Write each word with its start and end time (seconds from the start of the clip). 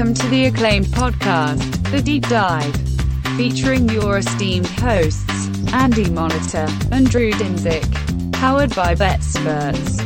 Welcome 0.00 0.14
to 0.14 0.28
the 0.28 0.46
acclaimed 0.46 0.86
podcast, 0.86 1.90
The 1.90 2.00
Deep 2.00 2.26
Dive, 2.26 2.74
featuring 3.36 3.86
your 3.90 4.16
esteemed 4.16 4.66
hosts, 4.66 5.48
Andy 5.74 6.06
Molitor 6.06 6.70
and 6.90 7.10
Drew 7.10 7.32
Dinsick, 7.32 8.32
powered 8.32 8.74
by 8.74 8.94
BetSperts. 8.94 10.00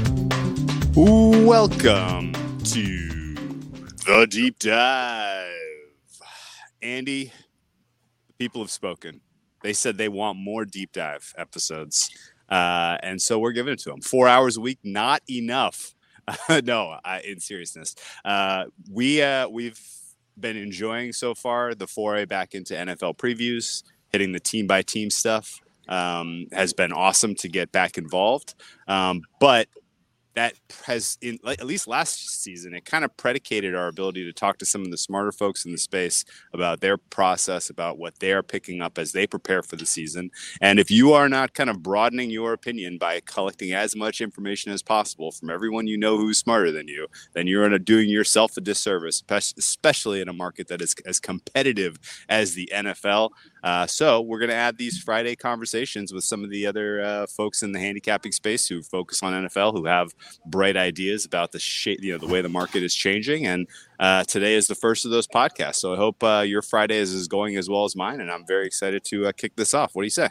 Welcome 0.96 2.32
to 2.64 3.34
The 4.04 4.26
Deep 4.28 4.58
Dive. 4.58 5.46
Andy, 6.82 7.32
the 8.26 8.32
people 8.36 8.62
have 8.62 8.72
spoken. 8.72 9.20
They 9.62 9.74
said 9.74 9.96
they 9.96 10.08
want 10.08 10.38
more 10.38 10.64
deep 10.64 10.90
dive 10.90 11.32
episodes. 11.38 12.10
Uh, 12.48 12.98
and 13.00 13.22
so 13.22 13.38
we're 13.38 13.52
giving 13.52 13.74
it 13.74 13.78
to 13.82 13.90
them. 13.90 14.00
Four 14.00 14.26
hours 14.26 14.56
a 14.56 14.60
week, 14.60 14.80
not 14.82 15.22
enough. 15.30 15.93
no, 16.64 16.98
I, 17.04 17.20
in 17.20 17.40
seriousness, 17.40 17.94
uh, 18.24 18.64
we 18.90 19.22
uh, 19.22 19.48
we've 19.48 19.80
been 20.38 20.56
enjoying 20.56 21.12
so 21.12 21.34
far 21.34 21.74
the 21.74 21.86
foray 21.86 22.24
back 22.24 22.54
into 22.54 22.74
NFL 22.74 23.16
previews, 23.16 23.82
hitting 24.10 24.32
the 24.32 24.40
team 24.40 24.66
by 24.66 24.82
team 24.82 25.10
stuff. 25.10 25.60
Um, 25.86 26.46
has 26.50 26.72
been 26.72 26.92
awesome 26.92 27.34
to 27.34 27.48
get 27.48 27.70
back 27.70 27.98
involved, 27.98 28.54
um, 28.88 29.20
but 29.38 29.68
that 30.34 30.54
has 30.84 31.18
in 31.20 31.38
at 31.46 31.66
least 31.66 31.86
last 31.86 32.42
season 32.42 32.74
it 32.74 32.84
kind 32.84 33.04
of 33.04 33.16
predicated 33.16 33.74
our 33.74 33.88
ability 33.88 34.24
to 34.24 34.32
talk 34.32 34.58
to 34.58 34.66
some 34.66 34.82
of 34.82 34.90
the 34.90 34.96
smarter 34.96 35.32
folks 35.32 35.64
in 35.64 35.72
the 35.72 35.78
space 35.78 36.24
about 36.52 36.80
their 36.80 36.96
process 36.96 37.70
about 37.70 37.98
what 37.98 38.18
they 38.18 38.32
are 38.32 38.42
picking 38.42 38.80
up 38.80 38.98
as 38.98 39.12
they 39.12 39.26
prepare 39.26 39.62
for 39.62 39.76
the 39.76 39.86
season. 39.86 40.30
And 40.60 40.78
if 40.78 40.90
you 40.90 41.12
are 41.12 41.28
not 41.28 41.54
kind 41.54 41.70
of 41.70 41.82
broadening 41.82 42.30
your 42.30 42.52
opinion 42.52 42.98
by 42.98 43.20
collecting 43.20 43.72
as 43.72 43.96
much 43.96 44.20
information 44.20 44.72
as 44.72 44.82
possible 44.82 45.30
from 45.30 45.50
everyone 45.50 45.86
you 45.86 45.96
know 45.96 46.16
who's 46.16 46.38
smarter 46.38 46.70
than 46.70 46.88
you 46.88 47.06
then 47.32 47.46
you're 47.46 47.78
doing 47.78 48.08
yourself 48.08 48.56
a 48.56 48.60
disservice 48.60 49.22
especially 49.30 50.20
in 50.20 50.28
a 50.28 50.32
market 50.32 50.68
that 50.68 50.80
is 50.80 50.94
as 51.06 51.18
competitive 51.20 51.98
as 52.28 52.54
the 52.54 52.70
NFL 52.72 53.30
uh, 53.64 53.86
so 53.86 54.20
we're 54.20 54.38
going 54.38 54.50
to 54.50 54.54
add 54.54 54.76
these 54.76 54.98
Friday 54.98 55.34
conversations 55.34 56.12
with 56.12 56.22
some 56.22 56.44
of 56.44 56.50
the 56.50 56.66
other 56.66 57.00
uh, 57.00 57.26
folks 57.26 57.62
in 57.62 57.72
the 57.72 57.78
handicapping 57.78 58.30
space 58.30 58.68
who 58.68 58.82
focus 58.82 59.22
on 59.22 59.32
NFL, 59.32 59.72
who 59.72 59.86
have 59.86 60.14
bright 60.44 60.76
ideas 60.76 61.24
about 61.24 61.50
the 61.52 61.58
shape, 61.58 62.02
you 62.02 62.12
know, 62.12 62.18
the 62.18 62.26
way 62.26 62.42
the 62.42 62.48
market 62.50 62.82
is 62.82 62.94
changing. 62.94 63.46
And 63.46 63.66
uh, 63.98 64.24
today 64.24 64.52
is 64.52 64.66
the 64.66 64.74
first 64.74 65.06
of 65.06 65.12
those 65.12 65.26
podcasts. 65.26 65.76
So 65.76 65.94
I 65.94 65.96
hope 65.96 66.22
uh, 66.22 66.44
your 66.46 66.60
Friday 66.60 66.98
is, 66.98 67.14
is, 67.14 67.26
going 67.26 67.56
as 67.56 67.70
well 67.70 67.84
as 67.84 67.96
mine, 67.96 68.20
and 68.20 68.30
I'm 68.30 68.44
very 68.46 68.66
excited 68.66 69.02
to 69.04 69.28
uh, 69.28 69.32
kick 69.32 69.56
this 69.56 69.72
off. 69.72 69.94
What 69.94 70.02
do 70.02 70.06
you 70.06 70.10
say? 70.10 70.28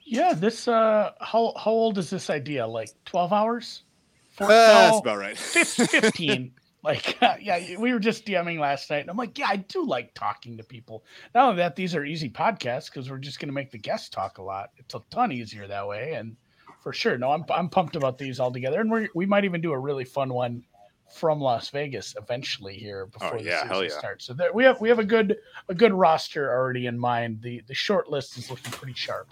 Yeah, 0.00 0.32
this. 0.32 0.64
how 0.64 1.12
how 1.20 1.70
old 1.70 1.98
is 1.98 2.08
this 2.08 2.30
idea? 2.30 2.66
Like 2.66 2.88
12 3.04 3.32
hours? 3.32 3.82
Four, 4.30 4.48
that's 4.48 4.98
about 5.00 5.18
right. 5.18 5.36
15. 5.36 6.52
Like, 6.82 7.16
yeah, 7.40 7.78
we 7.78 7.92
were 7.92 7.98
just 7.98 8.26
DMing 8.26 8.58
last 8.58 8.90
night, 8.90 9.00
and 9.00 9.10
I'm 9.10 9.16
like, 9.16 9.38
yeah, 9.38 9.48
I 9.48 9.56
do 9.56 9.86
like 9.86 10.14
talking 10.14 10.56
to 10.56 10.64
people. 10.64 11.04
Not 11.34 11.44
only 11.44 11.56
that, 11.58 11.76
these 11.76 11.94
are 11.94 12.04
easy 12.04 12.28
podcasts 12.28 12.86
because 12.86 13.10
we're 13.10 13.18
just 13.18 13.38
going 13.38 13.48
to 13.48 13.54
make 13.54 13.70
the 13.70 13.78
guests 13.78 14.08
talk 14.08 14.38
a 14.38 14.42
lot. 14.42 14.70
It's 14.78 14.94
a 14.94 15.02
ton 15.10 15.32
easier 15.32 15.66
that 15.68 15.86
way, 15.86 16.14
and 16.14 16.36
for 16.82 16.92
sure, 16.92 17.16
no, 17.16 17.30
I'm 17.30 17.44
I'm 17.50 17.68
pumped 17.68 17.96
about 17.96 18.18
these 18.18 18.40
all 18.40 18.52
together, 18.52 18.80
and 18.80 18.90
we 18.90 19.08
we 19.14 19.26
might 19.26 19.44
even 19.44 19.60
do 19.60 19.72
a 19.72 19.78
really 19.78 20.04
fun 20.04 20.32
one 20.32 20.64
from 21.12 21.40
Las 21.40 21.68
Vegas 21.68 22.14
eventually 22.18 22.74
here 22.74 23.06
oh, 23.06 23.10
before 23.18 23.38
oh, 23.38 23.42
yeah, 23.42 23.64
the 23.64 23.74
season 23.74 23.84
yeah. 23.84 23.98
starts. 23.98 24.24
So 24.24 24.34
there, 24.34 24.52
we 24.52 24.64
have 24.64 24.80
we 24.80 24.88
have 24.88 24.98
a 24.98 25.04
good 25.04 25.36
a 25.68 25.74
good 25.74 25.92
roster 25.92 26.50
already 26.50 26.86
in 26.86 26.98
mind. 26.98 27.42
The 27.42 27.62
the 27.68 27.74
short 27.74 28.08
list 28.08 28.36
is 28.38 28.50
looking 28.50 28.72
pretty 28.72 28.94
sharp. 28.94 29.28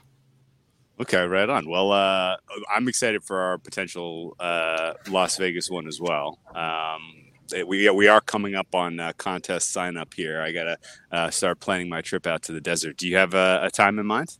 Okay, 1.00 1.24
right 1.24 1.48
on. 1.48 1.68
Well, 1.68 1.92
uh, 1.92 2.36
I'm 2.70 2.86
excited 2.86 3.24
for 3.24 3.38
our 3.40 3.56
potential 3.56 4.36
uh, 4.38 4.92
Las 5.08 5.38
Vegas 5.38 5.70
one 5.70 5.88
as 5.88 5.98
well. 5.98 6.38
Um, 6.54 7.29
we 7.66 7.88
we 7.90 8.08
are 8.08 8.20
coming 8.20 8.54
up 8.54 8.74
on 8.74 9.00
uh, 9.00 9.12
contest 9.16 9.72
sign 9.72 9.96
up 9.96 10.14
here. 10.14 10.40
I 10.40 10.52
gotta 10.52 10.78
uh, 11.10 11.30
start 11.30 11.60
planning 11.60 11.88
my 11.88 12.00
trip 12.00 12.26
out 12.26 12.42
to 12.44 12.52
the 12.52 12.60
desert. 12.60 12.96
Do 12.96 13.08
you 13.08 13.16
have 13.16 13.34
a, 13.34 13.60
a 13.64 13.70
time 13.70 13.98
in 13.98 14.06
mind? 14.06 14.38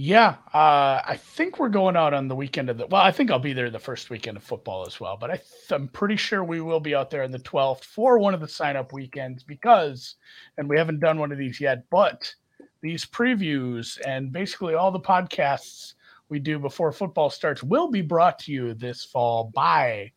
Yeah, 0.00 0.36
uh, 0.54 1.02
I 1.04 1.18
think 1.20 1.58
we're 1.58 1.70
going 1.70 1.96
out 1.96 2.14
on 2.14 2.28
the 2.28 2.36
weekend 2.36 2.70
of 2.70 2.78
the. 2.78 2.86
Well, 2.86 3.02
I 3.02 3.10
think 3.10 3.32
I'll 3.32 3.40
be 3.40 3.52
there 3.52 3.68
the 3.68 3.80
first 3.80 4.10
weekend 4.10 4.36
of 4.36 4.44
football 4.44 4.86
as 4.86 5.00
well. 5.00 5.16
But 5.16 5.32
I 5.32 5.40
am 5.74 5.88
pretty 5.88 6.14
sure 6.14 6.44
we 6.44 6.60
will 6.60 6.78
be 6.78 6.94
out 6.94 7.10
there 7.10 7.24
on 7.24 7.32
the 7.32 7.40
12th 7.40 7.82
for 7.82 8.16
one 8.18 8.32
of 8.32 8.40
the 8.40 8.46
sign 8.46 8.76
up 8.76 8.92
weekends 8.92 9.42
because, 9.42 10.14
and 10.56 10.68
we 10.68 10.78
haven't 10.78 11.00
done 11.00 11.18
one 11.18 11.32
of 11.32 11.38
these 11.38 11.60
yet, 11.60 11.82
but 11.90 12.32
these 12.80 13.04
previews 13.04 13.98
and 14.06 14.30
basically 14.30 14.74
all 14.74 14.92
the 14.92 15.00
podcasts 15.00 15.94
we 16.28 16.38
do 16.38 16.60
before 16.60 16.92
football 16.92 17.28
starts 17.28 17.64
will 17.64 17.90
be 17.90 18.02
brought 18.02 18.38
to 18.38 18.52
you 18.52 18.74
this 18.74 19.04
fall 19.04 19.50
by 19.52 20.12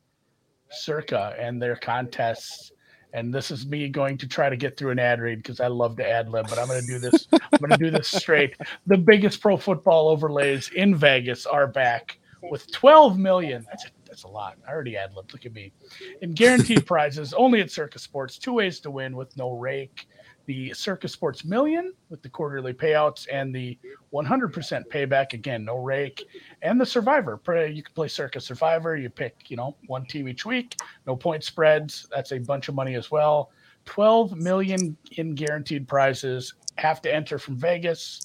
Circa 0.72 1.36
and 1.40 1.62
their 1.62 1.76
contests. 1.76 2.72
And 3.14 3.34
this 3.34 3.52
is 3.52 3.66
me 3.66 3.90
going 3.90 4.18
to 4.20 4.28
try 4.28 4.50
to 4.50 4.56
get 4.56 4.78
through 4.78 4.92
an 4.92 5.00
ad 5.00 5.20
read 5.20 5.40
because 5.40 5.60
I 5.60 5.68
love 5.68 5.98
to 5.98 6.10
ad 6.10 6.30
lib, 6.30 6.48
but 6.48 6.58
I'm 6.58 6.68
going 6.68 6.82
to 6.82 6.88
do 6.88 6.98
this. 6.98 7.28
I'm 7.34 7.60
going 7.60 7.72
to 7.72 7.78
do 7.78 7.92
this 7.92 8.08
straight. 8.08 8.56
The 8.88 8.98
biggest 8.98 9.42
pro 9.42 9.58
football 9.58 10.08
overlays 10.08 10.70
in 10.76 10.96
Vegas 10.96 11.46
are 11.46 11.68
back 11.68 12.20
with 12.50 12.72
12 12.72 13.18
million. 13.18 13.66
That's 13.70 13.86
a, 13.86 13.90
that's 14.06 14.24
a 14.24 14.30
lot. 14.30 14.58
I 14.66 14.72
already 14.72 14.96
ad 14.96 15.14
libbed. 15.14 15.34
Look 15.34 15.46
at 15.46 15.54
me. 15.54 15.74
In 16.22 16.32
guaranteed 16.32 16.86
prizes, 16.86 17.34
only 17.34 17.60
at 17.60 17.70
Circa 17.70 18.00
Sports. 18.00 18.38
Two 18.38 18.54
ways 18.54 18.80
to 18.82 18.92
win 18.92 19.18
with 19.18 19.36
no 19.36 19.52
rake 19.52 20.08
the 20.52 20.74
Circa 20.74 21.08
Sports 21.08 21.46
Million 21.46 21.94
with 22.10 22.22
the 22.22 22.28
quarterly 22.28 22.74
payouts 22.74 23.26
and 23.32 23.56
the 23.56 23.80
100% 24.12 24.52
payback. 24.90 25.32
Again, 25.32 25.64
no 25.64 25.78
rake. 25.78 26.26
And 26.62 26.80
the 26.80 26.86
Survivor. 26.86 27.40
You 27.68 27.82
can 27.82 27.94
play 27.94 28.10
Circa 28.10 28.42
Survivor. 28.42 28.98
You 28.98 29.10
pick, 29.10 29.50
you 29.50 29.56
know, 29.56 29.78
one 29.88 30.06
team 30.06 30.28
each 30.28 30.46
week. 30.46 30.76
No 31.08 31.16
point 31.16 31.46
spreads. 31.46 32.06
That's 32.14 32.34
a 32.34 32.40
bunch 32.40 32.68
of 32.68 32.76
money 32.76 32.96
as 32.96 33.10
well. 33.10 33.52
12 33.86 34.36
million 34.36 34.98
in 35.14 35.36
guaranteed 35.36 35.88
prizes. 35.88 36.56
Have 36.76 37.02
to 37.04 37.14
enter 37.14 37.40
from 37.40 37.56
Vegas, 37.56 38.20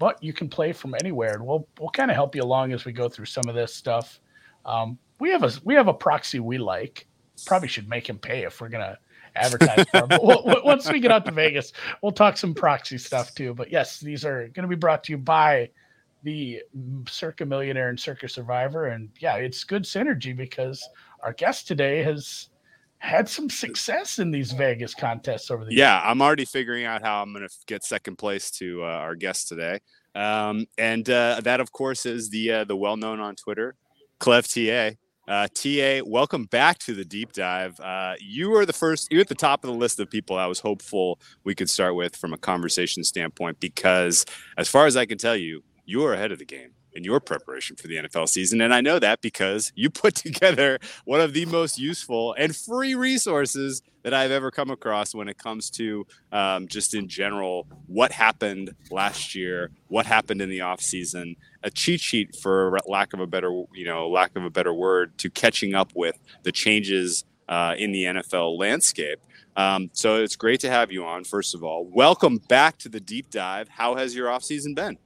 but 0.00 0.20
you 0.20 0.32
can 0.32 0.48
play 0.48 0.72
from 0.72 0.96
anywhere. 1.00 1.34
And 1.34 1.46
we'll 1.46 1.68
we'll 1.78 1.90
kind 1.90 2.10
of 2.10 2.16
help 2.16 2.34
you 2.34 2.42
along 2.42 2.72
as 2.72 2.84
we 2.84 2.92
go 2.92 3.08
through 3.08 3.26
some 3.26 3.44
of 3.48 3.54
this 3.54 3.72
stuff. 3.72 4.18
Um, 4.64 4.98
we 5.20 5.30
have 5.30 5.44
a 5.44 5.52
we 5.62 5.74
have 5.74 5.86
a 5.86 5.94
proxy 5.94 6.40
we 6.40 6.58
like. 6.58 7.06
Probably 7.46 7.68
should 7.68 7.88
make 7.88 8.08
him 8.08 8.18
pay 8.18 8.42
if 8.42 8.60
we're 8.60 8.68
gonna 8.68 8.98
advertise 9.38 9.86
for 9.90 10.06
them. 10.06 10.08
But 10.08 10.64
once 10.64 10.90
we 10.90 11.00
get 11.00 11.10
out 11.10 11.24
to 11.26 11.32
Vegas, 11.32 11.72
we'll 12.02 12.12
talk 12.12 12.36
some 12.36 12.54
proxy 12.54 12.98
stuff 12.98 13.34
too. 13.34 13.54
But 13.54 13.70
yes, 13.70 14.00
these 14.00 14.24
are 14.24 14.48
going 14.48 14.62
to 14.62 14.68
be 14.68 14.76
brought 14.76 15.04
to 15.04 15.12
you 15.12 15.18
by 15.18 15.70
the 16.22 16.62
Circa 17.08 17.46
Millionaire 17.46 17.88
and 17.88 17.98
Circa 17.98 18.28
Survivor. 18.28 18.86
And 18.86 19.10
yeah, 19.20 19.36
it's 19.36 19.64
good 19.64 19.84
synergy 19.84 20.36
because 20.36 20.86
our 21.22 21.32
guest 21.32 21.68
today 21.68 22.02
has 22.02 22.48
had 22.98 23.28
some 23.28 23.48
success 23.48 24.18
in 24.18 24.30
these 24.30 24.52
Vegas 24.52 24.94
contests 24.94 25.50
over 25.50 25.64
the 25.64 25.74
yeah, 25.74 25.96
years. 25.96 26.04
I'm 26.06 26.20
already 26.20 26.44
figuring 26.44 26.84
out 26.84 27.02
how 27.02 27.22
I'm 27.22 27.32
going 27.32 27.46
to 27.46 27.54
get 27.66 27.84
second 27.84 28.16
place 28.16 28.50
to 28.52 28.82
uh, 28.82 28.86
our 28.86 29.14
guest 29.14 29.48
today. 29.48 29.80
Um, 30.14 30.66
and 30.76 31.08
uh, 31.08 31.40
that, 31.44 31.60
of 31.60 31.70
course, 31.70 32.06
is 32.06 32.30
the 32.30 32.52
uh, 32.52 32.64
the 32.64 32.76
well 32.76 32.96
known 32.96 33.20
on 33.20 33.36
Twitter, 33.36 33.76
Clev 34.20 34.46
TA. 34.52 34.96
Uh, 35.28 35.46
TA, 35.48 36.00
welcome 36.06 36.46
back 36.46 36.78
to 36.78 36.94
the 36.94 37.04
deep 37.04 37.34
dive. 37.34 37.78
Uh, 37.80 38.14
you 38.18 38.56
are 38.56 38.64
the 38.64 38.72
first, 38.72 39.08
you're 39.10 39.20
at 39.20 39.28
the 39.28 39.34
top 39.34 39.62
of 39.62 39.68
the 39.68 39.76
list 39.76 40.00
of 40.00 40.10
people 40.10 40.38
I 40.38 40.46
was 40.46 40.60
hopeful 40.60 41.20
we 41.44 41.54
could 41.54 41.68
start 41.68 41.94
with 41.94 42.16
from 42.16 42.32
a 42.32 42.38
conversation 42.38 43.04
standpoint 43.04 43.60
because, 43.60 44.24
as 44.56 44.70
far 44.70 44.86
as 44.86 44.96
I 44.96 45.04
can 45.04 45.18
tell 45.18 45.36
you, 45.36 45.62
you 45.84 46.02
are 46.06 46.14
ahead 46.14 46.32
of 46.32 46.38
the 46.38 46.46
game 46.46 46.70
in 46.98 47.04
your 47.04 47.20
preparation 47.20 47.76
for 47.76 47.86
the 47.86 47.96
NFL 47.96 48.28
season. 48.28 48.60
And 48.60 48.74
I 48.74 48.82
know 48.82 48.98
that 48.98 49.22
because 49.22 49.72
you 49.74 49.88
put 49.88 50.14
together 50.26 50.78
one 51.06 51.22
of 51.22 51.32
the 51.32 51.46
most 51.46 51.78
useful 51.78 52.34
and 52.36 52.54
free 52.54 52.94
resources 52.94 53.80
that 54.02 54.12
I've 54.12 54.30
ever 54.30 54.50
come 54.50 54.70
across 54.70 55.14
when 55.14 55.28
it 55.28 55.38
comes 55.38 55.70
to 55.70 56.06
um, 56.32 56.66
just 56.68 56.94
in 56.94 57.08
general 57.08 57.66
what 57.86 58.12
happened 58.12 58.74
last 58.90 59.34
year, 59.34 59.70
what 59.86 60.06
happened 60.06 60.42
in 60.42 60.50
the 60.50 60.60
off 60.60 60.80
season, 60.80 61.36
a 61.62 61.70
cheat 61.70 62.00
sheet 62.00 62.36
for 62.36 62.78
lack 62.86 63.14
of 63.14 63.20
a 63.20 63.26
better, 63.26 63.50
you 63.74 63.84
know, 63.84 64.08
lack 64.08 64.36
of 64.36 64.44
a 64.44 64.50
better 64.50 64.74
word, 64.74 65.16
to 65.18 65.30
catching 65.30 65.74
up 65.74 65.92
with 65.94 66.18
the 66.42 66.52
changes 66.52 67.24
uh, 67.48 67.74
in 67.78 67.92
the 67.92 68.04
NFL 68.04 68.58
landscape. 68.58 69.20
Um, 69.56 69.90
so 69.92 70.22
it's 70.22 70.36
great 70.36 70.60
to 70.60 70.70
have 70.70 70.92
you 70.92 71.04
on. 71.04 71.24
First 71.24 71.54
of 71.54 71.64
all, 71.64 71.84
welcome 71.84 72.38
back 72.48 72.78
to 72.78 72.88
the 72.88 73.00
deep 73.00 73.30
dive. 73.30 73.68
How 73.68 73.96
has 73.96 74.14
your 74.14 74.30
off 74.30 74.44
season 74.44 74.74
been? 74.74 74.98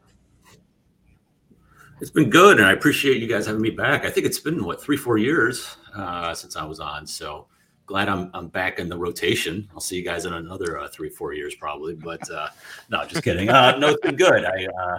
It's 2.03 2.11
been 2.11 2.31
good, 2.31 2.59
and 2.59 2.67
I 2.67 2.73
appreciate 2.73 3.23
you 3.23 3.29
guys 3.29 3.47
having 3.47 3.63
me 3.63 3.71
back. 3.71 4.05
I 4.05 4.11
think 4.11 4.27
it's 4.27 4.41
been 4.41 4.65
what 4.65 4.83
three, 4.83 4.97
four 4.97 5.19
years 5.19 5.77
uh, 5.95 6.35
since 6.35 6.57
I 6.57 6.65
was 6.65 6.81
on, 6.81 7.07
so 7.07 7.47
glad 7.87 8.09
I'm 8.09 8.29
I'm 8.35 8.49
back 8.49 8.81
in 8.81 8.89
the 8.89 8.99
rotation. 8.99 9.71
I'll 9.73 9.81
see 9.81 9.99
you 9.99 10.05
guys 10.05 10.25
in 10.25 10.33
another 10.33 10.81
uh, 10.81 10.89
three, 10.89 11.11
four 11.11 11.33
years 11.33 11.55
probably. 11.55 11.95
But 11.95 12.29
uh, 12.29 12.49
no, 12.91 13.05
just 13.05 13.23
kidding. 13.23 13.51
Uh, 13.51 13.79
no, 13.79 13.91
it's 13.91 14.01
been 14.01 14.17
good. 14.17 14.45
I 14.45 14.67
uh, 14.67 14.99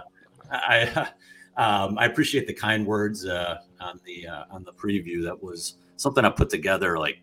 I 0.49 1.09
um, 1.57 1.99
I 1.99 2.05
appreciate 2.05 2.47
the 2.47 2.53
kind 2.53 2.85
words 2.87 3.25
uh, 3.25 3.57
on 3.81 3.99
the 4.05 4.25
uh, 4.25 4.45
on 4.49 4.63
the 4.63 4.71
preview. 4.71 5.21
That 5.25 5.43
was 5.43 5.75
something 5.97 6.23
I 6.23 6.29
put 6.29 6.49
together 6.49 6.97
like 6.97 7.17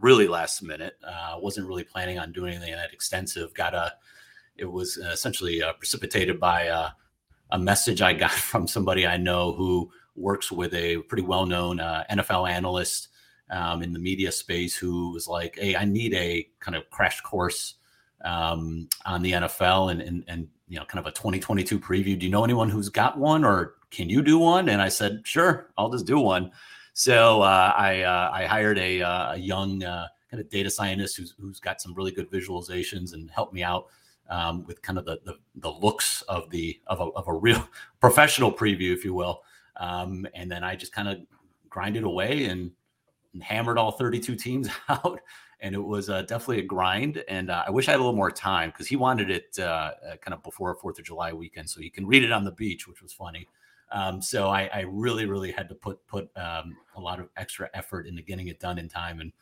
really 0.00 0.26
last 0.26 0.62
minute. 0.62 0.94
Uh, 1.06 1.36
wasn't 1.38 1.68
really 1.68 1.84
planning 1.84 2.18
on 2.18 2.32
doing 2.32 2.54
anything 2.54 2.72
that 2.72 2.94
extensive. 2.94 3.52
Got 3.52 3.74
a 3.74 3.92
it 4.56 4.64
was 4.64 4.96
essentially 4.96 5.60
precipitated 5.78 6.40
by 6.40 6.68
uh, 6.68 6.90
a 7.52 7.58
message 7.58 8.02
I 8.02 8.12
got 8.12 8.30
from 8.50 8.66
somebody 8.66 9.06
I 9.06 9.16
know 9.16 9.52
who 9.52 9.90
works 10.16 10.50
with 10.50 10.74
a 10.74 10.98
pretty 11.02 11.22
well 11.22 11.46
known 11.46 11.80
uh, 11.80 12.04
NFL 12.10 12.50
analyst 12.50 13.08
um, 13.50 13.82
in 13.82 13.92
the 13.92 13.98
media 13.98 14.32
space 14.32 14.74
who 14.74 15.12
was 15.12 15.28
like, 15.28 15.58
"Hey, 15.58 15.76
I 15.76 15.84
need 15.84 16.14
a 16.14 16.48
kind 16.60 16.74
of 16.74 16.88
crash 16.90 17.20
course 17.20 17.74
um, 18.24 18.88
on 19.04 19.22
the 19.22 19.32
NFL 19.32 19.92
and, 19.92 20.00
and 20.00 20.24
and 20.26 20.48
you 20.68 20.78
know, 20.78 20.86
kind 20.86 21.00
of 21.00 21.06
a 21.06 21.14
2022 21.14 21.78
preview. 21.78 22.18
Do 22.18 22.24
you 22.24 22.32
know 22.32 22.44
anyone 22.44 22.70
who's 22.70 22.88
got 22.88 23.18
one, 23.18 23.44
or 23.44 23.74
can 23.90 24.08
you 24.08 24.22
do 24.22 24.38
one?" 24.38 24.68
And 24.68 24.80
I 24.80 24.88
said, 24.88 25.20
"Sure, 25.24 25.70
I'll 25.76 25.90
just 25.90 26.06
do 26.06 26.18
one." 26.18 26.50
So 26.94 27.42
uh, 27.42 27.72
I 27.76 28.02
uh, 28.02 28.30
I 28.32 28.46
hired 28.46 28.78
a, 28.78 29.02
uh, 29.02 29.34
a 29.34 29.36
young 29.36 29.82
uh, 29.82 30.08
kind 30.30 30.40
of 30.40 30.48
data 30.50 30.70
scientist 30.70 31.16
who's 31.16 31.34
who's 31.38 31.60
got 31.60 31.80
some 31.80 31.94
really 31.94 32.12
good 32.12 32.30
visualizations 32.30 33.12
and 33.12 33.30
helped 33.30 33.52
me 33.52 33.62
out 33.62 33.86
um, 34.32 34.64
with 34.64 34.80
kind 34.80 34.98
of 34.98 35.04
the, 35.04 35.20
the, 35.24 35.34
the 35.56 35.70
looks 35.70 36.22
of 36.22 36.48
the 36.48 36.80
of 36.86 37.00
a, 37.00 37.04
of 37.04 37.28
a 37.28 37.34
real 37.34 37.68
professional 38.00 38.50
preview, 38.50 38.92
if 38.92 39.04
you 39.04 39.12
will. 39.12 39.42
Um, 39.76 40.26
and 40.34 40.50
then 40.50 40.64
I 40.64 40.74
just 40.74 40.92
kind 40.92 41.08
of 41.08 41.18
grinded 41.68 42.04
away 42.04 42.46
and, 42.46 42.70
and, 43.32 43.42
hammered 43.42 43.78
all 43.78 43.92
32 43.92 44.36
teams 44.36 44.68
out. 44.88 45.20
And 45.60 45.74
it 45.74 45.82
was 45.82 46.08
uh, 46.08 46.22
definitely 46.22 46.60
a 46.60 46.66
grind. 46.66 47.22
And 47.28 47.50
uh, 47.50 47.64
I 47.66 47.70
wish 47.70 47.88
I 47.88 47.92
had 47.92 47.98
a 47.98 48.02
little 48.02 48.16
more 48.16 48.30
time 48.30 48.70
because 48.70 48.88
he 48.88 48.96
wanted 48.96 49.30
it 49.30 49.56
uh, 49.58 49.62
uh 49.62 50.16
kind 50.16 50.34
of 50.34 50.42
before 50.42 50.74
Fourth 50.74 50.98
of 50.98 51.04
July 51.04 51.32
weekend, 51.32 51.68
so 51.68 51.80
he 51.80 51.90
can 51.90 52.06
read 52.06 52.24
it 52.24 52.32
on 52.32 52.42
the 52.42 52.52
beach, 52.52 52.88
which 52.88 53.02
was 53.02 53.12
funny. 53.12 53.46
Um, 53.92 54.22
so 54.22 54.48
I, 54.48 54.70
I, 54.72 54.80
really, 54.88 55.26
really 55.26 55.52
had 55.52 55.68
to 55.68 55.74
put 55.74 56.04
put 56.06 56.30
um, 56.36 56.76
a 56.96 57.00
lot 57.00 57.20
of 57.20 57.28
extra 57.36 57.68
effort 57.74 58.06
into 58.06 58.22
getting 58.22 58.48
it 58.48 58.58
done 58.58 58.78
in 58.78 58.88
time. 58.88 59.20
And 59.20 59.32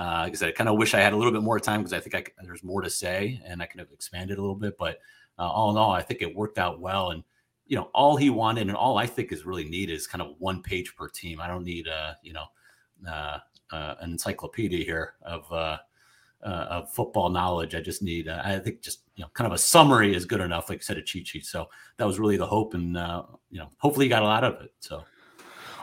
uh, 0.00 0.22
like 0.22 0.42
I 0.42 0.50
kind 0.50 0.70
of 0.70 0.78
wish 0.78 0.94
I 0.94 1.00
had 1.00 1.12
a 1.12 1.16
little 1.16 1.32
bit 1.32 1.42
more 1.42 1.60
time 1.60 1.80
because 1.80 1.92
I 1.92 2.00
think 2.00 2.14
I, 2.14 2.24
there's 2.42 2.64
more 2.64 2.80
to 2.80 2.88
say 2.88 3.38
and 3.44 3.62
I 3.62 3.66
could 3.66 3.80
have 3.80 3.92
expanded 3.92 4.38
a 4.38 4.40
little 4.40 4.56
bit. 4.56 4.78
But 4.78 4.98
uh, 5.38 5.42
all 5.42 5.70
in 5.70 5.76
all, 5.76 5.92
I 5.92 6.00
think 6.00 6.22
it 6.22 6.34
worked 6.34 6.58
out 6.58 6.80
well. 6.80 7.10
And 7.10 7.22
you 7.66 7.76
know, 7.76 7.90
all 7.92 8.16
he 8.16 8.30
wanted 8.30 8.68
and 8.68 8.76
all 8.76 8.96
I 8.96 9.06
think 9.06 9.30
is 9.30 9.44
really 9.44 9.64
needed 9.64 9.92
is 9.92 10.06
kind 10.06 10.22
of 10.22 10.36
one 10.38 10.62
page 10.62 10.96
per 10.96 11.08
team. 11.08 11.38
I 11.38 11.48
don't 11.48 11.64
need 11.64 11.86
uh, 11.86 12.14
you 12.22 12.32
know 12.32 12.46
uh, 13.06 13.38
uh, 13.72 13.96
an 14.00 14.12
encyclopedia 14.12 14.86
here 14.86 15.14
of 15.20 15.52
uh, 15.52 15.76
uh, 16.44 16.66
of 16.70 16.90
football 16.90 17.28
knowledge. 17.28 17.74
I 17.74 17.82
just 17.82 18.02
need 18.02 18.26
uh, 18.26 18.40
I 18.42 18.58
think 18.58 18.80
just 18.80 19.00
you 19.16 19.22
know 19.22 19.30
kind 19.34 19.46
of 19.46 19.52
a 19.52 19.58
summary 19.58 20.14
is 20.14 20.24
good 20.24 20.40
enough. 20.40 20.70
Like 20.70 20.78
I 20.78 20.82
said, 20.82 20.96
a 20.96 21.02
cheat 21.02 21.28
sheet. 21.28 21.44
So 21.44 21.68
that 21.98 22.06
was 22.06 22.18
really 22.18 22.38
the 22.38 22.46
hope, 22.46 22.72
and 22.72 22.96
uh, 22.96 23.24
you 23.50 23.58
know, 23.58 23.68
hopefully 23.76 24.06
you 24.06 24.10
got 24.10 24.22
a 24.22 24.26
lot 24.26 24.44
of 24.44 24.62
it. 24.62 24.72
So. 24.80 25.04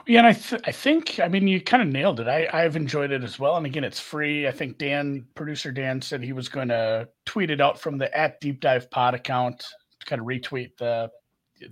Yeah, 0.08 0.20
and 0.20 0.28
I 0.28 0.34
th- 0.34 0.62
I 0.66 0.72
think 0.72 1.20
I 1.20 1.28
mean 1.28 1.48
you 1.48 1.60
kind 1.62 1.84
of 1.84 1.90
nailed 1.90 2.20
it. 2.22 2.28
I 2.28 2.48
I've 2.54 2.78
enjoyed 2.78 3.12
it 3.12 3.24
as 3.24 3.38
well. 3.40 3.58
And 3.58 3.66
again, 3.66 3.84
it's 3.84 4.00
free. 4.00 4.48
I 4.48 4.52
think 4.52 4.78
Dan, 4.78 5.28
producer 5.36 5.72
Dan, 5.72 6.02
said 6.02 6.24
he 6.24 6.32
was 6.34 6.48
going 6.48 6.70
to 6.70 7.10
tweet 7.26 7.52
it 7.52 7.60
out 7.60 7.80
from 7.80 7.98
the 7.98 8.16
at 8.18 8.40
Deep 8.40 8.62
Dive 8.62 8.90
Pod 8.90 9.14
account 9.16 9.60
to 10.00 10.06
kind 10.06 10.22
of 10.22 10.28
retweet 10.28 10.78
the 10.78 11.12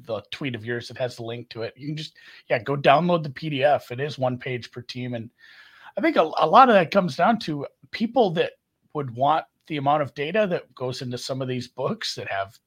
the 0.06 0.22
tweet 0.32 0.56
of 0.56 0.66
yours 0.66 0.88
that 0.90 0.98
has 0.98 1.16
the 1.16 1.24
link 1.24 1.48
to 1.50 1.62
it. 1.62 1.74
You 1.78 1.88
can 1.88 1.96
just 1.96 2.18
yeah 2.50 2.60
go 2.62 2.76
download 2.76 3.24
the 3.24 3.30
PDF. 3.30 3.90
It 3.92 4.02
is 4.02 4.20
one 4.20 4.38
page 4.38 4.70
per 4.72 4.82
team, 4.82 5.14
and 5.14 5.30
I 5.98 6.02
think 6.02 6.18
a, 6.18 6.30
a 6.38 6.48
lot 6.48 6.68
of 6.68 6.76
that 6.76 6.92
comes 6.92 7.16
down 7.16 7.40
to 7.40 7.66
people 7.92 8.32
that 8.32 8.54
would 8.94 9.12
want 9.16 9.46
the 9.68 9.78
amount 9.78 10.02
of 10.02 10.14
data 10.14 10.46
that 10.50 10.74
goes 10.76 11.02
into 11.02 11.18
some 11.18 11.42
of 11.42 11.48
these 11.48 11.70
books 11.70 12.16
that 12.16 12.30
have 12.30 12.60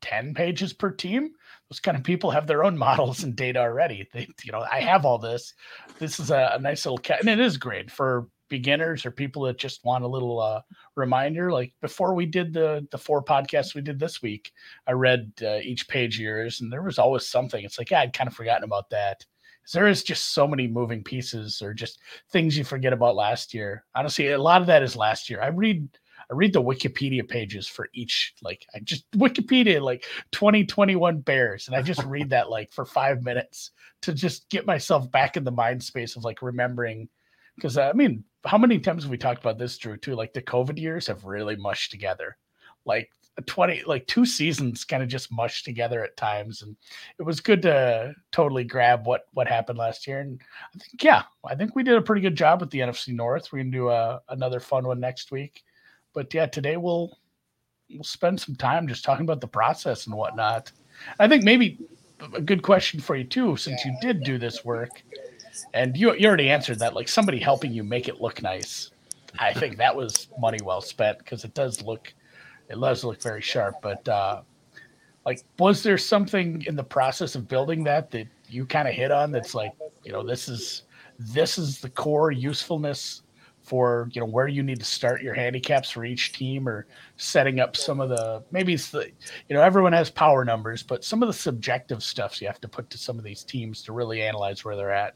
10 0.00 0.34
pages 0.34 0.72
per 0.72 0.90
team 0.90 1.30
those 1.72 1.80
kind 1.80 1.96
of 1.96 2.04
people 2.04 2.30
have 2.30 2.46
their 2.46 2.64
own 2.64 2.76
models 2.76 3.22
and 3.24 3.34
data 3.34 3.58
already. 3.58 4.06
They 4.12 4.28
you 4.44 4.52
know 4.52 4.62
i 4.70 4.80
have 4.80 5.06
all 5.06 5.16
this. 5.16 5.54
This 5.98 6.20
is 6.20 6.30
a, 6.30 6.52
a 6.54 6.58
nice 6.58 6.84
little 6.84 6.98
cat 6.98 7.20
and 7.20 7.30
it 7.30 7.40
is 7.40 7.56
great 7.56 7.90
for 7.90 8.28
beginners 8.50 9.06
or 9.06 9.10
people 9.10 9.44
that 9.44 9.56
just 9.56 9.82
want 9.82 10.04
a 10.04 10.08
little 10.08 10.38
uh, 10.38 10.60
reminder. 10.96 11.50
Like 11.50 11.72
before 11.80 12.14
we 12.14 12.26
did 12.26 12.52
the 12.52 12.86
the 12.90 12.98
four 12.98 13.24
podcasts 13.24 13.74
we 13.74 13.80
did 13.80 13.98
this 13.98 14.20
week 14.20 14.52
i 14.86 14.92
read 14.92 15.32
uh, 15.40 15.60
each 15.62 15.88
page 15.88 16.20
yours 16.20 16.60
and 16.60 16.70
there 16.70 16.82
was 16.82 16.98
always 16.98 17.26
something. 17.26 17.64
It's 17.64 17.78
like 17.78 17.90
yeah 17.90 18.00
i'd 18.00 18.12
kind 18.12 18.28
of 18.28 18.34
forgotten 18.34 18.64
about 18.64 18.90
that. 18.90 19.24
There 19.72 19.88
is 19.88 20.02
just 20.02 20.34
so 20.34 20.46
many 20.46 20.66
moving 20.66 21.02
pieces 21.02 21.62
or 21.62 21.72
just 21.72 22.00
things 22.32 22.58
you 22.58 22.64
forget 22.64 22.92
about 22.92 23.16
last 23.16 23.54
year. 23.54 23.86
Honestly 23.94 24.28
a 24.28 24.38
lot 24.38 24.60
of 24.60 24.66
that 24.66 24.82
is 24.82 24.94
last 24.94 25.30
year. 25.30 25.40
I 25.40 25.46
read 25.46 25.88
I 26.30 26.34
read 26.34 26.52
the 26.52 26.62
Wikipedia 26.62 27.26
pages 27.28 27.66
for 27.68 27.88
each, 27.92 28.34
like 28.42 28.66
I 28.74 28.80
just 28.80 29.10
Wikipedia 29.12 29.80
like 29.80 30.04
2021 30.32 31.20
Bears, 31.20 31.68
and 31.68 31.76
I 31.76 31.82
just 31.82 32.02
read 32.04 32.30
that 32.30 32.50
like 32.50 32.72
for 32.72 32.84
five 32.84 33.22
minutes 33.22 33.70
to 34.02 34.12
just 34.12 34.48
get 34.50 34.66
myself 34.66 35.10
back 35.10 35.36
in 35.36 35.44
the 35.44 35.50
mind 35.50 35.82
space 35.82 36.16
of 36.16 36.24
like 36.24 36.42
remembering. 36.42 37.08
Because 37.56 37.78
I 37.78 37.92
mean, 37.92 38.24
how 38.44 38.58
many 38.58 38.78
times 38.78 39.04
have 39.04 39.10
we 39.10 39.18
talked 39.18 39.40
about 39.40 39.58
this, 39.58 39.76
Drew? 39.78 39.96
Too 39.96 40.14
like 40.14 40.32
the 40.32 40.42
COVID 40.42 40.78
years 40.78 41.06
have 41.06 41.24
really 41.24 41.56
mushed 41.56 41.90
together. 41.90 42.36
Like 42.84 43.10
20 43.46 43.84
like 43.86 44.06
two 44.06 44.26
seasons 44.26 44.84
kind 44.84 45.02
of 45.02 45.08
just 45.08 45.32
mushed 45.32 45.64
together 45.64 46.04
at 46.04 46.16
times 46.18 46.60
and 46.60 46.76
it 47.18 47.22
was 47.22 47.40
good 47.40 47.62
to 47.62 48.14
totally 48.30 48.62
grab 48.62 49.06
what 49.06 49.22
what 49.32 49.48
happened 49.48 49.78
last 49.78 50.06
year 50.06 50.20
and 50.20 50.40
i 50.74 50.78
think 50.78 51.02
yeah 51.02 51.22
i 51.46 51.54
think 51.54 51.74
we 51.74 51.82
did 51.82 51.96
a 51.96 52.02
pretty 52.02 52.20
good 52.20 52.36
job 52.36 52.60
with 52.60 52.68
the 52.70 52.80
nfc 52.80 53.08
north 53.08 53.50
we're 53.50 53.60
gonna 53.60 53.70
do 53.70 53.88
a, 53.88 53.94
uh, 53.94 54.18
another 54.28 54.60
fun 54.60 54.86
one 54.86 55.00
next 55.00 55.32
week 55.32 55.64
but 56.14 56.32
yeah, 56.34 56.46
today 56.46 56.76
we'll 56.76 57.18
we'll 57.90 58.04
spend 58.04 58.40
some 58.40 58.54
time 58.56 58.88
just 58.88 59.04
talking 59.04 59.24
about 59.24 59.40
the 59.40 59.48
process 59.48 60.06
and 60.06 60.14
whatnot. 60.14 60.72
I 61.18 61.28
think 61.28 61.44
maybe 61.44 61.78
a 62.34 62.40
good 62.40 62.62
question 62.62 63.00
for 63.00 63.16
you 63.16 63.24
too, 63.24 63.56
since 63.56 63.84
you 63.84 63.96
did 64.00 64.22
do 64.22 64.38
this 64.38 64.64
work, 64.64 65.02
and 65.74 65.96
you 65.96 66.14
you 66.14 66.26
already 66.28 66.50
answered 66.50 66.78
that, 66.78 66.94
like 66.94 67.08
somebody 67.08 67.38
helping 67.38 67.72
you 67.72 67.82
make 67.82 68.08
it 68.08 68.20
look 68.20 68.42
nice. 68.42 68.90
I 69.38 69.52
think 69.52 69.76
that 69.78 69.94
was 69.94 70.28
money 70.38 70.58
well 70.62 70.80
spent 70.80 71.18
because 71.18 71.44
it 71.44 71.54
does 71.54 71.82
look 71.82 72.12
it 72.68 72.80
does 72.80 73.04
look 73.04 73.20
very 73.22 73.40
sharp. 73.40 73.76
But 73.82 74.06
uh, 74.08 74.42
like, 75.24 75.42
was 75.58 75.82
there 75.82 75.98
something 75.98 76.62
in 76.66 76.76
the 76.76 76.84
process 76.84 77.34
of 77.34 77.48
building 77.48 77.84
that 77.84 78.10
that 78.10 78.26
you 78.48 78.66
kind 78.66 78.88
of 78.88 78.94
hit 78.94 79.10
on 79.10 79.30
that's 79.30 79.54
like, 79.54 79.72
you 80.04 80.12
know, 80.12 80.26
this 80.26 80.48
is 80.48 80.82
this 81.18 81.58
is 81.58 81.80
the 81.80 81.90
core 81.90 82.30
usefulness 82.30 83.21
for 83.72 84.10
you 84.12 84.20
know 84.20 84.26
where 84.26 84.48
you 84.48 84.62
need 84.62 84.78
to 84.78 84.84
start 84.84 85.22
your 85.22 85.32
handicaps 85.32 85.88
for 85.88 86.04
each 86.04 86.34
team 86.34 86.68
or 86.68 86.86
setting 87.16 87.58
up 87.58 87.74
some 87.74 88.02
of 88.02 88.10
the 88.10 88.42
maybe 88.50 88.74
it's 88.74 88.90
the 88.90 89.10
you 89.48 89.56
know 89.56 89.62
everyone 89.62 89.94
has 89.94 90.10
power 90.10 90.44
numbers 90.44 90.82
but 90.82 91.02
some 91.02 91.22
of 91.22 91.26
the 91.26 91.32
subjective 91.32 92.02
stuff 92.02 92.38
you 92.42 92.46
have 92.46 92.60
to 92.60 92.68
put 92.68 92.90
to 92.90 92.98
some 92.98 93.16
of 93.16 93.24
these 93.24 93.42
teams 93.42 93.80
to 93.80 93.94
really 93.94 94.20
analyze 94.20 94.62
where 94.62 94.76
they're 94.76 94.92
at. 94.92 95.14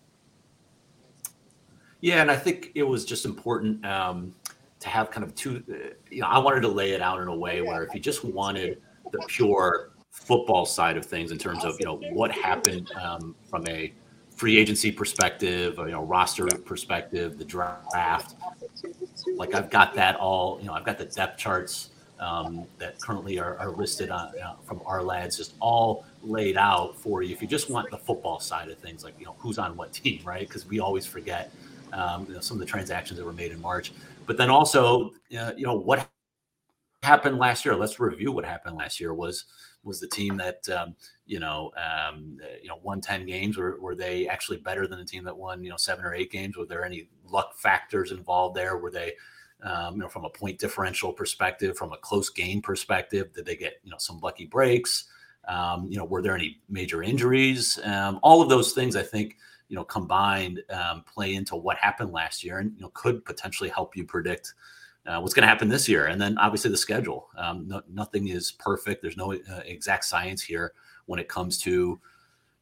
Yeah 2.01 2.23
and 2.23 2.31
i 2.31 2.37
think 2.37 2.73
it 2.75 2.83
was 2.83 3.05
just 3.05 3.27
important 3.27 3.85
um, 3.85 4.35
to 4.81 4.89
have 4.89 5.11
kind 5.11 5.23
of 5.23 5.35
two 5.35 5.63
uh, 5.71 5.93
you 6.11 6.23
know 6.23 6.29
i 6.29 6.39
wanted 6.39 6.63
to 6.63 6.69
lay 6.69 6.93
it 6.93 7.03
out 7.03 7.21
in 7.21 7.29
a 7.29 7.37
way 7.37 7.61
where 7.61 7.85
if 7.85 7.93
you 7.93 8.01
just 8.01 8.25
wanted 8.25 8.81
the 9.13 9.23
pure 9.29 9.91
football 10.11 10.65
side 10.65 10.97
of 10.97 11.05
things 11.05 11.31
in 11.31 11.37
terms 11.37 11.63
of 11.63 11.77
you 11.79 11.85
know 11.85 12.01
what 12.15 12.33
happened 12.33 12.91
um, 13.03 13.37
from 13.51 13.69
a 13.69 13.93
free 14.37 14.59
agency 14.59 14.93
perspective, 14.93 15.75
you 15.79 15.87
know, 15.87 16.03
roster 16.03 16.47
perspective, 16.47 17.39
the 17.39 17.45
draft. 17.45 18.35
Like 19.35 19.55
I've 19.55 19.71
got 19.71 19.95
that 19.95 20.17
all, 20.17 20.59
you 20.61 20.67
know, 20.67 20.75
I've 20.75 20.85
got 20.85 20.99
the 20.99 21.07
depth 21.07 21.39
charts 21.39 21.91
um, 22.21 22.67
that 22.79 23.01
currently 23.01 23.39
are, 23.39 23.59
are 23.59 23.71
listed 23.71 24.11
on 24.11 24.33
from 24.65 24.81
Ourlads, 24.81 25.37
just 25.37 25.55
all 25.61 26.05
laid 26.23 26.57
out 26.57 26.97
for 26.97 27.23
you. 27.23 27.35
If 27.35 27.43
you 27.43 27.49
just 27.49 27.71
want 27.71 27.91
the 27.91 27.99
football 27.99 28.39
side 28.39 28.69
of 28.69 28.79
things, 28.79 29.05
like 29.05 29.19
you 29.19 29.27
know, 29.27 29.37
who's 29.39 29.59
on 29.59 29.77
what 29.77 29.93
team, 29.93 30.21
right? 30.25 30.47
Because 30.47 30.67
we 30.67 30.81
always 30.81 31.07
forget 31.07 31.51
um, 31.93 32.27
you 32.29 32.35
know, 32.35 32.41
some 32.41 32.57
of 32.57 32.61
the 32.61 32.67
transactions 32.67 33.19
that 33.19 33.25
were 33.25 33.33
made 33.33 33.53
in 33.53 33.61
March. 33.61 33.93
But 34.27 34.37
then 34.37 34.51
also, 34.51 35.13
uh, 35.39 35.53
you 35.57 35.67
know, 35.67 35.77
what 35.77 36.09
happened 37.03 37.39
last 37.39 37.65
year? 37.65 37.75
Let's 37.75 37.99
review 38.01 38.33
what 38.33 38.45
happened 38.45 38.77
last 38.77 39.01
year. 39.01 39.15
Was 39.15 39.45
was 39.87 40.01
the 40.01 40.09
team 40.09 40.37
that 40.37 40.69
um, 40.69 40.95
you 41.27 41.41
know 41.41 41.71
um, 41.77 42.39
you 42.63 42.69
know 42.69 42.79
won 42.83 43.01
10 43.01 43.25
games 43.27 43.57
or 43.57 43.81
were 43.81 43.95
they 43.95 44.29
actually 44.29 44.59
better 44.59 44.87
than 44.87 44.99
the 44.99 45.05
team 45.05 45.25
that 45.25 45.37
won 45.37 45.63
you 45.63 45.71
know 45.71 45.77
seven 45.77 46.05
or 46.05 46.15
eight 46.15 46.31
games? 46.31 46.57
Were 46.57 46.67
there 46.67 46.85
any 46.85 47.09
luck 47.31 47.57
factors 47.57 48.13
involved 48.13 48.57
there? 48.57 48.77
Were 48.77 48.91
they 48.91 49.13
um, 49.63 49.95
you 49.95 50.01
know 50.01 50.09
from 50.09 50.25
a 50.25 50.31
point 50.31 50.59
differential 50.59 51.13
perspective 51.13 51.79
from 51.79 51.93
a 51.93 51.99
close 51.99 52.29
game 52.29 52.61
perspective 52.61 53.33
did 53.33 53.47
they 53.47 53.57
get 53.57 53.81
you 53.85 53.91
know 53.91 53.99
some 53.99 54.19
lucky 54.21 54.47
breaks? 54.47 55.05
Um, 55.49 55.87
you 55.89 55.97
know 55.97 56.05
were 56.05 56.23
there 56.23 56.35
any 56.35 56.61
major 56.69 57.03
injuries? 57.03 57.79
Um, 57.85 58.19
all 58.23 58.43
of 58.43 58.49
those 58.49 58.73
things 58.73 58.97
i 58.97 59.03
think 59.03 59.37
you 59.69 59.77
know 59.77 59.85
combined 59.85 60.63
um, 60.71 61.03
play 61.03 61.35
into 61.35 61.57
what 61.57 61.77
happened 61.77 62.13
last 62.13 62.45
year 62.45 62.59
and 62.59 62.73
you 62.77 62.83
know 62.83 62.91
could 62.95 63.25
potentially 63.25 63.69
help 63.69 63.97
you 63.97 64.05
predict 64.05 64.55
uh, 65.07 65.21
what's 65.21 65.35
going 65.35 65.43
to 65.43 65.49
happen 65.49 65.69
this 65.69 65.89
year, 65.89 66.07
and 66.07 66.21
then 66.21 66.37
obviously 66.39 66.71
the 66.71 66.77
schedule. 66.77 67.29
Um, 67.37 67.69
no, 67.69 67.83
nothing 67.89 68.29
is 68.29 68.53
perfect. 68.53 69.03
There's 69.03 69.17
no 69.17 69.33
uh, 69.33 69.61
exact 69.65 70.05
science 70.05 70.43
here 70.43 70.73
when 71.07 71.21
it 71.21 71.29
comes 71.29 71.59
to, 71.59 72.01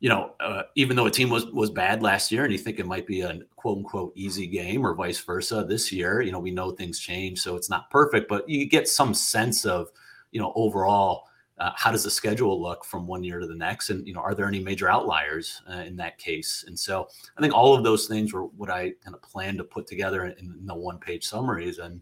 you 0.01 0.09
know, 0.09 0.35
uh, 0.41 0.65
even 0.75 0.97
though 0.97 1.07
a 1.07 1.11
team 1.11 1.31
was 1.31 1.47
was 1.47 1.71
bad 1.71 2.03
last 2.03 2.31
year, 2.31 2.45
and 2.45 2.53
you 2.53 2.59
think 2.59 2.79
it 2.79 2.87
might 2.87 3.07
be 3.07 3.23
a 3.23 3.39
quote 3.57 3.79
unquote 3.79 4.13
easy 4.15 4.47
game, 4.47 4.87
or 4.87 4.95
vice 4.95 5.21
versa 5.21 5.65
this 5.67 5.91
year. 5.91 6.21
You 6.21 6.33
know, 6.33 6.39
we 6.39 6.51
know 6.51 6.71
things 6.71 6.99
change, 6.99 7.41
so 7.41 7.57
it's 7.57 7.71
not 7.71 7.91
perfect, 7.91 8.29
but 8.29 8.49
you 8.49 8.67
get 8.67 8.89
some 8.89 9.15
sense 9.15 9.65
of, 9.65 9.89
you 10.31 10.41
know, 10.41 10.53
overall. 10.55 11.25
Uh, 11.57 11.71
how 11.77 11.93
does 11.93 12.03
the 12.03 12.11
schedule 12.11 12.61
look 12.61 12.85
from 12.85 13.07
one 13.07 13.23
year 13.23 13.39
to 13.39 13.47
the 13.47 13.55
next 13.55 13.89
and 13.89 14.05
you 14.09 14.13
know 14.13 14.19
are 14.19 14.35
there 14.35 14.49
any 14.49 14.59
major 14.59 14.91
outliers 14.91 15.63
uh, 15.71 15.85
in 15.87 15.95
that 15.95 16.19
case 16.19 16.65
and 16.67 16.77
so 16.77 17.07
i 17.39 17.41
think 17.41 17.55
all 17.55 17.77
of 17.77 17.85
those 17.85 18.09
things 18.09 18.33
were 18.33 18.47
what 18.47 18.69
i 18.69 18.91
kind 19.05 19.15
of 19.15 19.23
planned 19.23 19.57
to 19.57 19.63
put 19.63 19.87
together 19.87 20.25
in, 20.25 20.33
in 20.41 20.67
the 20.67 20.75
one 20.75 20.99
page 20.99 21.25
summaries 21.25 21.79
and 21.79 22.01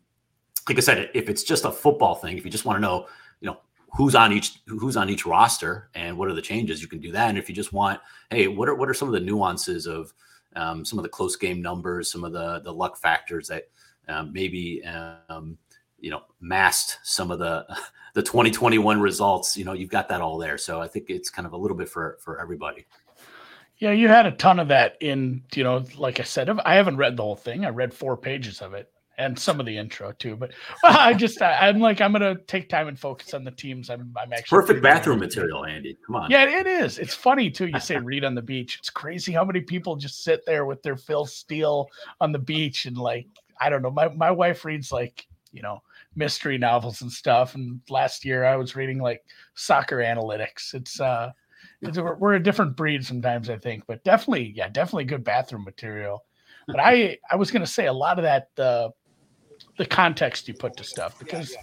like 0.69 0.78
I 0.78 0.81
said, 0.81 1.11
if 1.14 1.28
it's 1.28 1.42
just 1.42 1.64
a 1.64 1.73
football 1.73 2.14
thing, 2.14 2.38
if 2.38 2.45
you 2.45 2.50
just 2.50 2.64
want 2.64 2.76
to 2.76 2.81
know, 2.81 3.07
you 3.40 3.47
know, 3.47 3.59
who's 3.95 4.14
on 4.14 4.33
each 4.33 4.61
who's 4.66 4.97
on 4.97 5.11
each 5.11 5.26
roster 5.26 5.90
and 5.95 6.16
what 6.16 6.28
are 6.28 6.35
the 6.35 6.42
changes, 6.42 6.81
you 6.81 6.88
can 6.88 7.00
do 7.00 7.12
that. 7.12 7.28
And 7.28 7.38
if 7.38 7.49
you 7.49 7.54
just 7.54 7.73
want, 7.73 8.00
hey, 8.31 8.49
what 8.49 8.69
are 8.69 8.75
what 8.75 8.88
are 8.88 8.95
some 8.95 9.09
of 9.09 9.14
the 9.14 9.21
nuances 9.21 9.87
of 9.87 10.12
um, 10.57 10.85
some 10.85 10.99
of 10.99 11.02
the 11.02 11.09
close 11.09 11.37
game 11.37 11.62
numbers, 11.62 12.11
some 12.11 12.25
of 12.25 12.33
the 12.33 12.61
the 12.61 12.73
luck 12.73 12.97
factors 12.97 13.49
that 13.49 13.69
um, 14.09 14.33
maybe 14.33 14.83
um, 14.85 15.59
you 15.99 16.11
know 16.11 16.23
masked 16.40 16.99
some 17.02 17.31
of 17.31 17.38
the 17.38 17.66
the 18.14 18.23
2021 18.23 19.00
results. 19.00 19.57
You 19.57 19.64
know, 19.64 19.73
you've 19.73 19.90
got 19.90 20.09
that 20.09 20.21
all 20.21 20.38
there. 20.38 20.59
So 20.59 20.81
I 20.81 20.88
think 20.88 21.11
it's 21.11 21.31
kind 21.31 21.47
of 21.47 21.52
a 21.52 21.57
little 21.57 21.76
bit 21.76 21.88
for 21.88 22.19
for 22.21 22.40
everybody. 22.40 22.87
Yeah, 23.78 23.90
you 23.90 24.07
had 24.07 24.26
a 24.26 24.31
ton 24.33 24.61
of 24.61 24.69
that 24.69 24.97
in, 25.00 25.42
you 25.57 25.64
know, 25.64 25.85
like 25.99 26.21
I 26.21 26.23
said, 26.23 26.49
I 26.49 26.76
haven't 26.76 26.99
read 26.99 27.16
the 27.16 27.25
whole 27.25 27.35
thing. 27.35 27.64
I 27.64 27.71
read 27.71 27.92
four 27.92 28.16
pages 28.16 28.61
of 28.61 28.75
it 28.75 28.92
and 29.19 29.38
some 29.38 29.61
of 29.61 29.66
the 29.66 29.76
intro 29.76 30.12
too. 30.12 30.37
But 30.37 30.52
I 30.85 31.14
just, 31.14 31.40
I, 31.42 31.69
am 31.69 31.81
like, 31.81 32.00
I'm 32.00 32.12
gonna 32.12 32.37
take 32.47 32.69
time 32.69 32.88
and 32.88 32.99
focus 32.99 33.35
on 33.35 33.45
the 33.45 33.50
teams. 33.50 33.90
I'm, 33.90 34.14
I'm 34.21 34.33
actually 34.33 34.59
perfect 34.59 34.83
bathroom 34.83 35.21
material, 35.21 35.64
Andy. 35.64 35.97
Come 36.07 36.16
on. 36.16 36.31
Yeah, 36.31 36.45
it 36.45 36.66
is. 36.66 36.99
It's 36.99 37.14
funny 37.14 37.50
too. 37.50 37.66
You 37.66 37.81
say 37.81 37.97
read 38.02 38.25
on 38.25 38.35
the 38.35 38.42
beach. 38.42 38.76
It's 38.78 38.90
crazy 38.90 39.33
how 39.33 39.45
many 39.45 39.61
people 39.61 39.97
just 39.97 40.25
sit 40.25 40.45
there 40.47 40.66
with 40.66 40.83
their 40.83 40.97
Phil 40.97 41.26
Steele 41.26 41.88
on 42.21 42.33
the 42.33 42.38
beach 42.38 42.87
and 42.87 42.97
like, 42.97 43.26
I 43.61 43.69
don't 43.69 43.83
know. 43.83 43.90
My 43.90 44.09
my 44.09 44.31
wife 44.31 44.64
reads 44.64 44.90
like, 44.92 45.26
you 45.52 45.62
know, 45.62 45.83
mystery 46.16 46.59
novels 46.59 47.02
and 47.02 47.11
stuff. 47.11 47.54
And 47.54 47.81
last 47.88 48.25
year 48.25 48.45
I 48.45 48.57
was 48.57 48.76
reading 48.76 48.99
like 48.99 49.23
soccer 49.54 49.99
analytics. 49.99 50.75
It's 50.75 51.00
uh 51.00 51.33
we're 51.83 52.35
a 52.35 52.42
different 52.42 52.76
breed 52.76 53.04
sometimes, 53.04 53.50
I 53.50 53.57
think, 53.57 53.85
but 53.87 54.04
definitely, 54.04 54.52
yeah, 54.54 54.69
definitely 54.69 55.04
good 55.04 55.25
bathroom 55.25 55.64
material. 55.64 56.25
But 56.69 56.78
I, 56.78 57.19
I 57.28 57.37
was 57.37 57.50
to 57.50 57.66
say 57.66 57.87
a 57.87 57.92
lot 57.92 58.19
of 58.19 58.23
that, 58.23 58.49
uh, 58.57 58.90
the 59.76 59.86
context 59.86 60.48
you 60.48 60.54
put 60.54 60.76
to 60.76 60.84
stuff 60.84 61.18
because, 61.18 61.56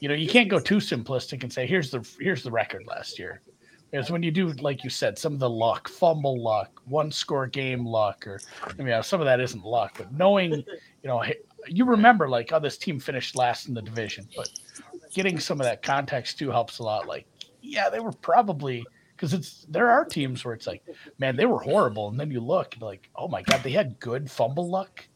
you 0.00 0.08
know, 0.08 0.14
you 0.14 0.28
can't 0.28 0.48
go 0.48 0.58
too 0.58 0.78
simplistic 0.78 1.42
and 1.42 1.52
say 1.52 1.66
here's 1.66 1.90
the 1.90 2.06
here's 2.18 2.42
the 2.42 2.50
record 2.50 2.86
last 2.86 3.18
year, 3.18 3.42
because 3.90 4.10
when 4.10 4.22
you 4.22 4.30
do, 4.30 4.48
like 4.54 4.82
you 4.82 4.90
said, 4.90 5.18
some 5.18 5.34
of 5.34 5.40
the 5.40 5.50
luck, 5.50 5.88
fumble 5.88 6.42
luck, 6.42 6.80
one 6.86 7.10
score 7.10 7.46
game 7.46 7.84
luck, 7.84 8.26
or 8.26 8.40
I 8.66 8.82
mean, 8.82 9.02
some 9.02 9.20
of 9.20 9.26
that 9.26 9.40
isn't 9.40 9.64
luck, 9.64 9.94
but 9.98 10.12
knowing, 10.12 10.52
you 10.52 10.64
know, 11.04 11.22
you 11.66 11.84
remember 11.84 12.28
like, 12.28 12.52
oh, 12.52 12.60
this 12.60 12.78
team 12.78 12.98
finished 12.98 13.36
last 13.36 13.68
in 13.68 13.74
the 13.74 13.82
division, 13.82 14.26
but 14.34 14.48
getting 15.12 15.38
some 15.38 15.60
of 15.60 15.66
that 15.66 15.82
context 15.82 16.38
too 16.38 16.50
helps 16.50 16.78
a 16.78 16.82
lot. 16.82 17.06
Like, 17.06 17.26
yeah, 17.60 17.90
they 17.90 18.00
were 18.00 18.12
probably 18.12 18.84
because 19.16 19.34
it's 19.34 19.66
there 19.68 19.90
are 19.90 20.04
teams 20.06 20.44
where 20.46 20.54
it's 20.54 20.66
like, 20.66 20.82
man, 21.18 21.36
they 21.36 21.44
were 21.44 21.58
horrible, 21.58 22.08
and 22.08 22.18
then 22.18 22.30
you 22.30 22.40
look 22.40 22.72
and 22.74 22.82
like, 22.82 23.10
oh 23.16 23.28
my 23.28 23.42
god, 23.42 23.62
they 23.62 23.72
had 23.72 24.00
good 24.00 24.30
fumble 24.30 24.70
luck, 24.70 25.06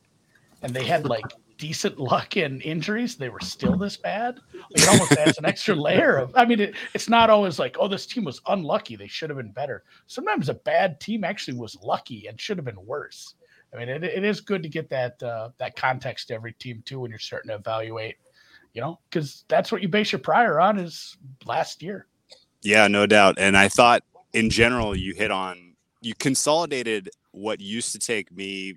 and 0.61 0.75
they 0.75 0.85
had 0.85 1.07
like 1.07 1.25
decent 1.57 1.99
luck 1.99 2.37
in 2.37 2.61
injuries. 2.61 3.17
They 3.17 3.29
were 3.29 3.41
still 3.41 3.77
this 3.77 3.97
bad. 3.97 4.41
Like, 4.53 4.83
it 4.83 4.89
almost 4.89 5.13
adds 5.13 5.39
an 5.39 5.47
extra 5.47 5.75
layer 5.75 6.17
of. 6.17 6.33
I 6.35 6.45
mean, 6.45 6.61
it, 6.61 6.75
it's 6.95 7.09
not 7.09 7.31
always 7.31 7.59
like, 7.59 7.77
oh, 7.79 7.89
this 7.89 8.07
team 8.07 8.25
was 8.25 8.41
unlucky. 8.47 8.97
They 8.97 9.09
should 9.09 9.31
have 9.31 9.37
been 9.37 9.53
better. 9.53 9.85
Sometimes 10.07 10.49
a 10.49 10.55
bad 10.55 11.01
team 11.01 11.25
actually 11.25 11.57
was 11.57 11.77
lucky 11.83 12.27
and 12.27 12.41
should 12.41 12.59
have 12.59 12.65
been 12.65 12.85
worse. 12.85 13.35
I 13.73 13.79
mean, 13.79 13.89
it, 13.89 14.05
it 14.05 14.25
is 14.25 14.41
good 14.41 14.63
to 14.63 14.69
get 14.69 14.89
that 14.91 15.23
uh, 15.23 15.51
that 15.59 15.77
context 15.77 16.29
to 16.29 16.35
every 16.35 16.53
team 16.53 16.83
too 16.85 17.01
when 17.01 17.11
you're 17.11 17.19
starting 17.19 17.49
to 17.49 17.57
evaluate. 17.57 18.17
You 18.73 18.81
know, 18.81 18.99
because 19.09 19.45
that's 19.49 19.71
what 19.71 19.83
you 19.83 19.89
base 19.89 20.11
your 20.11 20.19
prior 20.19 20.61
on 20.61 20.79
is 20.79 21.17
last 21.45 21.83
year. 21.83 22.07
Yeah, 22.63 22.89
no 22.89 23.07
doubt. 23.07 23.37
And 23.39 23.57
I 23.57 23.69
thought 23.69 24.03
in 24.33 24.51
general, 24.51 24.97
you 24.97 25.15
hit 25.15 25.31
on, 25.31 25.75
you 26.01 26.15
consolidated 26.15 27.11
what 27.31 27.61
used 27.61 27.93
to 27.93 27.99
take 27.99 28.33
me 28.33 28.75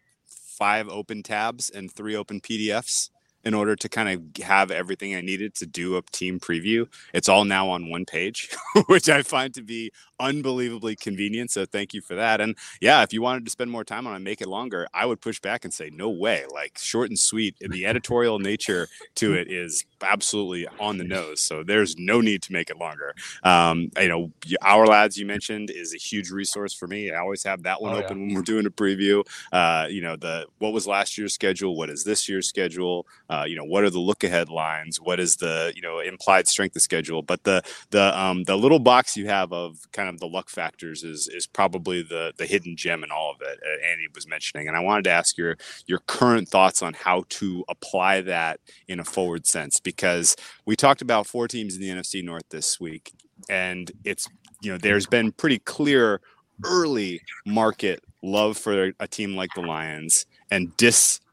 five 0.57 0.89
open 0.89 1.21
tabs 1.21 1.69
and 1.69 1.91
three 1.91 2.15
open 2.15 2.41
PDFs 2.41 3.09
in 3.47 3.53
order 3.53 3.77
to 3.77 3.87
kind 3.87 4.09
of 4.09 4.43
have 4.43 4.71
everything 4.71 5.15
I 5.15 5.21
needed 5.21 5.55
to 5.55 5.65
do 5.65 5.95
a 5.95 6.01
team 6.01 6.37
preview. 6.37 6.85
It's 7.13 7.29
all 7.29 7.45
now 7.45 7.69
on 7.69 7.89
one 7.89 8.03
page, 8.03 8.49
which 8.87 9.07
I 9.07 9.21
find 9.21 9.53
to 9.53 9.61
be 9.61 9.93
unbelievably 10.19 10.97
convenient. 10.97 11.51
So 11.51 11.65
thank 11.65 11.93
you 11.93 12.01
for 12.01 12.15
that. 12.15 12.41
And 12.41 12.57
yeah, 12.81 13.03
if 13.03 13.13
you 13.13 13.21
wanted 13.21 13.45
to 13.45 13.51
spend 13.51 13.71
more 13.71 13.85
time 13.85 14.05
on 14.05 14.15
it, 14.15 14.19
make 14.19 14.41
it 14.41 14.49
longer, 14.49 14.85
I 14.93 15.05
would 15.05 15.21
push 15.21 15.39
back 15.39 15.63
and 15.63 15.73
say, 15.73 15.89
no 15.93 16.09
way. 16.09 16.43
Like 16.51 16.77
short 16.77 17.09
and 17.09 17.17
sweet. 17.17 17.55
The 17.59 17.85
editorial 17.85 18.39
nature 18.39 18.89
to 19.15 19.33
it 19.37 19.49
is 19.49 19.85
absolutely 20.01 20.67
on 20.79 20.97
the 20.97 21.03
nose. 21.03 21.41
So 21.41 21.63
there's 21.63 21.97
no 21.97 22.19
need 22.19 22.41
to 22.43 22.53
make 22.53 22.69
it 22.69 22.77
longer. 22.77 23.15
Um, 23.43 23.91
you 23.97 24.09
know, 24.09 24.31
Ourlads, 24.61 25.17
you 25.17 25.25
mentioned 25.25 25.69
is 25.69 25.93
a 25.93 25.97
huge 25.97 26.31
resource 26.31 26.73
for 26.73 26.87
me. 26.87 27.11
I 27.11 27.19
always 27.19 27.43
have 27.43 27.63
that 27.63 27.81
one 27.81 27.93
oh, 27.93 27.99
open 27.99 28.19
yeah. 28.19 28.25
when 28.25 28.35
we're 28.35 28.41
doing 28.41 28.65
a 28.65 28.71
preview. 28.71 29.23
Uh, 29.51 29.87
you 29.89 30.01
know, 30.01 30.15
the 30.15 30.45
what 30.57 30.73
was 30.73 30.87
last 30.87 31.17
year's 31.17 31.33
schedule? 31.33 31.75
What 31.75 31.89
is 31.89 32.03
this 32.03 32.27
year's 32.27 32.47
schedule? 32.47 33.05
Uh, 33.29 33.36
you 33.45 33.55
know, 33.55 33.63
what 33.63 33.83
are 33.83 33.89
the 33.89 33.99
look 33.99 34.23
ahead 34.23 34.49
lines? 34.49 35.01
What 35.01 35.19
is 35.19 35.37
the 35.37 35.71
you 35.75 35.81
know 35.81 35.99
implied 35.99 36.47
strength 36.47 36.75
of 36.75 36.81
schedule? 36.81 37.21
But 37.21 37.43
the 37.43 37.61
the 37.91 38.17
um, 38.19 38.43
the 38.43 38.57
little 38.57 38.79
box 38.79 39.17
you 39.17 39.27
have 39.27 39.51
of 39.51 39.77
kind 39.91 40.09
of 40.09 40.19
the 40.19 40.27
luck 40.27 40.49
factors 40.49 41.03
is 41.03 41.27
is 41.27 41.47
probably 41.47 42.01
the 42.01 42.33
the 42.37 42.45
hidden 42.45 42.75
gem 42.75 43.03
in 43.03 43.11
all 43.11 43.31
of 43.31 43.41
it. 43.41 43.59
Uh, 43.65 43.87
Andy 43.87 44.07
was 44.13 44.27
mentioning, 44.27 44.67
and 44.67 44.75
I 44.75 44.79
wanted 44.79 45.03
to 45.05 45.11
ask 45.11 45.37
your 45.37 45.57
your 45.85 45.99
current 46.07 46.47
thoughts 46.47 46.81
on 46.81 46.93
how 46.93 47.23
to 47.29 47.63
apply 47.69 48.21
that 48.21 48.59
in 48.87 48.99
a 48.99 49.03
forward 49.05 49.45
sense 49.45 49.79
because 49.79 50.35
we 50.65 50.75
talked 50.75 51.01
about 51.01 51.27
four 51.27 51.47
teams 51.47 51.75
in 51.75 51.81
the 51.81 51.89
NFC 51.89 52.23
North 52.23 52.47
this 52.49 52.79
week, 52.79 53.11
and 53.49 53.91
it's 54.03 54.27
you 54.61 54.71
know 54.71 54.77
there's 54.77 55.05
been 55.05 55.31
pretty 55.31 55.59
clear 55.59 56.21
early 56.63 57.21
market 57.45 58.03
love 58.23 58.57
for 58.57 58.91
a 58.99 59.07
team 59.07 59.35
like 59.35 59.49
the 59.55 59.61
Lions 59.61 60.25
and 60.51 60.75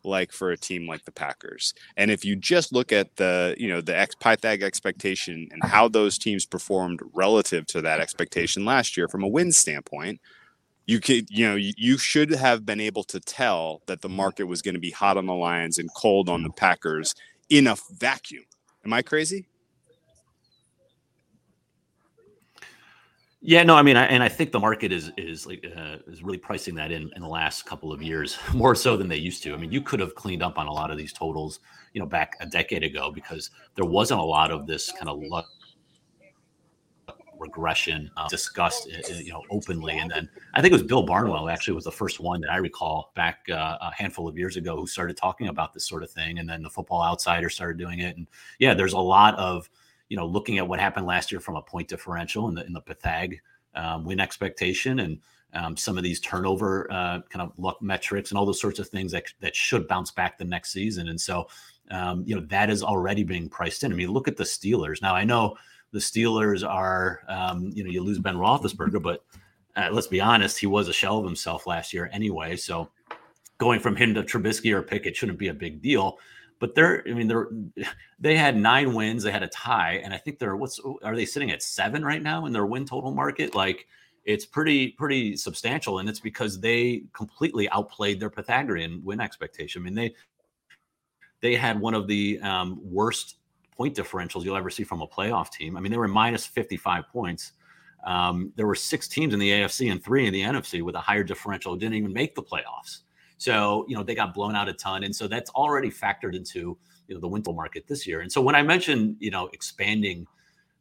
dislike 0.05 0.33
for 0.33 0.51
a 0.51 0.57
team 0.57 0.87
like 0.87 1.05
the 1.05 1.13
Packers. 1.13 1.75
And 1.97 2.11
if 2.11 2.25
you 2.25 2.37
just 2.37 2.73
look 2.73 2.93
at 2.93 3.17
the, 3.17 3.55
you 3.59 3.69
know, 3.69 3.81
the 3.81 3.97
ex 3.97 4.15
Pythag 4.15 4.63
expectation 4.63 5.49
and 5.51 5.63
uh-huh. 5.63 5.75
how 5.75 5.89
those 5.89 6.19
teams 6.19 6.47
performed 6.47 7.01
relative 7.13 7.67
to 7.67 7.83
that 7.83 8.01
expectation 8.01 8.65
last 8.65 8.97
year 8.97 9.09
from 9.09 9.23
a 9.23 9.29
win 9.29 9.53
standpoint, 9.53 10.21
you 10.87 11.01
could, 11.01 11.31
you 11.31 11.47
know, 11.49 11.57
you 11.57 11.97
should 11.97 12.31
have 12.31 12.67
been 12.67 12.81
able 12.81 13.05
to 13.05 13.21
tell 13.21 13.83
that 13.87 14.03
the 14.03 14.09
mm-hmm. 14.09 14.19
market 14.19 14.45
was 14.45 14.61
going 14.61 14.75
to 14.75 14.81
be 14.81 14.91
hot 14.91 15.17
on 15.17 15.27
the 15.27 15.35
Lions 15.35 15.79
and 15.79 15.89
cold 15.95 16.29
on 16.29 16.43
the 16.43 16.49
mm-hmm. 16.49 16.59
Packers 16.59 17.15
in 17.49 17.67
a 17.67 17.77
vacuum. 17.91 18.45
Am 18.85 18.93
I 18.93 19.03
crazy? 19.03 19.47
Yeah, 23.47 23.63
no, 23.63 23.77
I 23.77 23.83
mean, 23.83 23.99
I, 23.99 24.07
and 24.07 24.23
I 24.23 24.29
think 24.31 24.53
the 24.53 24.59
market 24.59 24.91
is 24.91 25.13
is 25.19 25.47
like 25.47 25.67
uh, 25.77 25.99
is 26.07 26.23
really 26.23 26.39
pricing 26.39 26.75
that 26.77 26.91
in 26.91 27.11
in 27.15 27.21
the 27.21 27.29
last 27.29 27.67
couple 27.67 27.93
of 27.93 28.01
years 28.01 28.39
more 28.55 28.75
so 28.75 28.97
than 28.97 29.07
they 29.07 29.19
used 29.19 29.43
to. 29.43 29.53
I 29.53 29.59
mean, 29.59 29.71
you 29.71 29.83
could 29.83 30.01
have 30.01 30.15
cleaned 30.15 30.43
up 30.43 30.59
on 30.59 30.67
a 30.67 30.73
lot 30.73 30.91
of 30.91 30.97
these 30.97 31.13
totals, 31.13 31.61
you 31.93 32.01
know, 32.01 32.07
back 32.07 32.37
a 32.41 32.47
decade 32.47 32.83
ago 32.83 33.13
because 33.13 33.51
there 33.75 33.85
wasn't 33.85 34.21
a 34.21 34.25
lot 34.25 34.51
of 34.51 34.67
this 34.67 34.91
kind 34.93 35.11
of 35.11 35.23
luck 35.23 35.45
regression 37.39 38.11
uh, 38.17 38.29
discussed, 38.29 38.89
uh, 38.91 39.15
you 39.17 39.31
know, 39.31 39.43
openly. 39.51 39.99
And 39.99 40.11
then 40.11 40.27
I 40.55 40.63
think 40.63 40.73
it 40.73 40.77
was 40.77 40.83
Bill 40.83 41.03
Barnwell 41.03 41.51
actually 41.51 41.75
was 41.75 41.85
the 41.85 41.93
first 41.93 42.21
one 42.21 42.41
that 42.41 42.51
I 42.51 42.57
recall 42.57 43.13
back 43.15 43.41
uh, 43.51 43.77
a 43.83 43.93
handful 43.95 44.27
of 44.27 44.39
years 44.39 44.57
ago 44.57 44.75
who 44.77 44.87
started 44.87 45.19
talking 45.19 45.49
about 45.49 45.75
this 45.75 45.87
sort 45.87 46.03
of 46.03 46.11
thing. 46.11 46.39
And 46.39 46.49
then 46.49 46.63
the 46.63 46.71
Football 46.71 47.03
Outsider 47.03 47.51
started 47.51 47.77
doing 47.77 47.99
it. 47.99 48.17
And 48.17 48.27
yeah, 48.59 48.73
there's 48.73 48.95
a 48.95 48.99
lot 48.99 49.35
of 49.35 49.69
you 50.15 50.21
know, 50.21 50.27
looking 50.27 50.59
at 50.59 50.69
what 50.69 50.79
happened 50.79 51.07
last 51.07 51.33
year 51.33 51.41
from 51.41 51.57
a 51.57 51.63
point 51.63 51.89
differential 51.89 52.49
in 52.49 52.55
the 52.55 52.65
in 52.65 52.73
the 52.73 52.81
Pythag 52.81 53.41
um, 53.75 54.05
win 54.05 54.21
expectation 54.21 55.01
and 55.01 55.19
um, 55.55 55.77
some 55.77 55.99
of 55.99 56.05
these 56.05 56.21
turnover 56.21 56.87
uh, 56.89 57.19
kind 57.31 57.43
of 57.43 57.51
luck 57.59 57.83
metrics 57.83 58.31
and 58.31 58.39
all 58.39 58.47
those 58.47 58.61
sorts 58.61 58.79
of 58.79 58.89
things 58.89 59.11
that 59.11 59.25
that 59.41 59.57
should 59.57 59.89
bounce 59.89 60.13
back 60.13 60.39
the 60.39 60.45
next 60.45 60.71
season. 60.71 61.09
And 61.09 61.21
so, 61.21 61.49
um, 61.91 62.23
you 62.25 62.37
know, 62.37 62.47
that 62.47 62.71
is 62.71 62.81
already 62.81 63.25
being 63.25 63.49
priced 63.49 63.83
in. 63.83 63.93
I 63.93 63.97
mean, 63.97 64.09
look 64.09 64.29
at 64.29 64.37
the 64.37 64.45
Steelers. 64.45 65.03
Now, 65.03 65.17
I 65.17 65.25
know 65.25 65.57
the 65.91 65.99
Steelers 65.99 66.65
are, 66.65 67.23
um, 67.27 67.73
you 67.75 67.83
know, 67.83 67.91
you 67.91 68.01
lose 68.01 68.21
Ben 68.21 68.37
Roethlisberger, 68.37 69.03
but 69.03 69.25
uh, 69.75 69.89
let's 69.91 70.07
be 70.07 70.21
honest, 70.21 70.59
he 70.59 70.69
was 70.69 70.87
a 70.87 70.93
shell 70.93 71.19
of 71.19 71.25
himself 71.25 71.67
last 71.67 71.93
year 71.93 72.09
anyway. 72.13 72.55
So, 72.55 72.89
going 73.59 73.81
from 73.81 73.97
him 73.97 74.15
to 74.15 74.23
Trubisky 74.23 74.73
or 74.73 74.83
Pickett 74.83 75.17
shouldn't 75.17 75.41
be 75.41 75.49
a 75.49 75.55
big 75.55 75.83
deal 75.83 76.21
but 76.61 76.75
they're 76.75 77.05
I 77.09 77.13
mean 77.13 77.29
they're 77.29 77.49
they 78.19 78.37
had 78.37 78.57
nine 78.57 78.95
wins, 78.95 79.23
they 79.23 79.33
had 79.33 79.43
a 79.43 79.49
tie, 79.49 80.01
and 80.05 80.15
I 80.15 80.19
think 80.19 80.39
they're 80.39 80.57
what's 80.57 80.81
are 81.03 81.17
they 81.17 81.27
sitting 81.27 81.51
at 81.51 81.63
seven 81.63 82.05
right 82.05 82.23
now 82.23 82.47
in 82.47 82.53
their 82.53 82.67
win 82.67 82.85
total 82.85 83.13
market? 83.13 83.55
Like 83.55 83.87
it's 84.25 84.47
pretty 84.47 84.89
pretty 84.93 85.37
substantial, 85.37 85.99
and 85.99 86.09
it's 86.09 86.21
because 86.21 86.61
they 86.61 87.05
completely 87.13 87.69
outplayed 87.71 88.21
their 88.21 88.31
Pythagorean 88.31 89.03
win 89.05 89.21
expectation. 89.21 89.83
I 89.83 89.85
mean 89.85 89.95
they 89.95 90.15
they 91.41 91.55
had 91.55 91.79
one 91.79 91.95
of 91.95 92.07
the 92.07 92.41
um, 92.41 92.81
worst 92.83 93.37
point 93.77 93.97
differentials 93.97 94.45
you'll 94.45 94.57
ever 94.57 94.71
see 94.71 94.85
from 94.85 95.03
a 95.03 95.07
playoff 95.07 95.51
team. 95.51 95.77
I 95.77 95.81
mean 95.81 95.93
they 95.93 95.99
were 95.99 96.09
minus 96.09 96.47
fifty 96.47 96.77
five 96.77 97.09
points. 97.09 97.53
Um, 98.05 98.53
there 98.57 98.67
were 98.67 98.75
six 98.75 99.09
teams 99.09 99.33
in 99.33 99.41
the 99.41 99.51
AFC 99.51 99.91
and 99.91 100.03
three 100.03 100.27
in 100.27 100.33
the 100.33 100.43
NFC 100.43 100.83
with 100.83 100.95
a 100.95 101.01
higher 101.01 101.25
differential, 101.25 101.75
didn't 101.75 101.95
even 101.95 102.13
make 102.13 102.35
the 102.35 102.43
playoffs. 102.43 103.01
So, 103.39 103.85
you 103.89 103.97
know, 103.97 104.03
they 104.03 104.15
got 104.15 104.35
blown 104.35 104.55
out 104.55 104.69
a 104.69 104.73
ton. 104.73 105.05
And 105.05 105.15
so 105.15 105.27
that's 105.27 105.51
already 105.51 105.91
factored 105.91 106.35
into, 106.35 106.79
you 107.09 107.15
know, 107.15 107.21
the 107.21 107.29
winter 107.29 107.53
market 107.53 107.87
this 107.87 108.07
year. 108.07 108.21
And 108.21 108.31
so 108.31 108.41
when 108.41 108.55
I 108.55 108.63
mentioned, 108.63 109.17
you 109.19 109.31
know, 109.31 109.49
expanding, 109.53 110.27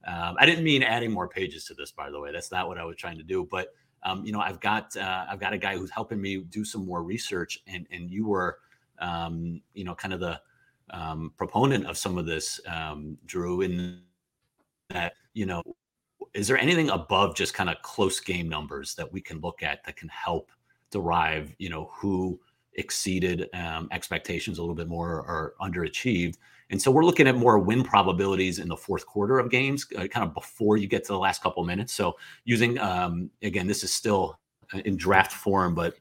um, 0.07 0.35
I 0.39 0.45
didn't 0.45 0.63
mean 0.63 0.83
adding 0.83 1.11
more 1.11 1.27
pages 1.27 1.65
to 1.65 1.73
this, 1.73 1.91
by 1.91 2.09
the 2.09 2.19
way. 2.19 2.31
That's 2.31 2.51
not 2.51 2.67
what 2.67 2.77
I 2.77 2.85
was 2.85 2.95
trying 2.97 3.17
to 3.17 3.23
do. 3.23 3.47
But, 3.49 3.73
um, 4.03 4.25
you 4.25 4.31
know, 4.31 4.39
I've 4.39 4.59
got, 4.59 4.95
uh, 4.95 5.25
I've 5.29 5.39
got 5.39 5.53
a 5.53 5.57
guy 5.57 5.77
who's 5.77 5.91
helping 5.91 6.21
me 6.21 6.37
do 6.37 6.63
some 6.63 6.85
more 6.85 7.03
research 7.03 7.59
and, 7.67 7.87
and 7.91 8.09
you 8.09 8.27
were, 8.27 8.59
um, 8.99 9.61
you 9.73 9.83
know, 9.83 9.95
kind 9.95 10.13
of 10.13 10.19
the 10.19 10.39
um, 10.91 11.33
proponent 11.37 11.85
of 11.87 11.97
some 11.97 12.17
of 12.17 12.25
this, 12.25 12.59
um, 12.67 13.17
Drew, 13.25 13.61
in 13.61 14.01
that, 14.89 15.13
you 15.33 15.45
know, 15.45 15.63
is 16.33 16.47
there 16.47 16.57
anything 16.57 16.89
above 16.89 17.35
just 17.35 17.53
kind 17.53 17.69
of 17.69 17.81
close 17.81 18.19
game 18.19 18.49
numbers 18.49 18.95
that 18.95 19.11
we 19.11 19.21
can 19.21 19.39
look 19.39 19.63
at 19.63 19.83
that 19.85 19.95
can 19.95 20.09
help 20.09 20.51
derive, 20.93 21.53
you 21.59 21.69
know, 21.69 21.89
who 21.93 22.39
exceeded 22.75 23.49
um, 23.53 23.89
expectations 23.91 24.57
a 24.57 24.61
little 24.61 24.75
bit 24.75 24.87
more 24.87 25.09
or 25.09 25.53
underachieved. 25.61 26.37
And 26.69 26.81
so 26.81 26.89
we're 26.89 27.03
looking 27.03 27.27
at 27.27 27.35
more 27.35 27.59
win 27.59 27.83
probabilities 27.83 28.59
in 28.59 28.67
the 28.67 28.77
fourth 28.77 29.05
quarter 29.05 29.37
of 29.37 29.51
games, 29.51 29.85
uh, 29.97 30.07
kind 30.07 30.25
of 30.25 30.33
before 30.33 30.77
you 30.77 30.87
get 30.87 31.03
to 31.05 31.11
the 31.11 31.19
last 31.19 31.43
couple 31.43 31.63
minutes. 31.65 31.93
So 31.93 32.15
using 32.45 32.79
um, 32.79 33.29
again, 33.41 33.67
this 33.67 33.83
is 33.83 33.93
still 33.93 34.39
in 34.85 34.95
draft 34.95 35.33
form, 35.33 35.75
but 35.75 35.97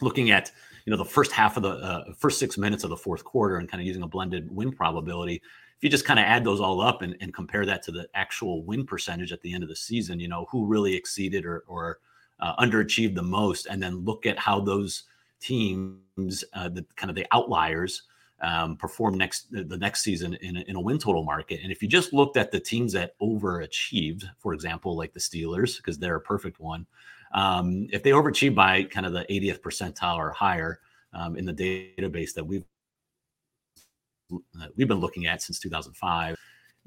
looking 0.00 0.30
at 0.30 0.52
you 0.84 0.90
know 0.92 0.96
the 0.96 1.04
first 1.04 1.32
half 1.32 1.56
of 1.56 1.62
the 1.64 1.70
uh, 1.70 2.12
first 2.14 2.38
six 2.38 2.56
minutes 2.56 2.84
of 2.84 2.90
the 2.90 2.96
fourth 2.96 3.24
quarter 3.24 3.56
and 3.56 3.68
kind 3.68 3.80
of 3.80 3.86
using 3.86 4.02
a 4.02 4.08
blended 4.08 4.54
win 4.54 4.72
probability 4.72 5.42
if 5.76 5.84
you 5.84 5.90
just 5.90 6.06
kind 6.06 6.18
of 6.18 6.24
add 6.24 6.42
those 6.42 6.60
all 6.60 6.80
up 6.80 7.02
and, 7.02 7.16
and, 7.20 7.34
compare 7.34 7.66
that 7.66 7.82
to 7.82 7.92
the 7.92 8.08
actual 8.14 8.64
win 8.64 8.86
percentage 8.86 9.30
at 9.30 9.42
the 9.42 9.52
end 9.52 9.62
of 9.62 9.68
the 9.68 9.76
season 9.76 10.20
you 10.20 10.28
know 10.28 10.46
who 10.50 10.66
really 10.66 10.94
exceeded 10.94 11.44
or, 11.44 11.64
or 11.66 11.98
uh, 12.40 12.56
underachieved 12.56 13.14
the 13.14 13.22
most 13.22 13.66
and 13.66 13.82
then 13.82 14.04
look 14.04 14.26
at 14.26 14.38
how 14.38 14.60
those 14.60 15.04
teams 15.40 16.44
uh, 16.54 16.68
the 16.68 16.84
kind 16.96 17.10
of 17.10 17.16
the 17.16 17.26
outliers 17.32 18.02
um, 18.42 18.76
perform 18.76 19.16
next 19.16 19.50
the 19.50 19.78
next 19.78 20.02
season 20.02 20.34
in 20.42 20.56
a, 20.56 20.60
in 20.62 20.76
a 20.76 20.80
win 20.80 20.98
total 20.98 21.24
market. 21.24 21.60
And 21.62 21.72
if 21.72 21.82
you 21.82 21.88
just 21.88 22.12
looked 22.12 22.36
at 22.36 22.50
the 22.50 22.60
teams 22.60 22.92
that 22.92 23.18
overachieved 23.20 24.24
for 24.38 24.52
example 24.52 24.96
like 24.96 25.12
the 25.12 25.20
steelers 25.20 25.76
because 25.78 25.98
they're 25.98 26.16
a 26.16 26.20
perfect 26.20 26.60
one 26.60 26.86
um, 27.32 27.88
if 27.92 28.02
they 28.02 28.10
overachieve 28.10 28.54
by 28.54 28.84
kind 28.84 29.06
of 29.06 29.12
the 29.12 29.24
80th 29.30 29.60
percentile 29.60 30.16
or 30.16 30.30
higher 30.30 30.80
um, 31.12 31.36
in 31.36 31.44
the 31.44 31.52
database 31.52 32.34
that 32.34 32.44
we've 32.44 32.64
we've 34.76 34.88
been 34.88 35.00
looking 35.00 35.26
at 35.26 35.42
since 35.42 35.58
2005, 35.58 36.36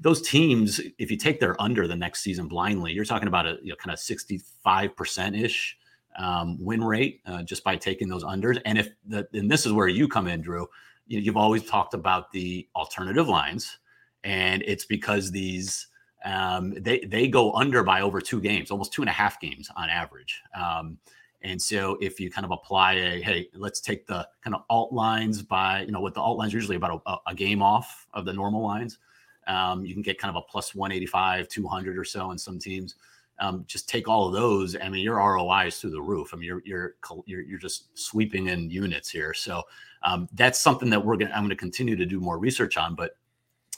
those 0.00 0.22
teams, 0.22 0.80
if 0.98 1.10
you 1.10 1.16
take 1.16 1.40
their 1.40 1.60
under 1.60 1.86
the 1.86 1.94
next 1.94 2.22
season 2.22 2.48
blindly, 2.48 2.92
you're 2.92 3.04
talking 3.04 3.28
about 3.28 3.46
a 3.46 3.58
you 3.62 3.68
know, 3.68 3.76
kind 3.76 3.92
of 3.92 3.98
65 3.98 4.96
percent 4.96 5.36
ish 5.36 5.76
um, 6.18 6.56
win 6.58 6.82
rate 6.82 7.20
uh, 7.26 7.42
just 7.42 7.62
by 7.62 7.76
taking 7.76 8.08
those 8.08 8.24
unders. 8.24 8.60
And 8.64 8.78
if 8.78 8.90
the, 9.06 9.28
and 9.32 9.50
this 9.50 9.66
is 9.66 9.72
where 9.72 9.88
you 9.88 10.08
come 10.08 10.26
in, 10.26 10.40
Drew, 10.40 10.66
you, 11.06 11.20
you've 11.20 11.36
always 11.36 11.64
talked 11.64 11.94
about 11.94 12.32
the 12.32 12.66
alternative 12.74 13.28
lines, 13.28 13.78
and 14.24 14.62
it's 14.66 14.86
because 14.86 15.30
these 15.30 15.86
um, 16.24 16.74
they 16.78 17.00
they 17.00 17.28
go 17.28 17.52
under 17.52 17.82
by 17.82 18.00
over 18.00 18.20
two 18.20 18.40
games, 18.40 18.70
almost 18.70 18.92
two 18.92 19.02
and 19.02 19.08
a 19.08 19.12
half 19.12 19.40
games 19.40 19.70
on 19.76 19.88
average. 19.88 20.40
Um, 20.58 20.98
and 21.42 21.60
so 21.60 21.96
if 22.00 22.20
you 22.20 22.30
kind 22.30 22.44
of 22.44 22.50
apply 22.50 22.94
a 22.94 23.22
hey, 23.22 23.48
let's 23.54 23.80
take 23.80 24.06
the 24.06 24.26
kind 24.42 24.54
of 24.54 24.62
alt 24.68 24.92
lines 24.92 25.42
by 25.42 25.82
you 25.82 25.92
know 25.92 26.00
what 26.00 26.14
the 26.14 26.20
alt 26.20 26.38
lines 26.38 26.52
usually 26.52 26.76
about 26.76 27.02
a, 27.06 27.16
a 27.26 27.34
game 27.34 27.62
off 27.62 28.06
of 28.14 28.24
the 28.24 28.32
normal 28.32 28.62
lines. 28.62 28.98
Um, 29.46 29.84
you 29.84 29.94
can 29.94 30.02
get 30.02 30.18
kind 30.18 30.34
of 30.34 30.42
a 30.42 30.46
plus 30.50 30.74
185, 30.74 31.48
200 31.48 31.98
or 31.98 32.04
so 32.04 32.30
in 32.30 32.38
some 32.38 32.58
teams. 32.58 32.96
Um, 33.38 33.64
just 33.66 33.88
take 33.88 34.06
all 34.06 34.28
of 34.28 34.34
those. 34.34 34.76
I 34.76 34.88
mean, 34.90 35.02
your 35.02 35.16
ROI 35.16 35.68
is 35.68 35.78
through 35.78 35.92
the 35.92 36.02
roof. 36.02 36.32
I 36.32 36.36
mean, 36.36 36.46
you're 36.46 36.62
you're 36.64 36.94
you're, 37.24 37.40
you're 37.40 37.58
just 37.58 37.96
sweeping 37.98 38.48
in 38.48 38.70
units 38.70 39.08
here. 39.08 39.32
So 39.32 39.62
um, 40.02 40.28
that's 40.34 40.60
something 40.60 40.90
that 40.90 41.04
we're 41.04 41.16
gonna 41.16 41.32
I'm 41.34 41.48
to 41.48 41.56
continue 41.56 41.96
to 41.96 42.04
do 42.04 42.20
more 42.20 42.38
research 42.38 42.76
on. 42.76 42.94
But 42.94 43.16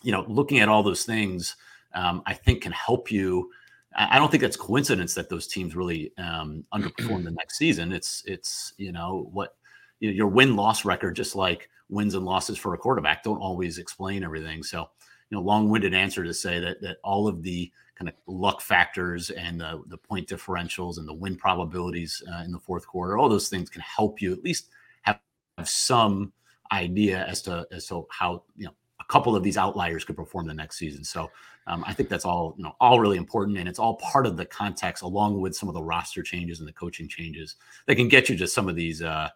you 0.03 0.11
know, 0.11 0.25
looking 0.27 0.59
at 0.59 0.69
all 0.69 0.83
those 0.83 1.05
things 1.05 1.57
um, 1.95 2.23
I 2.27 2.35
think 2.35 2.63
can 2.63 2.73
help 2.73 3.11
you. 3.11 3.51
I 3.95 4.19
don't 4.19 4.31
think 4.31 4.43
it's 4.43 4.57
coincidence 4.57 5.13
that 5.15 5.29
those 5.29 5.47
teams 5.47 5.77
really 5.77 6.13
um, 6.17 6.65
underperform 6.73 7.25
the 7.25 7.31
next 7.31 7.59
season. 7.59 7.93
It's 7.93 8.23
it's 8.27 8.73
you 8.79 8.91
know 8.91 9.29
what 9.33 9.57
you 10.01 10.09
know, 10.09 10.15
your 10.15 10.29
win 10.29 10.57
loss 10.57 10.85
record, 10.85 11.15
just 11.15 11.37
like 11.37 11.69
wins 11.91 12.15
and 12.15 12.25
losses 12.25 12.57
for 12.57 12.73
a 12.73 12.79
quarterback, 12.79 13.23
don't 13.23 13.39
always 13.39 13.77
explain 13.77 14.25
everything. 14.25 14.63
So 14.63 14.89
you 15.33 15.39
know, 15.39 15.43
long 15.43 15.71
winded 15.71 15.95
answer 15.95 16.23
to 16.23 16.35
say 16.35 16.61
that 16.61 16.83
that 16.83 16.99
all 17.03 17.27
of 17.27 17.43
the 17.43 17.73
kind 17.95 18.07
of 18.07 18.15
luck 18.27 18.61
factors 18.61 19.31
and 19.31 19.59
the 19.59 19.83
the 19.87 19.97
point 19.97 20.29
differentials 20.29 20.99
and 20.99 21.09
the 21.09 21.15
win 21.15 21.37
probabilities 21.37 22.23
uh, 22.31 22.43
in 22.45 22.53
the 22.53 22.59
fourth 22.59 22.87
quarter, 22.87 23.17
all 23.17 23.31
those 23.31 23.49
things 23.49 23.71
can 23.71 23.81
help 23.81 24.21
you 24.21 24.31
at 24.31 24.45
least 24.45 24.69
have, 25.01 25.19
have 25.57 25.67
some 25.71 26.35
idea 26.71 27.25
as 27.25 27.41
to 27.41 27.67
as 27.73 27.87
to 27.87 28.07
how 28.11 28.43
you 28.57 28.67
know 28.67 28.75
a 29.01 29.05
couple 29.11 29.35
of 29.35 29.43
these 29.43 29.57
outliers 29.57 30.05
could 30.05 30.17
perform 30.17 30.47
the 30.47 30.53
next 30.53 30.77
season. 30.77 31.03
So 31.03 31.31
um, 31.67 31.83
I 31.87 31.95
think 31.95 32.11
that's 32.11 32.27
all 32.27 32.55
you 32.59 32.65
know, 32.65 32.77
all 32.79 33.01
really 33.01 33.17
important, 33.17 33.57
and 33.57 33.67
it's 33.67 33.79
all 33.79 33.95
part 33.95 34.27
of 34.27 34.37
the 34.37 34.45
context, 34.45 35.03
along 35.03 35.41
with 35.41 35.57
some 35.57 35.67
of 35.71 35.75
the 35.75 35.83
roster 35.83 36.23
changes 36.23 36.61
and 36.61 36.69
the 36.69 36.75
coaching 36.75 37.09
changes 37.09 37.57
that 37.87 37.95
can 37.97 38.09
get 38.09 38.29
you 38.29 38.37
to 38.37 38.47
some 38.47 38.69
of 38.69 38.77
these, 38.77 39.01
uh, 39.01 39.31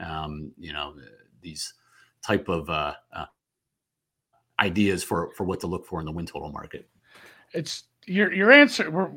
um, 0.00 0.52
you 0.56 0.72
know, 0.72 0.94
these 1.42 1.74
type 2.22 2.48
of 2.48 2.70
uh, 2.70 2.94
uh, 3.14 3.26
ideas 4.64 5.04
for 5.04 5.30
for 5.36 5.44
what 5.44 5.60
to 5.60 5.66
look 5.66 5.86
for 5.86 6.00
in 6.00 6.06
the 6.06 6.12
win 6.12 6.26
total 6.26 6.50
market. 6.50 6.88
It's 7.52 7.84
your 8.06 8.32
your 8.32 8.50
answer. 8.50 8.90
We're 8.90 9.10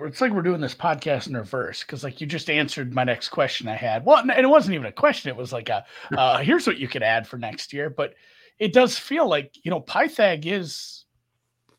it's 0.00 0.20
like 0.20 0.32
we're 0.32 0.42
doing 0.42 0.60
this 0.60 0.74
podcast 0.74 1.28
in 1.28 1.36
reverse 1.36 1.82
because 1.82 2.02
like 2.02 2.20
you 2.20 2.26
just 2.26 2.50
answered 2.50 2.92
my 2.92 3.04
next 3.04 3.28
question 3.28 3.68
I 3.68 3.76
had. 3.76 4.04
Well, 4.04 4.18
and 4.18 4.30
it 4.30 4.48
wasn't 4.48 4.74
even 4.74 4.86
a 4.86 4.92
question. 4.92 5.28
It 5.28 5.36
was 5.36 5.52
like 5.52 5.68
a 5.68 5.84
uh, 6.18 6.38
here's 6.38 6.66
what 6.66 6.78
you 6.78 6.88
could 6.88 7.02
add 7.02 7.26
for 7.26 7.38
next 7.38 7.72
year. 7.72 7.90
But 7.90 8.14
it 8.58 8.72
does 8.72 8.98
feel 8.98 9.28
like 9.28 9.54
you 9.62 9.70
know 9.70 9.80
Pythag 9.80 10.46
is 10.46 11.04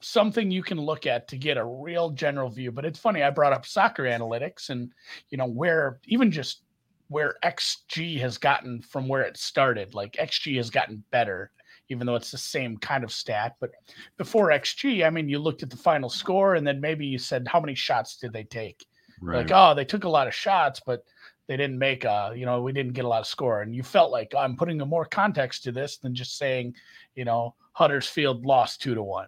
something 0.05 0.51
you 0.51 0.61
can 0.61 0.79
look 0.79 1.07
at 1.07 1.27
to 1.27 1.37
get 1.37 1.57
a 1.57 1.65
real 1.65 2.11
general 2.11 2.49
view. 2.49 2.71
But 2.71 2.85
it's 2.85 2.99
funny, 2.99 3.23
I 3.23 3.31
brought 3.31 3.53
up 3.53 3.65
soccer 3.65 4.03
analytics 4.03 4.69
and, 4.69 4.91
you 5.29 5.37
know, 5.37 5.47
where 5.47 5.99
even 6.05 6.31
just 6.31 6.61
where 7.07 7.35
XG 7.43 8.19
has 8.19 8.37
gotten 8.37 8.81
from 8.81 9.07
where 9.07 9.23
it 9.23 9.37
started, 9.37 9.95
like 9.95 10.13
XG 10.13 10.57
has 10.57 10.69
gotten 10.69 11.03
better, 11.09 11.51
even 11.89 12.05
though 12.05 12.15
it's 12.15 12.31
the 12.31 12.37
same 12.37 12.77
kind 12.77 13.03
of 13.03 13.11
stat. 13.11 13.55
But 13.59 13.71
before 14.17 14.49
XG, 14.49 15.05
I 15.05 15.09
mean, 15.09 15.29
you 15.29 15.39
looked 15.39 15.63
at 15.63 15.69
the 15.69 15.77
final 15.77 16.09
score 16.09 16.55
and 16.55 16.65
then 16.65 16.81
maybe 16.81 17.05
you 17.05 17.17
said, 17.17 17.47
how 17.47 17.59
many 17.59 17.75
shots 17.75 18.17
did 18.17 18.33
they 18.33 18.43
take? 18.43 18.85
Right. 19.21 19.37
Like, 19.37 19.51
oh, 19.53 19.73
they 19.73 19.85
took 19.85 20.03
a 20.03 20.09
lot 20.09 20.27
of 20.27 20.35
shots, 20.35 20.81
but 20.85 21.05
they 21.47 21.57
didn't 21.57 21.77
make 21.77 22.03
a, 22.03 22.33
you 22.35 22.45
know, 22.45 22.61
we 22.61 22.73
didn't 22.73 22.93
get 22.93 23.05
a 23.05 23.07
lot 23.07 23.21
of 23.21 23.27
score. 23.27 23.61
And 23.61 23.75
you 23.75 23.83
felt 23.83 24.11
like 24.11 24.33
oh, 24.35 24.39
I'm 24.39 24.57
putting 24.57 24.81
a 24.81 24.85
more 24.85 25.05
context 25.05 25.63
to 25.63 25.71
this 25.71 25.97
than 25.97 26.15
just 26.15 26.37
saying, 26.37 26.75
you 27.15 27.25
know, 27.25 27.55
Huddersfield 27.73 28.45
lost 28.45 28.81
two 28.81 28.95
to 28.95 29.03
one 29.03 29.27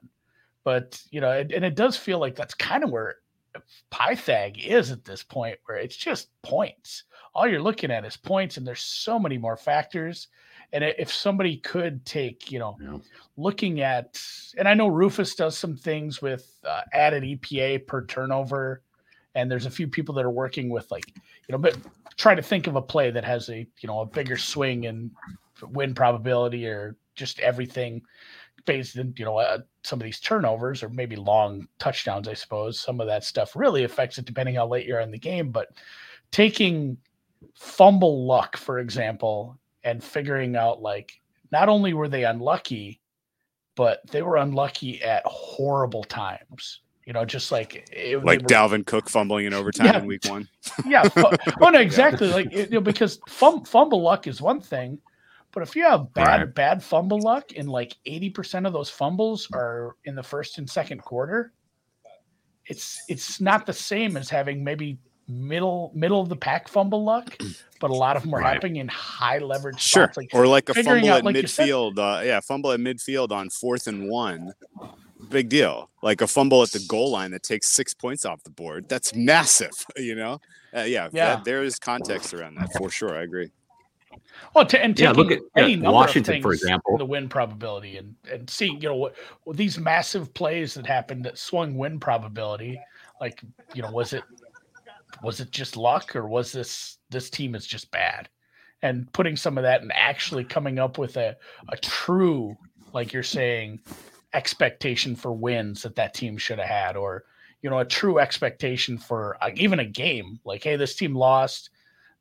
but 0.67 1.01
you 1.11 1.21
know, 1.21 1.31
and, 1.31 1.49
and 1.53 1.63
it 1.63 1.75
does 1.75 1.95
feel 1.95 2.19
like 2.19 2.35
that's 2.35 2.53
kind 2.53 2.83
of 2.83 2.89
where 2.89 3.19
Pythag 3.89 4.57
is 4.67 4.91
at 4.91 5.05
this 5.05 5.23
point, 5.23 5.57
where 5.63 5.77
it's 5.77 5.95
just 5.95 6.27
points. 6.41 7.03
All 7.33 7.47
you're 7.47 7.61
looking 7.61 7.89
at 7.89 8.03
is 8.03 8.17
points, 8.17 8.57
and 8.57 8.67
there's 8.67 8.81
so 8.81 9.17
many 9.17 9.37
more 9.37 9.55
factors. 9.55 10.27
And 10.73 10.83
if 10.83 11.11
somebody 11.11 11.57
could 11.57 12.05
take, 12.05 12.51
you 12.51 12.59
know, 12.59 12.77
yeah. 12.81 12.97
looking 13.37 13.81
at, 13.81 14.21
and 14.57 14.67
I 14.67 14.73
know 14.73 14.87
Rufus 14.87 15.33
does 15.33 15.57
some 15.57 15.77
things 15.77 16.21
with 16.21 16.53
uh, 16.67 16.81
added 16.93 17.23
EPA 17.23 17.87
per 17.87 18.05
turnover, 18.05 18.83
and 19.33 19.49
there's 19.49 19.65
a 19.65 19.71
few 19.71 19.87
people 19.87 20.13
that 20.15 20.25
are 20.25 20.31
working 20.31 20.69
with 20.69 20.91
like, 20.91 21.05
you 21.15 21.53
know, 21.53 21.57
but 21.57 21.77
try 22.17 22.35
to 22.35 22.41
think 22.41 22.67
of 22.67 22.75
a 22.75 22.81
play 22.81 23.11
that 23.11 23.23
has 23.23 23.49
a, 23.49 23.65
you 23.79 23.87
know, 23.87 24.01
a 24.01 24.05
bigger 24.05 24.35
swing 24.35 24.87
and 24.87 25.11
win 25.61 25.93
probability 25.93 26.67
or 26.67 26.97
just 27.15 27.39
everything 27.39 28.01
based 28.65 28.97
in 28.97 29.13
you 29.17 29.25
know 29.25 29.37
uh, 29.37 29.57
some 29.83 29.99
of 29.99 30.03
these 30.03 30.19
turnovers 30.19 30.83
or 30.83 30.89
maybe 30.89 31.15
long 31.15 31.67
touchdowns 31.79 32.27
i 32.27 32.33
suppose. 32.33 32.79
Some 32.79 33.01
of 33.01 33.07
that 33.07 33.23
stuff 33.23 33.55
really 33.55 33.83
affects 33.83 34.19
it 34.19 34.25
depending 34.25 34.55
how 34.55 34.67
late 34.67 34.85
you're 34.85 34.99
in 34.99 35.09
the 35.09 35.17
game. 35.17 35.49
But 35.49 35.69
taking 36.31 36.97
fumble 37.55 38.27
luck 38.27 38.57
for 38.57 38.79
example 38.79 39.57
and 39.87 40.03
figuring 40.03 40.55
out 40.55 40.81
like 40.81 41.13
not 41.51 41.69
only 41.69 41.93
were 41.93 42.09
they 42.09 42.25
unlucky 42.25 42.99
but 43.75 44.01
they 44.11 44.21
were 44.21 44.37
unlucky 44.37 45.01
at 45.01 45.23
horrible 45.25 46.03
times 46.03 46.81
you 47.07 47.13
know, 47.13 47.23
just 47.23 47.53
like 47.53 47.87
it, 47.93 48.21
like 48.25 48.41
were, 48.41 48.47
Dalvin 48.47 48.85
Cook 48.85 49.09
fumbling 49.09 49.45
in 49.45 49.53
overtime 49.53 49.85
yeah, 49.85 49.99
in 49.99 50.05
week 50.05 50.25
one. 50.25 50.49
yeah. 50.85 51.07
oh 51.61 51.69
no, 51.69 51.79
exactly. 51.79 52.27
Like 52.27 52.51
you 52.51 52.67
know, 52.67 52.81
because 52.81 53.17
fum, 53.29 53.63
fumble 53.63 54.01
luck 54.01 54.27
is 54.27 54.41
one 54.41 54.59
thing, 54.59 54.99
but 55.53 55.63
if 55.63 55.73
you 55.73 55.83
have 55.83 56.13
bad 56.13 56.41
right. 56.41 56.53
bad 56.53 56.83
fumble 56.83 57.21
luck 57.21 57.45
and 57.55 57.69
like 57.69 57.95
80% 58.05 58.67
of 58.67 58.73
those 58.73 58.89
fumbles 58.89 59.47
are 59.53 59.95
in 60.03 60.15
the 60.15 60.21
first 60.21 60.57
and 60.57 60.69
second 60.69 61.01
quarter, 61.01 61.53
it's 62.65 63.01
it's 63.07 63.39
not 63.39 63.65
the 63.65 63.71
same 63.71 64.17
as 64.17 64.29
having 64.29 64.61
maybe 64.61 64.99
middle 65.27 65.91
middle 65.93 66.21
of 66.21 66.29
the 66.29 66.35
pack 66.35 66.67
fumble 66.67 67.03
luck, 67.03 67.37
but 67.79 67.91
a 67.91 67.93
lot 67.93 68.15
of 68.15 68.23
them 68.23 68.33
are 68.33 68.39
right. 68.39 68.53
happening 68.53 68.77
in 68.77 68.87
high 68.87 69.39
leverage 69.39 69.79
sure. 69.79 70.05
spots. 70.05 70.17
Like 70.17 70.29
or 70.33 70.47
like 70.47 70.69
a 70.69 70.73
fumble 70.73 71.09
out, 71.09 71.19
at 71.19 71.25
like 71.25 71.35
midfield. 71.35 71.97
Uh, 71.97 72.23
yeah, 72.23 72.39
fumble 72.39 72.71
at 72.71 72.79
midfield 72.79 73.31
on 73.31 73.49
fourth 73.49 73.87
and 73.87 74.09
one. 74.09 74.53
Big 75.29 75.49
deal. 75.49 75.89
Like 76.01 76.21
a 76.21 76.27
fumble 76.27 76.63
at 76.63 76.69
the 76.71 76.83
goal 76.87 77.11
line 77.11 77.31
that 77.31 77.43
takes 77.43 77.69
six 77.69 77.93
points 77.93 78.25
off 78.25 78.43
the 78.43 78.49
board. 78.49 78.87
That's 78.87 79.13
massive. 79.13 79.71
You 79.97 80.15
know. 80.15 80.39
Uh, 80.75 80.81
yeah. 80.81 81.09
Yeah. 81.11 81.35
That, 81.35 81.45
there 81.45 81.63
is 81.63 81.79
context 81.79 82.33
around 82.33 82.55
that 82.55 82.71
for 82.73 82.89
sure. 82.89 83.17
I 83.17 83.23
agree. 83.23 83.49
Well, 84.53 84.65
to, 84.65 84.83
and 84.83 84.97
yeah, 84.99 85.11
look 85.11 85.31
at 85.31 85.39
any 85.55 85.75
yeah, 85.75 85.89
Washington, 85.89 86.41
for 86.41 86.53
example, 86.53 86.97
the 86.97 87.05
win 87.05 87.29
probability, 87.29 87.97
and 87.97 88.15
and 88.31 88.49
seeing 88.49 88.81
you 88.81 88.89
know 88.89 88.95
what 88.95 89.15
well, 89.45 89.53
these 89.53 89.77
massive 89.77 90.33
plays 90.33 90.73
that 90.75 90.85
happened 90.85 91.25
that 91.25 91.37
swung 91.37 91.75
win 91.75 91.99
probability. 91.99 92.79
Like 93.19 93.41
you 93.73 93.81
know, 93.81 93.91
was 93.91 94.13
it 94.13 94.23
was 95.23 95.39
it 95.39 95.51
just 95.51 95.77
luck, 95.77 96.15
or 96.15 96.27
was 96.27 96.51
this 96.51 96.97
this 97.09 97.29
team 97.29 97.55
is 97.55 97.65
just 97.65 97.91
bad? 97.91 98.29
And 98.81 99.11
putting 99.13 99.35
some 99.35 99.57
of 99.57 99.63
that 99.63 99.81
and 99.81 99.91
actually 99.93 100.43
coming 100.43 100.79
up 100.79 100.97
with 100.97 101.17
a 101.17 101.35
a 101.69 101.77
true, 101.77 102.55
like 102.93 103.13
you're 103.13 103.23
saying, 103.23 103.79
expectation 104.33 105.15
for 105.15 105.33
wins 105.33 105.81
that 105.83 105.95
that 105.95 106.13
team 106.13 106.37
should 106.37 106.59
have 106.59 106.67
had, 106.67 106.95
or 106.95 107.25
you 107.61 107.69
know, 107.69 107.79
a 107.79 107.85
true 107.85 108.19
expectation 108.19 108.97
for 108.97 109.37
uh, 109.41 109.49
even 109.55 109.79
a 109.79 109.85
game. 109.85 110.39
Like, 110.45 110.63
hey, 110.63 110.75
this 110.75 110.95
team 110.95 111.15
lost 111.15 111.69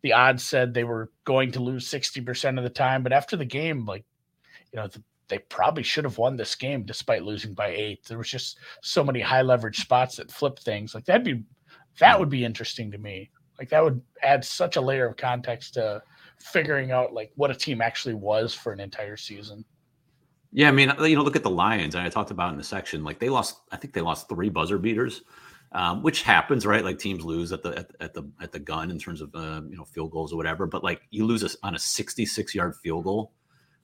the 0.07 0.13
odds 0.13 0.45
said 0.45 0.73
they 0.73 0.85
were 0.85 1.11
going 1.25 1.51
to 1.51 1.61
lose 1.61 1.91
60% 1.91 2.59
of 2.59 2.63
the 2.63 2.71
time. 2.71 3.03
But 3.03 3.13
after 3.13 3.37
the 3.37 3.45
game, 3.45 3.85
like, 3.87 4.05
you 4.73 4.79
know, 4.79 4.87
the, 4.87 5.03
they 5.27 5.39
probably 5.39 5.83
should 5.83 6.05
have 6.05 6.17
won 6.17 6.37
this 6.37 6.55
game 6.55 6.85
despite 6.85 7.25
losing 7.25 7.55
by 7.55 7.71
eight. 7.71 8.05
There 8.05 8.19
was 8.19 8.31
just 8.31 8.59
so 8.83 9.03
many 9.03 9.21
high 9.21 9.43
leverage 9.43 9.81
spots 9.81 10.17
that 10.17 10.31
flipped 10.31 10.63
things. 10.63 10.95
Like 10.95 11.07
that'd 11.07 11.25
be 11.25 11.43
that 11.99 12.19
would 12.19 12.31
be 12.31 12.45
interesting 12.45 12.91
to 12.91 12.99
me. 12.99 13.31
Like 13.59 13.69
that 13.71 13.83
would 13.83 14.01
add 14.23 14.45
such 14.45 14.77
a 14.77 14.81
layer 14.81 15.09
of 15.09 15.17
context 15.17 15.75
to 15.75 16.03
figuring 16.39 16.91
out 16.91 17.13
like 17.13 17.33
what 17.37 17.51
a 17.51 17.55
team 17.55 17.81
actually 17.81 18.15
was 18.15 18.53
for 18.53 18.73
an 18.73 18.81
entire 18.81 19.17
season. 19.17 19.65
Yeah, 20.53 20.69
I 20.69 20.73
mean, 20.73 20.93
you 21.01 21.17
know, 21.17 21.23
look 21.23 21.37
at 21.37 21.43
the 21.43 21.51
Lions, 21.51 21.95
and 21.95 22.05
I 22.05 22.09
talked 22.09 22.31
about 22.31 22.53
in 22.53 22.57
the 22.57 22.65
section, 22.65 23.05
like 23.05 23.19
they 23.19 23.29
lost, 23.29 23.61
I 23.73 23.77
think 23.77 23.93
they 23.93 24.01
lost 24.01 24.29
three 24.29 24.49
buzzer 24.49 24.79
beaters, 24.79 25.23
um, 25.73 26.03
which 26.03 26.23
happens, 26.23 26.65
right? 26.65 26.85
Like 26.85 26.99
teams 26.99 27.25
lose 27.25 27.53
at 27.53 27.63
the 27.63 27.79
at, 27.79 27.91
at 28.01 28.15
the 28.15 28.31
at 28.41 28.53
the 28.53 28.59
gun 28.59 28.91
in 28.91 28.99
terms 28.99 29.21
of 29.21 29.35
uh, 29.35 29.61
you 29.69 29.77
know 29.77 29.85
field 29.85 30.13
goals 30.13 30.33
or 30.33 30.37
whatever. 30.37 30.67
But 30.67 30.83
like 30.85 31.03
you 31.11 31.27
lose 31.27 31.43
a, 31.43 31.51
on 31.63 31.75
a 31.75 31.79
66 31.79 32.55
yard 32.55 32.75
field 32.83 33.05
goal 33.05 33.33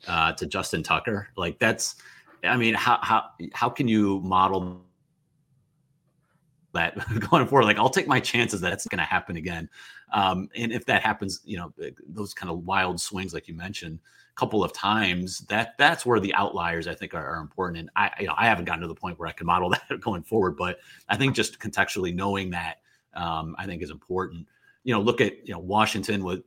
uh, 0.06 0.32
to 0.32 0.46
Justin 0.46 0.82
Tucker, 0.82 1.28
like 1.36 1.58
that's, 1.58 1.96
I 2.44 2.56
mean, 2.56 2.74
how 2.74 2.98
how 3.02 3.24
how 3.52 3.68
can 3.68 3.88
you 3.88 4.20
model 4.20 4.86
that 6.72 6.96
going 7.30 7.46
forward. 7.46 7.64
Like 7.64 7.78
I'll 7.78 7.90
take 7.90 8.06
my 8.06 8.20
chances 8.20 8.60
that 8.60 8.72
it's 8.72 8.86
going 8.86 8.98
to 8.98 9.04
happen 9.04 9.36
again. 9.36 9.68
Um, 10.12 10.48
and 10.56 10.72
if 10.72 10.84
that 10.86 11.02
happens, 11.02 11.40
you 11.44 11.56
know, 11.56 11.72
those 12.08 12.34
kind 12.34 12.50
of 12.50 12.64
wild 12.64 13.00
swings, 13.00 13.32
like 13.32 13.48
you 13.48 13.54
mentioned, 13.54 13.98
a 14.30 14.34
couple 14.38 14.62
of 14.64 14.72
times, 14.72 15.38
that 15.48 15.74
that's 15.78 16.04
where 16.04 16.20
the 16.20 16.34
outliers 16.34 16.86
I 16.86 16.94
think 16.94 17.14
are, 17.14 17.26
are, 17.26 17.40
important. 17.40 17.78
And 17.78 17.90
I, 17.96 18.10
you 18.20 18.26
know, 18.26 18.34
I 18.36 18.46
haven't 18.46 18.64
gotten 18.64 18.82
to 18.82 18.88
the 18.88 18.94
point 18.94 19.18
where 19.18 19.28
I 19.28 19.32
can 19.32 19.46
model 19.46 19.70
that 19.88 20.00
going 20.00 20.22
forward, 20.22 20.56
but 20.56 20.78
I 21.08 21.16
think 21.16 21.34
just 21.34 21.58
contextually 21.58 22.14
knowing 22.14 22.50
that, 22.50 22.78
um, 23.14 23.54
I 23.58 23.66
think 23.66 23.82
is 23.82 23.90
important. 23.90 24.46
You 24.84 24.94
know, 24.94 25.00
look 25.00 25.20
at 25.20 25.46
you 25.46 25.52
know 25.54 25.60
Washington 25.60 26.24
with 26.24 26.42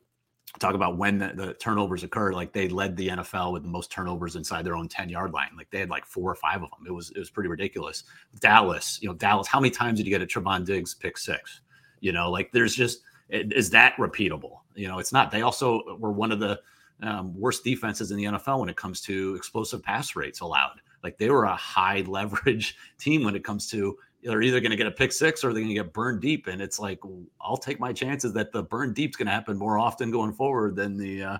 talk 0.59 0.75
about 0.75 0.97
when 0.97 1.17
the, 1.17 1.33
the, 1.35 1.53
turnovers 1.55 2.03
occurred. 2.03 2.33
Like 2.33 2.53
they 2.53 2.67
led 2.67 2.95
the 2.95 3.09
NFL 3.09 3.53
with 3.53 3.63
the 3.63 3.69
most 3.69 3.91
turnovers 3.91 4.35
inside 4.35 4.65
their 4.65 4.75
own 4.75 4.87
10 4.87 5.09
yard 5.09 5.33
line. 5.33 5.49
Like 5.57 5.69
they 5.71 5.79
had 5.79 5.89
like 5.89 6.05
four 6.05 6.31
or 6.31 6.35
five 6.35 6.63
of 6.63 6.69
them. 6.71 6.85
It 6.87 6.91
was, 6.91 7.11
it 7.11 7.19
was 7.19 7.29
pretty 7.29 7.49
ridiculous. 7.49 8.03
Dallas, 8.39 8.99
you 9.01 9.09
know, 9.09 9.15
Dallas, 9.15 9.47
how 9.47 9.59
many 9.59 9.71
times 9.71 9.99
did 9.99 10.07
you 10.07 10.11
get 10.11 10.21
a 10.21 10.25
Trevon 10.25 10.65
Diggs 10.65 10.93
pick 10.93 11.17
six? 11.17 11.61
You 11.99 12.11
know, 12.11 12.29
like 12.29 12.51
there's 12.51 12.75
just, 12.75 13.01
is 13.29 13.69
that 13.71 13.95
repeatable? 13.97 14.59
You 14.75 14.87
know, 14.87 14.99
it's 14.99 15.11
not. 15.11 15.31
They 15.31 15.41
also 15.41 15.97
were 15.99 16.11
one 16.11 16.31
of 16.31 16.39
the 16.39 16.59
um, 17.01 17.37
worst 17.39 17.63
defenses 17.63 18.11
in 18.11 18.17
the 18.17 18.25
NFL 18.25 18.59
when 18.59 18.69
it 18.69 18.75
comes 18.75 19.01
to 19.01 19.35
explosive 19.35 19.83
pass 19.83 20.15
rates 20.15 20.41
allowed. 20.41 20.79
Like 21.03 21.17
they 21.17 21.29
were 21.29 21.45
a 21.45 21.55
high 21.55 22.01
leverage 22.07 22.77
team 22.97 23.23
when 23.23 23.35
it 23.35 23.43
comes 23.43 23.69
to 23.71 23.97
they're 24.25 24.41
either 24.41 24.59
going 24.59 24.71
to 24.71 24.77
get 24.77 24.87
a 24.87 24.91
pick 24.91 25.11
six 25.11 25.43
or 25.43 25.53
they're 25.53 25.61
going 25.61 25.75
to 25.75 25.81
get 25.81 25.93
burned 25.93 26.19
deep. 26.19 26.47
And 26.47 26.61
it's 26.61 26.79
like, 26.79 26.99
I'll 27.39 27.57
take 27.57 27.79
my 27.79 27.93
chances 27.93 28.33
that 28.33 28.51
the 28.51 28.63
burn 28.63 28.91
deep's 28.91 29.15
going 29.15 29.27
to 29.27 29.31
happen 29.31 29.55
more 29.55 29.77
often 29.77 30.09
going 30.09 30.33
forward 30.33 30.75
than 30.75 30.97
the, 30.97 31.23
uh, 31.23 31.37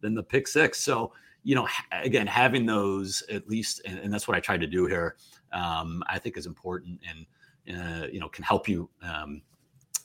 than 0.00 0.14
the 0.14 0.22
pick 0.22 0.48
six. 0.48 0.80
So, 0.80 1.12
you 1.44 1.54
know, 1.54 1.68
again, 1.92 2.26
having 2.26 2.66
those 2.66 3.22
at 3.30 3.48
least, 3.48 3.82
and, 3.86 3.98
and 4.00 4.12
that's 4.12 4.26
what 4.26 4.36
I 4.36 4.40
tried 4.40 4.60
to 4.62 4.66
do 4.66 4.86
here, 4.86 5.16
um, 5.52 6.02
I 6.08 6.18
think 6.18 6.36
is 6.36 6.46
important 6.46 7.00
and, 7.08 7.78
uh, 7.78 8.06
you 8.08 8.18
know, 8.18 8.28
can 8.28 8.42
help 8.42 8.68
you, 8.68 8.90
um, 9.02 9.40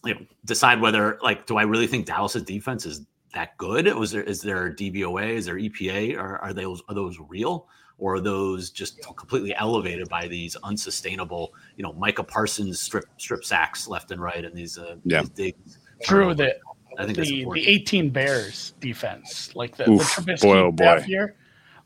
you 0.06 0.14
know, 0.14 0.22
decide 0.46 0.80
whether 0.80 1.18
like, 1.24 1.48
do 1.48 1.58
I 1.58 1.64
really 1.64 1.88
think 1.88 2.06
Dallas's 2.06 2.44
defense 2.44 2.86
is 2.86 3.08
that 3.34 3.58
good? 3.58 3.92
Was 3.96 4.12
there, 4.12 4.24
is 4.24 4.42
there 4.42 4.72
DVOA? 4.72 5.32
Is 5.32 5.46
there 5.46 5.56
EPA? 5.56 6.18
Are, 6.18 6.38
are 6.40 6.54
those, 6.54 6.84
are 6.90 6.96
those 6.96 7.18
real? 7.28 7.68
Or 8.00 8.16
are 8.16 8.20
those 8.20 8.70
just 8.70 9.02
completely 9.16 9.54
elevated 9.56 10.10
by 10.10 10.28
these 10.28 10.56
unsustainable, 10.64 11.54
you 11.76 11.84
know, 11.84 11.94
Micah 11.94 12.24
Parsons 12.24 12.80
strip 12.80 13.06
strip 13.18 13.46
sacks 13.46 13.88
left 13.88 14.12
and 14.12 14.22
right 14.22 14.44
and 14.44 14.56
these 14.56 14.78
uh 14.78 14.96
yeah. 15.04 15.24
These 15.36 15.54
True 16.02 16.34
that 16.36 16.60
I 16.98 17.06
think 17.06 17.18
the, 17.18 17.46
the 17.54 17.68
18 17.68 18.10
Bears 18.10 18.74
defense, 18.80 19.54
like 19.56 19.76
the, 19.76 19.90
Oof, 19.90 20.16
the 20.16 20.22
Trubisky 20.22 20.42
boy, 20.42 20.58
oh 20.58 20.72
boy. 20.72 21.02
here. 21.02 21.36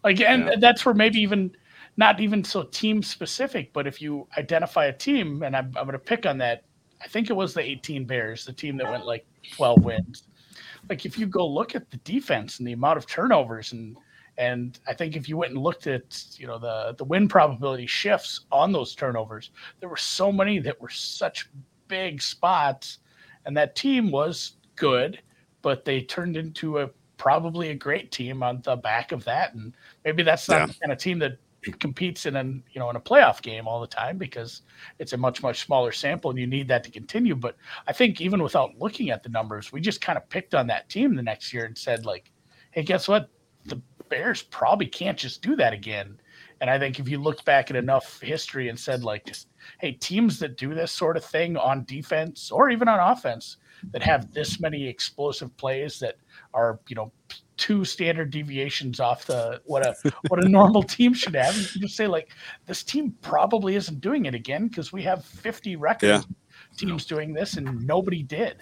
Like 0.03 0.21
and 0.21 0.45
yeah. 0.45 0.55
that's 0.59 0.85
where 0.85 0.93
maybe 0.93 1.19
even 1.19 1.55
not 1.97 2.19
even 2.19 2.43
so 2.43 2.63
team 2.63 3.03
specific, 3.03 3.71
but 3.73 3.87
if 3.87 4.01
you 4.01 4.27
identify 4.37 4.85
a 4.85 4.93
team, 4.93 5.43
and 5.43 5.55
I'm, 5.55 5.67
I'm 5.77 5.85
going 5.85 5.91
to 5.91 5.99
pick 5.99 6.25
on 6.25 6.37
that, 6.39 6.63
I 7.01 7.07
think 7.07 7.29
it 7.29 7.33
was 7.33 7.53
the 7.53 7.61
18 7.61 8.05
Bears, 8.05 8.45
the 8.45 8.53
team 8.53 8.77
that 8.77 8.89
went 8.89 9.05
like 9.05 9.25
12 9.55 9.83
wins. 9.83 10.23
Like 10.89 11.05
if 11.05 11.17
you 11.17 11.27
go 11.27 11.47
look 11.47 11.75
at 11.75 11.91
the 11.91 11.97
defense 11.97 12.59
and 12.59 12.67
the 12.67 12.73
amount 12.73 12.97
of 12.97 13.05
turnovers 13.05 13.73
and 13.73 13.95
and 14.37 14.79
I 14.87 14.93
think 14.93 15.15
if 15.15 15.29
you 15.29 15.37
went 15.37 15.53
and 15.53 15.61
looked 15.61 15.87
at, 15.87 16.25
you 16.37 16.47
know, 16.47 16.57
the 16.57 16.95
the 16.97 17.03
win 17.03 17.27
probability 17.27 17.85
shifts 17.85 18.41
on 18.51 18.71
those 18.71 18.95
turnovers, 18.95 19.51
there 19.79 19.89
were 19.89 19.97
so 19.97 20.31
many 20.31 20.59
that 20.59 20.79
were 20.81 20.89
such 20.89 21.49
big 21.87 22.21
spots, 22.21 22.99
and 23.45 23.55
that 23.55 23.75
team 23.75 24.09
was 24.09 24.53
good, 24.75 25.21
but 25.61 25.85
they 25.85 26.01
turned 26.01 26.35
into 26.35 26.79
a 26.79 26.89
probably 27.17 27.69
a 27.69 27.75
great 27.75 28.11
team 28.11 28.41
on 28.43 28.61
the 28.63 28.75
back 28.75 29.11
of 29.11 29.23
that. 29.23 29.53
And 29.53 29.73
maybe 30.03 30.23
that's 30.23 30.49
not 30.49 30.59
yeah. 30.61 30.65
the 30.65 30.73
kind 30.73 30.91
of 30.91 30.97
team 30.97 31.19
that 31.19 31.37
competes 31.79 32.25
in 32.25 32.35
an 32.35 32.61
you 32.71 32.79
know 32.79 32.89
in 32.89 32.97
a 32.97 32.99
playoff 32.99 33.41
game 33.41 33.69
all 33.69 33.79
the 33.79 33.87
time 33.87 34.17
because 34.17 34.63
it's 34.99 35.13
a 35.13 35.17
much 35.17 35.41
much 35.41 35.65
smaller 35.65 35.93
sample 35.93 36.29
and 36.29 36.37
you 36.37 36.45
need 36.45 36.67
that 36.67 36.83
to 36.83 36.91
continue 36.91 37.35
but 37.35 37.55
i 37.87 37.93
think 37.93 38.19
even 38.19 38.43
without 38.43 38.77
looking 38.79 39.11
at 39.11 39.23
the 39.23 39.29
numbers 39.29 39.71
we 39.71 39.79
just 39.79 40.01
kind 40.01 40.17
of 40.17 40.27
picked 40.27 40.53
on 40.53 40.67
that 40.67 40.89
team 40.89 41.15
the 41.15 41.23
next 41.23 41.53
year 41.53 41.63
and 41.63 41.77
said 41.77 42.05
like 42.05 42.31
hey 42.71 42.83
guess 42.83 43.07
what 43.07 43.29
Bears 44.13 44.43
probably 44.43 44.85
can't 44.85 45.17
just 45.17 45.41
do 45.41 45.55
that 45.55 45.73
again. 45.73 46.19
And 46.61 46.69
I 46.69 46.77
think 46.77 46.99
if 46.99 47.09
you 47.09 47.17
looked 47.17 47.45
back 47.45 47.71
at 47.71 47.75
enough 47.75 48.21
history 48.21 48.69
and 48.69 48.79
said, 48.79 49.03
like, 49.03 49.25
just, 49.25 49.47
hey, 49.79 49.93
teams 49.93 50.37
that 50.37 50.55
do 50.55 50.75
this 50.75 50.91
sort 50.91 51.17
of 51.17 51.25
thing 51.25 51.57
on 51.57 51.83
defense 51.85 52.51
or 52.51 52.69
even 52.69 52.87
on 52.87 52.99
offense 52.99 53.57
that 53.91 54.03
have 54.03 54.31
this 54.31 54.59
many 54.59 54.87
explosive 54.87 55.55
plays 55.57 55.97
that 55.99 56.17
are, 56.53 56.79
you 56.87 56.95
know, 56.95 57.11
two 57.57 57.83
standard 57.83 58.29
deviations 58.29 58.99
off 58.99 59.25
the 59.25 59.59
what 59.65 59.85
a 59.85 59.95
what 60.27 60.43
a 60.43 60.47
normal 60.47 60.83
team 60.83 61.11
should 61.11 61.33
have. 61.35 61.57
You 61.57 61.67
can 61.67 61.81
just 61.81 61.95
say, 61.95 62.05
like, 62.05 62.29
this 62.67 62.83
team 62.83 63.15
probably 63.23 63.75
isn't 63.75 63.99
doing 63.99 64.25
it 64.25 64.35
again 64.35 64.67
because 64.67 64.93
we 64.93 65.01
have 65.01 65.25
50 65.25 65.75
record 65.77 66.07
yeah. 66.07 66.21
teams 66.77 67.07
doing 67.07 67.33
this 67.33 67.57
and 67.57 67.81
nobody 67.87 68.21
did. 68.21 68.57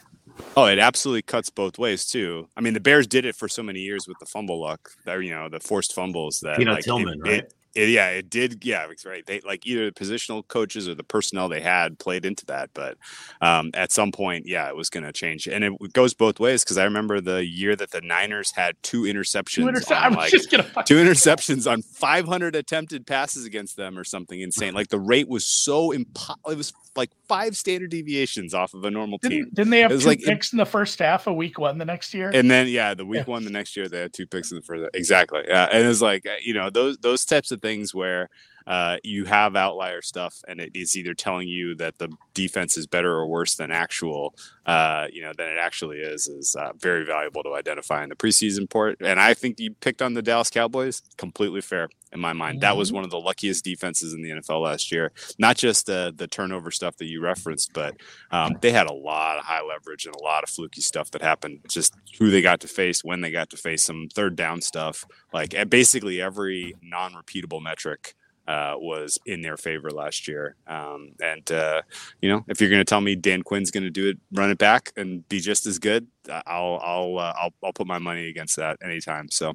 Oh, 0.58 0.65
it 0.65 0.80
absolutely 0.80 1.22
cuts 1.22 1.50
both 1.50 1.78
ways 1.78 2.06
too. 2.06 2.48
I 2.58 2.62
mean, 2.62 2.74
the 2.74 2.80
Bears 2.80 3.08
did 3.08 3.26
it 3.26 3.36
for 3.36 3.48
so 3.48 3.63
many 3.63 3.80
years 3.80 4.08
with 4.08 4.17
the 4.20 4.26
fumble 4.26 4.60
luck, 4.60 4.91
that 5.06 5.15
you 5.24 5.32
know, 5.32 5.50
the 5.50 5.60
forced 5.60 5.94
fumbles 5.94 6.39
that 6.41 6.58
Peanut 6.58 6.76
like, 6.76 6.84
Tillman, 6.84 7.22
it, 7.26 7.30
right? 7.30 7.39
It, 7.39 7.54
it, 7.74 7.89
yeah, 7.89 8.10
it 8.10 8.30
did. 8.30 8.65
Yeah, 8.65 8.88
it's 8.89 9.06
right. 9.06 9.26
They 9.26 9.39
like 9.41 9.65
either 9.65 9.86
the 9.86 9.91
positional 9.94 10.46
coaches 10.46 10.89
or 10.89 10.96
the 10.96 11.06
personnel 11.06 11.48
they 11.48 11.62
had 11.62 11.98
played 12.00 12.26
into 12.26 12.46
that. 12.48 12.70
But 12.74 12.98
um, 13.39 13.72
at 13.74 13.94
some 13.94 14.12
point, 14.12 14.46
yeah, 14.46 14.67
it 14.67 14.76
was 14.76 14.89
going 14.89 15.06
to 15.06 15.13
change, 15.13 15.48
and 15.48 15.63
it 15.63 15.94
goes 15.94 16.13
both 16.13 16.39
ways. 16.39 16.63
Because 16.65 16.78
I 16.78 16.84
remember 16.84 17.22
the 17.22 17.46
year 17.46 17.76
that 17.78 17.91
the 17.91 18.02
Niners 18.02 18.52
had 18.52 18.76
two 18.84 19.04
interceptions, 19.04 19.56
two, 19.56 19.67
interce- 19.70 19.89
on, 19.91 20.13
like, 20.13 20.32
two 20.32 20.98
interceptions 20.98 21.72
on 21.72 21.82
500 21.82 22.58
attempted 22.58 23.08
passes 23.08 23.46
against 23.46 23.78
them, 23.78 23.98
or 23.98 24.04
something 24.04 24.41
insane. 24.41 24.74
Like 24.74 24.89
the 24.89 25.00
rate 25.00 25.30
was 25.30 25.46
so 25.46 25.91
impo- 25.91 26.36
It 26.52 26.58
was 26.58 26.74
like 26.96 27.12
five 27.28 27.56
standard 27.56 27.90
deviations 27.90 28.54
off 28.54 28.74
of 28.74 28.84
a 28.84 28.92
normal 28.92 29.20
team. 29.20 29.30
Didn't, 29.30 29.54
didn't 29.54 29.72
they 29.72 29.80
have 29.80 29.92
two 29.92 30.08
like, 30.08 30.20
picks 30.20 30.50
it, 30.50 30.54
in 30.54 30.58
the 30.58 30.66
first 30.66 31.00
half 31.00 31.28
of 31.28 31.36
week 31.36 31.58
one 31.58 31.78
the 31.78 31.86
next 31.86 32.14
year? 32.14 32.32
And 32.34 32.50
then 32.50 32.68
yeah, 32.68 32.94
the 32.94 33.06
week 33.06 33.28
yeah. 33.28 33.32
one 33.32 33.44
the 33.44 33.50
next 33.50 33.76
year 33.78 33.88
they 33.88 34.00
had 34.02 34.14
two 34.14 34.28
picks 34.28 34.52
in 34.52 34.58
the 34.58 34.62
first. 34.62 34.90
Exactly. 34.94 35.42
Yeah, 35.48 35.70
and 35.72 35.88
it's 35.88 36.02
like 36.02 36.26
uh, 36.26 36.32
you 36.42 36.54
know 36.54 36.70
those 36.70 36.98
those 36.98 37.26
types 37.26 37.52
of 37.52 37.62
things 37.62 37.94
where 37.94 38.30
uh, 38.72 38.96
you 39.04 39.26
have 39.26 39.58
outlier 39.58 40.02
stuff, 40.02 40.42
and 40.48 40.62
it 40.62 40.72
is 40.74 40.96
either 40.96 41.14
telling 41.14 41.46
you 41.46 41.76
that 41.76 41.98
the 41.98 42.08
defense 42.34 42.78
is 42.78 42.88
better 42.88 43.12
or 43.12 43.28
worse 43.28 43.56
than 43.56 43.70
actual, 43.70 44.34
uh, 44.66 45.08
you 45.12 45.22
know, 45.22 45.34
than 45.38 45.50
it 45.50 45.58
actually 45.60 45.98
is, 45.98 46.30
is 46.30 46.56
uh, 46.58 46.72
very 46.80 47.04
valuable 47.04 47.44
to 47.44 47.54
identify 47.54 48.02
in 48.02 48.08
the 48.08 48.16
preseason 48.16 48.70
port. 48.70 48.96
And 49.02 49.20
I 49.20 49.34
think 49.34 49.60
you 49.60 49.74
picked 49.74 50.02
on 50.02 50.14
the 50.14 50.22
Dallas 50.22 50.50
Cowboys, 50.50 51.02
completely 51.18 51.60
fair 51.60 51.90
in 52.14 52.22
my 52.22 52.32
mind. 52.32 52.56
Mm-hmm. 52.56 52.62
That 52.62 52.78
was 52.78 52.88
mm-hmm. 52.88 52.96
one 52.96 53.04
of 53.04 53.10
the 53.10 53.20
luckiest 53.20 53.66
defenses 53.66 54.14
in 54.14 54.22
the 54.22 54.30
NFL 54.30 54.62
last 54.62 54.90
year. 54.90 55.12
Not 55.38 55.58
just 55.58 55.88
the 55.88 56.14
the 56.16 56.28
turnover 56.28 56.72
stuff 56.72 56.96
that 56.96 57.08
you 57.08 57.22
referenced, 57.22 57.74
but 57.74 57.98
um, 58.32 58.56
they 58.62 58.72
had 58.72 58.90
a 58.90 58.94
lot 58.94 59.38
of 59.38 59.44
high 59.44 59.64
leverage 59.68 60.06
and 60.06 60.16
a 60.16 60.24
lot 60.24 60.44
of 60.44 60.50
fluky 60.50 60.80
stuff 60.80 61.12
that 61.12 61.22
happened. 61.22 61.60
Just 61.68 61.94
who 62.20 62.32
they 62.32 62.42
got 62.42 62.62
to 62.62 62.70
face, 62.70 63.04
when 63.04 63.20
they 63.20 63.32
got 63.32 63.50
to 63.50 63.58
face, 63.58 63.84
some 63.84 64.08
third 64.14 64.38
down 64.38 64.62
stuff, 64.62 65.04
like 65.34 65.54
basically 65.68 66.22
every 66.22 66.74
non-repeatable 66.82 67.62
metric 67.62 68.16
uh, 68.48 68.74
was 68.78 69.20
in 69.26 69.42
their 69.42 69.58
favor 69.58 69.92
last 69.92 70.28
year. 70.28 70.56
Um, 70.68 71.12
and 71.22 71.50
uh, 71.52 71.82
you 72.22 72.30
know, 72.30 72.44
if 72.48 72.60
you're 72.60 72.70
going 72.70 72.82
to 72.82 72.86
tell 72.86 73.02
me 73.02 73.16
Dan 73.16 73.44
Quinn's 73.44 73.72
going 73.72 73.84
to 73.84 73.90
do 73.90 74.10
it, 74.10 74.18
run 74.32 74.50
it 74.50 74.58
back, 74.58 74.92
and 74.98 75.28
be 75.30 75.40
just 75.40 75.66
as 75.66 75.80
good, 75.80 76.08
I'll 76.30 76.80
I'll 76.84 77.18
uh, 77.20 77.34
I'll, 77.38 77.54
I'll 77.64 77.74
put 77.74 77.88
my 77.88 78.00
money 78.00 78.28
against 78.30 78.56
that 78.58 78.78
anytime. 78.84 79.30
So, 79.30 79.50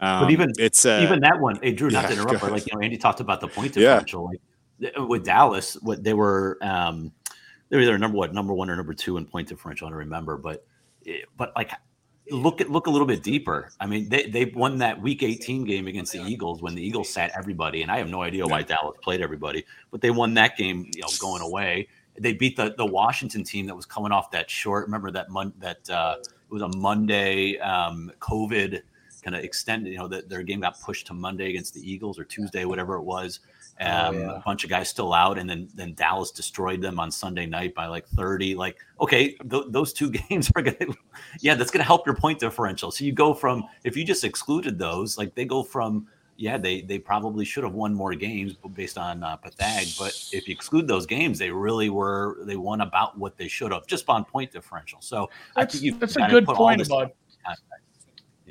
um, 0.00 0.22
but 0.22 0.30
even 0.30 0.52
it's 0.58 0.84
uh, 0.84 1.00
even 1.02 1.20
that 1.20 1.40
one, 1.40 1.58
hey 1.62 1.72
Drew, 1.72 1.90
not 1.90 2.02
yeah, 2.02 2.08
to 2.14 2.14
interrupt, 2.14 2.40
but 2.40 2.52
like 2.52 2.66
you 2.66 2.74
know, 2.74 2.82
Andy 2.82 2.98
talked 2.98 3.20
about 3.20 3.40
the 3.40 3.48
point 3.48 3.74
differential. 3.74 4.30
Yeah. 4.78 4.90
Like 4.96 5.08
with 5.08 5.24
Dallas, 5.24 5.74
what 5.82 6.02
they 6.02 6.14
were. 6.14 6.58
Um, 6.62 7.12
they 7.68 7.78
were 7.78 7.84
either 7.84 7.98
number 7.98 8.18
what 8.18 8.34
number 8.34 8.52
one 8.52 8.68
or 8.68 8.76
number 8.76 8.92
two 8.92 9.16
in 9.16 9.24
point 9.24 9.48
differential. 9.48 9.86
I 9.86 9.90
don't 9.90 10.00
remember, 10.00 10.36
but 10.36 10.66
eh, 11.06 11.20
but 11.38 11.52
like 11.56 11.70
look 12.30 12.60
at 12.60 12.70
look 12.70 12.86
a 12.86 12.90
little 12.90 13.06
bit 13.06 13.22
deeper. 13.22 13.70
I 13.80 13.86
mean, 13.86 14.08
they 14.08 14.26
they 14.26 14.46
won 14.46 14.78
that 14.78 15.00
Week 15.00 15.22
18 15.22 15.64
game 15.64 15.86
against 15.86 16.12
the 16.12 16.22
Eagles 16.22 16.62
when 16.62 16.74
the 16.74 16.84
Eagles 16.84 17.08
sat 17.08 17.32
everybody, 17.36 17.82
and 17.82 17.90
I 17.90 17.98
have 17.98 18.08
no 18.08 18.22
idea 18.22 18.46
why 18.46 18.62
Dallas 18.62 18.96
played 19.02 19.20
everybody, 19.20 19.64
but 19.90 20.00
they 20.00 20.10
won 20.10 20.34
that 20.34 20.56
game, 20.56 20.90
you 20.94 21.02
know, 21.02 21.08
going 21.20 21.42
away. 21.42 21.88
They 22.18 22.32
beat 22.34 22.56
the 22.56 22.74
the 22.76 22.86
Washington 22.86 23.44
team 23.44 23.66
that 23.66 23.74
was 23.74 23.86
coming 23.86 24.12
off 24.12 24.30
that 24.32 24.50
short. 24.50 24.86
Remember 24.86 25.10
that 25.10 25.30
month 25.30 25.54
that 25.60 25.88
uh, 25.90 26.16
it 26.20 26.52
was 26.52 26.62
a 26.62 26.68
Monday 26.76 27.58
um, 27.58 28.12
COVID 28.20 28.82
kind 29.22 29.36
of 29.36 29.42
extended. 29.42 29.92
You 29.92 29.98
know, 29.98 30.08
that 30.08 30.28
their 30.28 30.42
game 30.42 30.60
got 30.60 30.80
pushed 30.80 31.06
to 31.08 31.14
Monday 31.14 31.50
against 31.50 31.74
the 31.74 31.80
Eagles 31.80 32.18
or 32.18 32.24
Tuesday, 32.24 32.64
whatever 32.64 32.96
it 32.96 33.02
was. 33.02 33.40
Oh, 33.82 33.90
um, 33.90 34.14
oh, 34.14 34.18
yeah. 34.18 34.36
A 34.36 34.40
bunch 34.40 34.64
of 34.64 34.70
guys 34.70 34.88
still 34.88 35.12
out, 35.12 35.38
and 35.38 35.48
then 35.48 35.68
then 35.74 35.94
Dallas 35.94 36.30
destroyed 36.30 36.80
them 36.80 37.00
on 37.00 37.10
Sunday 37.10 37.46
night 37.46 37.74
by 37.74 37.86
like 37.86 38.06
thirty. 38.08 38.54
Like, 38.54 38.78
okay, 39.00 39.34
th- 39.50 39.64
those 39.68 39.92
two 39.92 40.10
games 40.28 40.50
are 40.56 40.62
gonna, 40.62 40.94
yeah, 41.40 41.54
that's 41.54 41.70
gonna 41.70 41.84
help 41.84 42.06
your 42.06 42.16
point 42.16 42.38
differential. 42.38 42.90
So 42.90 43.04
you 43.04 43.12
go 43.12 43.34
from 43.34 43.64
if 43.84 43.96
you 43.96 44.04
just 44.04 44.24
excluded 44.24 44.78
those, 44.78 45.18
like 45.18 45.34
they 45.34 45.44
go 45.44 45.62
from 45.62 46.06
yeah, 46.36 46.58
they 46.58 46.80
they 46.82 46.98
probably 46.98 47.44
should 47.44 47.64
have 47.64 47.74
won 47.74 47.94
more 47.94 48.14
games 48.14 48.54
based 48.74 48.98
on 48.98 49.22
uh, 49.22 49.36
Pythag. 49.36 49.98
But 49.98 50.12
if 50.32 50.48
you 50.48 50.52
exclude 50.52 50.88
those 50.88 51.06
games, 51.06 51.38
they 51.38 51.50
really 51.50 51.90
were 51.90 52.38
they 52.42 52.56
won 52.56 52.80
about 52.80 53.18
what 53.18 53.36
they 53.36 53.48
should 53.48 53.72
have 53.72 53.86
just 53.86 54.08
on 54.08 54.24
point 54.24 54.50
differential. 54.50 55.00
So 55.00 55.30
that's, 55.54 55.68
I 55.68 55.70
think 55.72 55.84
you 55.84 55.94
that's 55.98 56.16
a 56.16 56.26
good 56.28 56.46
point 56.46 56.84
about. 56.84 57.12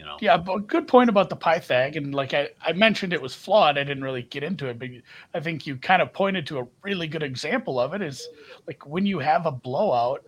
You 0.01 0.07
know. 0.07 0.17
Yeah, 0.19 0.35
but 0.37 0.65
good 0.65 0.87
point 0.87 1.11
about 1.11 1.29
the 1.29 1.35
Pythag, 1.35 1.95
and 1.95 2.15
like 2.15 2.33
I, 2.33 2.49
I 2.65 2.73
mentioned, 2.73 3.13
it 3.13 3.21
was 3.21 3.35
flawed. 3.35 3.77
I 3.77 3.83
didn't 3.83 4.03
really 4.03 4.23
get 4.23 4.41
into 4.41 4.65
it, 4.65 4.79
but 4.79 4.89
I 5.35 5.39
think 5.39 5.67
you 5.67 5.75
kind 5.75 6.01
of 6.01 6.11
pointed 6.11 6.47
to 6.47 6.57
a 6.57 6.67
really 6.81 7.07
good 7.07 7.21
example 7.21 7.79
of 7.79 7.93
it. 7.93 8.01
Is 8.01 8.27
like 8.65 8.83
when 8.87 9.05
you 9.05 9.19
have 9.19 9.45
a 9.45 9.51
blowout, 9.51 10.25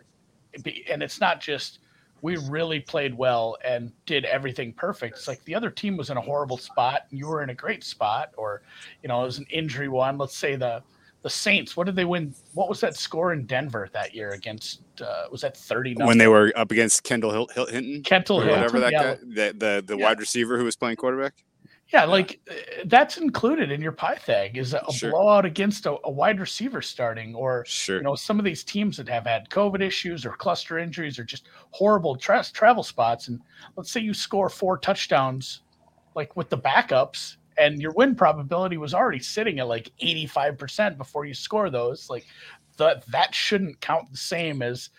and 0.54 1.02
it's 1.02 1.20
not 1.20 1.42
just 1.42 1.80
we 2.22 2.38
really 2.38 2.82
played 2.82 3.18
well 3.18 3.58
and 3.66 3.92
did 4.06 4.26
everything 4.26 4.74
perfect. 4.74 5.18
It's 5.18 5.28
like 5.28 5.44
the 5.46 5.56
other 5.56 5.72
team 5.72 5.98
was 5.98 6.12
in 6.12 6.18
a 6.18 6.22
horrible 6.22 6.58
spot 6.58 7.08
and 7.10 7.18
you 7.18 7.26
were 7.26 7.42
in 7.42 7.50
a 7.50 7.56
great 7.56 7.84
spot, 7.84 8.30
or 8.38 8.62
you 9.02 9.10
know, 9.10 9.24
it 9.24 9.26
was 9.26 9.40
an 9.40 9.48
injury 9.50 9.88
one. 9.88 10.20
Let's 10.20 10.38
say 10.38 10.56
the 10.56 10.84
the 11.24 11.30
Saints. 11.30 11.76
What 11.76 11.86
did 11.86 11.96
they 11.96 12.06
win? 12.06 12.36
What 12.54 12.70
was 12.70 12.82
that 12.82 12.96
score 12.96 13.34
in 13.34 13.46
Denver 13.46 13.90
that 13.94 14.14
year 14.14 14.32
against? 14.32 14.82
Uh, 15.02 15.26
was 15.32 15.42
that 15.42 15.58
thirty? 15.58 15.96
When 15.96 16.18
they 16.18 16.28
were 16.28 16.54
up 16.56 16.72
against 16.72 17.04
Kendall 17.04 17.32
Hill, 17.32 17.48
Hill 17.48 17.66
Hinton, 17.66 18.04
Kendall 18.04 18.42
Hilton, 18.42 18.60
whatever 18.60 18.80
that 18.82 18.92
yeah. 18.92 19.04
guy, 19.04 19.16
the 19.22 19.56
the, 19.58 19.84
the 19.88 19.98
yeah. 19.98 20.04
wide 20.04 20.20
receiver 20.20 20.58
who 20.58 20.66
was 20.66 20.76
playing 20.76 20.98
quarterback. 20.98 21.44
Yeah, 21.94 22.06
like 22.06 22.40
uh, 22.50 22.54
that's 22.86 23.18
included 23.18 23.72
in 23.72 23.82
your 23.82 23.92
Pythag 23.92 24.58
is 24.58 24.74
a, 24.74 24.82
sure. 24.92 25.12
blowout 25.12 25.46
against 25.46 25.86
a, 25.86 25.96
a, 26.04 26.12
wide 26.12 26.40
receiver 26.40 26.82
starting, 26.82 27.36
or 27.36 27.64
sure. 27.66 27.98
you 27.98 28.04
know 28.04 28.16
some 28.16 28.38
of 28.38 28.46
these 28.46 28.64
teams 28.64 28.98
that 28.98 29.08
have 29.08 29.26
had 29.26 29.50
COVID 29.50 29.82
issues 29.82 30.26
or 30.26 30.32
cluster 30.32 30.78
injuries 30.78 31.18
or 31.20 31.24
just 31.24 31.48
horrible 31.72 32.16
tra- 32.16 32.44
travel 32.52 32.84
spots. 32.84 33.30
And 33.30 33.40
let's 33.78 33.92
say 33.92 34.02
you 34.02 34.14
score 34.14 34.50
four 34.50 34.78
touchdowns, 34.78 35.62
like 36.16 36.36
with 36.36 36.50
the 36.50 36.58
backups, 36.58 37.38
and 37.58 37.82
your 37.82 37.92
win 37.94 38.16
probability 38.16 38.78
was 38.78 38.94
already 38.94 39.20
sitting 39.20 39.60
at 39.60 39.68
like 39.68 39.92
eighty 40.00 40.26
five 40.26 40.58
percent 40.58 40.98
before 40.98 41.26
you 41.26 41.34
score 41.34 41.70
those. 41.70 42.10
Like 42.10 42.26
that 42.78 43.06
that 43.08 43.34
shouldn't 43.34 43.80
count 43.82 44.12
the 44.12 44.18
same 44.18 44.62
as 44.62 44.90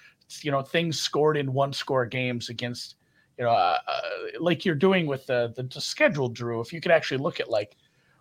you 0.43 0.51
know 0.51 0.63
things 0.63 1.01
scored 1.01 1.37
in 1.37 1.53
one 1.53 1.73
score 1.73 2.07
games 2.07 2.49
against 2.49 2.97
you 3.39 3.45
know, 3.45 3.51
uh, 3.51 3.79
uh, 3.89 4.01
like 4.39 4.65
you're 4.65 4.75
doing 4.75 5.07
with 5.07 5.27
the, 5.27 5.53
the, 5.57 5.65
the 5.65 5.81
schedule, 5.81 6.29
Drew. 6.29 6.61
If 6.61 6.73
you 6.73 6.81
could 6.81 6.93
actually 6.93 7.19
look 7.19 7.41
at 7.41 7.51
like 7.51 7.77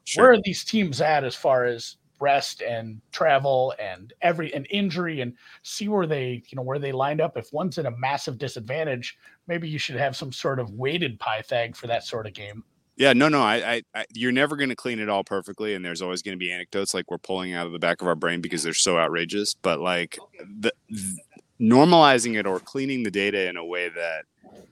sure. 0.06 0.24
where 0.24 0.34
are 0.34 0.42
these 0.44 0.64
teams 0.64 1.02
at 1.02 1.24
as 1.24 1.36
far 1.36 1.66
as 1.66 1.98
rest 2.20 2.62
and 2.62 3.02
travel 3.12 3.74
and 3.80 4.14
every 4.22 4.54
an 4.54 4.66
injury 4.66 5.22
and 5.22 5.34
see 5.64 5.90
where 5.90 6.08
they 6.08 6.42
you 6.48 6.56
know 6.56 6.62
where 6.62 6.80
they 6.80 6.94
lined 6.94 7.20
up 7.20 7.36
if 7.36 7.52
one's 7.52 7.78
at 7.78 7.86
a 7.86 7.92
massive 7.98 8.38
disadvantage 8.38 9.18
maybe 9.48 9.68
you 9.68 9.78
should 9.78 9.98
have 9.98 10.16
some 10.16 10.32
sort 10.32 10.58
of 10.58 10.72
weighted 10.72 11.20
pythag 11.20 11.76
for 11.76 11.88
that 11.88 12.06
sort 12.06 12.26
of 12.26 12.32
game 12.32 12.64
yeah 12.96 13.14
no 13.14 13.28
no 13.28 13.42
i, 13.42 13.56
I, 13.56 13.82
I 13.96 14.06
you're 14.14 14.32
never 14.32 14.56
going 14.56 14.70
to 14.70 14.76
clean 14.76 15.00
it 15.00 15.10
all 15.10 15.24
perfectly 15.24 15.74
and 15.74 15.84
there's 15.84 16.02
always 16.02 16.22
going 16.22 16.38
to 16.38 16.40
be 16.40 16.52
anecdotes 16.52 16.94
like 16.94 17.10
we're 17.10 17.18
pulling 17.18 17.54
out 17.54 17.66
of 17.66 17.74
the 17.74 17.80
back 17.80 18.02
of 18.02 18.08
our 18.08 18.16
brain 18.16 18.42
because 18.42 18.64
they're 18.64 18.74
so 18.74 18.98
outrageous 18.98 19.54
but 19.54 19.80
like 19.80 20.18
the, 20.40 20.72
the 20.90 21.18
normalizing 21.60 22.38
it 22.38 22.46
or 22.46 22.60
cleaning 22.60 23.04
the 23.04 23.12
data 23.12 23.48
in 23.48 23.58
a 23.58 23.66
way 23.66 23.90
that 23.90 24.26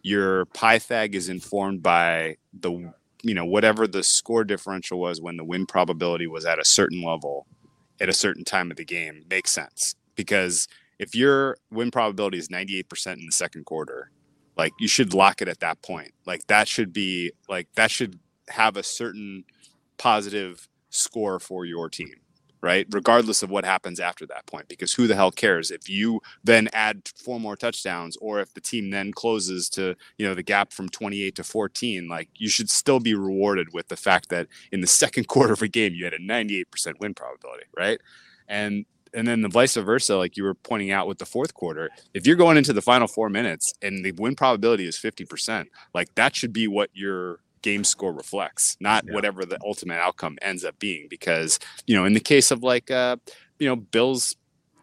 your 0.04 0.46
Pythag 0.48 1.14
is 1.14 1.30
informed 1.30 1.82
by 1.82 2.36
the 2.60 2.94
you 3.24 3.34
know 3.34 3.46
whatever 3.46 3.88
the 3.88 4.04
score 4.04 4.44
differential 4.44 5.00
was 5.00 5.22
when 5.22 5.38
the 5.38 5.44
win 5.44 5.66
probability 5.66 6.28
was 6.28 6.46
at 6.46 6.60
a 6.60 6.66
certain 6.66 7.02
level 7.02 7.46
at 8.00 8.10
a 8.10 8.14
certain 8.14 8.44
time 8.44 8.72
of 8.72 8.78
the 8.78 8.86
game 8.86 9.24
makes 9.30 9.52
sense 9.52 9.96
because 10.16 10.68
if 11.00 11.16
your 11.16 11.58
win 11.72 11.92
probability 11.92 12.38
is 12.38 12.50
98% 12.50 13.14
in 13.14 13.26
the 13.26 13.32
second 13.32 13.66
quarter 13.66 14.12
like 14.58 14.74
you 14.80 14.88
should 14.88 15.14
lock 15.14 15.42
it 15.42 15.48
at 15.48 15.60
that 15.60 15.82
point 15.82 16.12
like 16.26 16.46
that 16.48 16.68
should 16.68 16.94
be 16.94 17.32
like 17.50 17.68
that 17.76 17.92
should 17.92 18.20
have 18.50 18.78
a 18.78 18.84
certain 18.84 19.44
positive 19.98 20.68
score 20.90 21.40
for 21.40 21.66
your 21.66 21.90
team 21.90 22.16
right? 22.62 22.86
Regardless 22.92 23.42
of 23.42 23.50
what 23.50 23.66
happens 23.66 24.00
after 24.00 24.26
that 24.28 24.46
point, 24.46 24.68
because 24.68 24.94
who 24.94 25.08
the 25.08 25.16
hell 25.16 25.32
cares 25.32 25.72
if 25.72 25.90
you 25.90 26.22
then 26.44 26.70
add 26.74 27.02
four 27.16 27.40
more 27.40 27.56
touchdowns 27.56 28.16
or 28.18 28.40
if 28.40 28.54
the 28.54 28.62
team 28.62 28.92
then 28.92 29.12
closes 29.12 29.70
to, 29.70 29.96
you 30.18 30.28
know, 30.28 30.36
the 30.36 30.44
gap 30.44 30.72
from 30.72 30.88
28 30.88 31.36
to 31.36 31.44
14, 31.44 32.08
like 32.08 32.30
you 32.36 32.50
should 32.50 32.70
still 32.70 33.00
be 33.00 33.16
rewarded 33.16 33.74
with 33.74 33.88
the 33.88 33.98
fact 33.98 34.30
that 34.30 34.48
in 34.72 34.82
the 34.82 34.88
second 35.02 35.28
quarter 35.28 35.54
of 35.54 35.62
a 35.62 35.68
game, 35.68 35.94
you 35.94 36.06
had 36.06 36.14
a 36.14 36.20
98% 36.20 36.66
win 37.00 37.14
probability, 37.14 37.66
right? 37.76 38.00
And 38.48 38.86
and 39.14 39.28
then 39.28 39.42
the 39.42 39.50
vice 39.50 39.76
versa, 39.76 40.18
like 40.18 40.38
you 40.38 40.44
were 40.44 40.54
pointing 40.54 40.92
out 40.92 41.08
with 41.08 41.18
the 41.18 41.26
fourth 41.26 41.54
quarter, 41.54 41.90
if 42.14 42.26
you're 42.26 42.36
going 42.36 42.58
into 42.58 42.74
the 42.74 42.82
final 42.82 43.08
four 43.08 43.30
minutes 43.30 43.74
and 43.82 44.04
the 44.06 44.12
win 44.14 44.36
probability 44.36 44.88
is 44.88 44.98
50%, 44.98 45.66
like 45.94 46.14
that 46.16 46.36
should 46.36 46.54
be 46.54 46.68
what 46.68 46.90
your 46.94 47.40
game 47.62 47.84
score 47.84 48.14
reflects, 48.14 48.78
not 48.80 49.06
yeah. 49.06 49.14
whatever 49.14 49.46
the 49.46 49.60
ultimate 49.64 50.00
outcome 50.00 50.38
ends 50.42 50.64
up 50.64 50.78
being. 50.80 51.08
Because, 51.10 51.60
you 51.88 51.96
know, 51.96 52.06
in 52.06 52.14
the 52.14 52.20
case 52.20 52.52
of 52.52 52.64
like, 52.64 52.90
uh, 52.90 53.18
you 53.60 53.68
know, 53.68 53.76
Bills 53.76 54.36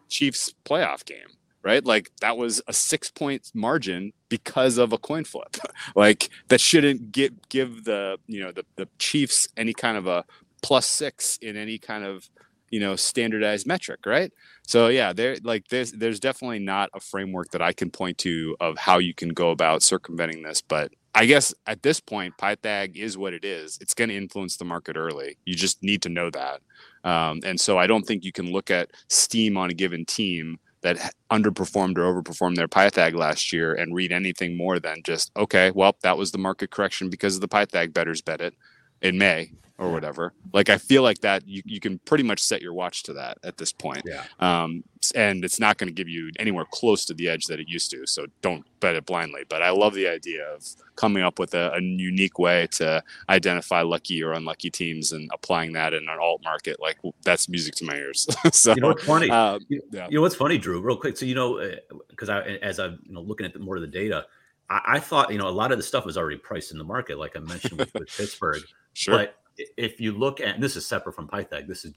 Chiefs 0.09 0.53
playoff 0.65 1.05
game, 1.05 1.27
right? 1.63 1.83
Like 1.83 2.11
that 2.21 2.37
was 2.37 2.61
a 2.67 2.73
six 2.73 3.11
point 3.11 3.51
margin 3.53 4.13
because 4.29 4.77
of 4.77 4.93
a 4.93 4.97
coin 4.97 5.23
flip. 5.23 5.57
like 5.95 6.29
that 6.49 6.61
shouldn't 6.61 7.11
get 7.11 7.49
give 7.49 7.83
the, 7.83 8.17
you 8.27 8.41
know, 8.41 8.51
the, 8.51 8.65
the 8.75 8.87
Chiefs 8.99 9.47
any 9.57 9.73
kind 9.73 9.97
of 9.97 10.07
a 10.07 10.23
plus 10.61 10.87
six 10.87 11.37
in 11.41 11.55
any 11.57 11.77
kind 11.77 12.03
of, 12.03 12.29
you 12.71 12.79
know, 12.79 12.95
standardized 12.95 13.67
metric, 13.67 14.05
right? 14.05 14.31
So 14.67 14.87
yeah, 14.87 15.13
there 15.13 15.37
like 15.43 15.67
there's 15.69 15.91
there's 15.91 16.19
definitely 16.19 16.59
not 16.59 16.89
a 16.93 16.99
framework 16.99 17.51
that 17.51 17.61
I 17.61 17.73
can 17.73 17.89
point 17.89 18.17
to 18.19 18.55
of 18.59 18.77
how 18.77 18.99
you 18.99 19.13
can 19.13 19.29
go 19.29 19.51
about 19.51 19.81
circumventing 19.81 20.43
this, 20.43 20.61
but 20.61 20.91
I 21.15 21.25
guess 21.25 21.53
at 21.65 21.81
this 21.81 21.99
point, 21.99 22.37
Pythag 22.37 22.95
is 22.95 23.17
what 23.17 23.33
it 23.33 23.43
is. 23.43 23.77
It's 23.81 23.93
going 23.93 24.09
to 24.09 24.15
influence 24.15 24.57
the 24.57 24.65
market 24.65 24.95
early. 24.95 25.37
You 25.45 25.55
just 25.55 25.81
need 25.81 26.01
to 26.03 26.09
know 26.09 26.29
that. 26.29 26.61
Um, 27.03 27.39
and 27.43 27.59
so 27.59 27.77
I 27.77 27.87
don't 27.87 28.03
think 28.03 28.23
you 28.23 28.31
can 28.31 28.51
look 28.51 28.69
at 28.69 28.91
Steam 29.07 29.57
on 29.57 29.69
a 29.69 29.73
given 29.73 30.05
team 30.05 30.59
that 30.81 31.13
underperformed 31.31 31.97
or 31.97 32.13
overperformed 32.13 32.55
their 32.55 32.67
Pythag 32.67 33.15
last 33.15 33.51
year 33.51 33.73
and 33.73 33.93
read 33.93 34.11
anything 34.11 34.55
more 34.55 34.79
than 34.79 35.01
just, 35.03 35.31
okay, 35.35 35.71
well, 35.71 35.95
that 36.03 36.17
was 36.17 36.31
the 36.31 36.37
market 36.37 36.71
correction 36.71 37.09
because 37.09 37.35
of 37.35 37.41
the 37.41 37.47
Pythag 37.47 37.91
betters 37.91 38.21
bet 38.21 38.39
it 38.39 38.53
in 39.01 39.17
May 39.17 39.51
or 39.79 39.91
whatever. 39.91 40.33
Like 40.53 40.69
I 40.69 40.77
feel 40.77 41.03
like 41.03 41.19
that 41.21 41.47
you, 41.47 41.61
you 41.65 41.79
can 41.79 41.99
pretty 41.99 42.23
much 42.23 42.41
set 42.41 42.61
your 42.61 42.73
watch 42.73 43.03
to 43.03 43.13
that 43.13 43.37
at 43.43 43.57
this 43.57 43.71
point. 43.71 44.03
Yeah. 44.05 44.25
Um, 44.39 44.83
and 45.15 45.45
it's 45.45 45.59
not 45.59 45.77
going 45.77 45.87
to 45.87 45.93
give 45.93 46.09
you 46.09 46.29
anywhere 46.37 46.65
close 46.69 47.05
to 47.05 47.13
the 47.13 47.29
edge 47.29 47.45
that 47.45 47.59
it 47.59 47.69
used 47.69 47.89
to. 47.91 48.05
So 48.05 48.27
don't 48.41 48.65
bet 48.81 48.95
it 48.95 49.05
blindly. 49.05 49.43
But 49.47 49.63
I 49.63 49.69
love 49.69 49.93
the 49.93 50.07
idea 50.07 50.45
of 50.53 50.65
coming 50.97 51.23
up 51.23 51.39
with 51.39 51.53
a, 51.53 51.71
a 51.73 51.81
unique 51.81 52.37
way 52.37 52.67
to 52.71 53.01
identify 53.29 53.81
lucky 53.81 54.21
or 54.21 54.33
unlucky 54.33 54.69
teams 54.69 55.13
and 55.13 55.29
applying 55.33 55.71
that 55.73 55.93
in 55.93 56.03
an 56.09 56.17
alt 56.21 56.41
market. 56.43 56.81
Like 56.81 56.97
that's 57.23 57.47
music 57.47 57.75
to 57.75 57.85
my 57.85 57.95
ears. 57.95 58.27
so 58.51 58.73
you 58.73 58.81
know 58.81 58.89
what's 58.89 59.05
funny? 59.05 59.29
Uh, 59.29 59.59
you, 59.69 59.81
yeah. 59.91 60.07
you 60.09 60.17
know 60.17 60.21
what's 60.21 60.35
funny, 60.35 60.57
Drew? 60.57 60.81
Real 60.81 60.97
quick. 60.97 61.15
So 61.17 61.25
you 61.25 61.35
know, 61.35 61.73
because 62.09 62.29
uh, 62.29 62.43
I 62.45 62.57
as 62.57 62.79
I'm 62.79 62.99
you 63.03 63.13
know 63.13 63.21
looking 63.21 63.45
at 63.45 63.53
the, 63.53 63.59
more 63.59 63.77
of 63.77 63.81
the 63.81 63.87
data. 63.87 64.25
I, 64.69 64.81
I 64.85 64.99
thought, 64.99 65.31
you 65.31 65.39
know, 65.39 65.47
a 65.47 65.49
lot 65.49 65.71
of 65.71 65.79
the 65.79 65.83
stuff 65.83 66.05
was 66.05 66.15
already 66.15 66.37
priced 66.37 66.71
in 66.71 66.77
the 66.77 66.83
market, 66.83 67.17
like 67.17 67.35
I 67.35 67.39
mentioned 67.39 67.79
with, 67.79 67.91
with 67.95 68.15
Pittsburgh. 68.15 68.61
Sure. 68.93 69.17
But 69.17 69.38
if 69.77 69.99
you 69.99 70.11
look 70.11 70.39
at, 70.41 70.59
this 70.59 70.75
is 70.75 70.85
separate 70.85 71.13
from 71.13 71.27
Pythag, 71.27 71.67
this 71.67 71.85
is 71.85 71.93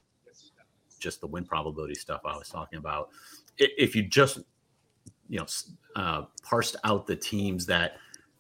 just 0.98 1.20
the 1.20 1.26
win 1.26 1.44
probability 1.44 1.94
stuff 1.94 2.20
I 2.24 2.36
was 2.36 2.48
talking 2.48 2.78
about. 2.78 3.10
If 3.58 3.94
you 3.96 4.08
just, 4.08 4.40
you 5.28 5.38
know, 5.38 5.46
uh, 5.96 6.22
parsed 6.42 6.76
out 6.84 7.06
the 7.06 7.16
teams 7.16 7.66
that 7.66 7.96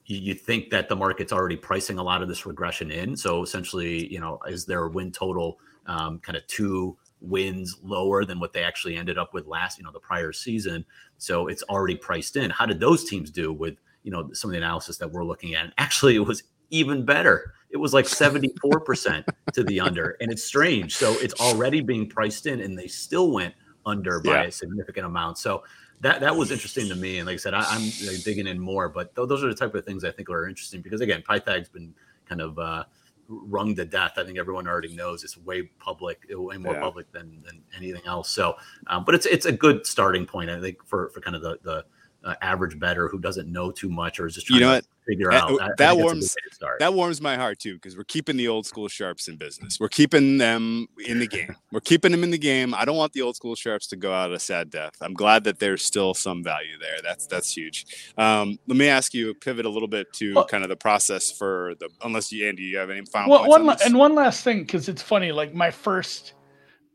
you, 0.06 0.18
you 0.18 0.34
think 0.34 0.70
that 0.70 0.88
the 0.88 0.96
market's 0.96 1.32
already 1.32 1.56
pricing 1.56 1.98
a 1.98 2.02
lot 2.02 2.22
of 2.22 2.28
this 2.28 2.46
regression 2.46 2.90
in. 2.90 3.16
So 3.16 3.42
essentially, 3.42 4.12
you 4.12 4.20
know, 4.20 4.38
is 4.46 4.64
their 4.64 4.88
win 4.88 5.12
total 5.12 5.58
um, 5.86 6.18
kind 6.20 6.36
of 6.36 6.46
two 6.46 6.96
wins 7.20 7.78
lower 7.82 8.24
than 8.24 8.40
what 8.40 8.52
they 8.52 8.62
actually 8.62 8.96
ended 8.96 9.18
up 9.18 9.32
with 9.32 9.46
last, 9.46 9.78
you 9.78 9.84
know, 9.84 9.92
the 9.92 10.00
prior 10.00 10.32
season. 10.32 10.84
So 11.18 11.46
it's 11.46 11.62
already 11.64 11.96
priced 11.96 12.36
in. 12.36 12.50
How 12.50 12.66
did 12.66 12.80
those 12.80 13.04
teams 13.04 13.30
do 13.30 13.52
with, 13.52 13.76
you 14.02 14.10
know, 14.10 14.30
some 14.32 14.50
of 14.50 14.52
the 14.52 14.58
analysis 14.58 14.98
that 14.98 15.10
we're 15.10 15.24
looking 15.24 15.54
at? 15.54 15.64
And 15.64 15.72
actually, 15.78 16.16
it 16.16 16.26
was 16.26 16.42
even 16.72 17.04
better. 17.04 17.54
It 17.70 17.76
was 17.76 17.94
like 17.94 18.04
74% 18.06 19.24
to 19.52 19.62
the 19.62 19.80
under. 19.80 20.16
And 20.20 20.32
it's 20.32 20.42
strange. 20.42 20.96
So 20.96 21.12
it's 21.20 21.40
already 21.40 21.80
being 21.80 22.08
priced 22.08 22.46
in, 22.46 22.60
and 22.60 22.76
they 22.76 22.88
still 22.88 23.30
went 23.30 23.54
under 23.86 24.20
by 24.20 24.42
yeah. 24.42 24.48
a 24.48 24.52
significant 24.52 25.06
amount. 25.06 25.38
So 25.38 25.62
that 26.00 26.20
that 26.20 26.34
was 26.34 26.50
interesting 26.50 26.88
to 26.88 26.96
me. 26.96 27.18
And 27.18 27.26
like 27.26 27.34
I 27.34 27.36
said, 27.36 27.54
I, 27.54 27.64
am 27.74 27.90
digging 28.24 28.48
in 28.48 28.58
more, 28.58 28.88
but 28.88 29.14
th- 29.14 29.28
those 29.28 29.44
are 29.44 29.48
the 29.48 29.54
type 29.54 29.74
of 29.74 29.84
things 29.84 30.04
I 30.04 30.10
think 30.10 30.28
are 30.30 30.48
interesting 30.48 30.82
because 30.82 31.00
again, 31.00 31.22
Pythag's 31.28 31.68
been 31.68 31.94
kind 32.26 32.40
of 32.40 32.58
uh, 32.58 32.84
rung 33.28 33.74
to 33.76 33.84
death. 33.84 34.14
I 34.16 34.24
think 34.24 34.38
everyone 34.38 34.66
already 34.66 34.94
knows 34.94 35.22
it's 35.22 35.36
way 35.36 35.62
public, 35.78 36.26
way 36.28 36.56
more 36.56 36.74
yeah. 36.74 36.80
public 36.80 37.10
than, 37.12 37.42
than 37.46 37.62
anything 37.76 38.02
else. 38.04 38.30
So, 38.30 38.56
um, 38.88 39.04
but 39.04 39.14
it's 39.14 39.26
it's 39.26 39.46
a 39.46 39.52
good 39.52 39.86
starting 39.86 40.26
point, 40.26 40.50
I 40.50 40.60
think, 40.60 40.84
for 40.84 41.10
for 41.10 41.20
kind 41.20 41.36
of 41.36 41.42
the 41.42 41.58
the 41.62 41.84
uh, 42.24 42.34
average 42.42 42.78
better 42.78 43.08
who 43.08 43.18
doesn't 43.18 43.50
know 43.50 43.70
too 43.70 43.88
much 43.88 44.20
or 44.20 44.26
is 44.26 44.34
just 44.34 44.46
trying 44.46 44.60
You 44.60 44.66
know 44.66 44.72
to 44.72 44.76
what? 44.76 44.86
Figure 45.06 45.30
That- 45.30 45.42
out. 45.42 45.50
I- 45.50 45.52
I 45.52 45.56
that 45.56 45.58
think 45.66 45.76
that's 45.78 45.92
a 45.92 45.94
good 45.96 46.02
warms- 46.04 46.36
way 46.36 46.48
to 46.48 46.54
start. 46.54 46.78
That 46.78 46.94
warms 46.94 47.20
my 47.20 47.36
heart 47.36 47.58
too, 47.58 47.74
because 47.74 47.96
we're 47.96 48.04
keeping 48.04 48.36
the 48.36 48.46
old 48.48 48.66
school 48.66 48.86
sharps 48.88 49.26
in 49.26 49.36
business. 49.36 49.80
We're 49.80 49.88
keeping 49.88 50.38
them 50.38 50.86
in 51.06 51.18
the 51.18 51.26
game. 51.26 51.56
We're 51.72 51.80
keeping 51.80 52.12
them 52.12 52.22
in 52.22 52.30
the 52.30 52.38
game. 52.38 52.74
I 52.74 52.84
don't 52.84 52.96
want 52.96 53.12
the 53.12 53.22
old 53.22 53.34
school 53.34 53.54
sharps 53.56 53.86
to 53.88 53.96
go 53.96 54.12
out 54.12 54.30
a 54.32 54.38
sad 54.38 54.70
death. 54.70 54.92
I'm 55.00 55.14
glad 55.14 55.42
that 55.44 55.58
there's 55.58 55.82
still 55.82 56.14
some 56.14 56.44
value 56.44 56.78
there. 56.78 56.98
That's 57.02 57.26
that's 57.26 57.56
huge. 57.56 57.86
Um, 58.16 58.58
let 58.68 58.76
me 58.76 58.88
ask 58.88 59.12
you 59.14 59.34
pivot 59.34 59.66
a 59.66 59.70
little 59.70 59.88
bit 59.88 60.12
to 60.14 60.34
Well- 60.34 60.46
kind 60.46 60.62
of 60.62 60.68
the 60.68 60.76
process 60.76 61.32
for 61.32 61.74
the. 61.80 61.88
Unless 62.02 62.30
you, 62.30 62.46
Andy, 62.48 62.62
you 62.62 62.78
have 62.78 62.90
any 62.90 63.04
final 63.06 63.30
Well, 63.30 63.48
one 63.48 63.62
on 63.62 63.66
la- 63.66 63.76
and 63.84 63.96
one 63.96 64.14
last 64.14 64.44
thing 64.44 64.60
because 64.60 64.88
it's 64.88 65.02
funny. 65.02 65.32
Like 65.32 65.52
my 65.54 65.70
first 65.70 66.34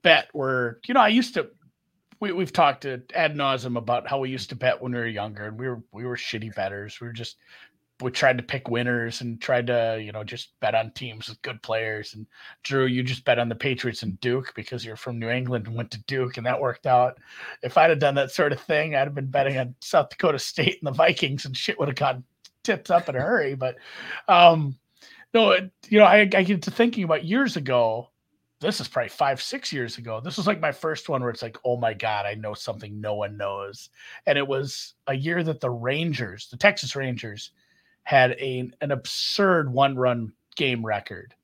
bet 0.04 0.30
were, 0.34 0.80
you 0.88 0.94
know, 0.94 1.02
I 1.02 1.10
used 1.10 1.34
to. 1.34 1.50
We, 2.20 2.32
we've 2.32 2.52
talked 2.54 2.82
to 2.82 3.04
ad 3.14 3.36
nauseum 3.36 3.78
about 3.78 4.08
how 4.08 4.18
we 4.18 4.32
used 4.32 4.50
to 4.50 4.56
bet 4.56 4.82
when 4.82 4.92
we 4.92 4.98
were 4.98 5.06
younger, 5.08 5.46
and 5.46 5.60
we 5.60 5.68
were 5.68 5.84
we 5.92 6.04
were 6.06 6.16
shitty 6.16 6.56
bettors. 6.56 7.00
We 7.00 7.06
were 7.08 7.14
just 7.14 7.38
we 8.02 8.12
tried 8.12 8.38
to 8.38 8.44
pick 8.44 8.70
winners 8.70 9.22
and 9.22 9.42
tried 9.42 9.68
to 9.68 10.00
you 10.02 10.12
know 10.12 10.24
just 10.24 10.60
bet 10.60 10.76
on 10.76 10.92
teams 10.92 11.30
with 11.30 11.42
good 11.42 11.62
players. 11.64 12.14
And 12.14 12.28
Drew, 12.64 12.86
you 12.86 13.04
just 13.04 13.26
bet 13.26 13.40
on 13.40 13.50
the 13.50 13.56
Patriots 13.56 14.04
and 14.04 14.20
Duke 14.22 14.54
because 14.56 14.86
you're 14.86 14.96
from 14.96 15.20
New 15.20 15.30
England 15.30 15.68
and 15.68 15.76
went 15.76 15.92
to 15.92 16.04
Duke, 16.04 16.38
and 16.38 16.46
that 16.46 16.62
worked 16.62 16.86
out. 16.86 17.18
If 17.64 17.78
I'd 17.78 17.90
have 17.90 18.00
done 18.00 18.16
that 18.16 18.32
sort 18.32 18.52
of 18.54 18.60
thing, 18.62 18.96
I'd 18.96 19.06
have 19.08 19.16
been 19.16 19.32
betting 19.32 19.58
on 19.58 19.76
South 19.80 20.10
Dakota 20.10 20.40
State 20.40 20.78
and 20.82 20.88
the 20.88 20.92
Vikings, 20.98 21.46
and 21.46 21.58
shit 21.58 21.80
would 21.80 21.88
have 21.88 21.98
gone 21.98 22.24
tipped 22.64 22.92
up 22.92 23.10
in 23.10 23.16
a 23.16 23.22
hurry. 23.22 23.56
But 23.56 23.78
um, 24.28 24.78
no, 25.34 25.52
it- 25.52 25.72
you 25.90 26.00
know, 26.00 26.06
I, 26.06 26.20
I 26.20 26.44
get 26.44 26.62
to 26.64 26.72
thinking 26.72 27.04
about 27.04 27.26
years 27.26 27.56
ago. 27.56 28.10
This 28.60 28.82
is 28.82 28.88
probably 28.88 29.10
five, 29.10 29.40
six 29.42 29.72
years 29.72 30.00
ago. 30.00 30.20
This 30.20 30.36
was 30.38 30.48
like 30.48 30.60
my 30.60 30.72
first 30.72 31.10
one 31.10 31.22
where 31.22 31.30
it's 31.30 31.44
like, 31.44 31.58
oh 31.64 31.78
my 31.78 31.94
God, 31.94 32.26
I 32.26 32.34
know 32.34 32.56
something 32.56 33.00
no 33.00 33.14
one 33.14 33.38
knows. 33.38 33.90
And 34.26 34.36
it 34.38 34.48
was 34.48 34.96
a 35.06 35.14
year 35.14 35.44
that 35.44 35.62
the 35.62 35.70
Rangers, 35.70 36.48
the 36.50 36.58
Texas 36.58 36.96
Rangers, 36.96 37.52
had 38.08 38.38
a, 38.40 38.72
an 38.80 38.92
absurd 38.92 39.70
one 39.70 39.94
run 39.98 40.32
game 40.56 40.86
record. 40.86 41.36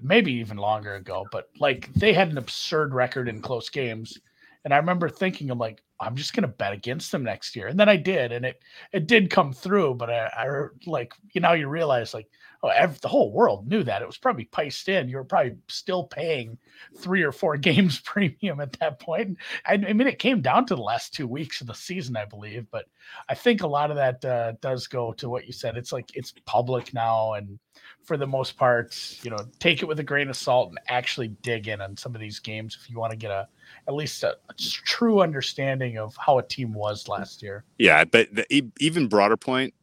Maybe 0.00 0.32
even 0.32 0.56
longer 0.56 0.96
ago, 0.96 1.24
but 1.30 1.48
like 1.60 1.94
they 1.94 2.12
had 2.12 2.28
an 2.28 2.38
absurd 2.38 2.92
record 2.92 3.28
in 3.28 3.40
close 3.40 3.68
games. 3.68 4.18
And 4.64 4.74
I 4.74 4.78
remember 4.78 5.08
thinking, 5.08 5.48
I'm 5.48 5.60
like, 5.60 5.80
I'm 6.00 6.16
just 6.16 6.34
gonna 6.34 6.48
bet 6.48 6.72
against 6.72 7.12
them 7.12 7.22
next 7.22 7.54
year. 7.54 7.68
And 7.68 7.78
then 7.78 7.88
I 7.88 7.94
did, 7.94 8.32
and 8.32 8.44
it 8.44 8.60
it 8.90 9.06
did 9.06 9.30
come 9.30 9.52
through, 9.52 9.94
but 9.94 10.10
I, 10.10 10.28
I 10.36 10.46
like 10.86 11.12
you 11.34 11.40
know 11.40 11.52
you 11.52 11.68
realize 11.68 12.14
like 12.14 12.28
oh 12.62 12.68
ev- 12.68 13.00
the 13.00 13.08
whole 13.08 13.32
world 13.32 13.68
knew 13.68 13.82
that 13.82 14.02
it 14.02 14.06
was 14.06 14.18
probably 14.18 14.44
priced 14.44 14.88
in. 14.88 15.08
You 15.08 15.16
were 15.16 15.24
probably 15.24 15.56
still 15.68 16.04
paying 16.04 16.58
three 16.96 17.22
or 17.22 17.32
four 17.32 17.56
games 17.58 18.00
premium 18.00 18.60
at 18.60 18.72
that 18.74 19.00
point. 19.00 19.38
I, 19.66 19.74
I 19.74 19.92
mean, 19.92 20.06
it 20.06 20.18
came 20.18 20.40
down 20.40 20.66
to 20.66 20.74
the 20.74 20.82
last 20.82 21.14
two 21.14 21.26
weeks 21.26 21.60
of 21.60 21.66
the 21.66 21.74
season, 21.74 22.16
I 22.16 22.24
believe, 22.24 22.66
but 22.70 22.86
I 23.28 23.34
think 23.34 23.62
a 23.62 23.66
lot 23.66 23.90
of 23.90 23.96
that 23.96 24.24
uh, 24.24 24.52
does 24.60 24.86
go 24.86 25.12
to 25.14 25.28
what 25.28 25.46
you 25.46 25.52
said. 25.52 25.76
It's 25.76 25.92
like 25.92 26.10
it's 26.14 26.32
public 26.46 26.94
now, 26.94 27.34
and 27.34 27.58
for 28.04 28.16
the 28.16 28.26
most 28.26 28.56
part, 28.56 29.18
you 29.22 29.30
know, 29.30 29.38
take 29.58 29.82
it 29.82 29.86
with 29.86 30.00
a 30.00 30.04
grain 30.04 30.28
of 30.28 30.36
salt 30.36 30.70
and 30.70 30.78
actually 30.88 31.28
dig 31.28 31.68
in 31.68 31.80
on 31.80 31.96
some 31.96 32.14
of 32.14 32.20
these 32.20 32.38
games 32.38 32.76
if 32.80 32.90
you 32.90 32.98
want 32.98 33.12
to 33.12 33.16
get 33.16 33.30
a 33.30 33.48
at 33.88 33.94
least 33.94 34.22
a, 34.22 34.36
a 34.48 34.54
true 34.56 35.20
understanding 35.20 35.98
of 35.98 36.14
how 36.16 36.38
a 36.38 36.42
team 36.42 36.72
was 36.72 37.08
last 37.08 37.42
year. 37.42 37.64
Yeah, 37.78 38.04
but 38.04 38.28
the 38.34 38.62
even 38.78 39.08
broader 39.08 39.36
point, 39.36 39.74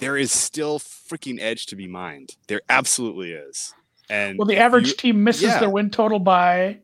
there 0.00 0.16
is 0.16 0.32
still 0.32 0.78
freaking 0.78 1.38
edge 1.40 1.66
to 1.66 1.76
be 1.76 1.86
mined. 1.86 2.30
There 2.48 2.60
absolutely 2.68 3.32
is. 3.32 3.72
And 4.08 4.38
Well, 4.38 4.46
the 4.46 4.56
average 4.56 4.88
you- 4.88 4.94
team 4.94 5.22
misses 5.24 5.42
yeah. 5.44 5.60
their 5.60 5.70
win 5.70 5.90
total 5.90 6.18
by 6.18 6.78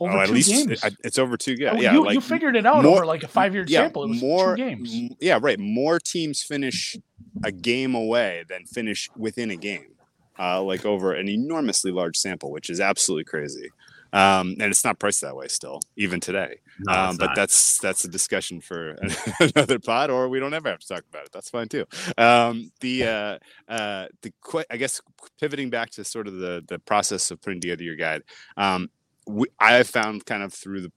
over 0.00 0.12
oh, 0.12 0.20
at 0.20 0.26
two 0.28 0.32
least 0.34 0.50
games. 0.50 0.84
it- 0.84 0.96
it's 1.02 1.18
over 1.18 1.36
two. 1.36 1.54
Yeah, 1.54 1.72
Oh, 1.72 1.80
yeah. 1.80 1.92
you, 1.92 2.04
like 2.04 2.14
you 2.14 2.20
figured 2.20 2.54
it 2.56 2.66
out 2.66 2.84
more- 2.84 2.96
over 2.96 3.06
like 3.06 3.22
a 3.24 3.28
five 3.28 3.54
year 3.54 3.64
yeah, 3.66 3.80
sample. 3.82 4.04
It 4.04 4.08
was 4.10 4.20
more 4.20 4.56
two 4.56 4.62
games. 4.64 4.94
m- 4.94 5.16
Yeah, 5.20 5.38
right. 5.40 5.58
More 5.58 5.98
teams 5.98 6.42
finish 6.42 6.96
a 7.42 7.50
game 7.50 7.94
away 7.94 8.44
than 8.48 8.64
finish 8.66 9.08
within 9.16 9.50
a 9.50 9.56
game, 9.56 9.86
uh, 10.38 10.62
like 10.62 10.84
over 10.84 11.14
an 11.14 11.28
enormously 11.28 11.90
large 11.90 12.16
sample, 12.16 12.52
which 12.52 12.70
is 12.70 12.80
absolutely 12.80 13.24
crazy. 13.24 13.70
Um, 14.12 14.56
and 14.60 14.62
it's 14.62 14.84
not 14.84 14.98
priced 14.98 15.20
that 15.20 15.36
way 15.36 15.48
still, 15.48 15.80
even 15.96 16.20
today. 16.20 16.60
No, 16.80 16.92
um, 16.92 17.16
but 17.16 17.26
not. 17.26 17.36
that's 17.36 17.78
that's 17.78 18.04
a 18.04 18.08
discussion 18.08 18.60
for 18.60 18.96
another 19.40 19.78
pod, 19.78 20.10
or 20.10 20.28
we 20.28 20.40
don't 20.40 20.54
ever 20.54 20.70
have 20.70 20.80
to 20.80 20.88
talk 20.88 21.04
about 21.10 21.26
it. 21.26 21.32
That's 21.32 21.50
fine 21.50 21.68
too. 21.68 21.84
Um, 22.16 22.70
the 22.80 23.04
uh, 23.04 23.38
uh, 23.72 24.06
the 24.22 24.32
que- 24.42 24.64
I 24.70 24.76
guess 24.76 25.00
pivoting 25.40 25.70
back 25.70 25.90
to 25.90 26.04
sort 26.04 26.26
of 26.26 26.34
the 26.34 26.64
the 26.66 26.78
process 26.78 27.30
of 27.30 27.42
putting 27.42 27.60
together 27.60 27.82
your 27.82 27.96
guide. 27.96 28.22
Um, 28.56 28.90
we, 29.26 29.46
I 29.60 29.82
found 29.82 30.24
kind 30.24 30.42
of 30.42 30.54
through 30.54 30.80
the 30.82 30.92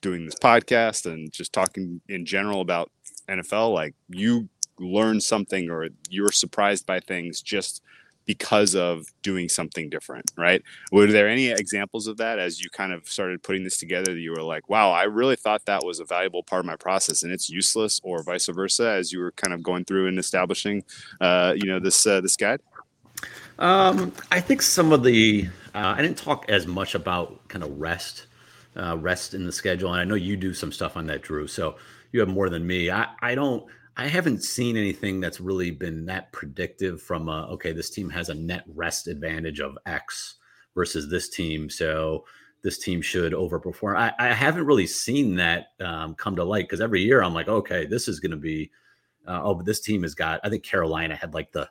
doing 0.00 0.26
this 0.26 0.36
podcast 0.36 1.10
and 1.10 1.32
just 1.32 1.52
talking 1.52 2.00
in 2.08 2.26
general 2.26 2.60
about 2.60 2.90
NFL, 3.28 3.72
like 3.72 3.94
you 4.08 4.48
learn 4.78 5.20
something 5.20 5.70
or 5.70 5.88
you're 6.10 6.32
surprised 6.32 6.84
by 6.84 7.00
things 7.00 7.40
just 7.40 7.82
because 8.26 8.74
of 8.74 9.06
doing 9.22 9.48
something 9.48 9.90
different, 9.90 10.30
right? 10.36 10.62
Were 10.92 11.06
there 11.06 11.28
any 11.28 11.50
examples 11.50 12.06
of 12.06 12.16
that 12.18 12.38
as 12.38 12.60
you 12.60 12.70
kind 12.70 12.92
of 12.92 13.06
started 13.08 13.42
putting 13.42 13.64
this 13.64 13.78
together 13.78 14.14
that 14.14 14.20
you 14.20 14.30
were 14.30 14.42
like, 14.42 14.68
wow, 14.68 14.90
I 14.90 15.04
really 15.04 15.36
thought 15.36 15.64
that 15.66 15.84
was 15.84 16.00
a 16.00 16.04
valuable 16.04 16.42
part 16.42 16.60
of 16.60 16.66
my 16.66 16.76
process 16.76 17.22
and 17.22 17.32
it's 17.32 17.50
useless 17.50 18.00
or 18.02 18.22
vice 18.22 18.46
versa 18.46 18.88
as 18.88 19.12
you 19.12 19.20
were 19.20 19.32
kind 19.32 19.52
of 19.52 19.62
going 19.62 19.84
through 19.84 20.08
and 20.08 20.18
establishing, 20.18 20.82
uh, 21.20 21.54
you 21.56 21.66
know, 21.66 21.78
this, 21.78 22.06
uh, 22.06 22.20
this 22.20 22.36
guide? 22.36 22.60
Um, 23.58 24.12
I 24.30 24.40
think 24.40 24.62
some 24.62 24.92
of 24.92 25.04
the 25.04 25.48
uh, 25.74 25.94
I 25.96 26.02
didn't 26.02 26.18
talk 26.18 26.48
as 26.48 26.66
much 26.66 26.94
about 26.94 27.46
kind 27.48 27.64
of 27.64 27.80
rest, 27.80 28.26
uh, 28.76 28.96
rest 28.98 29.34
in 29.34 29.44
the 29.44 29.52
schedule, 29.52 29.92
and 29.92 30.00
I 30.00 30.04
know 30.04 30.14
you 30.14 30.36
do 30.36 30.54
some 30.54 30.72
stuff 30.72 30.96
on 30.96 31.06
that, 31.06 31.22
Drew. 31.22 31.46
So 31.46 31.76
you 32.12 32.20
have 32.20 32.28
more 32.28 32.48
than 32.48 32.66
me. 32.66 32.90
I 32.90 33.08
I 33.20 33.34
don't. 33.34 33.64
I 33.96 34.08
haven't 34.08 34.42
seen 34.42 34.76
anything 34.76 35.20
that's 35.20 35.40
really 35.40 35.70
been 35.70 36.06
that 36.06 36.32
predictive 36.32 37.00
from 37.00 37.28
uh, 37.28 37.46
okay, 37.46 37.72
this 37.72 37.90
team 37.90 38.10
has 38.10 38.28
a 38.28 38.34
net 38.34 38.64
rest 38.74 39.06
advantage 39.06 39.60
of 39.60 39.78
X 39.86 40.36
versus 40.74 41.08
this 41.08 41.28
team, 41.28 41.70
so 41.70 42.24
this 42.62 42.78
team 42.78 43.00
should 43.00 43.32
overperform. 43.32 43.96
I, 43.96 44.12
I 44.18 44.32
haven't 44.32 44.66
really 44.66 44.86
seen 44.86 45.36
that 45.36 45.68
um, 45.80 46.14
come 46.14 46.34
to 46.36 46.44
light 46.44 46.64
because 46.64 46.80
every 46.80 47.02
year 47.02 47.22
I'm 47.22 47.34
like, 47.34 47.48
okay, 47.48 47.86
this 47.86 48.08
is 48.08 48.20
going 48.20 48.32
to 48.32 48.36
be. 48.36 48.70
Uh, 49.26 49.40
oh, 49.42 49.54
but 49.54 49.64
this 49.64 49.80
team 49.80 50.02
has 50.02 50.14
got. 50.14 50.40
I 50.42 50.50
think 50.50 50.64
Carolina 50.64 51.14
had 51.14 51.32
like 51.32 51.52
the 51.52 51.68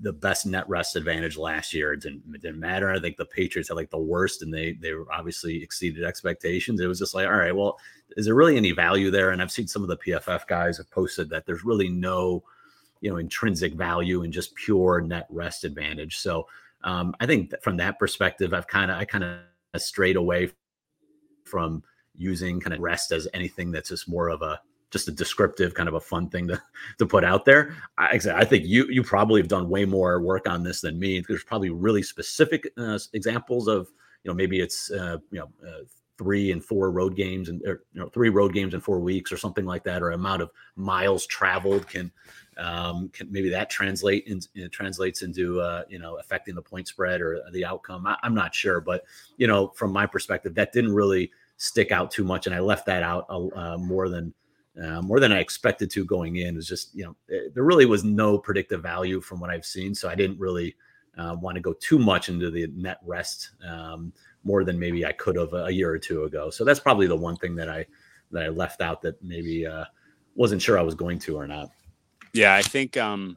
the 0.00 0.12
best 0.12 0.46
net 0.46 0.68
rest 0.68 0.96
advantage 0.96 1.36
last 1.36 1.72
year. 1.72 1.92
It 1.92 2.00
didn't, 2.00 2.22
it 2.34 2.42
didn't 2.42 2.60
matter. 2.60 2.90
I 2.90 3.00
think 3.00 3.16
the 3.16 3.24
Patriots 3.24 3.68
had 3.68 3.76
like 3.76 3.90
the 3.90 3.98
worst, 3.98 4.42
and 4.42 4.52
they 4.52 4.72
they 4.72 4.92
obviously 5.12 5.62
exceeded 5.62 6.04
expectations. 6.04 6.80
It 6.80 6.86
was 6.86 6.98
just 6.98 7.14
like, 7.14 7.26
all 7.26 7.36
right, 7.36 7.54
well, 7.54 7.78
is 8.16 8.26
there 8.26 8.34
really 8.34 8.56
any 8.56 8.72
value 8.72 9.10
there? 9.10 9.30
And 9.30 9.40
I've 9.40 9.52
seen 9.52 9.68
some 9.68 9.82
of 9.82 9.88
the 9.88 9.96
PFF 9.96 10.46
guys 10.46 10.78
have 10.78 10.90
posted 10.90 11.30
that 11.30 11.46
there's 11.46 11.64
really 11.64 11.88
no, 11.88 12.42
you 13.00 13.10
know, 13.10 13.16
intrinsic 13.16 13.74
value 13.74 14.22
in 14.22 14.32
just 14.32 14.54
pure 14.54 15.00
net 15.00 15.26
rest 15.30 15.64
advantage. 15.64 16.18
So 16.18 16.46
um, 16.84 17.14
I 17.20 17.26
think 17.26 17.52
from 17.62 17.76
that 17.78 17.98
perspective, 17.98 18.52
I've 18.52 18.66
kind 18.66 18.90
of 18.90 18.98
I 18.98 19.04
kind 19.04 19.24
of 19.24 19.82
strayed 19.82 20.16
away 20.16 20.50
from 21.44 21.82
using 22.14 22.60
kind 22.60 22.74
of 22.74 22.80
rest 22.80 23.12
as 23.12 23.28
anything 23.32 23.72
that's 23.72 23.88
just 23.88 24.08
more 24.08 24.28
of 24.28 24.42
a 24.42 24.60
just 24.92 25.08
a 25.08 25.12
descriptive 25.12 25.74
kind 25.74 25.88
of 25.88 25.94
a 25.94 26.00
fun 26.00 26.28
thing 26.28 26.46
to 26.48 26.62
to 26.98 27.06
put 27.06 27.24
out 27.24 27.44
there. 27.44 27.74
I, 27.98 28.20
I 28.34 28.44
think 28.44 28.64
you 28.66 28.86
you 28.88 29.02
probably 29.02 29.40
have 29.40 29.48
done 29.48 29.68
way 29.68 29.84
more 29.84 30.20
work 30.20 30.48
on 30.48 30.62
this 30.62 30.82
than 30.82 30.98
me. 30.98 31.24
There's 31.26 31.44
probably 31.44 31.70
really 31.70 32.02
specific 32.02 32.70
uh, 32.76 32.98
examples 33.12 33.68
of 33.68 33.88
you 34.22 34.30
know 34.30 34.34
maybe 34.34 34.60
it's 34.60 34.90
uh, 34.90 35.18
you 35.30 35.40
know 35.40 35.48
uh, 35.66 35.84
three 36.18 36.52
and 36.52 36.64
four 36.64 36.90
road 36.90 37.16
games 37.16 37.48
and 37.48 37.62
or, 37.66 37.82
you 37.92 38.00
know 38.00 38.08
three 38.10 38.28
road 38.28 38.52
games 38.52 38.74
in 38.74 38.80
four 38.80 39.00
weeks 39.00 39.32
or 39.32 39.36
something 39.36 39.64
like 39.64 39.82
that, 39.84 40.02
or 40.02 40.10
amount 40.10 40.42
of 40.42 40.50
miles 40.76 41.26
traveled 41.26 41.88
can 41.88 42.12
um, 42.58 43.08
can 43.14 43.32
maybe 43.32 43.48
that 43.48 43.70
translate 43.70 44.26
in, 44.26 44.40
you 44.52 44.62
know, 44.62 44.68
translates 44.68 45.22
into 45.22 45.60
uh, 45.60 45.84
you 45.88 45.98
know 45.98 46.16
affecting 46.18 46.54
the 46.54 46.62
point 46.62 46.86
spread 46.86 47.20
or 47.20 47.40
the 47.52 47.64
outcome. 47.64 48.06
I, 48.06 48.16
I'm 48.22 48.34
not 48.34 48.54
sure, 48.54 48.80
but 48.80 49.04
you 49.36 49.46
know 49.46 49.68
from 49.68 49.92
my 49.92 50.06
perspective, 50.06 50.54
that 50.54 50.72
didn't 50.72 50.92
really 50.92 51.30
stick 51.56 51.92
out 51.92 52.10
too 52.10 52.24
much, 52.24 52.46
and 52.46 52.54
I 52.54 52.60
left 52.60 52.86
that 52.86 53.02
out 53.02 53.26
uh, 53.28 53.78
more 53.78 54.08
than 54.08 54.34
uh, 54.80 55.02
more 55.02 55.20
than 55.20 55.32
I 55.32 55.40
expected 55.40 55.90
to 55.90 56.04
going 56.04 56.36
in. 56.36 56.56
Is 56.56 56.68
just 56.68 56.94
you 56.94 57.04
know 57.04 57.16
eh, 57.30 57.48
there 57.54 57.64
really 57.64 57.86
was 57.86 58.04
no 58.04 58.38
predictive 58.38 58.82
value 58.82 59.20
from 59.20 59.40
what 59.40 59.50
I've 59.50 59.66
seen, 59.66 59.94
so 59.94 60.08
I 60.08 60.14
didn't 60.14 60.38
really 60.38 60.76
uh, 61.18 61.36
want 61.40 61.56
to 61.56 61.60
go 61.60 61.74
too 61.74 61.98
much 61.98 62.28
into 62.28 62.50
the 62.50 62.66
net 62.74 62.98
rest 63.04 63.50
um, 63.66 64.12
more 64.44 64.64
than 64.64 64.78
maybe 64.78 65.04
I 65.04 65.12
could 65.12 65.36
have 65.36 65.52
a 65.52 65.70
year 65.70 65.90
or 65.90 65.98
two 65.98 66.24
ago. 66.24 66.50
So 66.50 66.64
that's 66.64 66.80
probably 66.80 67.06
the 67.06 67.16
one 67.16 67.36
thing 67.36 67.54
that 67.56 67.68
I 67.68 67.86
that 68.30 68.44
I 68.44 68.48
left 68.48 68.80
out 68.80 69.02
that 69.02 69.22
maybe 69.22 69.66
uh, 69.66 69.84
wasn't 70.34 70.62
sure 70.62 70.78
I 70.78 70.82
was 70.82 70.94
going 70.94 71.18
to 71.20 71.36
or 71.36 71.46
not. 71.46 71.70
Yeah, 72.32 72.54
I 72.54 72.62
think 72.62 72.96
um, 72.96 73.36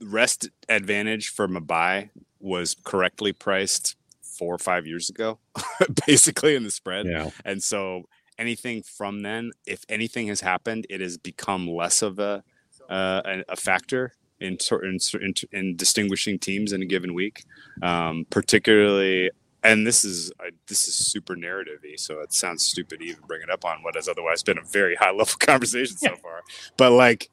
rest 0.00 0.48
advantage 0.68 1.28
from 1.30 1.56
a 1.56 1.60
bye 1.60 2.10
was 2.38 2.76
correctly 2.84 3.32
priced 3.32 3.96
four 4.22 4.54
or 4.54 4.58
five 4.58 4.86
years 4.86 5.08
ago, 5.08 5.38
basically 6.06 6.54
in 6.54 6.62
the 6.62 6.70
spread. 6.70 7.06
Yeah, 7.06 7.30
And 7.44 7.62
so 7.62 8.04
anything 8.38 8.82
from 8.82 9.22
then, 9.22 9.52
if 9.66 9.84
anything 9.88 10.28
has 10.28 10.40
happened, 10.40 10.86
it 10.90 11.00
has 11.00 11.16
become 11.16 11.68
less 11.68 12.02
of 12.02 12.18
a 12.18 12.42
uh, 12.88 13.22
a, 13.24 13.44
a 13.48 13.56
factor 13.56 14.12
in, 14.40 14.58
in 14.82 14.98
in 15.20 15.34
in 15.52 15.76
distinguishing 15.76 16.38
teams 16.38 16.72
in 16.72 16.82
a 16.82 16.86
given 16.86 17.14
week. 17.14 17.44
Um, 17.82 18.26
particularly, 18.30 19.30
and 19.62 19.86
this 19.86 20.04
is 20.04 20.32
uh, 20.40 20.50
this 20.66 20.86
is 20.88 20.94
super 20.94 21.34
narrativey, 21.34 21.98
so 21.98 22.20
it 22.20 22.32
sounds 22.32 22.64
stupid 22.64 23.00
to 23.00 23.06
even 23.06 23.22
bring 23.26 23.42
it 23.42 23.50
up 23.50 23.64
on 23.64 23.82
what 23.82 23.94
has 23.94 24.08
otherwise 24.08 24.42
been 24.42 24.58
a 24.58 24.64
very 24.64 24.94
high 24.94 25.10
level 25.10 25.34
conversation 25.38 25.96
so 25.96 26.14
far. 26.16 26.42
But 26.76 26.92
like, 26.92 27.30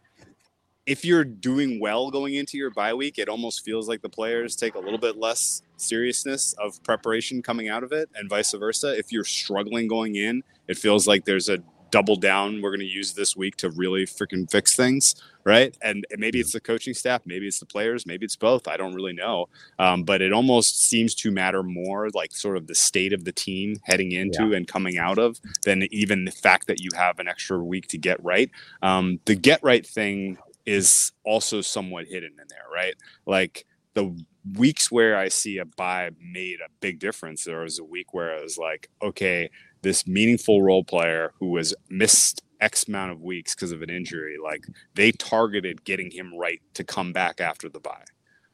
if 0.86 1.06
you're 1.06 1.24
doing 1.24 1.80
well 1.80 2.12
going 2.12 2.36
into 2.36 2.58
your 2.58 2.72
bye 2.72 2.94
week, 2.94 3.18
it 3.20 3.30
almost 3.30 3.64
feels 3.64 3.88
like 3.88 4.02
the 4.02 4.10
players 4.10 4.56
take 4.56 4.76
a 4.76 4.80
little 4.80 5.00
bit 5.00 5.18
less 5.18 5.62
seriousness 5.84 6.54
of 6.54 6.82
preparation 6.84 7.42
coming 7.42 7.70
out 7.70 7.84
of 7.84 7.92
it, 7.92 8.10
and 8.16 8.30
vice 8.30 8.54
versa. 8.54 8.98
If 8.98 9.12
you're 9.12 9.24
struggling 9.24 9.88
going 9.88 10.16
in, 10.16 10.44
it 10.68 10.78
feels 10.78 11.08
like 11.08 11.26
there's 11.26 11.50
a 11.50 11.60
double 11.94 12.16
down 12.16 12.60
we're 12.60 12.72
going 12.72 12.80
to 12.80 12.88
use 12.88 13.14
this 13.14 13.36
week 13.36 13.56
to 13.56 13.70
really 13.70 14.04
freaking 14.04 14.50
fix 14.50 14.76
things 14.76 15.14
right 15.44 15.78
and, 15.84 16.04
maybe 16.18 16.40
it's 16.40 16.54
the 16.54 16.60
coaching 16.60 16.92
staff 16.92 17.22
maybe 17.28 17.46
it's 17.46 17.60
the 17.60 17.68
players 17.68 18.08
maybe 18.08 18.26
it's 18.26 18.36
both 18.36 18.68
i 18.68 18.76
don't 18.76 18.96
really 18.96 19.14
know 19.14 19.46
um, 19.78 20.04
but 20.04 20.20
it 20.20 20.34
almost 20.34 20.90
seems 20.90 21.14
to 21.14 21.30
matter 21.30 21.62
more 21.62 22.10
like 22.16 22.32
sort 22.32 22.58
of 22.58 22.66
the 22.66 22.74
state 22.74 23.14
of 23.14 23.26
the 23.26 23.32
team 23.32 23.76
heading 23.84 24.12
into 24.12 24.48
yeah. 24.48 24.58
and 24.58 24.68
coming 24.68 24.98
out 24.98 25.20
of 25.20 25.40
than 25.66 25.84
even 25.92 26.26
the 26.26 26.32
fact 26.32 26.66
that 26.66 26.82
you 26.82 26.90
have 26.96 27.20
an 27.20 27.28
extra 27.28 27.64
week 27.64 27.88
to 27.88 28.00
get 28.00 28.22
right 28.24 28.50
um, 28.82 29.20
the 29.26 29.36
get 29.36 29.62
right 29.62 29.86
thing 29.86 30.36
is 30.66 31.12
also 31.24 31.62
somewhat 31.62 32.08
hidden 32.08 32.32
in 32.32 32.48
there 32.50 32.66
right 32.74 32.96
like 33.28 33.68
the 33.94 34.16
weeks 34.58 34.92
where 34.92 35.18
I 35.18 35.30
see 35.30 35.58
a 35.58 35.66
bye 35.66 36.12
made 36.20 36.60
a 36.60 36.72
big 36.82 37.00
difference, 37.00 37.44
there 37.44 37.62
was 37.62 37.80
a 37.80 37.84
week 37.84 38.14
where 38.14 38.38
I 38.38 38.42
was 38.42 38.58
like, 38.58 38.90
okay, 39.02 39.50
this 39.82 40.08
meaningful 40.08 40.62
role 40.62 40.84
player 40.84 41.34
who 41.40 41.48
was 41.48 41.74
missed 41.90 42.42
X 42.60 42.88
amount 42.88 43.12
of 43.12 43.22
weeks 43.22 43.54
because 43.54 43.72
of 43.72 43.82
an 43.82 43.90
injury, 43.90 44.38
like 44.42 44.66
they 44.96 45.12
targeted 45.12 45.84
getting 45.84 46.12
him 46.12 46.34
right 46.36 46.62
to 46.74 46.84
come 46.84 47.12
back 47.12 47.42
after 47.42 47.70
the 47.70 47.80
bye, 47.80 48.06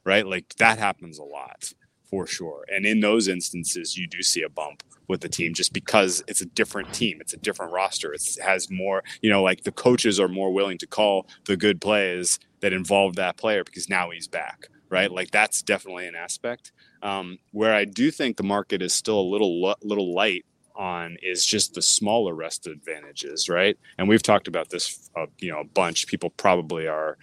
right? 0.03 0.25
Like 0.25 0.55
that 0.57 0.79
happens 0.79 1.19
a 1.19 1.23
lot 1.23 1.71
for 2.09 2.25
sure. 2.25 2.65
And 2.73 2.85
in 2.85 2.99
those 3.01 3.27
instances, 3.27 3.95
you 3.95 4.07
do 4.07 4.23
see 4.23 4.41
a 4.41 4.49
bump 4.49 4.83
with 5.07 5.21
the 5.21 5.29
team 5.29 5.53
just 5.53 5.73
because 5.73 6.23
it's 6.27 6.41
a 6.41 6.45
different 6.45 6.91
team, 6.93 7.19
it's 7.21 7.33
a 7.33 7.37
different 7.37 7.71
roster. 7.71 8.13
It 8.13 8.23
has 8.43 8.69
more, 8.71 9.03
you 9.21 9.29
know, 9.29 9.43
like 9.43 9.63
the 9.63 9.71
coaches 9.71 10.19
are 10.19 10.27
more 10.27 10.51
willing 10.51 10.79
to 10.79 10.87
call 10.87 11.27
the 11.45 11.57
good 11.57 11.79
plays 11.79 12.39
that 12.61 12.73
involve 12.73 13.15
that 13.15 13.37
player 13.37 13.63
because 13.63 13.89
now 13.89 14.09
he's 14.09 14.27
back 14.27 14.67
right? 14.89 15.11
Like 15.11 15.31
that's 15.31 15.61
definitely 15.61 16.07
an 16.07 16.15
aspect. 16.15 16.71
Um, 17.01 17.39
where 17.51 17.73
I 17.73 17.85
do 17.85 18.11
think 18.11 18.37
the 18.37 18.43
market 18.43 18.81
is 18.81 18.93
still 18.93 19.19
a 19.19 19.21
little 19.21 19.75
little 19.83 20.13
light 20.13 20.45
on 20.75 21.17
is 21.21 21.45
just 21.45 21.73
the 21.73 21.81
smaller 21.81 22.33
rest 22.33 22.65
advantages, 22.65 23.49
right? 23.49 23.77
And 23.97 24.07
we've 24.07 24.23
talked 24.23 24.47
about 24.47 24.69
this, 24.69 25.09
uh, 25.15 25.25
you 25.39 25.51
know, 25.51 25.59
a 25.59 25.65
bunch. 25.65 26.07
People 26.07 26.29
probably 26.31 26.87
are 26.87 27.17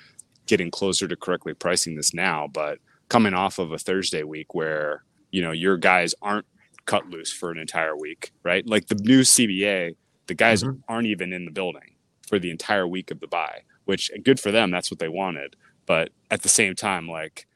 getting 0.47 0.71
closer 0.71 1.09
to 1.09 1.17
correctly 1.17 1.55
pricing 1.55 1.97
this 1.97 2.15
now, 2.15 2.47
but 2.47 2.79
coming 3.09 3.35
off 3.35 3.59
of 3.59 3.73
a 3.73 3.79
Thursday 3.79 4.23
week 4.23 4.55
where 4.55 5.03
you 5.31 5.43
know 5.43 5.53
your 5.53 5.77
guys 5.77 6.15
aren't 6.23 6.47
cut 6.85 7.09
loose 7.11 7.33
for 7.33 7.51
an 7.51 7.59
entire 7.59 7.97
week, 7.97 8.33
right? 8.43 8.67
Like 8.67 8.87
the 8.87 8.95
new 8.95 9.21
CBA, 9.23 9.97
the 10.27 10.35
guys 10.35 10.63
mm-hmm. 10.63 10.81
aren't 10.89 11.09
even 11.09 11.33
in 11.33 11.45
the 11.45 11.51
building 11.51 11.97
for 12.29 12.39
the 12.39 12.51
entire 12.51 12.87
week 12.87 13.11
of 13.11 13.21
the 13.21 13.27
bye, 13.27 13.63
which 13.85 14.11
good 14.23 14.41
for 14.41 14.51
them. 14.51 14.71
That's 14.71 14.91
what 14.91 15.01
they 15.01 15.09
wanted. 15.09 15.57
But 15.87 16.11
at 16.31 16.43
the 16.43 16.49
same 16.49 16.75
time, 16.75 17.09
like 17.09 17.47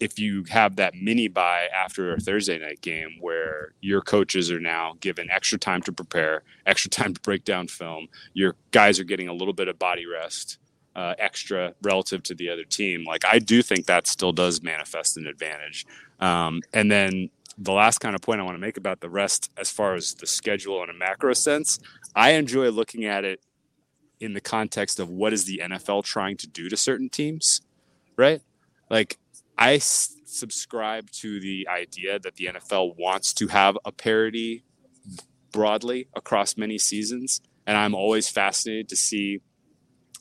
if 0.00 0.18
you 0.18 0.44
have 0.48 0.76
that 0.76 0.94
mini 0.94 1.28
bye 1.28 1.68
after 1.74 2.12
a 2.12 2.20
Thursday 2.20 2.58
night 2.58 2.80
game 2.80 3.16
where 3.20 3.72
your 3.80 4.00
coaches 4.00 4.50
are 4.50 4.60
now 4.60 4.94
given 5.00 5.30
extra 5.30 5.58
time 5.58 5.82
to 5.82 5.92
prepare, 5.92 6.42
extra 6.66 6.90
time 6.98 7.14
to 7.14 7.20
break 7.20 7.44
down 7.44 7.68
film, 7.68 8.08
your 8.34 8.56
guys 8.70 9.00
are 9.00 9.04
getting 9.04 9.28
a 9.28 9.32
little 9.32 9.54
bit 9.54 9.68
of 9.68 9.78
body 9.78 10.06
rest 10.06 10.58
uh, 10.96 11.14
extra 11.18 11.74
relative 11.82 12.22
to 12.24 12.34
the 12.34 12.48
other 12.48 12.64
team. 12.64 13.04
Like 13.04 13.24
I 13.24 13.38
do 13.38 13.62
think 13.62 13.86
that 13.86 14.06
still 14.06 14.32
does 14.32 14.62
manifest 14.62 15.16
an 15.18 15.26
advantage. 15.26 15.86
Um, 16.20 16.62
and 16.72 16.90
then 16.90 17.30
the 17.58 17.72
last 17.72 17.98
kind 17.98 18.14
of 18.14 18.22
point 18.22 18.40
I 18.40 18.44
want 18.44 18.56
to 18.56 18.60
make 18.60 18.78
about 18.78 19.00
the 19.00 19.10
rest, 19.10 19.50
as 19.58 19.70
far 19.70 19.94
as 19.94 20.14
the 20.14 20.26
schedule 20.26 20.82
in 20.82 20.90
a 20.90 20.94
macro 20.94 21.34
sense, 21.34 21.78
I 22.14 22.30
enjoy 22.32 22.70
looking 22.70 23.04
at 23.04 23.24
it 23.24 23.40
in 24.20 24.32
the 24.32 24.40
context 24.40 24.98
of 24.98 25.10
what 25.10 25.34
is 25.34 25.44
the 25.44 25.60
NFL 25.62 26.04
trying 26.04 26.38
to 26.38 26.46
do 26.46 26.70
to 26.70 26.76
certain 26.76 27.10
teams, 27.10 27.60
right? 28.16 28.40
Like 28.88 29.18
I 29.58 29.74
s- 29.74 30.14
subscribe 30.26 31.10
to 31.12 31.40
the 31.40 31.66
idea 31.68 32.18
that 32.18 32.36
the 32.36 32.46
NFL 32.46 32.94
wants 32.98 33.32
to 33.34 33.48
have 33.48 33.78
a 33.84 33.92
parity 33.92 34.64
broadly 35.52 36.08
across 36.14 36.56
many 36.56 36.78
seasons. 36.78 37.40
And 37.66 37.76
I'm 37.76 37.94
always 37.94 38.28
fascinated 38.28 38.88
to 38.90 38.96
see 38.96 39.40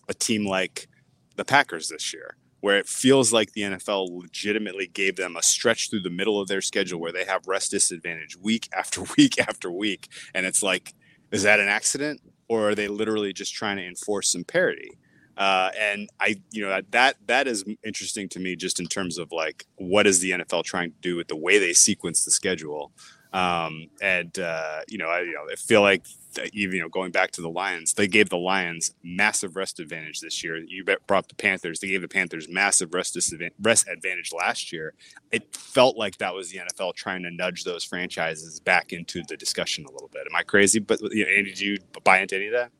a 0.07 0.13
team 0.13 0.45
like 0.45 0.87
the 1.35 1.45
Packers 1.45 1.89
this 1.89 2.13
year, 2.13 2.37
where 2.61 2.77
it 2.77 2.87
feels 2.87 3.33
like 3.33 3.51
the 3.51 3.61
NFL 3.61 4.07
legitimately 4.09 4.87
gave 4.87 5.17
them 5.17 5.35
a 5.35 5.43
stretch 5.43 5.89
through 5.89 6.01
the 6.01 6.09
middle 6.09 6.39
of 6.39 6.47
their 6.47 6.61
schedule 6.61 6.99
where 6.99 7.11
they 7.11 7.25
have 7.25 7.47
rest 7.47 7.71
disadvantage 7.71 8.37
week 8.37 8.69
after 8.73 9.01
week 9.17 9.39
after 9.39 9.69
week. 9.69 10.07
And 10.33 10.45
it's 10.45 10.63
like, 10.63 10.93
is 11.31 11.43
that 11.43 11.59
an 11.59 11.67
accident? 11.67 12.21
Or 12.47 12.69
are 12.69 12.75
they 12.75 12.87
literally 12.87 13.33
just 13.33 13.53
trying 13.53 13.77
to 13.77 13.85
enforce 13.85 14.29
some 14.31 14.43
parity? 14.43 14.91
Uh, 15.37 15.69
and 15.77 16.09
I, 16.19 16.41
you 16.51 16.65
know, 16.65 16.81
that 16.91 17.17
that 17.27 17.47
is 17.47 17.65
interesting 17.83 18.29
to 18.29 18.39
me, 18.39 18.55
just 18.55 18.79
in 18.79 18.87
terms 18.87 19.17
of 19.17 19.31
like 19.31 19.65
what 19.75 20.07
is 20.07 20.19
the 20.19 20.31
NFL 20.31 20.63
trying 20.63 20.91
to 20.91 20.97
do 21.01 21.15
with 21.15 21.27
the 21.27 21.35
way 21.35 21.57
they 21.57 21.73
sequence 21.73 22.23
the 22.23 22.31
schedule. 22.31 22.91
Um, 23.33 23.87
and 24.01 24.37
uh, 24.39 24.81
you 24.87 24.97
know, 24.97 25.07
I, 25.07 25.21
you 25.21 25.33
know, 25.33 25.45
I 25.51 25.55
feel 25.55 25.81
like 25.81 26.05
even 26.53 26.77
you 26.77 26.81
know 26.81 26.89
going 26.89 27.11
back 27.11 27.31
to 27.31 27.41
the 27.41 27.49
Lions, 27.49 27.93
they 27.93 28.07
gave 28.07 28.29
the 28.29 28.37
Lions 28.37 28.93
massive 29.03 29.57
rest 29.57 29.81
advantage 29.81 30.21
this 30.21 30.41
year. 30.41 30.55
You 30.55 30.85
brought 31.05 31.27
the 31.27 31.35
Panthers; 31.35 31.81
they 31.81 31.89
gave 31.89 32.01
the 32.01 32.07
Panthers 32.07 32.47
massive 32.47 32.93
rest 32.93 33.17
rest 33.59 33.87
advantage 33.89 34.31
last 34.31 34.71
year. 34.71 34.93
It 35.33 35.53
felt 35.53 35.97
like 35.97 36.17
that 36.19 36.33
was 36.33 36.49
the 36.49 36.59
NFL 36.59 36.95
trying 36.95 37.23
to 37.23 37.31
nudge 37.31 37.65
those 37.65 37.83
franchises 37.83 38.61
back 38.61 38.93
into 38.93 39.21
the 39.27 39.35
discussion 39.35 39.85
a 39.85 39.91
little 39.91 40.09
bit. 40.13 40.27
Am 40.29 40.35
I 40.35 40.43
crazy? 40.43 40.79
But 40.79 41.01
you 41.01 41.25
know, 41.25 41.31
Andy, 41.31 41.49
did 41.49 41.59
you 41.59 41.77
buy 42.05 42.19
into 42.19 42.37
any 42.37 42.47
of 42.47 42.53
that? 42.53 42.71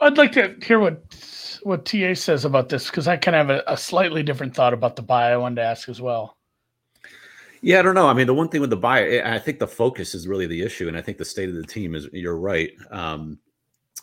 I'd 0.00 0.18
like 0.18 0.32
to 0.32 0.56
hear 0.62 0.78
what 0.78 1.02
what 1.62 1.84
TA 1.84 2.14
says 2.14 2.44
about 2.44 2.68
this 2.68 2.86
because 2.86 3.08
I 3.08 3.16
kind 3.16 3.34
of 3.34 3.48
have 3.48 3.58
a, 3.58 3.72
a, 3.72 3.76
slightly 3.76 4.22
different 4.22 4.54
thought 4.54 4.72
about 4.72 4.94
the 4.94 5.02
bye. 5.02 5.32
I 5.32 5.36
wanted 5.36 5.56
to 5.56 5.62
ask 5.62 5.88
as 5.88 6.00
well. 6.00 6.36
Yeah, 7.60 7.80
I 7.80 7.82
don't 7.82 7.94
know. 7.94 8.06
I 8.06 8.12
mean, 8.12 8.28
the 8.28 8.34
one 8.34 8.48
thing 8.48 8.60
with 8.60 8.70
the 8.70 8.76
bye, 8.76 9.20
I 9.22 9.38
think 9.38 9.58
the 9.58 9.66
focus 9.66 10.14
is 10.14 10.28
really 10.28 10.46
the 10.46 10.62
issue, 10.62 10.86
and 10.86 10.96
I 10.96 11.00
think 11.00 11.18
the 11.18 11.24
state 11.24 11.48
of 11.48 11.54
the 11.56 11.64
team 11.64 11.94
is. 11.94 12.08
You're 12.12 12.38
right. 12.38 12.72
Um, 12.90 13.38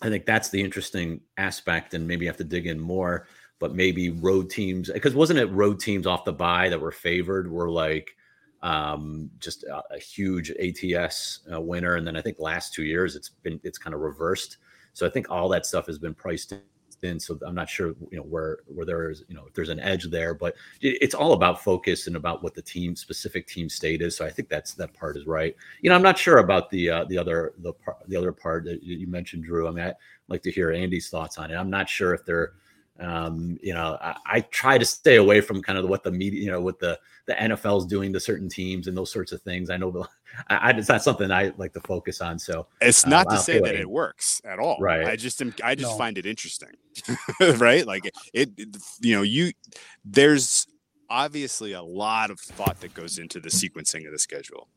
I 0.01 0.09
think 0.09 0.25
that's 0.25 0.49
the 0.49 0.61
interesting 0.61 1.21
aspect, 1.37 1.93
and 1.93 2.07
maybe 2.07 2.25
have 2.25 2.37
to 2.37 2.43
dig 2.43 2.67
in 2.67 2.79
more. 2.79 3.27
But 3.59 3.75
maybe 3.75 4.09
road 4.09 4.49
teams, 4.49 4.91
because 4.91 5.15
wasn't 5.15 5.39
it 5.39 5.45
road 5.45 5.79
teams 5.79 6.05
off 6.05 6.25
the 6.25 6.33
bye 6.33 6.67
that 6.67 6.81
were 6.81 6.91
favored? 6.91 7.49
Were 7.49 7.69
like 7.69 8.13
um, 8.61 9.29
just 9.39 9.63
a, 9.63 9.83
a, 9.91 9.99
huge 9.99 10.51
ATS 10.51 11.41
uh, 11.53 11.61
winner, 11.61 11.95
and 11.95 12.07
then 12.07 12.17
I 12.17 12.21
think 12.21 12.39
last 12.39 12.73
two 12.73 12.83
years 12.83 13.15
it's 13.15 13.29
been 13.29 13.59
it's 13.63 13.77
kind 13.77 13.93
of 13.93 14.01
reversed. 14.01 14.57
So 14.93 15.05
I 15.05 15.09
think 15.09 15.29
all 15.29 15.49
that 15.49 15.65
stuff 15.65 15.87
has 15.87 15.97
been 15.97 16.13
priced 16.13 16.53
in. 17.03 17.19
So 17.19 17.37
I'm 17.45 17.55
not 17.55 17.69
sure, 17.69 17.95
you 18.11 18.17
know, 18.17 18.23
where 18.23 18.59
where 18.67 18.85
there 18.85 19.09
is, 19.09 19.23
you 19.27 19.35
know, 19.35 19.43
if 19.45 19.53
there's 19.53 19.69
an 19.69 19.79
edge 19.79 20.05
there, 20.05 20.33
but 20.33 20.55
it's 20.81 21.13
all 21.13 21.33
about 21.33 21.61
focus 21.61 22.07
and 22.07 22.15
about 22.15 22.41
what 22.41 22.55
the 22.55 22.61
team 22.61 22.95
specific 22.95 23.45
team 23.45 23.67
state 23.67 24.01
is. 24.01 24.15
So 24.15 24.25
I 24.25 24.29
think 24.29 24.47
that's 24.47 24.73
that 24.75 24.93
part 24.93 25.17
is 25.17 25.27
right. 25.27 25.55
You 25.81 25.89
know, 25.89 25.95
I'm 25.95 26.01
not 26.01 26.17
sure 26.17 26.37
about 26.37 26.69
the 26.69 26.89
uh, 26.89 27.05
the 27.05 27.17
other 27.17 27.53
the 27.57 27.73
part 27.73 27.97
the 28.07 28.15
other 28.15 28.31
part 28.31 28.63
that 28.65 28.83
you 28.83 29.07
mentioned, 29.07 29.43
Drew. 29.43 29.67
I 29.67 29.71
mean, 29.71 29.83
I'd 29.83 29.95
like 30.29 30.43
to 30.43 30.51
hear 30.51 30.71
Andy's 30.71 31.09
thoughts 31.09 31.37
on 31.37 31.51
it. 31.51 31.55
I'm 31.55 31.69
not 31.69 31.89
sure 31.89 32.13
if 32.13 32.25
they're 32.25 32.53
um, 32.99 33.57
you 33.61 33.73
know, 33.73 33.97
I, 33.99 34.15
I, 34.25 34.41
try 34.41 34.77
to 34.77 34.85
stay 34.85 35.15
away 35.15 35.41
from 35.41 35.63
kind 35.63 35.79
of 35.79 35.89
what 35.89 36.03
the 36.03 36.11
media, 36.11 36.41
you 36.41 36.51
know, 36.51 36.61
what 36.61 36.79
the 36.79 36.99
the 37.25 37.33
NFL 37.33 37.79
is 37.79 37.85
doing 37.85 38.13
to 38.13 38.19
certain 38.19 38.49
teams 38.49 38.87
and 38.87 38.95
those 38.95 39.11
sorts 39.11 39.31
of 39.31 39.41
things. 39.41 39.69
I 39.69 39.77
know 39.77 40.05
I, 40.49 40.55
I, 40.55 40.69
it's 40.71 40.89
not 40.89 41.03
something 41.03 41.31
I 41.31 41.53
like 41.57 41.73
to 41.73 41.81
focus 41.81 42.21
on. 42.21 42.37
So 42.37 42.67
it's 42.81 43.05
not 43.05 43.27
uh, 43.27 43.31
to 43.31 43.37
say 43.37 43.59
that 43.59 43.75
it 43.75 43.89
works 43.89 44.41
at 44.45 44.59
all. 44.59 44.77
Right. 44.79 45.07
I 45.07 45.15
just 45.15 45.41
am, 45.41 45.55
I 45.63 45.73
just 45.73 45.91
no. 45.91 45.97
find 45.97 46.17
it 46.17 46.25
interesting. 46.25 46.69
right. 47.57 47.85
Like 47.85 48.05
it, 48.05 48.13
it, 48.33 48.77
you 49.01 49.15
know, 49.15 49.23
you 49.23 49.53
there's 50.05 50.67
obviously 51.09 51.73
a 51.73 51.81
lot 51.83 52.29
of 52.29 52.39
thought 52.39 52.79
that 52.81 52.93
goes 52.93 53.17
into 53.17 53.39
the 53.39 53.49
sequencing 53.49 54.05
of 54.05 54.11
the 54.11 54.19
schedule. 54.19 54.67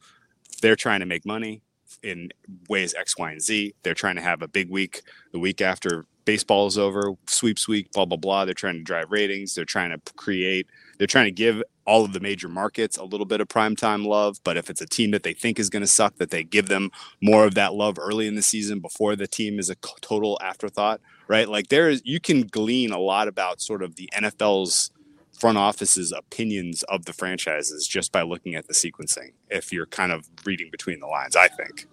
They're 0.62 0.76
trying 0.76 1.00
to 1.00 1.06
make 1.06 1.26
money 1.26 1.62
in 2.02 2.30
ways 2.68 2.94
X, 2.94 3.16
Y, 3.18 3.32
and 3.32 3.42
Z. 3.42 3.74
They're 3.82 3.94
trying 3.94 4.16
to 4.16 4.22
have 4.22 4.42
a 4.42 4.48
big 4.48 4.70
week 4.70 5.02
the 5.32 5.38
week 5.38 5.60
after 5.60 6.06
baseball 6.24 6.66
is 6.66 6.76
over, 6.76 7.12
sweeps 7.26 7.66
week, 7.68 7.90
blah 7.92 8.04
blah 8.04 8.18
blah. 8.18 8.44
They're 8.44 8.54
trying 8.54 8.76
to 8.76 8.82
drive 8.82 9.10
ratings. 9.10 9.54
They're 9.54 9.64
trying 9.64 9.90
to 9.90 10.14
create. 10.14 10.66
They're 10.98 11.06
trying 11.06 11.26
to 11.26 11.32
give 11.32 11.62
all 11.86 12.04
of 12.04 12.12
the 12.12 12.20
major 12.20 12.48
markets 12.48 12.96
a 12.96 13.04
little 13.04 13.26
bit 13.26 13.40
of 13.40 13.48
primetime 13.48 14.04
love. 14.04 14.38
But 14.44 14.56
if 14.56 14.68
it's 14.68 14.80
a 14.80 14.86
team 14.86 15.12
that 15.12 15.22
they 15.22 15.32
think 15.32 15.58
is 15.58 15.70
going 15.70 15.82
to 15.82 15.86
suck, 15.86 16.16
that 16.16 16.30
they 16.30 16.42
give 16.42 16.68
them 16.68 16.90
more 17.22 17.44
of 17.44 17.54
that 17.54 17.74
love 17.74 17.96
early 17.98 18.26
in 18.26 18.34
the 18.34 18.42
season 18.42 18.80
before 18.80 19.16
the 19.16 19.26
team 19.26 19.58
is 19.58 19.70
a 19.70 19.76
total 20.00 20.38
afterthought, 20.42 21.00
right? 21.28 21.48
Like 21.48 21.68
there 21.68 21.88
is, 21.88 22.02
you 22.04 22.20
can 22.20 22.42
glean 22.42 22.90
a 22.90 22.98
lot 22.98 23.28
about 23.28 23.60
sort 23.60 23.82
of 23.82 23.96
the 23.96 24.10
NFL's 24.14 24.90
front 25.38 25.58
office's 25.58 26.12
opinions 26.12 26.82
of 26.84 27.04
the 27.04 27.12
franchises 27.12 27.86
just 27.86 28.12
by 28.12 28.22
looking 28.22 28.54
at 28.54 28.66
the 28.66 28.74
sequencing. 28.74 29.32
If 29.50 29.72
you're 29.72 29.86
kind 29.86 30.12
of 30.12 30.28
reading 30.44 30.68
between 30.70 31.00
the 31.00 31.06
lines, 31.06 31.36
I 31.36 31.48
think. 31.48 31.86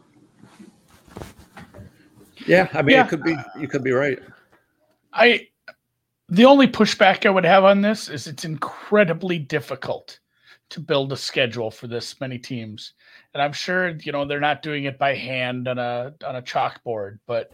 Yeah, 2.45 2.67
I 2.73 2.81
mean, 2.81 2.95
yeah. 2.95 3.05
it 3.05 3.09
could 3.09 3.23
be. 3.23 3.35
You 3.59 3.67
could 3.67 3.83
be 3.83 3.91
right. 3.91 4.19
I. 5.13 5.47
The 6.29 6.45
only 6.45 6.67
pushback 6.67 7.25
I 7.25 7.29
would 7.29 7.45
have 7.45 7.63
on 7.63 7.81
this 7.81 8.09
is 8.09 8.27
it's 8.27 8.45
incredibly 8.45 9.37
difficult 9.37 10.19
to 10.69 10.79
build 10.79 11.11
a 11.11 11.17
schedule 11.17 11.69
for 11.69 11.87
this 11.87 12.19
many 12.19 12.39
teams. 12.39 12.93
And 13.33 13.43
I'm 13.43 13.53
sure, 13.53 13.89
you 13.89 14.11
know, 14.11 14.25
they're 14.25 14.39
not 14.39 14.63
doing 14.63 14.85
it 14.85 14.97
by 14.97 15.15
hand 15.15 15.67
on 15.67 15.77
a 15.77 16.13
on 16.25 16.37
a 16.37 16.41
chalkboard, 16.41 17.19
but 17.27 17.53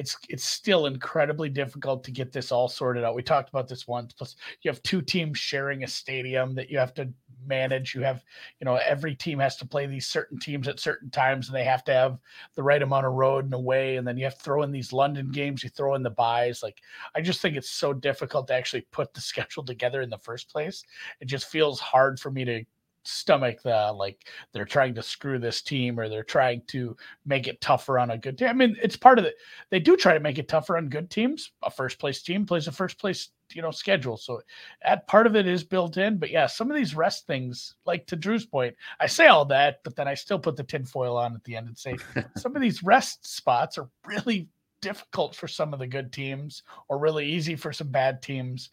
it's 0.00 0.16
it's 0.30 0.44
still 0.44 0.86
incredibly 0.86 1.50
difficult 1.50 2.02
to 2.04 2.10
get 2.10 2.32
this 2.32 2.50
all 2.50 2.68
sorted 2.68 3.04
out. 3.04 3.14
We 3.14 3.22
talked 3.22 3.50
about 3.50 3.68
this 3.68 3.86
once. 3.86 4.14
Plus, 4.14 4.34
you 4.62 4.70
have 4.70 4.82
two 4.82 5.02
teams 5.02 5.38
sharing 5.38 5.84
a 5.84 5.86
stadium 5.86 6.54
that 6.54 6.70
you 6.70 6.78
have 6.78 6.94
to 6.94 7.12
manage. 7.46 7.94
You 7.94 8.00
have, 8.00 8.24
you 8.60 8.64
know, 8.64 8.76
every 8.76 9.14
team 9.14 9.38
has 9.40 9.56
to 9.58 9.66
play 9.66 9.84
these 9.84 10.06
certain 10.06 10.38
teams 10.38 10.68
at 10.68 10.80
certain 10.80 11.10
times, 11.10 11.48
and 11.48 11.54
they 11.54 11.64
have 11.64 11.84
to 11.84 11.92
have 11.92 12.18
the 12.54 12.62
right 12.62 12.80
amount 12.80 13.04
of 13.04 13.12
road 13.12 13.44
and 13.44 13.52
away. 13.52 13.96
And 13.96 14.08
then 14.08 14.16
you 14.16 14.24
have 14.24 14.38
to 14.38 14.42
throw 14.42 14.62
in 14.62 14.72
these 14.72 14.90
London 14.90 15.30
games. 15.30 15.62
You 15.62 15.68
throw 15.68 15.94
in 15.96 16.02
the 16.02 16.08
byes. 16.08 16.62
Like, 16.62 16.80
I 17.14 17.20
just 17.20 17.42
think 17.42 17.54
it's 17.54 17.70
so 17.70 17.92
difficult 17.92 18.46
to 18.46 18.54
actually 18.54 18.86
put 18.92 19.12
the 19.12 19.20
schedule 19.30 19.66
together 19.66 20.00
in 20.00 20.08
the 20.08 20.16
first 20.16 20.50
place. 20.50 20.82
It 21.20 21.26
just 21.26 21.50
feels 21.50 21.78
hard 21.78 22.18
for 22.18 22.30
me 22.30 22.46
to 22.46 22.64
stomach 23.02 23.62
the 23.62 23.92
like 23.92 24.28
they're 24.52 24.64
trying 24.64 24.94
to 24.94 25.02
screw 25.02 25.38
this 25.38 25.62
team 25.62 25.98
or 25.98 26.08
they're 26.08 26.22
trying 26.22 26.62
to 26.68 26.96
make 27.24 27.48
it 27.48 27.60
tougher 27.60 27.98
on 27.98 28.10
a 28.10 28.18
good 28.18 28.38
team. 28.38 28.48
I 28.48 28.52
mean, 28.52 28.76
it's 28.82 28.96
part 28.96 29.18
of 29.18 29.24
it. 29.24 29.36
They 29.70 29.80
do 29.80 29.96
try 29.96 30.14
to 30.14 30.20
make 30.20 30.38
it 30.38 30.48
tougher 30.48 30.76
on 30.76 30.88
good 30.88 31.10
teams. 31.10 31.52
A 31.62 31.70
first 31.70 31.98
place 31.98 32.22
team 32.22 32.44
plays 32.46 32.66
a 32.66 32.72
first 32.72 32.98
place, 32.98 33.30
you 33.52 33.62
know, 33.62 33.70
schedule. 33.70 34.16
So 34.16 34.42
that 34.84 35.06
part 35.06 35.26
of 35.26 35.36
it 35.36 35.46
is 35.46 35.64
built 35.64 35.96
in. 35.96 36.18
But 36.18 36.30
yeah, 36.30 36.46
some 36.46 36.70
of 36.70 36.76
these 36.76 36.94
rest 36.94 37.26
things, 37.26 37.74
like 37.86 38.06
to 38.06 38.16
Drew's 38.16 38.46
point, 38.46 38.74
I 39.00 39.06
say 39.06 39.28
all 39.28 39.44
that, 39.46 39.80
but 39.84 39.96
then 39.96 40.08
I 40.08 40.14
still 40.14 40.38
put 40.38 40.56
the 40.56 40.64
tinfoil 40.64 41.16
on 41.16 41.34
at 41.34 41.44
the 41.44 41.56
end 41.56 41.68
and 41.68 41.78
say 41.78 41.96
some 42.36 42.54
of 42.54 42.62
these 42.62 42.82
rest 42.82 43.26
spots 43.26 43.78
are 43.78 43.88
really 44.06 44.48
difficult 44.82 45.34
for 45.34 45.46
some 45.46 45.72
of 45.72 45.78
the 45.78 45.86
good 45.86 46.12
teams 46.12 46.62
or 46.88 46.98
really 46.98 47.26
easy 47.26 47.54
for 47.54 47.72
some 47.72 47.88
bad 47.88 48.22
teams 48.22 48.70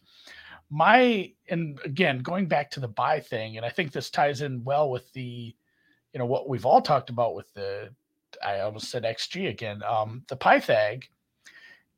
my 0.70 1.32
and 1.48 1.78
again 1.84 2.18
going 2.18 2.46
back 2.46 2.70
to 2.70 2.80
the 2.80 2.88
bye 2.88 3.20
thing 3.20 3.56
and 3.56 3.64
i 3.64 3.68
think 3.68 3.90
this 3.90 4.10
ties 4.10 4.42
in 4.42 4.62
well 4.64 4.90
with 4.90 5.10
the 5.12 5.54
you 6.12 6.18
know 6.18 6.26
what 6.26 6.48
we've 6.48 6.66
all 6.66 6.82
talked 6.82 7.10
about 7.10 7.34
with 7.34 7.52
the 7.54 7.88
i 8.44 8.60
almost 8.60 8.90
said 8.90 9.04
xg 9.04 9.48
again 9.48 9.82
um 9.82 10.22
the 10.28 10.36
pythag 10.36 11.04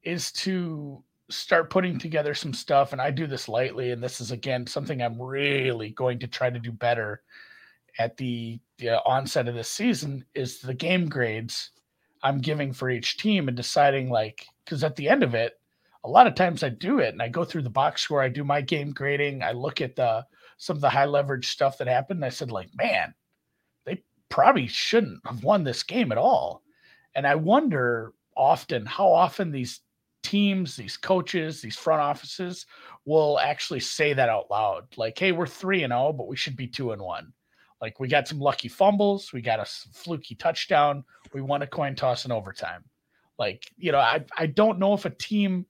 is 0.03 0.31
to 0.33 1.03
start 1.29 1.71
putting 1.71 1.99
together 1.99 2.35
some 2.35 2.53
stuff 2.53 2.93
and 2.93 3.01
i 3.01 3.11
do 3.11 3.27
this 3.27 3.49
lightly 3.49 3.91
and 3.91 4.03
this 4.03 4.21
is 4.21 4.31
again 4.31 4.67
something 4.67 5.03
i'm 5.03 5.21
really 5.21 5.91
going 5.91 6.19
to 6.19 6.27
try 6.27 6.51
to 6.51 6.59
do 6.59 6.73
better 6.73 7.23
at 7.99 8.17
the, 8.17 8.59
the 8.79 9.03
onset 9.03 9.49
of 9.49 9.55
this 9.55 9.69
season 9.69 10.25
is 10.35 10.61
the 10.61 10.75
game 10.75 11.09
grades 11.09 11.71
i'm 12.23 12.39
giving 12.39 12.73
for 12.73 12.89
each 12.89 13.17
team 13.17 13.49
and 13.49 13.57
deciding 13.57 14.09
like 14.11 14.47
because 14.65 14.85
at 14.85 14.95
the 14.97 15.09
end 15.09 15.23
of 15.23 15.35
it 15.35 15.60
a 16.05 16.09
lot 16.09 16.27
of 16.27 16.35
times 16.35 16.63
I 16.63 16.71
do 16.71 16.99
it 16.99 17.13
and 17.13 17.23
I 17.23 17.29
go 17.29 17.45
through 17.45 17.63
the 17.63 17.71
box 17.71 18.03
score, 18.03 18.23
I 18.23 18.29
do 18.29 18.45
my 18.45 18.61
game 18.61 18.93
grading, 18.93 19.43
I 19.43 19.53
look 19.53 19.81
at 19.81 19.97
the 19.97 20.25
some 20.57 20.77
of 20.77 20.83
the 20.83 20.91
high 20.91 21.07
leverage 21.07 21.49
stuff 21.49 21.79
that 21.79 21.89
happened. 21.89 22.25
I 22.25 22.29
said, 22.29 22.51
like, 22.51 22.69
man, 22.75 23.15
they 23.87 24.03
probably 24.29 24.67
shouldn't 24.67 25.21
have 25.27 25.43
won 25.43 25.65
this 25.65 25.83
game 25.83 26.13
at 26.13 26.19
all. 26.19 26.63
And 27.15 27.27
I 27.27 27.35
wonder 27.35 28.13
often 28.37 28.85
how 28.85 29.11
often 29.11 29.51
these 29.51 29.81
teams, 30.23 30.77
these 30.77 30.99
coaches, 30.99 31.63
these 31.63 31.77
front 31.77 32.03
offices 32.03 32.67
will 33.07 33.39
actually 33.39 33.81
say 33.81 34.13
that 34.13 34.29
out 34.29 34.51
loud. 34.51 34.85
Like, 34.99 35.19
hey, 35.19 35.33
we're 35.33 35.47
three 35.47 35.83
and 35.83 35.93
oh, 35.93 36.13
but 36.13 36.29
we 36.29 36.37
should 36.37 36.57
be 36.57 36.67
two 36.67 36.93
and 36.93 37.01
one. 37.01 37.33
Like 37.81 37.99
we 37.99 38.09
got 38.09 38.29
some 38.29 38.39
lucky 38.39 38.69
fumbles, 38.69 39.33
we 39.33 39.41
got 39.41 39.61
a 39.61 39.65
fluky 39.65 40.35
touchdown, 40.35 41.03
we 41.33 41.41
won 41.41 41.63
a 41.63 41.67
coin 41.67 41.95
toss 41.95 42.27
in 42.27 42.33
overtime. 42.33 42.85
Like, 43.39 43.65
you 43.79 43.93
know, 43.93 43.99
I 43.99 44.25
I 44.37 44.47
don't 44.47 44.79
know 44.79 44.93
if 44.93 45.07
a 45.07 45.11
team 45.11 45.65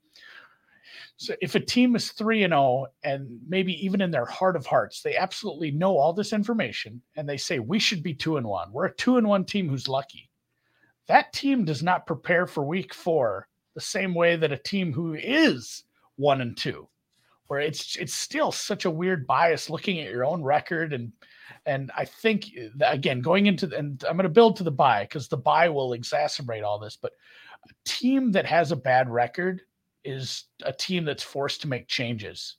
so 1.17 1.35
if 1.41 1.55
a 1.55 1.61
team 1.61 1.97
is 1.97 2.13
3 2.13 2.45
and 2.45 2.53
0 2.53 2.87
and 3.05 3.39
maybe 3.49 3.73
even 3.85 4.01
in 4.01 4.11
their 4.11 4.25
heart 4.25 4.57
of 4.57 4.67
hearts 4.67 5.03
they 5.03 5.17
absolutely 5.17 5.71
know 5.71 5.97
all 5.97 6.13
this 6.13 6.33
information 6.33 7.01
and 7.17 7.29
they 7.29 7.37
say 7.37 7.59
we 7.59 7.79
should 7.79 8.03
be 8.03 8.15
2 8.15 8.37
and 8.37 8.47
1. 8.47 8.73
We're 8.73 8.87
a 8.87 8.95
2 8.95 9.17
and 9.17 9.29
1 9.29 9.45
team 9.45 9.69
who's 9.69 9.89
lucky. 9.89 10.31
That 11.07 11.33
team 11.33 11.65
does 11.65 11.83
not 11.83 12.07
prepare 12.07 12.47
for 12.47 12.65
week 12.65 12.95
4 12.95 13.47
the 13.75 13.81
same 13.81 14.15
way 14.15 14.37
that 14.37 14.53
a 14.53 14.59
team 14.59 14.93
who 14.93 15.15
is 15.15 15.85
1 16.17 16.41
and 16.41 16.57
2 16.57 16.89
where 17.51 17.59
it's 17.59 17.97
it's 17.97 18.15
still 18.15 18.53
such 18.53 18.85
a 18.85 18.91
weird 18.91 19.27
bias 19.27 19.69
looking 19.69 19.99
at 19.99 20.09
your 20.09 20.25
own 20.25 20.41
record 20.41 20.93
and 20.93 21.13
and 21.67 21.91
I 21.97 22.05
think 22.05 22.47
again 22.81 23.21
going 23.21 23.47
into 23.47 23.67
the, 23.67 23.77
and 23.77 24.05
I'm 24.09 24.17
going 24.17 24.23
to 24.23 24.29
build 24.29 24.55
to 24.57 24.63
the 24.63 24.71
bye 24.71 25.03
because 25.03 25.27
the 25.27 25.37
bye 25.37 25.69
will 25.69 25.91
exacerbate 25.91 26.65
all 26.65 26.79
this 26.79 26.97
but 26.97 27.11
a 27.69 27.73
team 27.85 28.31
that 28.33 28.47
has 28.47 28.71
a 28.71 28.77
bad 28.77 29.11
record 29.11 29.63
is 30.05 30.45
a 30.65 30.73
team 30.73 31.05
that's 31.05 31.23
forced 31.23 31.63
to 31.63 31.69
make 31.69 31.89
changes. 31.89 32.57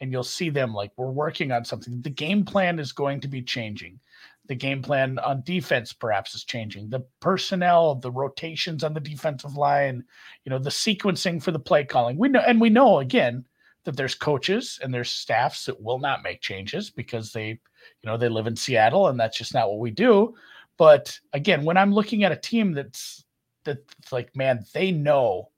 And 0.00 0.12
you'll 0.12 0.22
see 0.22 0.48
them 0.48 0.72
like 0.72 0.92
we're 0.96 1.10
working 1.10 1.50
on 1.50 1.64
something. 1.64 2.00
The 2.02 2.10
game 2.10 2.44
plan 2.44 2.78
is 2.78 2.92
going 2.92 3.20
to 3.20 3.28
be 3.28 3.42
changing. 3.42 3.98
The 4.46 4.54
game 4.54 4.80
plan 4.80 5.18
on 5.18 5.42
defense 5.42 5.92
perhaps 5.92 6.34
is 6.34 6.44
changing. 6.44 6.88
The 6.88 7.04
personnel, 7.20 7.96
the 7.96 8.10
rotations 8.10 8.84
on 8.84 8.94
the 8.94 9.00
defensive 9.00 9.56
line, 9.56 10.04
you 10.44 10.50
know, 10.50 10.58
the 10.58 10.70
sequencing 10.70 11.42
for 11.42 11.50
the 11.50 11.58
play 11.58 11.84
calling. 11.84 12.16
We 12.16 12.28
know 12.28 12.42
and 12.46 12.60
we 12.60 12.70
know 12.70 13.00
again 13.00 13.44
that 13.84 13.96
there's 13.96 14.14
coaches 14.14 14.78
and 14.82 14.92
there's 14.94 15.10
staffs 15.10 15.66
that 15.66 15.80
will 15.80 15.98
not 15.98 16.22
make 16.22 16.40
changes 16.40 16.90
because 16.90 17.32
they, 17.32 17.48
you 17.48 17.58
know, 18.04 18.16
they 18.16 18.28
live 18.28 18.46
in 18.46 18.56
Seattle 18.56 19.08
and 19.08 19.18
that's 19.18 19.36
just 19.36 19.52
not 19.52 19.68
what 19.68 19.80
we 19.80 19.90
do. 19.90 20.34
But 20.76 21.18
again, 21.32 21.64
when 21.64 21.76
I'm 21.76 21.92
looking 21.92 22.22
at 22.22 22.32
a 22.32 22.36
team 22.36 22.72
that's 22.72 23.24
that's 23.64 24.12
like, 24.12 24.34
man, 24.36 24.64
they 24.72 24.92
know 24.92 25.50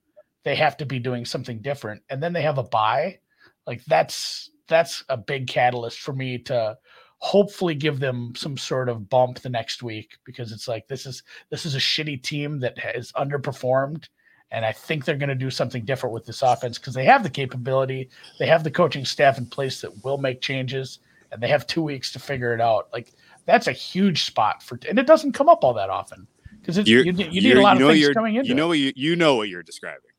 they 0.45 0.55
have 0.57 0.77
to 0.77 0.87
be 0.87 0.99
doing 0.99 1.25
something 1.25 1.61
different 1.61 2.03
and 2.11 2.23
then 2.23 2.33
they 2.33 2.43
have 2.43 2.59
a 2.59 2.63
bye 2.63 3.19
like 3.67 3.85
that's 3.87 4.51
that's 4.69 5.05
a 5.09 5.17
big 5.17 5.47
catalyst 5.47 6.01
for 6.01 6.13
me 6.13 6.39
to 6.39 6.77
hopefully 7.19 7.75
give 7.75 8.01
them 8.01 8.33
some 8.35 8.57
sort 8.57 8.89
of 8.89 9.09
bump 9.11 9.39
the 9.41 9.49
next 9.49 9.83
week 9.83 10.17
because 10.25 10.53
it's 10.53 10.67
like 10.67 10.87
this 10.89 11.05
is 11.05 11.23
this 11.51 11.67
is 11.67 11.75
a 11.75 11.79
shitty 11.79 12.23
team 12.23 12.59
that 12.59 12.79
has 12.79 13.13
underperformed 13.13 14.09
and 14.53 14.65
I 14.65 14.73
think 14.73 15.05
they're 15.05 15.17
going 15.17 15.29
to 15.29 15.35
do 15.35 15.51
something 15.51 15.85
different 15.85 16.13
with 16.13 16.27
this 16.27 16.43
offense 16.43 16.79
because 16.79 16.95
they 16.95 17.05
have 17.05 17.23
the 17.23 17.31
capability, 17.31 18.11
they 18.39 18.47
have 18.47 18.65
the 18.65 18.71
coaching 18.71 19.05
staff 19.05 19.39
in 19.39 19.47
place 19.47 19.81
that 19.81 20.05
will 20.05 20.19
make 20.19 20.41
changes, 20.41 20.99
and 21.31 21.41
they 21.41 21.49
have 21.49 21.67
two 21.67 21.83
weeks 21.83 22.13
to 22.13 22.19
figure 22.19 22.53
it 22.53 22.61
out. 22.61 22.89
Like 22.93 23.13
that's 23.47 23.69
a 23.69 23.73
huge 23.73 24.25
spot 24.25 24.63
for, 24.63 24.79
and 24.89 24.99
it 24.99 25.07
doesn't 25.07 25.33
come 25.33 25.49
up 25.49 25.63
all 25.63 25.75
that 25.75 25.89
often 25.89 26.27
because 26.61 26.77
you, 26.89 27.03
you 27.03 27.13
need 27.13 27.57
a 27.57 27.61
lot 27.61 27.81
of 27.81 27.89
things 27.89 28.09
coming 28.11 28.35
in. 28.35 28.45
You 28.45 28.55
know 28.55 28.67
it. 28.67 28.69
what 28.69 28.79
you, 28.79 28.93
you 28.97 29.15
know 29.15 29.37
what 29.37 29.49
you're 29.49 29.63
describing 29.63 30.10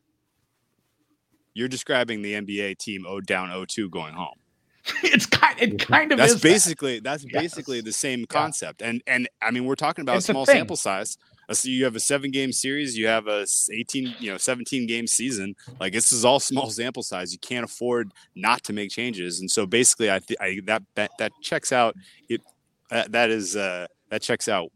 you're 1.54 1.68
describing 1.68 2.22
the 2.22 2.34
NBA 2.34 2.78
team 2.78 3.06
O 3.08 3.20
down 3.22 3.50
0-2 3.50 3.90
going 3.90 4.14
home. 4.14 4.36
it's 5.04 5.28
kind 5.28 5.60
it 5.62 5.78
kind 5.80 6.12
of 6.12 6.18
that's 6.18 6.34
is 6.34 6.42
basically 6.42 6.96
that. 6.96 7.04
that's 7.04 7.26
Yes. 7.32 7.42
basically 7.44 7.82
the 7.82 7.94
same 7.94 8.26
concept. 8.26 8.82
And 8.82 9.02
and 9.06 9.30
I 9.42 9.52
mean 9.52 9.66
we're 9.66 9.76
talking 9.76 10.02
about 10.02 10.18
It's 10.18 10.28
a 10.30 10.32
a 10.32 10.34
small 10.34 10.46
thing. 10.46 10.56
sample 10.56 10.76
size. 10.76 11.18
So 11.52 11.68
you 11.68 11.84
have 11.84 11.98
a 11.98 12.00
seven 12.00 12.32
game 12.32 12.52
series, 12.54 12.98
you 12.98 13.08
have 13.08 13.28
a 13.28 13.46
18, 13.72 14.16
you 14.20 14.32
know, 14.32 14.38
17 14.38 14.88
game 14.88 15.06
season. 15.06 15.56
Like 15.80 15.92
this 15.94 16.12
is 16.14 16.24
all 16.26 16.40
small 16.40 16.70
sample 16.70 17.04
size. 17.04 17.34
You 17.34 17.40
can't 17.40 17.66
afford 17.66 18.12
not 18.36 18.64
to 18.64 18.74
make 18.74 18.90
changes. 18.90 19.40
And 19.42 19.52
so 19.52 19.66
basically 19.68 20.10
I 20.10 20.20
think 20.20 20.40
I 20.42 20.62
that, 20.66 20.84
that 20.96 21.12
that 21.20 21.32
checks 21.42 21.72
out 21.72 21.96
it 22.30 22.42
uh, 22.90 23.04
that 23.10 23.30
is 23.30 23.56
uh 23.56 23.86
that 24.10 24.22
checks 24.22 24.48
out 24.48 24.72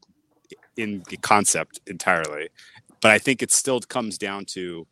in 0.77 1.01
the 1.09 1.17
concept 1.17 1.79
entirely. 1.87 2.49
But 3.01 3.11
I 3.11 3.17
think 3.19 3.41
it 3.41 3.51
still 3.51 3.79
comes 3.79 4.17
down 4.17 4.45
to 4.49 4.85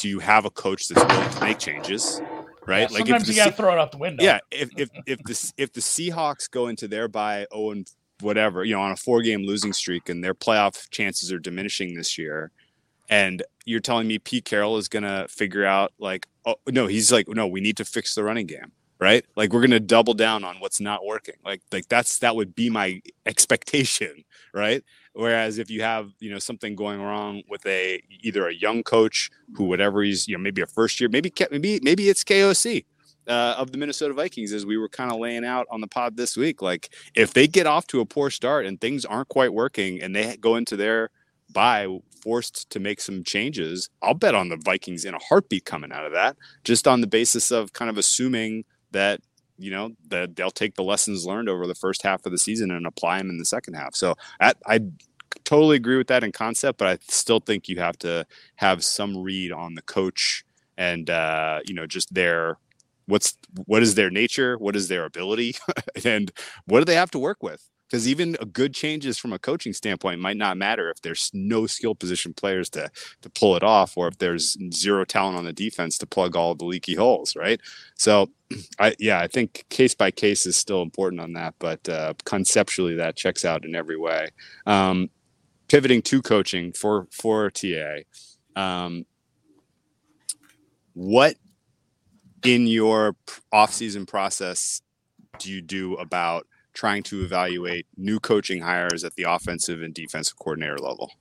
do 0.00 0.08
you 0.08 0.18
have 0.18 0.44
a 0.46 0.50
coach 0.50 0.88
that's 0.88 1.04
willing 1.04 1.30
to 1.30 1.40
make 1.44 1.58
changes? 1.58 2.20
Right? 2.66 2.90
Yeah, 2.90 2.98
sometimes 2.98 3.26
the 3.26 3.32
you 3.32 3.36
got 3.38 3.44
to 3.46 3.50
Se- 3.50 3.56
throw 3.56 3.72
it 3.72 3.78
out 3.78 3.92
the 3.92 3.98
window. 3.98 4.24
yeah, 4.24 4.38
if 4.50 4.70
if 4.76 4.90
if 5.06 5.18
the 5.24 5.52
if 5.56 5.72
the 5.72 5.80
Seahawks 5.80 6.50
go 6.50 6.68
into 6.68 6.88
their 6.88 7.08
bye 7.08 7.46
oh 7.52 7.70
and 7.70 7.90
whatever, 8.20 8.64
you 8.64 8.74
know, 8.74 8.80
on 8.80 8.92
a 8.92 8.96
four 8.96 9.22
game 9.22 9.44
losing 9.46 9.72
streak 9.72 10.08
and 10.08 10.22
their 10.22 10.34
playoff 10.34 10.88
chances 10.90 11.32
are 11.32 11.38
diminishing 11.38 11.94
this 11.94 12.16
year, 12.18 12.50
and 13.08 13.42
you're 13.64 13.80
telling 13.80 14.06
me 14.06 14.18
Pete 14.18 14.44
Carroll 14.44 14.76
is 14.76 14.88
gonna 14.88 15.26
figure 15.28 15.64
out 15.64 15.92
like, 15.98 16.26
oh 16.46 16.56
no, 16.68 16.86
he's 16.86 17.10
like, 17.12 17.28
no, 17.28 17.46
we 17.46 17.60
need 17.60 17.76
to 17.78 17.84
fix 17.84 18.14
the 18.14 18.22
running 18.24 18.46
game, 18.46 18.72
right? 18.98 19.24
Like 19.36 19.52
we're 19.52 19.62
gonna 19.62 19.80
double 19.80 20.14
down 20.14 20.44
on 20.44 20.56
what's 20.60 20.80
not 20.80 21.04
working. 21.04 21.36
Like 21.44 21.62
like 21.72 21.88
that's 21.88 22.18
that 22.18 22.36
would 22.36 22.54
be 22.54 22.70
my 22.70 23.00
expectation, 23.26 24.24
right? 24.54 24.84
Whereas 25.12 25.58
if 25.58 25.70
you 25.70 25.82
have 25.82 26.10
you 26.20 26.30
know 26.30 26.38
something 26.38 26.76
going 26.76 27.00
wrong 27.00 27.42
with 27.48 27.66
a 27.66 28.02
either 28.22 28.46
a 28.48 28.54
young 28.54 28.82
coach 28.82 29.30
who 29.54 29.64
whatever 29.64 30.02
he's 30.02 30.28
you 30.28 30.36
know 30.36 30.42
maybe 30.42 30.62
a 30.62 30.66
first 30.66 31.00
year 31.00 31.08
maybe 31.08 31.32
maybe 31.50 31.80
maybe 31.82 32.08
it's 32.08 32.22
KOC 32.22 32.84
uh, 33.26 33.54
of 33.58 33.70
the 33.70 33.78
Minnesota 33.78 34.14
Vikings 34.14 34.52
as 34.52 34.66
we 34.66 34.76
were 34.76 34.88
kind 34.88 35.12
of 35.12 35.18
laying 35.18 35.44
out 35.44 35.66
on 35.70 35.80
the 35.80 35.86
pod 35.86 36.16
this 36.16 36.36
week. 36.36 36.62
Like 36.62 36.90
if 37.14 37.32
they 37.32 37.46
get 37.46 37.66
off 37.66 37.86
to 37.88 38.00
a 38.00 38.06
poor 38.06 38.30
start 38.30 38.66
and 38.66 38.80
things 38.80 39.04
aren't 39.04 39.28
quite 39.28 39.52
working 39.52 40.02
and 40.02 40.14
they 40.14 40.36
go 40.36 40.56
into 40.56 40.76
their 40.76 41.10
bye 41.52 41.86
forced 42.22 42.68
to 42.70 42.80
make 42.80 43.00
some 43.00 43.24
changes, 43.24 43.88
I'll 44.02 44.14
bet 44.14 44.34
on 44.34 44.48
the 44.48 44.56
Vikings 44.56 45.04
in 45.04 45.14
a 45.14 45.18
heartbeat 45.18 45.64
coming 45.64 45.92
out 45.92 46.04
of 46.04 46.12
that, 46.12 46.36
just 46.64 46.86
on 46.86 47.00
the 47.00 47.06
basis 47.06 47.50
of 47.50 47.72
kind 47.72 47.88
of 47.88 47.98
assuming 47.98 48.64
that 48.92 49.20
you 49.60 49.70
know 49.70 49.90
that 50.08 50.36
they'll 50.36 50.50
take 50.50 50.74
the 50.74 50.82
lessons 50.82 51.26
learned 51.26 51.48
over 51.48 51.66
the 51.66 51.74
first 51.74 52.02
half 52.02 52.24
of 52.24 52.32
the 52.32 52.38
season 52.38 52.70
and 52.70 52.86
apply 52.86 53.18
them 53.18 53.30
in 53.30 53.38
the 53.38 53.44
second 53.44 53.74
half. 53.74 53.94
So 53.94 54.14
I, 54.40 54.54
I 54.66 54.80
totally 55.44 55.76
agree 55.76 55.98
with 55.98 56.08
that 56.08 56.24
in 56.24 56.32
concept, 56.32 56.78
but 56.78 56.88
I 56.88 56.98
still 57.08 57.40
think 57.40 57.68
you 57.68 57.78
have 57.78 57.98
to 57.98 58.26
have 58.56 58.84
some 58.84 59.16
read 59.16 59.52
on 59.52 59.74
the 59.74 59.82
coach 59.82 60.44
and 60.78 61.10
uh, 61.10 61.60
you 61.66 61.74
know 61.74 61.86
just 61.86 62.12
their 62.14 62.56
what's 63.06 63.36
what 63.66 63.82
is 63.82 63.94
their 63.94 64.10
nature? 64.10 64.56
What 64.56 64.76
is 64.76 64.88
their 64.88 65.04
ability? 65.04 65.56
And 66.04 66.32
what 66.64 66.78
do 66.78 66.84
they 66.86 66.94
have 66.94 67.10
to 67.10 67.18
work 67.18 67.42
with 67.42 67.62
because 67.90 68.06
even 68.06 68.36
a 68.40 68.46
good 68.46 68.72
changes 68.72 69.18
from 69.18 69.32
a 69.32 69.38
coaching 69.38 69.72
standpoint 69.72 70.20
might 70.20 70.36
not 70.36 70.56
matter 70.56 70.90
if 70.90 71.02
there's 71.02 71.30
no 71.34 71.66
skill 71.66 71.94
position 71.94 72.32
players 72.32 72.70
to 72.70 72.90
to 73.22 73.30
pull 73.30 73.56
it 73.56 73.62
off 73.62 73.96
or 73.96 74.06
if 74.08 74.18
there's 74.18 74.56
zero 74.72 75.04
talent 75.04 75.36
on 75.36 75.44
the 75.44 75.52
defense 75.52 75.98
to 75.98 76.06
plug 76.06 76.36
all 76.36 76.54
the 76.54 76.64
leaky 76.64 76.94
holes 76.94 77.34
right? 77.34 77.60
So 77.94 78.30
i 78.78 78.94
yeah 78.98 79.20
i 79.20 79.26
think 79.26 79.64
case 79.68 79.94
by 79.94 80.10
case 80.10 80.46
is 80.46 80.56
still 80.56 80.82
important 80.82 81.20
on 81.20 81.32
that 81.34 81.54
but 81.58 81.88
uh, 81.88 82.14
conceptually 82.24 82.96
that 82.96 83.16
checks 83.16 83.44
out 83.44 83.64
in 83.64 83.74
every 83.74 83.96
way. 83.96 84.28
Um, 84.66 85.10
pivoting 85.68 86.02
to 86.02 86.22
coaching 86.22 86.72
for 86.72 87.06
for 87.10 87.50
ta 87.50 88.00
um, 88.56 89.06
what 90.94 91.36
in 92.44 92.66
your 92.66 93.14
off-season 93.52 94.06
process 94.06 94.80
do 95.38 95.50
you 95.50 95.60
do 95.60 95.94
about 95.94 96.46
trying 96.72 97.02
to 97.04 97.22
evaluate 97.22 97.86
new 97.96 98.20
coaching 98.20 98.60
hires 98.60 99.04
at 99.04 99.14
the 99.14 99.24
offensive 99.24 99.82
and 99.82 99.94
defensive 99.94 100.38
coordinator 100.38 100.78
level? 100.78 101.12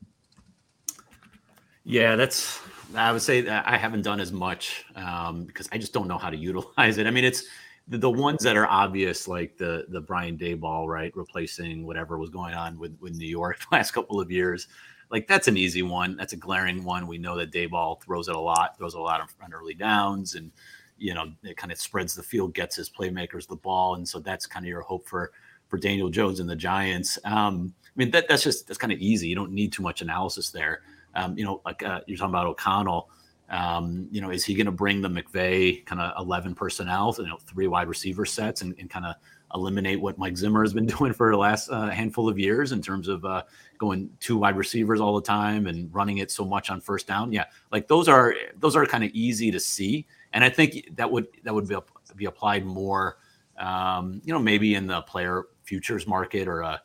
Yeah, 1.83 2.15
that's. 2.15 2.59
I 2.95 3.11
would 3.11 3.21
say 3.21 3.47
I 3.47 3.77
haven't 3.77 4.01
done 4.01 4.19
as 4.19 4.31
much 4.31 4.83
um, 4.95 5.43
because 5.43 5.69
I 5.71 5.77
just 5.77 5.93
don't 5.93 6.07
know 6.07 6.17
how 6.17 6.29
to 6.29 6.37
utilize 6.49 6.97
it. 6.97 7.07
I 7.07 7.11
mean, 7.11 7.23
it's 7.23 7.43
the, 7.87 7.97
the 7.97 8.09
ones 8.09 8.43
that 8.43 8.55
are 8.55 8.67
obvious, 8.67 9.27
like 9.27 9.57
the 9.57 9.85
the 9.89 10.01
Brian 10.01 10.37
Daboll, 10.37 10.87
right, 10.87 11.15
replacing 11.15 11.85
whatever 11.85 12.17
was 12.17 12.29
going 12.29 12.53
on 12.53 12.77
with 12.79 12.97
with 13.01 13.15
New 13.15 13.27
York 13.27 13.59
the 13.59 13.67
last 13.75 13.91
couple 13.91 14.19
of 14.19 14.31
years. 14.31 14.67
Like 15.11 15.27
that's 15.27 15.47
an 15.47 15.57
easy 15.57 15.81
one. 15.81 16.15
That's 16.15 16.33
a 16.33 16.37
glaring 16.37 16.83
one. 16.83 17.07
We 17.07 17.17
know 17.17 17.35
that 17.37 17.51
Daboll 17.51 18.01
throws 18.01 18.27
it 18.27 18.35
a 18.35 18.39
lot, 18.39 18.77
throws 18.77 18.93
a 18.93 18.99
lot 18.99 19.21
on 19.21 19.53
early 19.53 19.73
downs, 19.73 20.35
and 20.35 20.51
you 20.99 21.13
know 21.13 21.31
it 21.43 21.57
kind 21.57 21.71
of 21.71 21.79
spreads 21.79 22.15
the 22.15 22.23
field, 22.23 22.53
gets 22.53 22.75
his 22.75 22.89
playmakers 22.89 23.47
the 23.47 23.55
ball, 23.55 23.95
and 23.95 24.07
so 24.07 24.19
that's 24.19 24.45
kind 24.45 24.65
of 24.65 24.69
your 24.69 24.81
hope 24.81 25.07
for 25.07 25.31
for 25.67 25.77
Daniel 25.77 26.09
Jones 26.09 26.39
and 26.39 26.49
the 26.49 26.55
Giants. 26.55 27.17
Um, 27.25 27.73
I 27.85 27.91
mean 27.95 28.11
that 28.11 28.27
that's 28.27 28.43
just 28.43 28.67
that's 28.67 28.77
kind 28.77 28.93
of 28.93 28.99
easy. 28.99 29.27
You 29.27 29.35
don't 29.35 29.51
need 29.51 29.71
too 29.71 29.83
much 29.83 30.01
analysis 30.01 30.49
there. 30.49 30.81
Um, 31.15 31.37
you 31.37 31.43
know, 31.43 31.61
like 31.65 31.83
uh, 31.83 32.01
you're 32.07 32.17
talking 32.17 32.31
about 32.31 32.47
O'Connell. 32.47 33.09
Um, 33.49 34.07
you 34.11 34.21
know, 34.21 34.29
is 34.29 34.45
he 34.45 34.53
going 34.53 34.67
to 34.67 34.71
bring 34.71 35.01
the 35.01 35.09
McVay 35.09 35.83
kind 35.85 35.99
of 35.99 36.13
11 36.19 36.53
personnel, 36.53 37.15
you 37.17 37.25
know, 37.25 37.37
three 37.37 37.67
wide 37.67 37.87
receiver 37.87 38.23
sets 38.23 38.61
and, 38.61 38.75
and 38.77 38.91
kind 38.91 39.07
of 39.07 39.15
eliminate 39.55 39.99
what 39.99 40.17
Mike 40.17 40.37
Zimmer 40.37 40.61
has 40.61 40.73
been 40.73 40.85
doing 40.97 41.13
for 41.13 41.31
the 41.31 41.37
last 41.37 41.69
uh, 41.69 41.89
handful 41.89 42.29
of 42.29 42.37
years 42.37 42.71
in 42.71 42.81
terms 42.81 43.07
of 43.07 43.25
uh, 43.25 43.43
going 43.77 44.09
two 44.19 44.37
wide 44.37 44.55
receivers 44.55 44.99
all 44.99 45.15
the 45.15 45.21
time 45.21 45.67
and 45.67 45.93
running 45.93 46.19
it 46.19 46.31
so 46.31 46.45
much 46.45 46.69
on 46.69 46.79
first 46.79 47.07
down. 47.07 47.31
Yeah, 47.31 47.45
like 47.71 47.87
those 47.87 48.07
are 48.07 48.35
those 48.59 48.75
are 48.75 48.85
kind 48.85 49.03
of 49.03 49.11
easy 49.13 49.51
to 49.51 49.59
see, 49.59 50.05
and 50.33 50.43
I 50.43 50.49
think 50.49 50.95
that 50.95 51.09
would 51.09 51.27
that 51.43 51.53
would 51.53 51.67
be 51.67 51.77
be 52.15 52.25
applied 52.25 52.65
more, 52.65 53.17
um, 53.57 54.21
you 54.23 54.33
know, 54.33 54.39
maybe 54.39 54.75
in 54.75 54.87
the 54.87 55.01
player 55.03 55.45
futures 55.63 56.07
market 56.07 56.47
or 56.47 56.61
a 56.61 56.81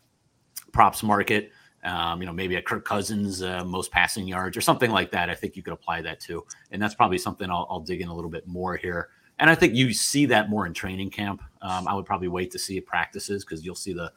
props 0.72 1.02
market. 1.02 1.50
Um, 1.84 2.22
you 2.22 2.26
know, 2.26 2.32
maybe 2.32 2.56
a 2.56 2.62
Kirk 2.62 2.86
Cousins 2.86 3.42
uh, 3.42 3.62
most 3.62 3.90
passing 3.92 4.26
yards 4.26 4.56
or 4.56 4.62
something 4.62 4.90
like 4.90 5.10
that. 5.10 5.28
I 5.28 5.34
think 5.34 5.54
you 5.54 5.62
could 5.62 5.74
apply 5.74 6.00
that 6.00 6.18
to, 6.20 6.42
and 6.70 6.80
that's 6.80 6.94
probably 6.94 7.18
something 7.18 7.50
I'll, 7.50 7.66
I'll 7.68 7.80
dig 7.80 8.00
in 8.00 8.08
a 8.08 8.14
little 8.14 8.30
bit 8.30 8.46
more 8.46 8.74
here 8.76 9.10
and 9.38 9.50
I 9.50 9.54
think 9.54 9.74
you 9.74 9.92
see 9.92 10.26
that 10.26 10.48
more 10.48 10.66
in 10.66 10.74
training 10.74 11.10
camp. 11.10 11.42
Um, 11.62 11.88
I 11.88 11.94
would 11.94 12.06
probably 12.06 12.28
wait 12.28 12.50
to 12.52 12.58
see 12.58 12.80
practices 12.80 13.44
because 13.44 13.64
you'll 13.64 13.74
see 13.74 13.92
the 13.92 14.12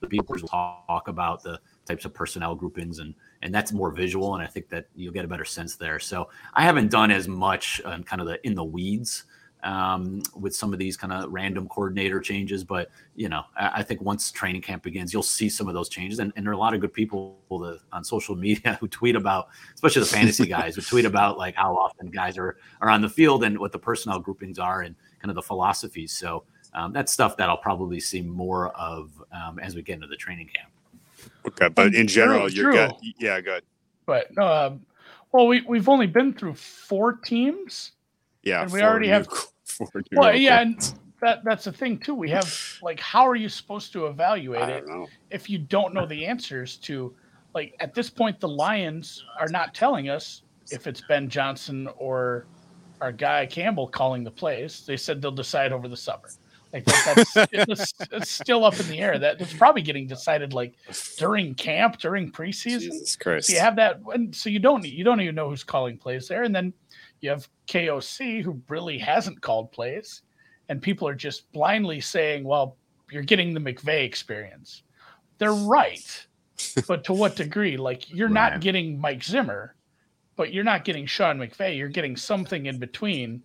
the 0.00 0.06
people 0.06 0.36
talk 0.36 1.08
about 1.08 1.42
the 1.42 1.58
types 1.86 2.04
of 2.04 2.12
personnel 2.12 2.54
groupings 2.54 2.98
and 2.98 3.14
and 3.42 3.54
that's 3.54 3.72
more 3.72 3.90
visual 3.90 4.34
and 4.34 4.42
I 4.42 4.46
think 4.46 4.68
that 4.70 4.86
you'll 4.94 5.12
get 5.12 5.24
a 5.24 5.28
better 5.28 5.44
sense 5.44 5.76
there. 5.76 5.98
So 5.98 6.28
I 6.54 6.62
haven't 6.62 6.90
done 6.90 7.10
as 7.10 7.28
much 7.28 7.80
on 7.84 8.02
kind 8.04 8.20
of 8.20 8.28
the 8.28 8.44
in 8.46 8.54
the 8.54 8.64
weeds 8.64 9.24
um, 9.62 10.22
with 10.34 10.54
some 10.54 10.72
of 10.72 10.78
these 10.78 10.96
kind 10.96 11.12
of 11.12 11.30
random 11.32 11.68
coordinator 11.68 12.20
changes. 12.20 12.62
But 12.62 12.90
you 13.14 13.28
know, 13.28 13.42
I, 13.56 13.72
I, 13.76 13.82
think 13.82 14.00
once 14.00 14.30
training 14.30 14.62
camp 14.62 14.82
begins, 14.84 15.12
you'll 15.12 15.22
see 15.24 15.48
some 15.48 15.66
of 15.66 15.74
those 15.74 15.88
changes. 15.88 16.20
And, 16.20 16.32
and 16.36 16.46
there 16.46 16.52
are 16.52 16.54
a 16.54 16.58
lot 16.58 16.72
of 16.72 16.80
good 16.80 16.92
people 16.92 17.38
that, 17.50 17.80
on 17.92 18.04
social 18.04 18.36
media 18.36 18.74
who 18.80 18.86
tweet 18.86 19.16
about, 19.16 19.48
especially 19.74 20.00
the 20.00 20.08
fantasy 20.08 20.46
guys, 20.48 20.76
who 20.76 20.82
tweet 20.82 21.04
about 21.04 21.36
like 21.36 21.56
how 21.56 21.76
often 21.76 22.10
guys 22.10 22.38
are 22.38 22.58
are 22.80 22.90
on 22.90 23.02
the 23.02 23.08
field 23.08 23.42
and 23.42 23.58
what 23.58 23.72
the 23.72 23.78
personnel 23.78 24.20
groupings 24.20 24.58
are 24.58 24.82
and 24.82 24.94
kind 25.20 25.30
of 25.30 25.34
the 25.34 25.42
philosophies. 25.42 26.12
So 26.12 26.44
um, 26.74 26.92
that's 26.92 27.12
stuff 27.12 27.36
that 27.38 27.48
I'll 27.48 27.56
probably 27.56 27.98
see 27.98 28.22
more 28.22 28.68
of 28.76 29.10
um, 29.32 29.58
as 29.58 29.74
we 29.74 29.82
get 29.82 29.94
into 29.94 30.06
the 30.06 30.16
training 30.16 30.48
camp. 30.54 30.70
Okay, 31.48 31.68
but 31.68 31.94
in 31.94 32.06
general, 32.06 32.50
you're 32.50 32.72
good. 32.72 32.92
Yeah, 33.18 33.40
good. 33.40 33.62
But 34.04 34.36
um, 34.38 34.84
well, 35.32 35.46
we 35.46 35.62
we've 35.62 35.88
only 35.88 36.06
been 36.06 36.32
through 36.32 36.54
four 36.54 37.14
teams. 37.14 37.92
Yeah, 38.42 38.62
and 38.62 38.72
we 38.72 38.82
already 38.82 39.08
have. 39.08 39.28
four. 39.64 39.88
well, 40.12 40.34
yeah, 40.34 40.60
and 40.60 40.94
that 41.20 41.44
that's 41.44 41.64
the 41.64 41.72
thing 41.72 41.98
too. 41.98 42.14
We 42.14 42.30
have 42.30 42.78
like, 42.82 43.00
how 43.00 43.26
are 43.26 43.36
you 43.36 43.48
supposed 43.48 43.92
to 43.92 44.06
evaluate 44.06 44.68
it 44.68 44.86
know. 44.86 45.06
if 45.30 45.50
you 45.50 45.58
don't 45.58 45.94
know 45.94 46.06
the 46.06 46.26
answers 46.26 46.76
to? 46.78 47.14
Like 47.54 47.74
at 47.80 47.94
this 47.94 48.10
point, 48.10 48.38
the 48.38 48.48
Lions 48.48 49.24
are 49.40 49.48
not 49.48 49.74
telling 49.74 50.10
us 50.10 50.42
if 50.70 50.86
it's 50.86 51.00
Ben 51.00 51.28
Johnson 51.28 51.88
or 51.96 52.46
our 53.00 53.12
guy 53.12 53.46
Campbell 53.46 53.88
calling 53.88 54.24
the 54.24 54.30
plays. 54.30 54.84
They 54.86 54.96
said 54.96 55.22
they'll 55.22 55.30
decide 55.30 55.72
over 55.72 55.88
the 55.88 55.96
summer. 55.96 56.28
Like 56.76 56.84
that, 56.84 57.26
that's 57.34 57.36
it's, 57.52 57.94
it's, 58.12 58.30
still 58.30 58.62
up 58.62 58.78
in 58.78 58.86
the 58.88 58.98
air. 58.98 59.18
That 59.18 59.40
it's 59.40 59.54
probably 59.54 59.80
getting 59.80 60.06
decided 60.06 60.52
like 60.52 60.74
during 61.16 61.54
camp, 61.54 61.96
during 61.98 62.30
preseason. 62.30 62.80
Jesus 62.80 63.16
Christ! 63.16 63.46
So 63.46 63.54
you 63.54 63.60
have 63.60 63.76
that, 63.76 64.00
and 64.12 64.36
so 64.36 64.50
you 64.50 64.58
don't 64.58 64.84
you 64.84 65.02
don't 65.02 65.22
even 65.22 65.34
know 65.34 65.48
who's 65.48 65.64
calling 65.64 65.96
plays 65.96 66.28
there, 66.28 66.42
and 66.42 66.54
then 66.54 66.74
you 67.22 67.30
have 67.30 67.48
KOC 67.66 68.42
who 68.42 68.60
really 68.68 68.98
hasn't 68.98 69.40
called 69.40 69.72
plays, 69.72 70.20
and 70.68 70.82
people 70.82 71.08
are 71.08 71.14
just 71.14 71.50
blindly 71.52 71.98
saying, 71.98 72.44
"Well, 72.44 72.76
you're 73.10 73.22
getting 73.22 73.54
the 73.54 73.60
McVay 73.60 74.04
experience." 74.04 74.82
They're 75.38 75.54
right, 75.54 76.26
but 76.86 77.04
to 77.04 77.14
what 77.14 77.36
degree? 77.36 77.78
Like 77.78 78.12
you're 78.12 78.28
not 78.28 78.60
getting 78.60 79.00
Mike 79.00 79.24
Zimmer, 79.24 79.76
but 80.36 80.52
you're 80.52 80.62
not 80.62 80.84
getting 80.84 81.06
Sean 81.06 81.38
McVay. 81.38 81.78
You're 81.78 81.88
getting 81.88 82.18
something 82.18 82.66
in 82.66 82.78
between, 82.78 83.42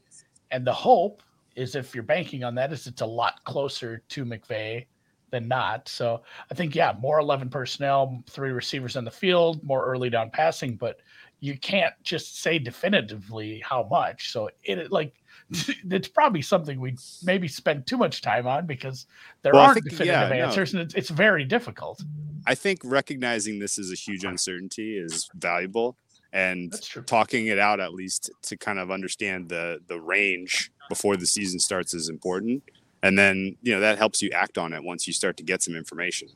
and 0.52 0.68
the 0.68 0.74
hope 0.74 1.24
is 1.56 1.76
if 1.76 1.94
you're 1.94 2.04
banking 2.04 2.44
on 2.44 2.56
that 2.56 2.72
is 2.72 2.88
it's 2.88 3.02
a 3.02 3.06
lot 3.06 3.44
closer 3.44 4.02
to 4.10 4.26
McVay 4.26 4.86
than 5.32 5.48
not. 5.48 5.88
So 5.88 6.22
I 6.50 6.54
think 6.54 6.76
yeah, 6.76 6.94
more 7.00 7.20
11 7.20 7.50
personnel, 7.50 8.24
three 8.30 8.52
receivers 8.52 8.96
on 8.96 9.06
the 9.06 9.12
field, 9.12 9.64
more 9.64 9.86
early 9.86 10.10
down 10.10 10.30
passing, 10.30 10.76
but 10.76 11.00
you 11.40 11.58
can't 11.58 11.94
just 12.04 12.42
say 12.42 12.60
definitively 12.60 13.62
how 13.66 13.88
much. 13.90 14.32
So 14.32 14.50
it 14.64 14.92
like 14.92 15.16
it's 15.50 16.08
probably 16.08 16.42
something 16.42 16.80
we 16.80 16.96
maybe 17.24 17.48
spend 17.48 17.88
too 17.88 17.98
much 17.98 18.22
time 18.22 18.48
on 18.48 18.68
because 18.68 19.08
there 19.42 19.54
well, 19.54 19.64
aren't 19.64 19.76
think, 19.76 19.90
definitive 19.90 20.30
yeah, 20.30 20.46
answers 20.46 20.74
no. 20.74 20.82
and 20.82 20.88
it's, 20.88 20.96
it's 20.96 21.10
very 21.10 21.44
difficult. 21.44 22.04
I 22.46 22.56
think 22.56 22.80
recognizing 22.84 23.60
this 23.60 23.78
is 23.78 23.92
a 23.92 23.96
huge 23.96 24.24
uncertainty 24.24 24.98
is 24.98 25.30
valuable 25.36 25.98
and 26.34 26.74
talking 27.06 27.48
it 27.48 27.60
out 27.60 27.80
at 27.80 27.94
least 27.94 28.32
to 28.44 28.56
kind 28.56 28.80
of 28.80 28.92
understand 28.92 29.50
the 29.50 29.80
the 29.88 30.00
range 30.00 30.72
before 30.92 31.16
the 31.16 31.26
season 31.26 31.60
starts 31.60 31.94
is 31.94 32.10
important 32.10 32.62
and 33.04 33.18
then 33.18 33.56
you 33.62 33.74
know 33.74 33.80
that 33.80 33.98
helps 33.98 34.22
you 34.22 34.30
act 34.32 34.58
on 34.58 34.74
it 34.74 34.84
once 34.84 35.08
you 35.08 35.14
start 35.14 35.38
to 35.38 35.44
get 35.44 35.64
some 35.64 35.76
information 35.76 36.28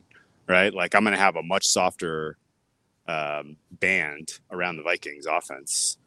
right 0.47 0.73
like 0.73 0.95
i'm 0.95 1.03
going 1.03 1.15
to 1.15 1.21
have 1.21 1.35
a 1.35 1.43
much 1.43 1.67
softer 1.67 2.37
um, 3.07 3.57
band 3.71 4.39
around 4.51 4.77
the 4.77 4.83
Vikings 4.83 5.25
offense 5.25 5.97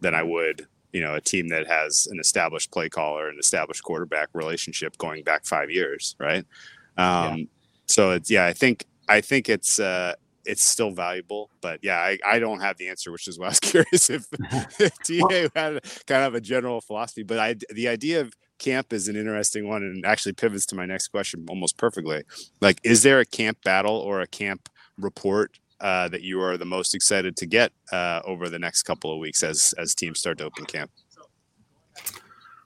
than 0.00 0.14
I 0.14 0.22
would, 0.22 0.66
you 0.92 1.00
know, 1.00 1.14
a 1.14 1.20
team 1.20 1.48
that 1.48 1.66
has 1.66 2.06
an 2.10 2.20
established 2.20 2.70
play 2.70 2.88
caller, 2.88 3.28
an 3.28 3.38
established 3.38 3.82
quarterback 3.82 4.28
relationship 4.32 4.96
going 4.98 5.24
back 5.24 5.44
five 5.44 5.70
years, 5.70 6.14
right? 6.18 6.44
Um, 6.96 7.38
yeah. 7.38 7.44
So 7.86 8.10
it's 8.12 8.30
yeah, 8.30 8.46
I 8.46 8.52
think 8.52 8.86
I 9.08 9.20
think 9.20 9.48
it's 9.48 9.78
uh, 9.78 10.14
it's 10.44 10.64
still 10.64 10.90
valuable, 10.90 11.50
but 11.60 11.80
yeah, 11.82 11.98
I, 11.98 12.18
I 12.24 12.38
don't 12.38 12.60
have 12.60 12.76
the 12.76 12.88
answer, 12.88 13.10
which 13.10 13.28
is 13.28 13.38
why 13.38 13.46
I 13.46 13.48
was 13.50 13.60
curious 13.60 14.10
if, 14.10 14.26
if 14.80 14.98
TA 15.02 15.48
had 15.54 15.80
kind 16.06 16.24
of 16.24 16.34
a 16.34 16.40
general 16.40 16.80
philosophy. 16.80 17.22
But 17.22 17.38
I 17.38 17.56
the 17.70 17.88
idea 17.88 18.20
of 18.20 18.32
camp 18.58 18.92
is 18.92 19.08
an 19.08 19.16
interesting 19.16 19.68
one 19.68 19.82
and 19.82 20.06
actually 20.06 20.32
pivots 20.32 20.66
to 20.66 20.76
my 20.76 20.86
next 20.86 21.08
question 21.08 21.44
almost 21.48 21.76
perfectly. 21.76 22.22
Like, 22.60 22.80
is 22.84 23.02
there 23.02 23.20
a 23.20 23.24
camp 23.24 23.58
battle 23.64 23.96
or 23.96 24.20
a 24.20 24.26
camp 24.26 24.68
report 24.96 25.58
uh, 25.80 26.08
that 26.08 26.22
you 26.22 26.40
are 26.40 26.56
the 26.56 26.64
most 26.64 26.94
excited 26.94 27.36
to 27.36 27.46
get 27.46 27.72
uh, 27.92 28.20
over 28.24 28.48
the 28.48 28.58
next 28.58 28.82
couple 28.84 29.12
of 29.12 29.18
weeks 29.18 29.42
as 29.42 29.74
as 29.78 29.94
teams 29.94 30.18
start 30.18 30.38
to 30.38 30.44
open 30.44 30.64
camp? 30.64 30.90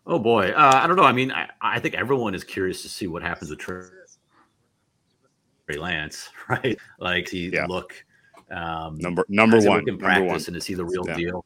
Oh 0.07 0.19
boy, 0.19 0.51
uh, 0.51 0.81
I 0.83 0.87
don't 0.87 0.97
know. 0.97 1.03
I 1.03 1.13
mean, 1.13 1.33
I, 1.33 1.51
I, 1.61 1.81
think 1.81 1.95
everyone 1.95 2.35
is 2.35 2.43
curious 2.43 2.81
to 2.81 2.89
see 2.89 3.07
what 3.07 3.23
happens 3.23 3.51
with 3.51 3.59
Trey 3.59 3.83
Lance, 5.77 6.31
right? 6.49 6.79
Like 6.99 7.29
he 7.29 7.51
yeah. 7.51 7.67
look 7.67 7.95
um, 8.51 8.97
number 8.99 9.25
number 9.29 9.61
one 9.61 9.89
in 9.89 9.99
practice, 9.99 10.49
and 10.49 10.57
is 10.57 10.67
he 10.67 10.75
the 10.75 10.85
real 10.85 11.05
yeah. 11.07 11.17
deal? 11.17 11.45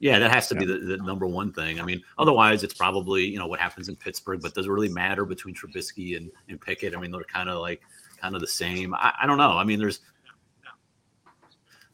Yeah, 0.00 0.20
that 0.20 0.30
has 0.30 0.46
to 0.48 0.54
yeah. 0.54 0.60
be 0.60 0.66
the, 0.66 0.78
the, 0.78 0.96
number 0.98 1.26
one 1.26 1.52
thing. 1.52 1.80
I 1.80 1.84
mean, 1.84 2.00
otherwise, 2.18 2.62
it's 2.62 2.74
probably 2.74 3.24
you 3.24 3.38
know 3.38 3.48
what 3.48 3.58
happens 3.58 3.88
in 3.88 3.96
Pittsburgh, 3.96 4.40
but 4.40 4.54
does 4.54 4.66
it 4.66 4.70
really 4.70 4.88
matter 4.88 5.24
between 5.24 5.54
Trubisky 5.54 6.16
and, 6.16 6.30
and 6.48 6.60
Pickett? 6.60 6.94
I 6.94 7.00
mean, 7.00 7.10
they're 7.10 7.24
kind 7.24 7.48
of 7.48 7.60
like 7.60 7.80
kind 8.20 8.34
of 8.34 8.40
the 8.40 8.46
same. 8.46 8.94
I, 8.94 9.12
I, 9.22 9.26
don't 9.26 9.38
know. 9.38 9.52
I 9.52 9.64
mean, 9.64 9.80
there's 9.80 10.00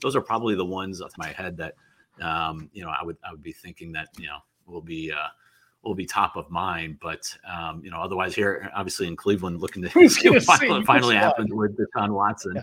those 0.01 0.15
are 0.15 0.21
probably 0.21 0.55
the 0.55 0.65
ones 0.65 1.01
off 1.01 1.12
my 1.17 1.29
head 1.29 1.57
that 1.57 1.75
um, 2.21 2.69
you 2.75 2.85
know 2.85 2.91
I 2.91 3.03
would 3.03 3.17
I 3.27 3.31
would 3.31 3.43
be 3.43 3.53
thinking 3.53 3.91
that 3.93 4.09
you 4.19 4.27
know 4.27 4.39
will 4.67 4.83
be 4.83 5.11
uh, 5.11 5.29
will 5.85 5.95
be 5.95 6.07
top 6.07 6.37
of 6.37 6.51
mind. 6.51 6.99
But 7.01 7.32
um, 7.51 7.80
you 7.85 7.91
know, 7.91 8.01
otherwise 8.01 8.35
here, 8.35 8.70
obviously 8.74 9.07
in 9.07 9.16
Cleveland, 9.16 9.61
looking 9.61 9.82
to 9.82 10.09
see 10.09 10.30
what 10.30 10.43
finally, 10.43 10.85
finally 10.85 11.16
happened 11.16 11.53
with 11.53 11.76
Deshaun 11.78 12.11
Watson. 12.11 12.53
Yeah. 12.57 12.62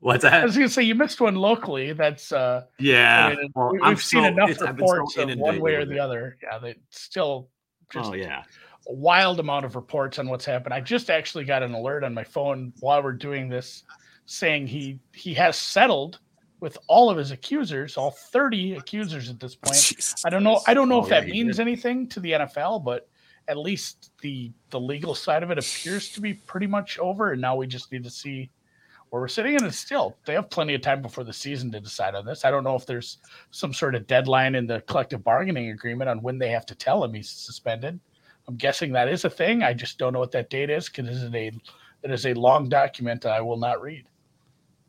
What's 0.00 0.24
I 0.24 0.44
was 0.44 0.54
gonna 0.54 0.68
say 0.68 0.84
you 0.84 0.94
missed 0.94 1.20
one 1.20 1.34
locally. 1.34 1.92
That's 1.92 2.30
uh, 2.30 2.66
Yeah, 2.78 3.26
I 3.26 3.34
mean, 3.36 3.50
well, 3.56 3.72
we- 3.72 3.80
I'm 3.82 3.88
we've 3.90 4.02
seen 4.02 4.22
so- 4.22 4.28
enough 4.28 4.50
I've 4.50 4.56
so 4.58 4.66
reports 4.66 5.16
of 5.16 5.36
one 5.38 5.60
way 5.60 5.74
or 5.74 5.84
the 5.84 5.94
it. 5.96 5.98
other. 5.98 6.36
Yeah, 6.40 6.58
they 6.58 6.76
still 6.90 7.48
just 7.92 8.10
Oh 8.10 8.14
yeah, 8.14 8.44
a 8.88 8.92
wild 8.92 9.40
amount 9.40 9.64
of 9.64 9.74
reports 9.74 10.20
on 10.20 10.28
what's 10.28 10.44
happened. 10.44 10.72
I 10.72 10.80
just 10.80 11.10
actually 11.10 11.44
got 11.44 11.64
an 11.64 11.72
alert 11.74 12.04
on 12.04 12.14
my 12.14 12.22
phone 12.22 12.72
while 12.78 13.02
we're 13.02 13.12
doing 13.12 13.48
this, 13.48 13.82
saying 14.26 14.68
he 14.68 15.00
he 15.12 15.34
has 15.34 15.56
settled 15.56 16.20
with 16.60 16.76
all 16.88 17.08
of 17.10 17.16
his 17.16 17.30
accusers, 17.30 17.96
all 17.96 18.10
thirty 18.10 18.74
accusers 18.74 19.28
at 19.30 19.38
this 19.40 19.54
point. 19.54 19.76
Jesus. 19.76 20.24
I 20.24 20.30
don't 20.30 20.42
know. 20.42 20.60
I 20.66 20.74
don't 20.74 20.88
know 20.88 21.00
Oh, 21.00 21.04
if 21.04 21.10
yeah, 21.10 21.20
that 21.20 21.28
means 21.28 21.56
did. 21.56 21.62
anything 21.62 22.08
to 22.08 22.20
the 22.20 22.32
NFL, 22.32 22.84
but 22.84 23.08
at 23.48 23.56
least 23.56 24.10
the 24.20 24.52
the 24.70 24.80
legal 24.80 25.14
side 25.14 25.42
of 25.42 25.50
it 25.50 25.58
appears 25.58 26.10
to 26.10 26.20
be 26.20 26.34
pretty 26.34 26.66
much 26.66 26.98
over, 26.98 27.32
and 27.32 27.40
now 27.40 27.56
we 27.56 27.66
just 27.66 27.90
need 27.92 28.04
to 28.04 28.10
see 28.10 28.50
where 29.10 29.22
we're 29.22 29.28
sitting. 29.28 29.56
And 29.56 29.64
it's 29.64 29.78
still 29.78 30.16
they 30.26 30.34
have 30.34 30.50
plenty 30.50 30.74
of 30.74 30.80
time 30.82 31.00
before 31.00 31.24
the 31.24 31.32
season 31.32 31.70
to 31.72 31.80
decide 31.80 32.14
on 32.14 32.26
this. 32.26 32.44
I 32.44 32.50
don't 32.50 32.64
know 32.64 32.74
if 32.76 32.84
there's 32.86 33.18
some 33.50 33.72
sort 33.72 33.94
of 33.94 34.06
deadline 34.06 34.54
in 34.54 34.66
the 34.66 34.80
collective 34.82 35.22
bargaining 35.24 35.70
agreement 35.70 36.10
on 36.10 36.20
when 36.22 36.38
they 36.38 36.50
have 36.50 36.66
to 36.66 36.74
tell 36.74 37.02
him 37.04 37.14
he's 37.14 37.30
suspended. 37.30 37.98
I'm 38.48 38.56
guessing 38.56 38.92
that 38.92 39.08
is 39.08 39.24
a 39.24 39.30
thing. 39.30 39.62
I 39.62 39.74
just 39.74 39.98
don't 39.98 40.12
know 40.12 40.18
what 40.18 40.32
that 40.32 40.50
date 40.50 40.70
is 40.70 40.88
because 40.88 41.06
it 41.08 41.12
is 41.12 41.34
a 41.34 41.46
it 42.02 42.10
is 42.10 42.26
a 42.26 42.34
long 42.34 42.68
document 42.68 43.22
that 43.22 43.32
I 43.32 43.40
will 43.40 43.56
not 43.58 43.80
read. 43.80 44.06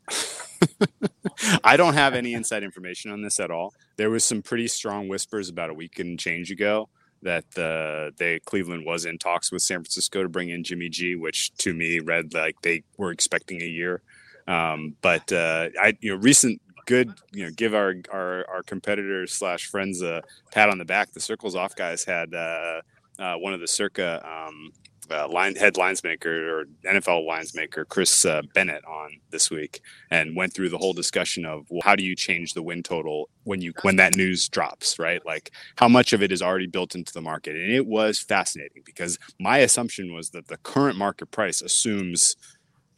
I 1.64 1.76
don't 1.76 1.94
have 1.94 2.14
any 2.14 2.34
inside 2.34 2.62
information 2.62 3.10
on 3.10 3.22
this 3.22 3.40
at 3.40 3.50
all. 3.50 3.74
There 3.96 4.10
was 4.10 4.24
some 4.24 4.42
pretty 4.42 4.68
strong 4.68 5.08
whispers 5.08 5.48
about 5.48 5.70
a 5.70 5.74
week 5.74 5.98
and 5.98 6.18
change 6.18 6.50
ago 6.50 6.88
that 7.22 7.50
the 7.52 8.12
they 8.16 8.40
Cleveland 8.40 8.86
was 8.86 9.04
in 9.04 9.18
talks 9.18 9.52
with 9.52 9.62
San 9.62 9.78
Francisco 9.78 10.22
to 10.22 10.28
bring 10.28 10.50
in 10.50 10.64
Jimmy 10.64 10.88
G, 10.88 11.14
which 11.14 11.52
to 11.58 11.74
me 11.74 12.00
read 12.00 12.32
like 12.34 12.56
they 12.62 12.82
were 12.96 13.10
expecting 13.10 13.60
a 13.62 13.66
year. 13.66 14.02
Um, 14.46 14.96
but 15.02 15.30
uh, 15.32 15.68
I, 15.80 15.96
you 16.00 16.10
know, 16.14 16.20
recent 16.22 16.60
good, 16.86 17.12
you 17.32 17.44
know, 17.44 17.50
give 17.50 17.74
our 17.74 17.94
our, 18.10 18.46
our 18.48 18.62
competitors 18.62 19.32
slash 19.32 19.66
friends 19.66 20.02
a 20.02 20.22
pat 20.50 20.70
on 20.70 20.78
the 20.78 20.84
back. 20.84 21.12
The 21.12 21.20
Circles 21.20 21.54
Off 21.54 21.76
guys 21.76 22.04
had 22.04 22.34
uh, 22.34 22.80
uh, 23.18 23.34
one 23.36 23.52
of 23.52 23.60
the 23.60 23.68
Circa 23.68 24.26
um, 24.26 24.72
uh, 25.10 25.28
line 25.28 25.54
head 25.54 25.76
or 25.78 26.64
NFL 26.84 27.26
linesmaker 27.26 27.86
Chris 27.88 28.24
uh, 28.24 28.42
Bennett 28.54 28.84
on 28.84 29.20
this 29.30 29.50
week 29.50 29.80
and 30.10 30.36
went 30.36 30.52
through 30.52 30.68
the 30.68 30.78
whole 30.78 30.92
discussion 30.92 31.44
of 31.44 31.66
well, 31.70 31.82
how 31.84 31.96
do 31.96 32.02
you 32.02 32.14
change 32.14 32.54
the 32.54 32.62
win 32.62 32.82
total 32.82 33.28
when 33.44 33.60
you 33.60 33.72
when 33.82 33.96
that 33.96 34.16
news 34.16 34.48
drops, 34.48 34.98
right? 34.98 35.24
Like 35.24 35.52
how 35.76 35.88
much 35.88 36.12
of 36.12 36.22
it 36.22 36.32
is 36.32 36.42
already 36.42 36.66
built 36.66 36.94
into 36.94 37.12
the 37.12 37.22
market, 37.22 37.56
and 37.56 37.72
it 37.72 37.86
was 37.86 38.20
fascinating 38.20 38.82
because 38.84 39.18
my 39.38 39.58
assumption 39.58 40.12
was 40.14 40.30
that 40.30 40.48
the 40.48 40.58
current 40.58 40.96
market 40.96 41.30
price 41.30 41.62
assumes 41.62 42.36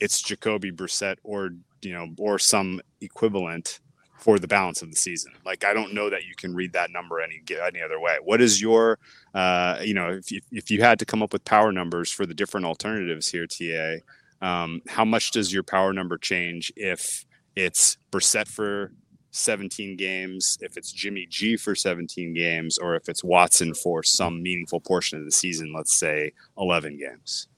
it's 0.00 0.20
Jacoby 0.20 0.72
Brissett 0.72 1.16
or 1.22 1.50
you 1.82 1.92
know 1.92 2.08
or 2.18 2.38
some 2.38 2.80
equivalent 3.00 3.80
for 4.22 4.38
the 4.38 4.46
balance 4.46 4.82
of 4.82 4.90
the 4.90 4.96
season. 4.96 5.32
Like 5.44 5.64
I 5.64 5.74
don't 5.74 5.92
know 5.92 6.08
that 6.08 6.26
you 6.26 6.36
can 6.36 6.54
read 6.54 6.72
that 6.74 6.92
number 6.92 7.20
any 7.20 7.42
any 7.66 7.82
other 7.82 7.98
way. 7.98 8.18
What 8.22 8.40
is 8.40 8.62
your 8.62 9.00
uh, 9.34 9.78
you 9.82 9.94
know 9.94 10.10
if 10.10 10.30
you, 10.30 10.40
if 10.52 10.70
you 10.70 10.80
had 10.80 11.00
to 11.00 11.04
come 11.04 11.22
up 11.24 11.32
with 11.32 11.44
power 11.44 11.72
numbers 11.72 12.12
for 12.12 12.24
the 12.24 12.34
different 12.34 12.64
alternatives 12.64 13.28
here, 13.28 13.48
TA? 13.48 13.96
Um, 14.40 14.80
how 14.86 15.04
much 15.04 15.32
does 15.32 15.52
your 15.52 15.64
power 15.64 15.92
number 15.92 16.18
change 16.18 16.72
if 16.76 17.24
it's 17.56 17.96
Brissett 18.12 18.48
for 18.48 18.92
17 19.32 19.96
games, 19.96 20.56
if 20.60 20.76
it's 20.76 20.92
Jimmy 20.92 21.26
G 21.26 21.56
for 21.56 21.74
17 21.74 22.32
games, 22.34 22.78
or 22.78 22.94
if 22.94 23.08
it's 23.08 23.24
Watson 23.24 23.74
for 23.74 24.02
some 24.02 24.42
meaningful 24.42 24.80
portion 24.80 25.18
of 25.18 25.24
the 25.24 25.32
season, 25.32 25.72
let's 25.74 25.94
say 25.94 26.32
11 26.58 26.98
games? 26.98 27.48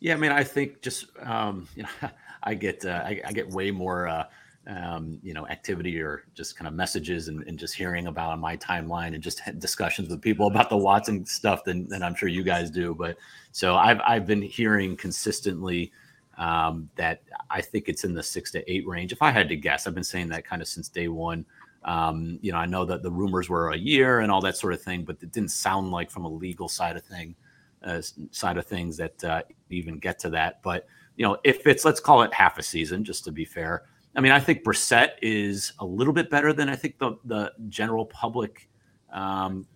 Yeah, 0.00 0.14
I 0.14 0.16
mean, 0.16 0.32
I 0.32 0.42
think 0.42 0.82
just 0.82 1.06
um, 1.20 1.68
you 1.76 1.82
know, 2.02 2.10
I 2.42 2.54
get 2.54 2.84
uh, 2.84 3.02
I, 3.04 3.20
I 3.24 3.32
get 3.32 3.48
way 3.50 3.70
more 3.70 4.08
uh, 4.08 4.24
um, 4.66 5.18
you 5.22 5.32
know 5.32 5.46
activity 5.48 6.00
or 6.00 6.24
just 6.34 6.56
kind 6.56 6.68
of 6.68 6.74
messages 6.74 7.28
and, 7.28 7.42
and 7.46 7.58
just 7.58 7.74
hearing 7.74 8.06
about 8.06 8.30
on 8.30 8.40
my 8.40 8.56
timeline 8.56 9.14
and 9.14 9.22
just 9.22 9.40
discussions 9.58 10.08
with 10.08 10.20
people 10.20 10.46
about 10.46 10.68
the 10.68 10.76
Watson 10.76 11.24
stuff 11.24 11.64
than, 11.64 11.88
than 11.88 12.02
I'm 12.02 12.14
sure 12.14 12.28
you 12.28 12.42
guys 12.42 12.70
do. 12.70 12.94
But 12.94 13.16
so 13.52 13.76
I've 13.76 14.00
I've 14.06 14.26
been 14.26 14.42
hearing 14.42 14.96
consistently 14.96 15.92
um, 16.38 16.88
that 16.96 17.22
I 17.50 17.60
think 17.60 17.88
it's 17.88 18.04
in 18.04 18.14
the 18.14 18.22
six 18.22 18.50
to 18.52 18.70
eight 18.70 18.86
range. 18.86 19.12
If 19.12 19.22
I 19.22 19.30
had 19.30 19.48
to 19.48 19.56
guess, 19.56 19.86
I've 19.86 19.94
been 19.94 20.04
saying 20.04 20.28
that 20.28 20.44
kind 20.44 20.62
of 20.62 20.68
since 20.68 20.88
day 20.88 21.08
one. 21.08 21.44
Um, 21.84 22.38
you 22.42 22.52
know, 22.52 22.58
I 22.58 22.66
know 22.66 22.84
that 22.84 23.02
the 23.02 23.10
rumors 23.10 23.48
were 23.48 23.70
a 23.70 23.76
year 23.76 24.20
and 24.20 24.30
all 24.30 24.42
that 24.42 24.56
sort 24.56 24.74
of 24.74 24.82
thing, 24.82 25.02
but 25.02 25.16
it 25.22 25.32
didn't 25.32 25.50
sound 25.50 25.90
like 25.90 26.10
from 26.10 26.26
a 26.26 26.28
legal 26.28 26.68
side 26.68 26.96
of 26.96 27.02
thing 27.04 27.34
uh, 27.82 28.02
side 28.30 28.58
of 28.58 28.66
things 28.66 28.96
that 28.96 29.24
uh, 29.24 29.42
even 29.70 29.98
get 29.98 30.18
to 30.20 30.30
that. 30.30 30.62
But 30.62 30.86
you 31.16 31.24
know, 31.24 31.38
if 31.44 31.66
it's 31.66 31.84
let's 31.84 32.00
call 32.00 32.22
it 32.22 32.32
half 32.32 32.58
a 32.58 32.62
season, 32.62 33.04
just 33.04 33.24
to 33.24 33.32
be 33.32 33.44
fair. 33.44 33.82
I 34.16 34.20
mean, 34.20 34.32
I 34.32 34.40
think 34.40 34.64
Brissett 34.64 35.10
is 35.22 35.72
a 35.78 35.84
little 35.84 36.12
bit 36.12 36.30
better 36.30 36.52
than 36.52 36.68
I 36.68 36.76
think 36.76 36.98
the 36.98 37.16
the 37.24 37.52
general 37.68 38.06
public 38.06 38.68
um, 39.12 39.66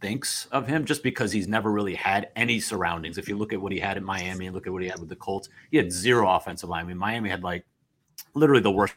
thinks 0.00 0.46
of 0.46 0.66
him, 0.66 0.84
just 0.84 1.02
because 1.02 1.32
he's 1.32 1.48
never 1.48 1.72
really 1.72 1.94
had 1.94 2.28
any 2.36 2.60
surroundings. 2.60 3.18
If 3.18 3.28
you 3.28 3.36
look 3.36 3.52
at 3.52 3.60
what 3.60 3.72
he 3.72 3.78
had 3.78 3.96
in 3.96 4.04
Miami 4.04 4.46
and 4.46 4.54
look 4.54 4.66
at 4.66 4.72
what 4.72 4.82
he 4.82 4.88
had 4.88 5.00
with 5.00 5.08
the 5.08 5.16
Colts, 5.16 5.48
he 5.70 5.76
had 5.76 5.90
zero 5.90 6.28
offensive 6.28 6.68
line. 6.68 6.84
I 6.84 6.88
mean, 6.88 6.98
Miami 6.98 7.28
had 7.28 7.42
like 7.42 7.64
literally 8.34 8.62
the 8.62 8.70
worst 8.70 8.94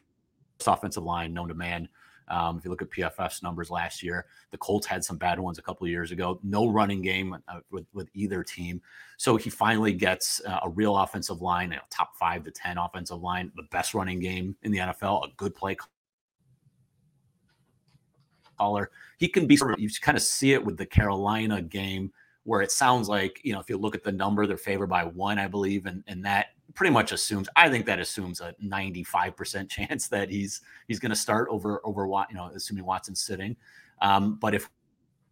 offensive 0.65 1.03
line 1.03 1.33
known 1.33 1.47
to 1.47 1.53
man. 1.53 1.89
Um, 2.27 2.57
if 2.57 2.65
you 2.65 2.71
look 2.71 2.81
at 2.81 2.89
PFF's 2.89 3.43
numbers 3.43 3.69
last 3.69 4.01
year, 4.01 4.25
the 4.51 4.57
Colts 4.57 4.87
had 4.87 5.03
some 5.03 5.17
bad 5.17 5.39
ones 5.39 5.59
a 5.59 5.61
couple 5.61 5.87
years 5.87 6.11
ago. 6.11 6.39
No 6.43 6.69
running 6.69 7.01
game 7.01 7.37
uh, 7.47 7.59
with, 7.71 7.85
with 7.93 8.09
either 8.13 8.43
team. 8.43 8.81
So 9.17 9.37
he 9.37 9.49
finally 9.49 9.93
gets 9.93 10.41
uh, 10.45 10.59
a 10.63 10.69
real 10.69 10.97
offensive 10.97 11.41
line, 11.41 11.71
you 11.71 11.77
know, 11.77 11.83
top 11.89 12.15
five 12.17 12.43
to 12.43 12.51
10 12.51 12.77
offensive 12.77 13.21
line, 13.21 13.51
the 13.55 13.63
best 13.71 13.93
running 13.93 14.19
game 14.19 14.55
in 14.63 14.71
the 14.71 14.79
NFL, 14.79 15.25
a 15.25 15.27
good 15.37 15.55
play 15.55 15.77
caller. 18.57 18.89
He 19.17 19.27
can 19.27 19.47
be, 19.47 19.59
you 19.77 19.89
kind 20.01 20.17
of 20.17 20.23
see 20.23 20.53
it 20.53 20.63
with 20.63 20.77
the 20.77 20.85
Carolina 20.85 21.61
game 21.61 22.11
where 22.43 22.61
it 22.61 22.71
sounds 22.71 23.09
like, 23.09 23.41
you 23.43 23.53
know, 23.53 23.59
if 23.59 23.69
you 23.69 23.77
look 23.77 23.95
at 23.95 24.03
the 24.03 24.11
number, 24.11 24.45
they're 24.45 24.57
favored 24.57 24.87
by 24.87 25.03
one, 25.03 25.39
I 25.39 25.47
believe. 25.47 25.85
And, 25.87 26.03
and 26.07 26.23
that 26.25 26.47
pretty 26.75 26.91
much 26.91 27.11
assumes, 27.11 27.47
I 27.55 27.69
think 27.69 27.85
that 27.85 27.99
assumes 27.99 28.41
a 28.41 28.53
95% 28.63 29.69
chance 29.69 30.07
that 30.09 30.29
he's, 30.29 30.61
he's 30.87 30.99
going 30.99 31.09
to 31.09 31.15
start 31.15 31.47
over, 31.49 31.81
over, 31.83 32.05
you 32.29 32.35
know, 32.35 32.51
assuming 32.53 32.85
Watson's 32.85 33.23
sitting. 33.23 33.55
Um, 34.01 34.35
but 34.35 34.53
if 34.53 34.69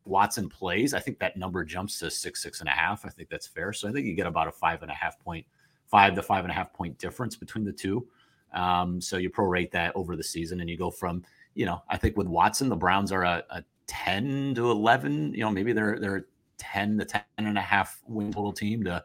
Watson 0.06 0.50
plays, 0.50 0.94
I 0.94 1.00
think 1.00 1.20
that 1.20 1.38
number 1.38 1.64
jumps 1.64 2.00
to 2.00 2.10
six, 2.10 2.42
six 2.42 2.62
and 2.62 2.70
a 2.70 2.72
half. 2.72 3.06
I 3.06 3.10
think 3.10 3.30
that's 3.30 3.48
fair. 3.48 3.74
So 3.74 3.88
I 3.88 3.92
think 3.92 4.06
you 4.06 4.16
get 4.16 4.26
about 4.26 4.48
a 4.48 4.52
five 4.52 4.82
and 4.82 4.92
a 4.92 4.96
half 4.96 5.20
point, 5.20 5.46
five 5.86 6.16
to 6.16 6.22
five 6.22 6.46
and 6.46 6.52
a 6.52 6.56
half 6.56 6.74
point 6.74 6.98
difference 6.98 7.36
between 7.36 7.66
the 7.66 7.72
two. 7.72 8.08
Um, 8.54 9.02
so 9.02 9.18
you 9.18 9.30
prorate 9.30 9.72
that 9.72 9.96
over 9.96 10.16
the 10.16 10.24
season 10.24 10.62
and 10.62 10.70
you 10.70 10.78
go 10.78 10.92
from, 10.92 11.24
you 11.56 11.66
know, 11.66 11.84
I 11.90 11.98
think 11.98 12.18
with 12.18 12.28
Watson, 12.28 12.70
the 12.70 12.76
Browns 12.76 13.12
are 13.12 13.24
a, 13.24 13.44
a 13.50 13.64
10 13.88 14.56
to 14.56 14.72
11, 14.72 15.34
you 15.34 15.42
know, 15.42 15.52
maybe 15.52 15.74
they're, 15.74 16.00
they're 16.00 16.28
10 16.58 17.00
to 17.00 17.06
10 17.06 17.22
and 17.38 17.58
a 17.58 17.62
half 17.62 18.02
win 18.08 18.32
total 18.32 18.54
team 18.54 18.84
to 18.84 19.04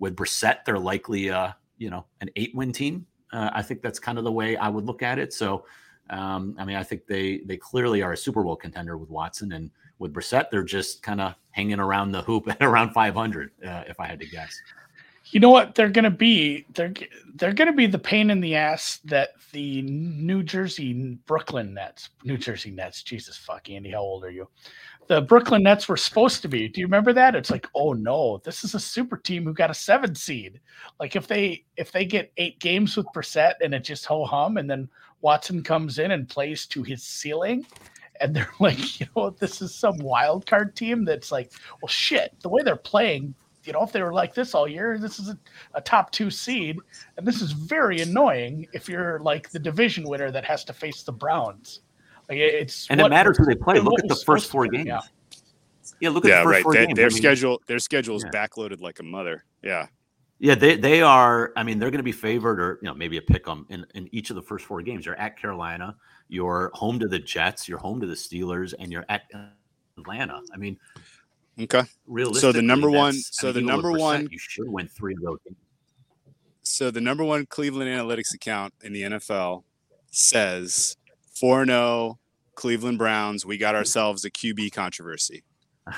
with 0.00 0.16
Brissett, 0.16 0.64
they're 0.64 0.78
likely, 0.78 1.30
uh, 1.30 1.52
you 1.78 1.90
know, 1.90 2.04
an 2.20 2.28
eight 2.34 2.52
win 2.54 2.72
team. 2.72 3.06
Uh, 3.32 3.50
I 3.52 3.62
think 3.62 3.80
that's 3.80 4.00
kind 4.00 4.18
of 4.18 4.24
the 4.24 4.32
way 4.32 4.56
I 4.56 4.68
would 4.68 4.86
look 4.86 5.04
at 5.04 5.20
it. 5.20 5.32
So, 5.32 5.64
um, 6.08 6.56
I 6.58 6.64
mean, 6.64 6.74
I 6.74 6.82
think 6.82 7.06
they, 7.06 7.38
they 7.44 7.56
clearly 7.56 8.02
are 8.02 8.12
a 8.12 8.16
Super 8.16 8.42
Bowl 8.42 8.56
contender 8.56 8.96
with 8.96 9.10
Watson 9.10 9.52
and 9.52 9.70
with 10.00 10.12
Brissett, 10.12 10.50
they're 10.50 10.64
just 10.64 11.02
kind 11.02 11.20
of 11.20 11.34
hanging 11.52 11.78
around 11.78 12.10
the 12.10 12.22
hoop 12.22 12.48
at 12.48 12.60
around 12.60 12.92
500, 12.92 13.52
uh, 13.64 13.84
if 13.86 14.00
I 14.00 14.06
had 14.06 14.18
to 14.18 14.26
guess. 14.26 14.60
You 15.26 15.38
know 15.38 15.50
what 15.50 15.76
they're 15.76 15.90
going 15.90 16.04
to 16.04 16.10
be? 16.10 16.66
They're 16.74 16.92
they're 17.36 17.52
going 17.52 17.70
to 17.70 17.76
be 17.76 17.86
the 17.86 18.00
pain 18.00 18.30
in 18.30 18.40
the 18.40 18.56
ass 18.56 18.98
that 19.04 19.34
the 19.52 19.80
New 19.82 20.42
Jersey 20.42 21.18
Brooklyn 21.26 21.72
Nets, 21.72 22.08
New 22.24 22.36
Jersey 22.36 22.72
Nets. 22.72 23.04
Jesus 23.04 23.36
fuck, 23.36 23.70
Andy, 23.70 23.90
how 23.90 24.00
old 24.00 24.24
are 24.24 24.30
you? 24.30 24.48
The 25.10 25.20
Brooklyn 25.20 25.64
Nets 25.64 25.88
were 25.88 25.96
supposed 25.96 26.40
to 26.42 26.46
be. 26.48 26.68
Do 26.68 26.80
you 26.80 26.86
remember 26.86 27.12
that? 27.12 27.34
It's 27.34 27.50
like, 27.50 27.66
oh 27.74 27.94
no, 27.94 28.40
this 28.44 28.62
is 28.62 28.76
a 28.76 28.78
super 28.78 29.16
team 29.16 29.42
who 29.42 29.52
got 29.52 29.68
a 29.68 29.74
seven 29.74 30.14
seed. 30.14 30.60
Like 31.00 31.16
if 31.16 31.26
they 31.26 31.64
if 31.76 31.90
they 31.90 32.04
get 32.04 32.30
eight 32.36 32.60
games 32.60 32.96
with 32.96 33.06
Brissett 33.12 33.54
and 33.60 33.74
it 33.74 33.82
just 33.82 34.06
ho 34.06 34.24
hum, 34.24 34.56
and 34.56 34.70
then 34.70 34.88
Watson 35.20 35.64
comes 35.64 35.98
in 35.98 36.12
and 36.12 36.28
plays 36.28 36.64
to 36.66 36.84
his 36.84 37.02
ceiling, 37.02 37.66
and 38.20 38.36
they're 38.36 38.52
like, 38.60 39.00
you 39.00 39.06
know, 39.16 39.30
this 39.30 39.60
is 39.60 39.74
some 39.74 39.98
wild 39.98 40.46
card 40.46 40.76
team 40.76 41.04
that's 41.04 41.32
like, 41.32 41.50
well, 41.82 41.88
shit, 41.88 42.36
the 42.42 42.48
way 42.48 42.62
they're 42.62 42.76
playing, 42.76 43.34
you 43.64 43.72
know, 43.72 43.82
if 43.82 43.90
they 43.90 44.02
were 44.02 44.14
like 44.14 44.32
this 44.32 44.54
all 44.54 44.68
year, 44.68 44.96
this 44.96 45.18
is 45.18 45.28
a, 45.28 45.36
a, 45.74 45.80
top 45.80 46.12
two 46.12 46.30
seed, 46.30 46.76
and 47.16 47.26
this 47.26 47.42
is 47.42 47.50
very 47.50 48.00
annoying 48.00 48.64
if 48.72 48.88
you're 48.88 49.18
like 49.18 49.50
the 49.50 49.58
division 49.58 50.04
winner 50.08 50.30
that 50.30 50.44
has 50.44 50.62
to 50.66 50.72
face 50.72 51.02
the 51.02 51.10
Browns. 51.10 51.80
Like 52.30 52.38
it's 52.38 52.86
and 52.88 53.00
what, 53.00 53.08
it 53.08 53.10
matters 53.14 53.36
who 53.36 53.44
they 53.44 53.54
play. 53.56 53.78
Look 53.80 53.98
at 53.98 54.08
the 54.08 54.14
first 54.24 54.50
four 54.50 54.66
games. 54.68 54.86
Yeah. 54.86 55.00
yeah. 56.00 56.08
look 56.10 56.24
at 56.24 56.28
yeah, 56.28 56.38
the 56.38 56.44
first 56.44 56.52
right. 56.52 56.62
four 56.62 56.74
They, 56.74 56.86
games. 56.86 56.96
Their 56.96 57.06
I 57.06 57.08
mean, 57.10 57.16
schedule, 57.18 57.60
their 57.66 57.78
schedule 57.80 58.16
is 58.16 58.24
Yeah. 58.24 58.30
backloaded 58.46 58.80
like 58.80 59.00
a 59.00 59.02
mother. 59.02 59.44
Yeah, 59.62 59.86
Yeah, 60.38 60.54
they 60.54 60.76
they 60.76 61.02
are. 61.02 61.52
I 61.56 61.62
mean, 61.64 61.78
they're 61.78 61.90
going 61.90 61.98
to 61.98 62.04
be 62.04 62.12
favored, 62.12 62.60
or 62.60 62.78
you 62.82 62.86
know, 62.88 62.94
maybe 62.94 63.16
a 63.16 63.22
pick 63.22 63.48
'em 63.48 63.66
in 63.68 63.84
in 63.94 64.08
each 64.14 64.30
of 64.30 64.36
the 64.36 64.42
first 64.42 64.64
four 64.64 64.80
games. 64.80 65.04
You're 65.04 65.16
at 65.16 65.36
Carolina, 65.38 65.96
you're 66.28 66.70
home 66.74 66.98
to 67.00 67.08
the 67.08 67.18
Jets, 67.18 67.68
you're 67.68 67.78
home 67.78 68.00
to 68.00 68.06
the 68.06 68.14
Steelers, 68.14 68.72
and 68.78 68.92
you're 68.92 69.04
at 69.08 69.22
Atlanta. 69.98 70.40
I 70.54 70.56
mean, 70.56 70.78
Okay. 71.60 71.82
realistically, 72.06 72.40
so 72.40 72.52
the 72.52 72.62
number 72.62 72.90
one- 72.90 73.12
so 73.14 73.48
I 73.48 73.52
mean, 73.52 73.66
the 73.66 73.72
number 73.72 73.88
Brissett, 73.90 73.98
one- 74.00 74.28
you 74.30 74.38
should 74.38 74.68
win 74.68 74.86
three 74.88 75.14
of 75.14 75.20
those. 75.20 75.38
games. 75.44 75.56
So 76.62 76.90
the 76.92 77.00
number 77.00 77.24
one 77.24 77.46
Cleveland 77.46 77.90
analytics 77.90 78.32
account 78.32 78.72
in 78.82 78.92
the 78.92 79.02
NFL 79.02 79.64
says 80.12 80.96
4 81.34 81.64
0 81.66 82.19
Cleveland 82.60 82.98
Browns. 82.98 83.46
We 83.46 83.56
got 83.56 83.74
ourselves 83.74 84.24
a 84.26 84.30
QB 84.30 84.72
controversy. 84.72 85.42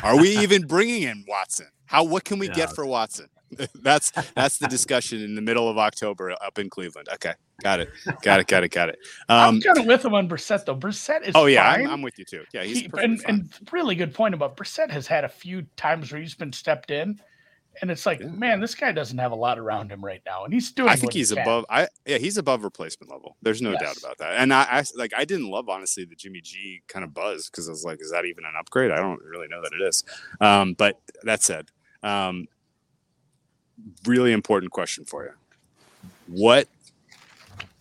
Are 0.03 0.17
we 0.17 0.39
even 0.39 0.63
bringing 0.67 1.03
in 1.03 1.25
Watson? 1.27 1.67
How 1.87 2.05
what 2.05 2.23
can 2.25 2.39
we 2.39 2.47
Yeah. 2.47 2.55
get 2.55 2.75
for 2.75 2.87
Watson? 2.87 3.27
that's 3.83 4.11
that's 4.35 4.57
the 4.59 4.69
discussion 4.69 5.21
in 5.23 5.35
the 5.35 5.43
middle 5.43 5.69
of 5.69 5.77
October 5.77 6.31
up 6.41 6.59
in 6.59 6.71
Cleveland. 6.71 7.09
Okay, 7.15 7.35
got 7.63 7.81
it, 7.81 7.91
got 8.23 8.41
it, 8.41 8.47
got 8.47 8.65
it, 8.65 8.71
got 8.71 8.89
it. 8.89 8.99
Um, 9.29 9.57
I'm 9.57 9.61
kind 9.61 9.77
of 9.79 9.85
with 9.87 10.03
him 10.05 10.15
on 10.15 10.27
Brissett 10.29 10.65
though. 10.65 10.77
Brissett 10.77 11.27
is 11.29 11.35
oh 11.35 11.45
yeah, 11.47 11.71
fine. 11.71 11.85
I'm, 11.87 11.93
I'm 11.95 12.03
with 12.03 12.19
you 12.19 12.25
too. 12.25 12.45
Yeah, 12.55 12.63
he's 12.63 12.81
He- 12.81 12.91
and, 12.97 13.21
and 13.27 13.53
really 13.73 13.95
good 13.95 14.15
point 14.15 14.33
about 14.35 14.57
Brissett 14.57 14.91
has 14.91 15.07
had 15.07 15.25
a 15.25 15.29
few 15.29 15.63
times 15.77 16.11
where 16.13 16.21
he's 16.23 16.35
been 16.35 16.53
stepped 16.53 16.91
in, 16.91 17.21
and 17.81 17.91
it's 17.91 18.05
like, 18.07 18.21
Yeah. 18.21 18.27
man, 18.27 18.61
this 18.61 18.75
guy 18.75 18.93
doesn't 18.93 19.17
have 19.19 19.33
a 19.33 19.37
lot 19.37 19.59
around 19.59 19.91
him 19.91 20.05
right 20.05 20.21
now, 20.27 20.45
and 20.45 20.53
he's 20.53 20.71
doing. 20.73 20.89
I 20.91 20.97
think 20.97 21.13
he 21.15 21.21
he's 21.21 21.31
can. 21.33 21.39
above. 21.43 21.65
I 21.71 21.89
yeah, 22.07 22.19
he's 22.19 22.37
above 22.37 22.65
replacement 22.65 23.11
level. 23.11 23.37
There's 23.43 23.63
no 23.63 23.73
doubt 23.73 23.97
about 23.97 24.19
that. 24.19 24.35
And 24.37 24.53
I, 24.53 24.63
I 24.63 24.85
like 24.97 25.13
I 25.17 25.25
didn't 25.25 25.49
love 25.51 25.69
honestly 25.69 26.05
the 26.05 26.15
Jimmy 26.15 26.41
G 26.43 26.83
kind 26.89 27.05
of 27.05 27.15
buzz 27.15 27.49
because 27.49 27.69
I 27.69 27.71
was 27.73 27.85
like, 27.85 28.01
is 28.03 28.11
that 28.11 28.25
even 28.27 28.45
an 28.45 28.53
upgrade? 28.59 28.91
I 28.91 28.97
don't 28.97 29.23
really 29.23 29.49
know 29.49 29.63
that 29.63 29.73
it 29.73 29.83
is. 29.83 30.05
Um, 30.41 30.75
but 30.75 31.01
that 31.23 31.43
said, 31.43 31.71
um, 32.03 32.47
really 34.07 34.33
important 34.33 34.71
question 34.73 35.05
for 35.05 35.25
you. 35.25 35.31
What 36.27 36.69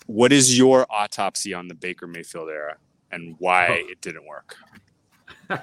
what 0.07 0.31
is 0.31 0.57
your 0.57 0.85
autopsy 0.89 1.53
on 1.53 1.67
the 1.67 1.75
Baker 1.75 2.07
Mayfield 2.07 2.49
era 2.49 2.77
and 3.11 3.35
why 3.39 3.67
Oh. 3.85 3.91
it 3.91 4.01
didn't 4.01 4.25
work? 4.25 4.55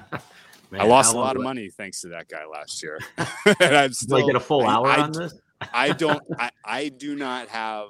Man, 0.70 0.80
I 0.80 0.84
lost 0.84 1.14
a 1.14 1.18
lot 1.18 1.36
of 1.36 1.42
money 1.42 1.70
thanks 1.70 2.00
to 2.02 2.08
that 2.08 2.28
guy 2.28 2.44
last 2.46 2.82
year. 2.82 2.98
and 3.60 3.76
I'm 3.76 3.92
still 3.92 4.18
I 4.18 4.26
get 4.26 4.36
a 4.36 4.40
full 4.40 4.66
I- 4.66 4.74
hour 4.74 4.86
I 4.86 5.00
on 5.00 5.12
this? 5.12 5.34
I 5.72 5.92
don't 5.92 6.22
I, 6.38 6.50
I 6.64 6.88
do 6.88 7.16
not 7.16 7.48
have 7.48 7.88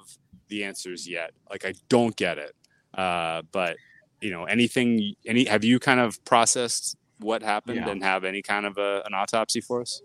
the 0.48 0.64
answers 0.64 1.08
yet. 1.08 1.32
Like 1.50 1.64
I 1.64 1.74
don't 1.88 2.16
get 2.16 2.38
it. 2.38 2.54
Uh 2.94 3.42
but 3.52 3.76
you 4.20 4.30
know, 4.30 4.44
anything 4.44 5.14
any 5.26 5.44
have 5.44 5.64
you 5.64 5.78
kind 5.78 6.00
of 6.00 6.24
processed 6.24 6.96
what 7.18 7.42
happened 7.42 7.76
Yeah. 7.78 7.90
and 7.90 8.02
have 8.02 8.24
any 8.24 8.42
kind 8.42 8.64
of 8.64 8.78
a, 8.78 9.02
an 9.06 9.14
autopsy 9.14 9.60
for 9.60 9.80
us? 9.80 10.00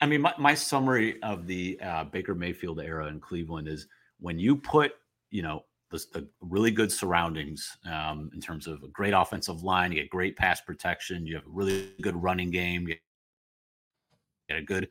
I 0.00 0.06
mean, 0.06 0.22
my, 0.22 0.34
my 0.38 0.54
summary 0.54 1.22
of 1.22 1.46
the 1.46 1.78
uh, 1.80 2.04
Baker 2.04 2.34
Mayfield 2.34 2.80
era 2.80 3.06
in 3.06 3.20
Cleveland 3.20 3.68
is 3.68 3.86
when 4.18 4.38
you 4.38 4.56
put, 4.56 4.92
you 5.30 5.42
know, 5.42 5.64
the, 5.94 6.20
the 6.20 6.28
really 6.40 6.70
good 6.70 6.90
surroundings 6.90 7.76
um, 7.90 8.30
in 8.34 8.40
terms 8.40 8.66
of 8.66 8.82
a 8.82 8.88
great 8.88 9.14
offensive 9.14 9.62
line, 9.62 9.92
you 9.92 10.00
get 10.00 10.10
great 10.10 10.36
pass 10.36 10.60
protection, 10.60 11.26
you 11.26 11.36
have 11.36 11.46
a 11.46 11.50
really 11.50 11.92
good 12.00 12.20
running 12.20 12.50
game, 12.50 12.88
you 12.88 12.96
get 14.48 14.58
a 14.58 14.62
good, 14.62 14.88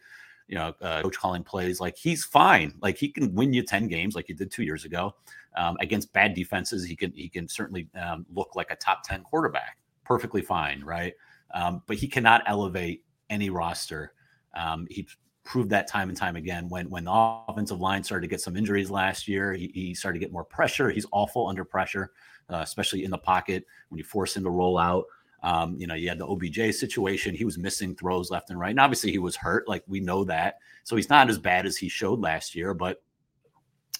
you 0.47 0.55
know, 0.55 0.73
uh, 0.81 1.01
coach 1.01 1.17
calling 1.17 1.43
plays. 1.43 1.79
Like 1.79 1.97
he's 1.97 2.23
fine. 2.23 2.73
Like 2.81 2.97
he 2.97 3.09
can 3.09 3.33
win 3.35 3.53
you 3.53 3.63
ten 3.63 3.87
games, 3.87 4.15
like 4.15 4.25
he 4.27 4.33
did 4.33 4.51
two 4.51 4.63
years 4.63 4.85
ago, 4.85 5.15
um, 5.55 5.77
against 5.81 6.13
bad 6.13 6.33
defenses. 6.33 6.85
He 6.85 6.95
can 6.95 7.11
he 7.11 7.29
can 7.29 7.47
certainly 7.47 7.89
um, 8.01 8.25
look 8.33 8.55
like 8.55 8.71
a 8.71 8.75
top 8.75 9.03
ten 9.03 9.23
quarterback, 9.23 9.77
perfectly 10.05 10.41
fine, 10.41 10.83
right? 10.83 11.13
Um, 11.53 11.83
but 11.85 11.97
he 11.97 12.07
cannot 12.07 12.43
elevate 12.47 13.03
any 13.29 13.49
roster. 13.49 14.13
Um, 14.55 14.87
he 14.89 15.07
proved 15.43 15.69
that 15.71 15.87
time 15.87 16.09
and 16.09 16.17
time 16.17 16.35
again. 16.35 16.69
When 16.69 16.89
when 16.89 17.05
the 17.05 17.11
offensive 17.47 17.79
line 17.79 18.03
started 18.03 18.23
to 18.23 18.27
get 18.29 18.41
some 18.41 18.55
injuries 18.55 18.89
last 18.89 19.27
year, 19.27 19.53
he, 19.53 19.71
he 19.73 19.93
started 19.93 20.19
to 20.19 20.25
get 20.25 20.31
more 20.31 20.43
pressure. 20.43 20.89
He's 20.89 21.05
awful 21.11 21.47
under 21.47 21.65
pressure, 21.65 22.11
uh, 22.49 22.61
especially 22.63 23.03
in 23.03 23.11
the 23.11 23.17
pocket 23.17 23.65
when 23.89 23.97
you 23.97 24.03
force 24.03 24.35
him 24.35 24.43
to 24.43 24.49
roll 24.49 24.77
out. 24.77 25.05
Um, 25.43 25.75
you 25.77 25.87
know, 25.87 25.93
you 25.93 26.07
had 26.07 26.19
the 26.19 26.27
OBJ 26.27 26.73
situation. 26.73 27.35
He 27.35 27.43
was 27.43 27.57
missing 27.57 27.95
throws 27.95 28.31
left 28.31 28.49
and 28.49 28.59
right. 28.59 28.69
And 28.69 28.79
obviously, 28.79 29.11
he 29.11 29.19
was 29.19 29.35
hurt. 29.35 29.67
Like 29.67 29.83
we 29.87 29.99
know 29.99 30.23
that. 30.23 30.59
So 30.85 30.95
he's 30.95 31.09
not 31.09 31.29
as 31.29 31.37
bad 31.37 31.65
as 31.65 31.75
he 31.75 31.89
showed 31.89 32.19
last 32.19 32.55
year, 32.55 32.73
but 32.73 33.03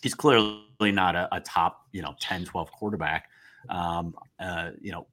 he's 0.02 0.16
clearly 0.16 0.62
not 0.80 1.16
a, 1.16 1.28
a 1.36 1.42
top, 1.42 1.88
you 1.92 2.02
know, 2.02 2.16
10, 2.20 2.46
12 2.46 2.72
quarterback. 2.72 3.30
Um, 3.70 4.16
uh, 4.40 4.72
you 4.82 4.92
know, 4.92 5.08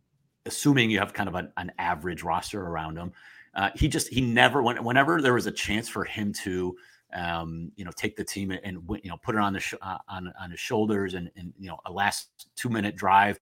assuming 0.47 0.91
you 0.91 0.99
have 0.99 1.13
kind 1.13 1.29
of 1.29 1.35
an, 1.35 1.53
an 1.57 1.73
average 1.79 2.23
roster 2.23 2.61
around 2.61 2.97
him. 2.97 3.13
Uh, 3.61 3.69
he 3.75 3.89
just 3.89 4.09
he 4.09 4.23
never 4.23 4.63
when, 4.63 4.83
whenever 4.83 5.21
there 5.21 5.35
was 5.35 5.47
a 5.47 5.53
chance 5.53 5.87
for 5.87 6.03
him 6.03 6.33
to 6.33 6.75
um, 7.13 7.71
you 7.77 7.85
know 7.85 7.91
take 7.95 8.17
the 8.17 8.25
team 8.25 8.51
and, 8.51 8.61
and 8.65 8.79
you 9.05 9.11
know 9.11 9.19
put 9.19 9.35
it 9.35 9.41
on 9.43 9.53
the 9.53 9.61
sh- 9.61 9.75
uh, 9.83 9.99
on 10.09 10.33
on 10.41 10.51
his 10.51 10.59
shoulders 10.59 11.13
and 11.13 11.31
and 11.37 11.53
you 11.59 11.69
know 11.69 11.79
a 11.85 11.93
last 11.93 12.31
two 12.57 12.71
minute 12.71 12.97
drive 12.97 13.39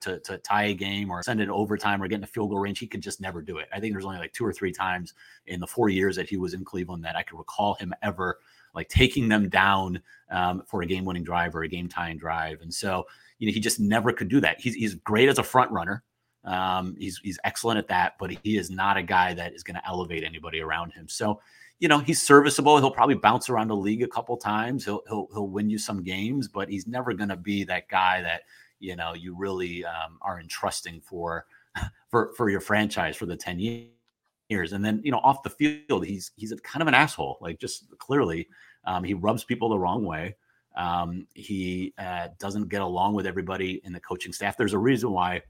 to, 0.00 0.18
to 0.20 0.38
tie 0.38 0.64
a 0.64 0.74
game 0.74 1.10
or 1.10 1.22
send 1.22 1.42
it 1.42 1.50
overtime 1.50 2.02
or 2.02 2.08
get 2.08 2.16
in 2.16 2.24
a 2.24 2.26
field 2.26 2.48
goal 2.48 2.58
range 2.58 2.78
he 2.78 2.86
could 2.86 3.02
just 3.02 3.20
never 3.20 3.42
do 3.42 3.58
it. 3.58 3.68
I 3.70 3.80
think 3.80 3.92
there's 3.92 4.06
only 4.06 4.16
like 4.16 4.32
two 4.32 4.46
or 4.46 4.52
three 4.52 4.72
times 4.72 5.12
in 5.44 5.60
the 5.60 5.66
four 5.66 5.90
years 5.90 6.16
that 6.16 6.30
he 6.30 6.38
was 6.38 6.54
in 6.54 6.64
cleveland 6.64 7.04
that 7.04 7.14
i 7.14 7.22
could 7.22 7.36
recall 7.36 7.74
him 7.74 7.92
ever 8.02 8.38
like 8.74 8.88
taking 8.88 9.28
them 9.28 9.50
down 9.50 10.00
um, 10.30 10.62
for 10.66 10.80
a 10.80 10.86
game 10.86 11.04
winning 11.04 11.22
drive 11.22 11.54
or 11.54 11.64
a 11.64 11.68
game 11.68 11.86
tying 11.86 12.16
drive. 12.16 12.62
And 12.62 12.72
so 12.72 13.06
you 13.38 13.46
know 13.46 13.52
he 13.52 13.60
just 13.60 13.78
never 13.78 14.10
could 14.10 14.30
do 14.30 14.40
that. 14.40 14.58
He's, 14.58 14.74
he's 14.74 14.94
great 14.94 15.28
as 15.28 15.38
a 15.38 15.42
front 15.42 15.70
runner 15.70 16.02
um, 16.44 16.96
he's 16.98 17.20
he's 17.22 17.38
excellent 17.44 17.78
at 17.78 17.88
that, 17.88 18.14
but 18.18 18.30
he 18.30 18.56
is 18.56 18.70
not 18.70 18.96
a 18.96 19.02
guy 19.02 19.34
that 19.34 19.54
is 19.54 19.62
going 19.62 19.76
to 19.76 19.86
elevate 19.86 20.24
anybody 20.24 20.60
around 20.60 20.92
him. 20.92 21.08
So, 21.08 21.40
you 21.78 21.88
know, 21.88 21.98
he's 21.98 22.20
serviceable. 22.20 22.78
He'll 22.78 22.90
probably 22.90 23.14
bounce 23.14 23.48
around 23.48 23.68
the 23.68 23.76
league 23.76 24.02
a 24.02 24.08
couple 24.08 24.36
times. 24.36 24.84
He'll 24.84 25.02
he'll 25.08 25.28
he'll 25.32 25.48
win 25.48 25.70
you 25.70 25.78
some 25.78 26.02
games, 26.02 26.48
but 26.48 26.68
he's 26.68 26.86
never 26.86 27.12
going 27.12 27.28
to 27.28 27.36
be 27.36 27.64
that 27.64 27.88
guy 27.88 28.22
that 28.22 28.42
you 28.80 28.96
know 28.96 29.14
you 29.14 29.36
really 29.36 29.84
um, 29.84 30.18
are 30.20 30.40
entrusting 30.40 31.00
for 31.00 31.46
for 32.08 32.32
for 32.36 32.50
your 32.50 32.60
franchise 32.60 33.16
for 33.16 33.26
the 33.26 33.36
ten 33.36 33.58
years. 33.58 34.72
And 34.72 34.84
then 34.84 35.00
you 35.04 35.12
know, 35.12 35.20
off 35.22 35.44
the 35.44 35.50
field, 35.50 36.04
he's 36.04 36.32
he's 36.36 36.52
a 36.52 36.56
kind 36.56 36.82
of 36.82 36.88
an 36.88 36.94
asshole. 36.94 37.38
Like 37.40 37.60
just 37.60 37.86
clearly, 37.98 38.48
um, 38.84 39.04
he 39.04 39.14
rubs 39.14 39.44
people 39.44 39.68
the 39.68 39.78
wrong 39.78 40.04
way. 40.04 40.34
Um, 40.74 41.26
he 41.34 41.92
uh, 41.98 42.28
doesn't 42.40 42.68
get 42.68 42.80
along 42.80 43.14
with 43.14 43.26
everybody 43.26 43.80
in 43.84 43.92
the 43.92 44.00
coaching 44.00 44.32
staff. 44.32 44.56
There's 44.56 44.72
a 44.72 44.78
reason 44.78 45.12
why 45.12 45.42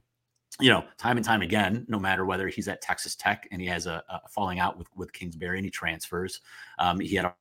you 0.60 0.70
know, 0.70 0.84
time 0.98 1.16
and 1.16 1.24
time 1.24 1.42
again, 1.42 1.86
no 1.88 1.98
matter 1.98 2.24
whether 2.24 2.48
he's 2.48 2.68
at 2.68 2.82
Texas 2.82 3.16
Tech 3.16 3.48
and 3.50 3.60
he 3.60 3.66
has 3.68 3.86
a, 3.86 4.02
a 4.08 4.28
falling 4.28 4.58
out 4.58 4.78
with 4.78 4.88
with 4.96 5.12
Kingsbury 5.12 5.58
and 5.58 5.64
he 5.64 5.70
transfers, 5.70 6.40
um, 6.78 7.00
he 7.00 7.14
had 7.14 7.24
a 7.24 7.34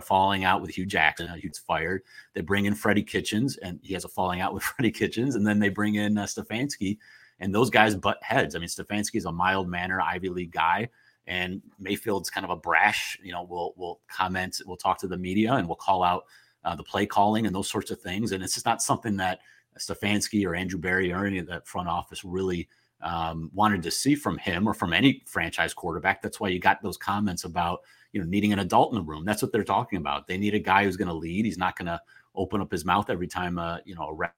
falling 0.00 0.44
out 0.44 0.60
with 0.60 0.70
Hue 0.70 0.86
Jackson. 0.86 1.28
He's 1.40 1.58
fired. 1.58 2.02
They 2.34 2.40
bring 2.40 2.66
in 2.66 2.74
Freddie 2.74 3.02
Kitchens 3.02 3.56
and 3.58 3.78
he 3.82 3.94
has 3.94 4.04
a 4.04 4.08
falling 4.08 4.40
out 4.40 4.52
with 4.52 4.62
Freddie 4.62 4.90
Kitchens, 4.90 5.34
and 5.34 5.46
then 5.46 5.58
they 5.58 5.68
bring 5.68 5.94
in 5.94 6.18
uh, 6.18 6.24
Stefanski, 6.24 6.98
and 7.40 7.54
those 7.54 7.70
guys 7.70 7.94
butt 7.94 8.22
heads. 8.22 8.54
I 8.54 8.58
mean, 8.58 8.68
Stefanski 8.68 9.16
is 9.16 9.24
a 9.24 9.32
mild 9.32 9.68
manner 9.68 10.00
Ivy 10.00 10.28
League 10.28 10.52
guy. 10.52 10.88
And 11.28 11.62
Mayfield's 11.78 12.30
kind 12.30 12.44
of 12.44 12.50
a 12.50 12.56
brash, 12.56 13.16
you 13.22 13.30
know, 13.30 13.44
we'll 13.44 13.74
we'll 13.76 14.00
comment, 14.08 14.60
we'll 14.66 14.76
talk 14.76 14.98
to 14.98 15.06
the 15.06 15.16
media 15.16 15.52
and 15.52 15.68
we'll 15.68 15.76
call 15.76 16.02
out 16.02 16.24
uh, 16.64 16.74
the 16.74 16.82
play 16.82 17.06
calling 17.06 17.46
and 17.46 17.54
those 17.54 17.68
sorts 17.68 17.92
of 17.92 18.00
things. 18.00 18.32
And 18.32 18.42
it's 18.42 18.54
just 18.54 18.66
not 18.66 18.82
something 18.82 19.16
that 19.18 19.38
Stefanski 19.78 20.46
or 20.46 20.54
Andrew 20.54 20.78
Berry 20.78 21.12
or 21.12 21.24
any 21.24 21.38
of 21.38 21.46
that 21.46 21.66
front 21.66 21.88
office 21.88 22.24
really 22.24 22.68
um, 23.02 23.50
wanted 23.52 23.82
to 23.82 23.90
see 23.90 24.14
from 24.14 24.38
him 24.38 24.68
or 24.68 24.74
from 24.74 24.92
any 24.92 25.22
franchise 25.26 25.74
quarterback. 25.74 26.22
That's 26.22 26.40
why 26.40 26.48
you 26.48 26.58
got 26.58 26.82
those 26.82 26.96
comments 26.96 27.44
about 27.44 27.80
you 28.12 28.20
know 28.20 28.26
needing 28.26 28.52
an 28.52 28.60
adult 28.60 28.92
in 28.92 28.98
the 28.98 29.04
room. 29.04 29.24
That's 29.24 29.42
what 29.42 29.52
they're 29.52 29.64
talking 29.64 29.98
about. 29.98 30.26
They 30.26 30.38
need 30.38 30.54
a 30.54 30.60
guy 30.60 30.84
who's 30.84 30.96
going 30.96 31.08
to 31.08 31.14
lead. 31.14 31.44
He's 31.44 31.58
not 31.58 31.76
going 31.76 31.86
to 31.86 32.00
open 32.34 32.60
up 32.60 32.70
his 32.70 32.84
mouth 32.84 33.10
every 33.10 33.26
time 33.26 33.58
uh, 33.58 33.78
you 33.84 33.94
know 33.94 34.08
a 34.08 34.14
ref 34.14 34.32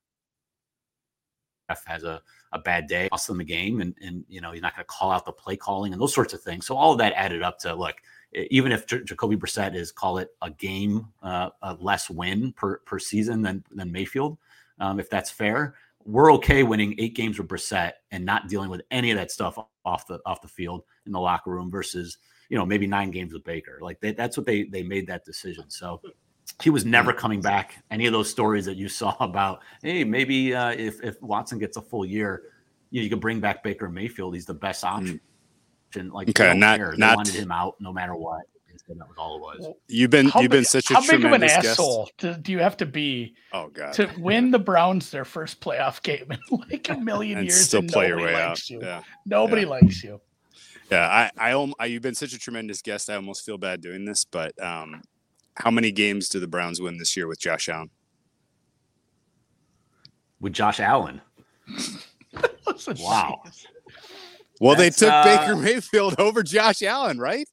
has 1.87 2.05
a, 2.05 2.21
a 2.53 2.59
bad 2.59 2.87
day, 2.87 3.09
lost 3.11 3.27
them 3.27 3.39
the 3.39 3.45
game, 3.45 3.81
and 3.81 3.95
and 4.01 4.25
you 4.29 4.41
know 4.41 4.53
he's 4.53 4.63
not 4.63 4.75
going 4.75 4.85
to 4.85 4.93
call 4.93 5.11
out 5.11 5.25
the 5.27 5.33
play 5.33 5.57
calling 5.57 5.93
and 5.93 6.01
those 6.01 6.15
sorts 6.15 6.33
of 6.33 6.41
things. 6.43 6.67
So 6.67 6.77
all 6.77 6.93
of 6.93 6.99
that 6.99 7.13
added 7.15 7.43
up 7.43 7.59
to 7.61 7.75
look. 7.75 7.97
Even 8.51 8.73
if 8.73 8.85
J- 8.87 9.05
Jacoby 9.05 9.37
Brissett 9.37 9.77
is 9.77 9.93
call 9.93 10.19
it 10.19 10.31
a 10.43 10.51
game 10.51 11.07
uh, 11.23 11.51
a 11.63 11.75
less 11.75 12.11
win 12.11 12.53
per 12.53 12.79
per 12.79 12.99
season 12.99 13.43
than 13.43 13.63
than 13.71 13.93
Mayfield, 13.93 14.39
um, 14.79 14.99
if 15.01 15.09
that's 15.11 15.31
fair. 15.31 15.75
We're 16.07 16.33
okay 16.35 16.63
winning 16.65 16.95
eight 16.99 17.15
games 17.15 17.39
with 17.39 17.49
Brissett 17.49 17.93
and 18.11 18.25
not 18.27 18.49
dealing 18.49 18.69
with 18.69 18.83
any 18.91 19.11
of 19.11 19.17
that 19.17 19.31
stuff 19.31 19.59
off 19.87 20.07
the 20.07 20.21
off 20.27 20.43
the 20.43 20.49
field 20.49 20.83
in 21.07 21.13
the 21.13 21.21
locker 21.21 21.51
room 21.51 21.71
versus 21.71 22.19
you 22.51 22.59
know 22.59 22.67
maybe 22.67 22.87
nine 22.87 23.11
games 23.11 23.33
with 23.33 23.43
Baker. 23.45 23.79
Like 23.81 24.01
they, 24.01 24.13
that's 24.13 24.37
what 24.37 24.45
they 24.45 24.65
they 24.65 24.83
made 24.83 25.07
that 25.07 25.25
decision. 25.25 25.71
So 25.71 26.03
he 26.63 26.69
was 26.69 26.85
never 26.85 27.13
coming 27.15 27.41
back. 27.41 27.83
Any 27.91 28.05
of 28.05 28.13
those 28.13 28.29
stories 28.31 28.67
that 28.67 28.77
you 28.77 28.87
saw 28.89 29.17
about 29.21 29.63
hey 29.83 30.05
maybe 30.05 30.55
uh, 30.55 30.73
if 30.73 31.03
if 31.03 31.21
Watson 31.23 31.59
gets 31.59 31.79
a 31.79 31.83
full 31.83 32.05
year, 32.05 32.43
you, 32.91 33.01
know, 33.01 33.05
you 33.05 33.09
could 33.11 33.21
bring 33.21 33.41
back 33.41 33.63
Baker 33.63 33.89
Mayfield. 33.89 34.35
He's 34.35 34.45
the 34.47 34.53
best 34.55 34.85
option. 34.85 35.21
Like 35.97 36.29
Okay, 36.29 36.53
not- 36.55 36.77
care. 36.77 36.91
They 36.91 36.99
not- 36.99 37.17
wanted 37.17 37.35
him 37.35 37.51
out 37.51 37.77
no 37.81 37.93
matter 37.95 38.15
what. 38.15 38.43
Instead, 38.87 39.01
that 39.01 39.09
was 39.09 39.17
all 39.19 39.37
it 39.37 39.41
was. 39.61 39.75
You've 39.89 40.11
been 40.11 40.29
How 40.29 40.41
you've 40.41 40.51
been 40.51 40.65
such 40.65 40.91
a 40.91 40.95
how 40.95 41.01
big 41.01 41.25
of 41.25 41.33
an 41.33 41.41
guest. 41.41 41.67
asshole 41.67 42.11
do, 42.19 42.35
do 42.35 42.53
you 42.53 42.59
have 42.59 42.77
to 42.79 42.87
be 42.87 43.35
Oh 43.53 43.69
god. 43.69 43.95
to 43.95 44.11
win 44.19 44.51
the 44.51 44.59
Browns 44.59 45.11
their 45.11 45.25
first 45.25 45.61
playoff 45.61 46.03
game 46.03 46.27
in 46.31 46.39
like 46.71 46.89
a 46.91 46.97
million 46.99 47.39
and 47.39 47.47
years 47.47 47.65
still 47.67 47.81
and 47.81 47.91
play 47.91 48.09
your 48.09 48.17
nobody 48.19 48.35
way 48.35 48.47
likes 48.47 48.61
out. 48.67 48.71
you? 48.71 48.81
Yeah. 48.83 49.03
Nobody 49.27 49.63
Yeah. 49.63 49.69
likes 49.69 50.05
you. 50.05 50.21
Yeah, 50.91 51.07
I, 51.09 51.31
I, 51.39 51.51
al- 51.53 51.73
I, 51.79 51.87
you've 51.87 52.03
been 52.03 52.15
such 52.15 52.35
a 52.35 52.39
tremendous 52.39 52.83
guest. 52.83 53.09
I 53.09 53.15
almost 53.15 53.47
feel 53.47 53.57
bad 53.57 53.81
doing 53.81 54.05
this, 54.05 54.27
but 54.27 54.53
um, 54.63 55.01
how 55.57 55.71
many 55.71 55.91
games 55.91 56.29
do 56.29 56.39
the 56.39 56.47
Browns 56.47 56.79
win 56.79 56.99
this 56.99 57.17
year 57.17 57.27
with 57.27 57.41
Josh 57.41 57.71
Allen? 57.71 57.89
With 60.41 60.53
Josh 60.53 60.79
Allen, 60.81 61.23
Wow. 62.99 63.41
Well, 64.61 64.75
That's, 64.77 64.97
they 65.01 65.07
took 65.07 65.13
uh, 65.15 65.25
Baker 65.25 65.57
Mayfield 65.57 66.17
over 66.21 66.43
Josh 66.43 66.83
Allen, 66.83 67.19
right? 67.19 67.49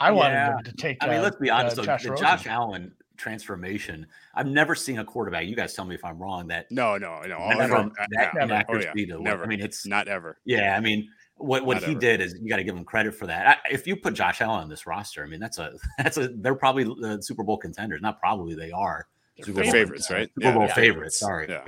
I 0.00 0.10
wanted 0.10 0.34
Yeah. 0.34 0.50
them 0.50 0.64
to 0.64 0.72
take. 0.72 0.98
I 1.02 1.08
mean, 1.08 1.18
uh, 1.18 1.22
let's 1.22 1.36
be 1.36 1.50
honest. 1.50 1.78
uh, 1.78 1.82
Josh 1.84 2.02
the 2.04 2.10
Rosen. 2.10 2.24
Josh 2.26 2.46
Allen 2.46 2.92
transformation. 3.16 4.06
I've 4.34 4.46
never 4.46 4.74
seen 4.74 4.98
a 5.00 5.04
quarterback. 5.04 5.46
You 5.46 5.56
guys 5.56 5.74
tell 5.74 5.84
me 5.84 5.94
if 5.94 6.04
I'm 6.04 6.18
wrong. 6.18 6.46
That 6.48 6.70
No, 6.70 6.96
no, 6.96 7.20
no. 7.22 7.38
went 7.46 7.58
no, 7.70 7.76
uh, 7.76 7.88
that 8.10 8.32
yeah. 8.34 8.44
inaccuracy 8.44 8.88
Oh, 8.88 8.92
yeah. 8.96 9.06
to 9.06 9.14
what- 9.14 9.22
Never. 9.24 9.44
I 9.44 9.46
mean, 9.46 9.60
it's 9.60 9.86
Not 9.86 10.06
ever. 10.08 10.38
yeah. 10.44 10.76
I 10.76 10.80
mean, 10.80 11.08
what 11.36 11.64
what 11.66 11.74
Not 11.74 11.82
he 11.84 11.90
ever. 11.92 12.00
did 12.00 12.20
is 12.20 12.36
you 12.40 12.48
got 12.48 12.56
to 12.56 12.64
give 12.64 12.76
him 12.76 12.84
credit 12.84 13.14
for 13.14 13.26
that. 13.26 13.46
I, 13.64 13.68
if 13.72 13.86
you 13.86 13.96
put 13.96 14.14
Josh 14.14 14.40
Allen 14.40 14.60
on 14.62 14.68
this 14.68 14.86
roster, 14.86 15.24
I 15.24 15.26
mean, 15.26 15.40
that's 15.40 15.58
a 15.58 15.72
that's 15.98 16.16
a 16.16 16.28
they're 16.28 16.54
probably 16.54 16.84
the 16.84 17.18
Super 17.20 17.42
Bowl 17.42 17.56
contenders. 17.58 18.00
Not 18.00 18.18
probably 18.20 18.54
they 18.54 18.70
are 18.70 19.06
They're 19.36 19.52
They're 19.54 19.64
favorites. 19.64 20.06
favorites, 20.08 20.10
right? 20.10 20.30
Super 20.40 20.52
Bowl 20.52 20.66
they're 20.66 20.74
favorites. 20.74 21.18
Sorry. 21.18 21.46
Yeah. 21.48 21.62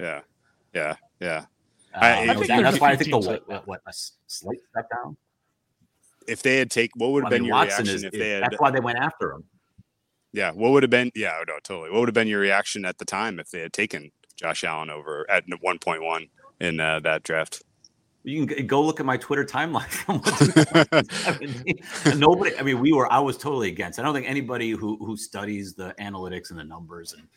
Yeah. 0.00 0.20
Yeah. 0.74 0.96
Yeah. 1.20 1.44
Uh, 1.94 1.98
I- 1.98 2.10
I 2.10 2.24
know, 2.26 2.34
think 2.34 2.46
that- 2.48 2.62
that's 2.62 2.80
why 2.80 2.90
I 2.90 2.96
think 2.96 3.06
the 3.10 3.12
teams 3.12 3.26
what, 3.26 3.48
like 3.48 3.48
what, 3.48 3.66
what 3.68 3.80
a 3.86 3.88
s- 3.88 4.12
slight 4.26 4.58
step 4.70 4.88
down. 4.90 5.16
If 6.26 6.42
they 6.42 6.56
had 6.56 6.70
take, 6.70 6.90
what 6.96 7.12
would 7.12 7.24
have 7.24 7.32
I 7.32 7.36
been 7.36 7.44
your 7.44 7.54
Watson 7.54 7.84
reaction 7.84 7.96
is, 7.96 8.04
if 8.04 8.12
they 8.12 8.30
had? 8.30 8.42
that's 8.42 8.60
why 8.60 8.70
they 8.70 8.80
went 8.80 8.98
after 8.98 9.32
him. 9.32 9.44
Yeah. 10.32 10.50
What 10.50 10.72
would 10.72 10.82
have 10.82 10.90
been? 10.90 11.10
Yeah. 11.14 11.38
No, 11.46 11.54
totally. 11.62 11.90
What 11.90 12.00
would 12.00 12.08
have 12.08 12.14
been 12.14 12.28
your 12.28 12.40
reaction 12.40 12.84
at 12.84 12.98
the 12.98 13.04
time 13.04 13.38
if 13.40 13.50
they 13.50 13.60
had 13.60 13.72
taken 13.72 14.10
Josh 14.36 14.64
Allen 14.64 14.90
over 14.90 15.24
at 15.30 15.46
1.1 15.46 16.28
in 16.60 16.80
uh, 16.80 17.00
that 17.00 17.22
draft? 17.22 17.62
You 18.22 18.44
can 18.44 18.66
go 18.66 18.82
look 18.82 18.98
at 18.98 19.06
my 19.06 19.16
Twitter 19.16 19.44
timeline 19.44 19.86
I 21.26 21.38
mean, 21.38 22.18
nobody. 22.18 22.56
I 22.58 22.62
mean, 22.62 22.80
we 22.80 22.92
were. 22.92 23.10
I 23.10 23.20
was 23.20 23.38
totally 23.38 23.68
against. 23.68 24.00
I 24.00 24.02
don't 24.02 24.14
think 24.14 24.28
anybody 24.28 24.72
who 24.72 24.96
who 24.96 25.16
studies 25.16 25.74
the 25.74 25.94
analytics 26.00 26.50
and 26.50 26.58
the 26.58 26.64
numbers 26.64 27.12
and 27.12 27.28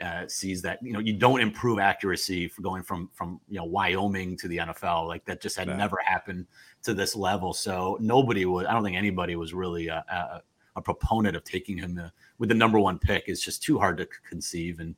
uh, 0.00 0.26
sees 0.26 0.62
that 0.62 0.78
you 0.82 0.94
know 0.94 1.00
you 1.00 1.12
don't 1.12 1.40
improve 1.40 1.78
accuracy 1.78 2.48
for 2.48 2.62
going 2.62 2.82
from 2.82 3.10
from 3.12 3.40
you 3.46 3.58
know 3.58 3.64
Wyoming 3.66 4.38
to 4.38 4.48
the 4.48 4.56
NFL. 4.56 5.06
Like 5.06 5.24
that 5.26 5.42
just 5.42 5.56
had 5.56 5.68
Yeah. 5.68 5.76
never 5.76 5.98
happened 6.02 6.46
to 6.82 6.94
this 6.94 7.16
level. 7.16 7.52
So 7.52 7.96
nobody 8.00 8.44
would. 8.44 8.66
I 8.66 8.72
don't 8.72 8.84
think 8.84 8.96
anybody 8.96 9.36
was 9.36 9.52
really 9.54 9.88
a, 9.88 10.04
a, 10.10 10.42
a 10.76 10.82
proponent 10.82 11.36
of 11.36 11.44
taking 11.44 11.76
him 11.78 11.98
uh, 12.02 12.08
with 12.38 12.48
the 12.48 12.54
number 12.54 12.78
one 12.78 12.98
pick. 12.98 13.24
It's 13.26 13.42
just 13.42 13.62
too 13.62 13.78
hard 13.78 13.96
to 13.98 14.08
conceive. 14.28 14.80
And 14.80 14.94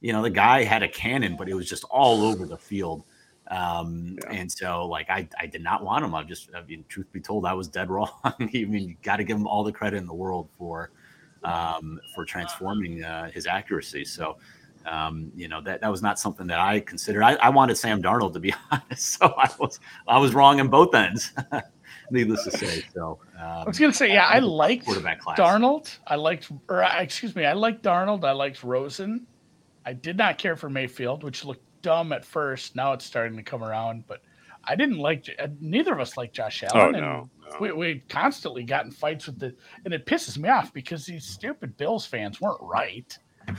you 0.00 0.12
know 0.12 0.22
the 0.22 0.30
guy 0.30 0.64
had 0.64 0.82
a 0.82 0.88
cannon, 0.88 1.36
but 1.36 1.48
it 1.48 1.54
was 1.54 1.68
just 1.68 1.84
all 1.84 2.22
over 2.24 2.46
the 2.46 2.58
field. 2.58 3.04
Um, 3.50 4.16
Yeah. 4.22 4.30
and 4.32 4.50
so 4.50 4.86
like 4.86 5.10
I, 5.10 5.28
I 5.38 5.46
did 5.46 5.62
not 5.62 5.84
want 5.84 6.04
him. 6.04 6.14
I 6.14 6.22
just, 6.24 6.48
I 6.54 6.62
mean, 6.62 6.82
truth 6.88 7.12
be 7.12 7.20
told, 7.20 7.44
I 7.44 7.52
was 7.52 7.68
dead 7.68 7.90
wrong. 7.90 8.08
I 8.24 8.32
mean, 8.38 8.72
you 8.72 8.96
got 9.02 9.16
to 9.16 9.24
give 9.24 9.36
him 9.36 9.46
all 9.46 9.62
the 9.62 9.72
credit 9.72 9.98
in 9.98 10.06
the 10.06 10.14
world 10.14 10.48
for, 10.56 10.90
um, 11.42 12.00
for 12.14 12.24
transforming 12.24 13.04
uh, 13.04 13.30
his 13.30 13.46
accuracy. 13.46 14.04
So, 14.06 14.38
um, 14.86 15.30
you 15.34 15.48
know, 15.48 15.60
that, 15.62 15.80
that 15.80 15.90
was 15.90 16.02
not 16.02 16.18
something 16.18 16.46
that 16.48 16.58
I 16.60 16.80
considered. 16.80 17.22
I, 17.22 17.34
I 17.34 17.48
wanted 17.50 17.76
Sam 17.76 18.02
Darnold 18.02 18.32
to 18.34 18.40
be 18.40 18.54
honest. 18.70 19.18
So 19.18 19.26
I 19.36 19.48
was, 19.58 19.80
I 20.06 20.18
was 20.18 20.34
wrong 20.34 20.58
in 20.58 20.68
both 20.68 20.94
ends, 20.94 21.32
needless 22.10 22.44
to 22.44 22.50
say. 22.50 22.82
So, 22.94 23.18
I 23.38 23.60
um, 23.60 23.66
was 23.66 23.78
gonna 23.78 23.92
say, 23.92 24.12
yeah, 24.12 24.26
I 24.26 24.38
liked 24.40 24.84
quarterback 24.84 25.20
class. 25.20 25.38
Darnold. 25.38 25.96
I 26.06 26.16
liked, 26.16 26.50
or 26.68 26.82
excuse 26.82 27.34
me, 27.34 27.44
I 27.44 27.52
liked 27.54 27.82
Darnold. 27.82 28.24
I 28.24 28.32
liked 28.32 28.62
Rosen. 28.62 29.26
I 29.86 29.92
did 29.92 30.16
not 30.16 30.38
care 30.38 30.56
for 30.56 30.70
Mayfield, 30.70 31.24
which 31.24 31.44
looked 31.44 31.64
dumb 31.82 32.12
at 32.12 32.24
first. 32.24 32.74
Now 32.76 32.92
it's 32.94 33.04
starting 33.04 33.36
to 33.36 33.42
come 33.42 33.62
around, 33.62 34.04
but 34.06 34.20
I 34.64 34.76
didn't 34.76 34.96
like. 34.98 35.28
uh, 35.38 35.48
Neither 35.60 35.92
of 35.92 36.00
us 36.00 36.16
like 36.16 36.32
Josh 36.32 36.64
Oh 36.72 36.78
Allen. 36.78 36.94
and 36.94 37.04
no. 37.04 37.30
no. 37.50 37.56
We 37.60 37.72
we 37.72 38.02
constantly 38.08 38.64
got 38.64 38.86
in 38.86 38.90
fights 38.90 39.26
with 39.26 39.38
the, 39.38 39.54
and 39.84 39.92
it 39.92 40.06
pisses 40.06 40.38
me 40.38 40.48
off 40.48 40.72
because 40.72 41.04
these 41.04 41.26
stupid 41.26 41.76
Bills 41.76 42.06
fans 42.06 42.40
weren't 42.40 42.60
right. 42.62 43.16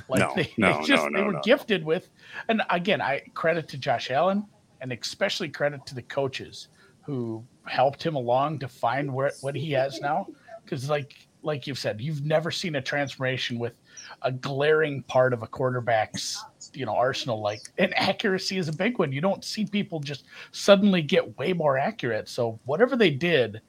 Like 0.07 0.19
No, 0.19 0.33
they, 0.35 0.53
no, 0.57 0.79
they 0.81 0.87
just 0.87 1.03
no, 1.03 1.09
they 1.11 1.21
no, 1.21 1.25
were 1.27 1.33
no. 1.33 1.41
gifted 1.43 1.83
with, 1.83 2.09
and 2.49 2.61
again, 2.69 3.01
I 3.01 3.21
credit 3.33 3.67
to 3.69 3.77
Josh 3.77 4.11
Allen, 4.11 4.45
and 4.81 4.91
especially 4.91 5.49
credit 5.49 5.85
to 5.87 5.95
the 5.95 6.01
coaches 6.03 6.67
who 7.03 7.43
helped 7.65 8.03
him 8.03 8.15
along 8.15 8.59
to 8.59 8.67
find 8.67 9.13
where 9.13 9.31
what 9.41 9.55
he 9.55 9.71
has 9.71 9.99
now. 10.01 10.27
Because 10.63 10.89
like 10.89 11.27
like 11.43 11.67
you've 11.67 11.77
said, 11.77 12.01
you've 12.01 12.25
never 12.25 12.49
seen 12.51 12.75
a 12.75 12.81
transformation 12.81 13.59
with 13.59 13.77
a 14.23 14.31
glaring 14.31 15.03
part 15.03 15.33
of 15.33 15.43
a 15.43 15.47
quarterback's 15.47 16.43
you 16.73 16.85
know 16.85 16.95
arsenal 16.95 17.41
like 17.41 17.61
and 17.77 17.93
accuracy 17.97 18.57
is 18.57 18.67
a 18.67 18.73
big 18.73 18.97
one. 18.99 19.11
You 19.11 19.21
don't 19.21 19.43
see 19.43 19.65
people 19.65 19.99
just 19.99 20.25
suddenly 20.51 21.01
get 21.01 21.37
way 21.37 21.53
more 21.53 21.77
accurate. 21.77 22.27
So 22.27 22.59
whatever 22.65 22.95
they 22.95 23.11
did, 23.11 23.61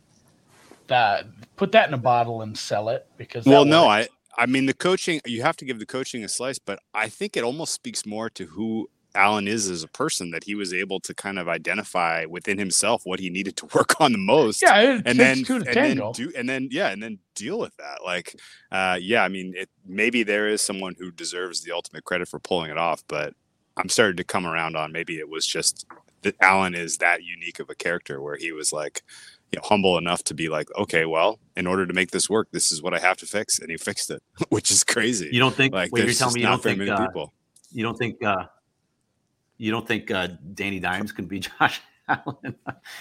that 0.88 1.26
put 1.56 1.72
that 1.72 1.88
in 1.88 1.94
a 1.94 1.98
bottle 1.98 2.42
and 2.42 2.56
sell 2.56 2.88
it 2.88 3.06
because 3.16 3.44
Well, 3.44 3.64
no, 3.64 3.86
worked. 3.86 4.10
I 4.36 4.46
mean 4.46 4.66
the 4.66 4.74
coaching. 4.74 5.20
You 5.26 5.42
have 5.42 5.56
to 5.58 5.64
give 5.64 5.78
the 5.78 5.86
coaching 5.86 6.24
a 6.24 6.28
slice, 6.28 6.58
but 6.58 6.80
I 6.94 7.08
think 7.08 7.36
it 7.36 7.44
almost 7.44 7.72
speaks 7.72 8.04
more 8.04 8.30
to 8.30 8.46
who 8.46 8.88
Allen 9.14 9.48
is 9.48 9.68
as 9.68 9.82
a 9.82 9.88
person 9.88 10.30
that 10.30 10.44
he 10.44 10.54
was 10.54 10.74
able 10.74 11.00
to 11.00 11.14
kind 11.14 11.38
of 11.38 11.48
identify 11.48 12.26
within 12.26 12.58
himself 12.58 13.02
what 13.04 13.18
he 13.18 13.30
needed 13.30 13.56
to 13.56 13.66
work 13.74 14.00
on 14.00 14.12
the 14.12 14.18
most. 14.18 14.62
yeah, 14.62 15.00
and 15.04 15.18
then 15.18 15.44
and 15.48 15.64
then 15.64 16.12
do 16.12 16.30
and 16.36 16.48
then 16.48 16.68
yeah 16.70 16.88
and 16.90 17.02
then 17.02 17.18
deal 17.34 17.58
with 17.58 17.76
that 17.76 17.98
like 18.02 18.34
uh 18.72 18.96
yeah 19.00 19.22
i 19.22 19.28
mean 19.28 19.52
it 19.54 19.68
maybe 19.84 20.22
there 20.22 20.48
is 20.48 20.62
someone 20.62 20.94
who 20.98 21.10
deserves 21.10 21.60
the 21.60 21.70
ultimate 21.70 22.02
credit 22.04 22.26
for 22.26 22.38
pulling 22.38 22.70
it 22.70 22.78
off 22.78 23.04
but 23.08 23.34
i'm 23.76 23.90
starting 23.90 24.16
to 24.16 24.24
come 24.24 24.46
around 24.46 24.74
on 24.74 24.90
maybe 24.90 25.18
it 25.18 25.28
was 25.28 25.46
just 25.46 25.86
that 26.22 26.34
Allen 26.40 26.74
is 26.74 26.96
that 26.98 27.22
unique 27.22 27.60
of 27.60 27.70
a 27.70 27.74
character 27.74 28.20
where 28.20 28.36
he 28.36 28.52
was 28.52 28.72
like 28.72 29.02
you 29.56 29.62
know, 29.62 29.68
humble 29.68 29.96
enough 29.98 30.22
to 30.24 30.34
be 30.34 30.48
like 30.48 30.68
okay 30.76 31.06
well 31.06 31.38
in 31.56 31.66
order 31.66 31.86
to 31.86 31.94
make 31.94 32.10
this 32.10 32.28
work 32.28 32.48
this 32.52 32.70
is 32.70 32.82
what 32.82 32.92
i 32.92 32.98
have 32.98 33.16
to 33.16 33.26
fix 33.26 33.58
and 33.58 33.70
he 33.70 33.76
fixed 33.76 34.10
it 34.10 34.22
which 34.50 34.70
is 34.70 34.84
crazy 34.84 35.28
You 35.32 35.40
don't 35.40 35.54
think, 35.54 35.72
like 35.72 35.92
wait, 35.92 36.04
you're 36.04 36.12
telling 36.12 36.34
me 36.34 36.40
you 36.40 36.46
not 36.46 36.52
don't 36.52 36.62
think, 36.62 36.78
many 36.78 36.90
uh, 36.90 37.06
people 37.06 37.32
you 37.72 37.82
don't 37.82 37.96
think, 37.96 38.22
uh, 38.22 38.46
you 39.58 39.70
don't 39.70 39.86
think 39.86 40.10
uh, 40.10 40.28
Danny 40.54 40.78
Dimes 40.78 41.12
can 41.12 41.26
be 41.26 41.40
Josh 41.60 41.80
Allen 42.08 42.54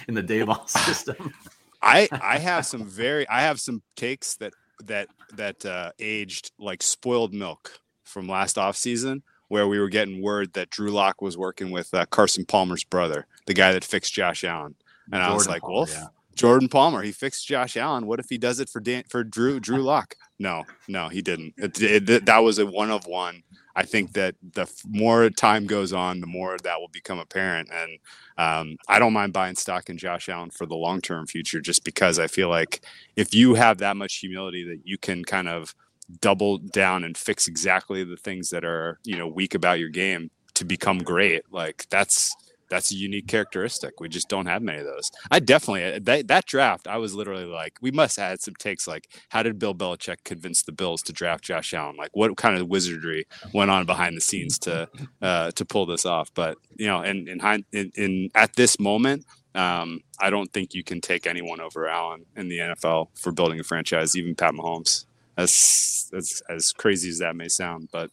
in 0.08 0.14
the 0.14 0.24
Daboll 0.24 0.68
system? 0.86 1.34
I 1.82 2.08
I 2.12 2.40
have 2.40 2.66
some 2.66 2.86
very 2.86 3.28
I 3.30 3.42
have 3.42 3.60
some 3.60 3.82
takes 3.96 4.36
that 4.38 4.54
that 4.84 5.08
that 5.34 5.66
uh, 5.66 5.92
aged 6.00 6.52
like 6.58 6.82
spoiled 6.82 7.34
milk 7.34 7.80
from 8.04 8.28
last 8.28 8.58
off 8.58 8.76
season 8.76 9.24
where 9.48 9.68
we 9.68 9.80
were 9.80 9.90
getting 9.90 10.22
word 10.24 10.54
that 10.54 10.72
Drew 10.72 10.90
Lock 10.90 11.22
was 11.22 11.38
working 11.38 11.70
with 11.70 11.94
uh, 11.94 12.06
Carson 12.08 12.46
Palmer's 12.46 12.84
brother, 12.84 13.28
the 13.46 13.54
guy 13.54 13.72
that 13.74 13.84
fixed 13.84 14.14
Josh 14.14 14.44
Allen, 14.44 14.74
and 15.12 15.22
I 15.22 15.34
was 15.34 15.48
like, 15.48 15.68
Wolf, 15.68 15.92
well, 15.92 16.02
yeah. 16.02 16.08
Jordan 16.36 16.68
Palmer, 16.68 17.02
he 17.02 17.12
fixed 17.12 17.48
Josh 17.48 17.78
Allen. 17.78 18.06
What 18.06 18.20
if 18.20 18.28
he 18.30 18.38
does 18.38 18.60
it 18.60 18.70
for 18.70 18.82
Dan, 18.82 19.04
for 19.10 19.24
Drew 19.24 19.60
Drew 19.60 19.82
Lock? 19.82 20.16
No, 20.38 20.66
no, 20.88 21.08
he 21.08 21.22
didn't. 21.22 21.54
It, 21.58 21.82
it, 21.82 22.26
that 22.26 22.40
was 22.40 22.60
a 22.60 22.66
one 22.66 22.92
of 22.92 23.08
one. 23.08 23.42
I 23.76 23.84
think 23.84 24.14
that 24.14 24.36
the 24.54 24.70
more 24.88 25.30
time 25.30 25.66
goes 25.66 25.94
on, 25.94 26.22
the 26.22 26.28
more 26.28 26.58
that 26.64 26.80
will 26.80 26.90
become 26.90 27.20
apparent. 27.20 27.70
And 27.74 28.00
um, 28.38 28.78
I 28.88 29.00
don't 29.00 29.14
mind 29.14 29.34
buying 29.34 29.56
stock 29.56 29.90
in 29.90 29.98
Josh 29.98 30.30
Allen 30.30 30.50
for 30.50 30.66
the 30.66 30.76
long 30.76 31.02
term 31.02 31.26
future, 31.26 31.62
just 31.62 31.84
because 31.86 32.20
I 32.20 32.28
feel 32.28 32.50
like 32.50 32.84
if 33.16 33.34
you 33.34 33.54
have 33.56 33.78
that 33.80 33.98
much 33.98 34.18
humility 34.18 34.64
that 34.66 34.82
you 34.84 34.98
can 34.98 35.24
kind 35.24 35.48
of 35.48 35.74
double 36.22 36.58
down 36.60 37.04
and 37.04 37.18
fix 37.18 37.48
exactly 37.48 38.04
the 38.04 38.18
things 38.18 38.52
that 38.52 38.64
are 38.64 39.00
you 39.04 39.18
know 39.18 39.28
weak 39.28 39.56
about 39.56 39.80
your 39.80 39.90
game 39.90 40.30
to 40.56 40.66
become 40.66 41.00
great, 41.00 41.44
like 41.52 41.86
that's 41.90 42.36
that's 42.70 42.92
a 42.92 42.96
unique 42.96 43.28
characteristic. 43.28 44.00
We 44.00 44.10
just 44.10 44.30
don't 44.30 44.46
have 44.46 44.62
many 44.62 44.80
of 44.80 44.86
those. 44.86 45.12
I 45.32 45.40
definitely 45.40 46.00
that 46.00 46.28
that 46.28 46.46
draft. 46.46 46.88
I 46.88 46.98
was 46.98 47.14
literally 47.14 47.46
like, 47.46 47.78
we 47.82 47.92
must 47.92 48.18
had 48.18 48.42
some 48.42 48.56
takes. 48.56 48.88
Like, 48.88 49.10
how 49.30 49.44
did 49.44 49.60
Bill 49.60 49.76
Belichick 49.76 50.24
convince 50.24 50.64
the 50.64 50.72
Bills 50.72 51.02
to 51.04 51.14
draft 51.14 51.44
Josh 51.44 51.74
Allen? 51.74 51.96
Like, 51.98 52.12
what 52.14 52.36
kind 52.38 52.58
of 52.58 52.68
wizardry 52.68 53.26
went 53.54 53.72
on 53.72 53.86
behind 53.86 54.16
the 54.16 54.22
scenes 54.22 54.58
to 54.60 54.90
uh, 55.22 55.52
to 55.52 55.66
pull 55.66 55.86
this 55.86 56.06
off? 56.06 56.32
But 56.34 56.58
you 56.76 56.88
know, 56.88 57.02
in 57.02 57.28
in, 57.28 57.66
in, 57.72 57.92
in 57.96 58.30
at 58.36 58.56
this 58.56 58.80
moment, 58.80 59.26
um, 59.54 60.02
I 60.20 60.30
don't 60.30 60.52
think 60.52 60.74
you 60.74 60.84
can 60.84 61.02
take 61.02 61.28
anyone 61.28 61.62
over 61.62 61.88
Allen 61.88 62.26
in 62.36 62.50
the 62.50 62.60
NFL 62.60 63.10
for 63.16 63.32
building 63.32 63.60
a 63.60 63.64
franchise, 63.64 64.16
even 64.16 64.36
Pat 64.36 64.54
Mahomes. 64.54 65.06
As 65.38 66.10
as 66.16 66.42
as 66.50 66.72
crazy 66.72 67.10
as 67.10 67.20
that 67.20 67.36
may 67.36 67.50
sound, 67.50 67.90
but 67.92 68.10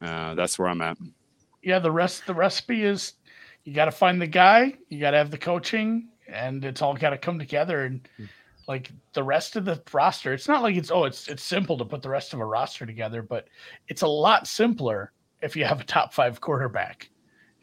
uh, 0.00 0.34
that's 0.34 0.58
where 0.58 0.68
I'm 0.68 0.82
at. 0.82 0.98
yeah, 1.62 1.78
the 1.78 1.92
rest 1.92 2.26
the 2.26 2.34
recipe 2.34 2.82
is 2.84 3.12
you 3.64 3.74
got 3.74 3.86
to 3.86 3.92
find 3.92 4.20
the 4.20 4.26
guy, 4.26 4.74
you 4.88 5.00
got 5.00 5.12
to 5.12 5.16
have 5.16 5.30
the 5.30 5.38
coaching, 5.38 6.08
and 6.26 6.64
it's 6.64 6.82
all 6.82 6.94
got 6.94 7.10
to 7.10 7.18
come 7.18 7.38
together. 7.38 7.84
And 7.84 8.08
hmm. 8.16 8.24
like 8.66 8.90
the 9.12 9.22
rest 9.22 9.56
of 9.56 9.64
the 9.64 9.80
roster, 9.92 10.32
it's 10.32 10.48
not 10.48 10.62
like 10.62 10.76
it's 10.76 10.90
oh, 10.90 11.04
it's 11.04 11.28
it's 11.28 11.42
simple 11.42 11.78
to 11.78 11.84
put 11.84 12.02
the 12.02 12.08
rest 12.08 12.32
of 12.32 12.40
a 12.40 12.44
roster 12.44 12.86
together, 12.86 13.22
but 13.22 13.48
it's 13.88 14.02
a 14.02 14.06
lot 14.06 14.46
simpler 14.46 15.12
if 15.40 15.56
you 15.56 15.64
have 15.64 15.80
a 15.80 15.84
top 15.84 16.12
five 16.12 16.40
quarterback. 16.40 17.10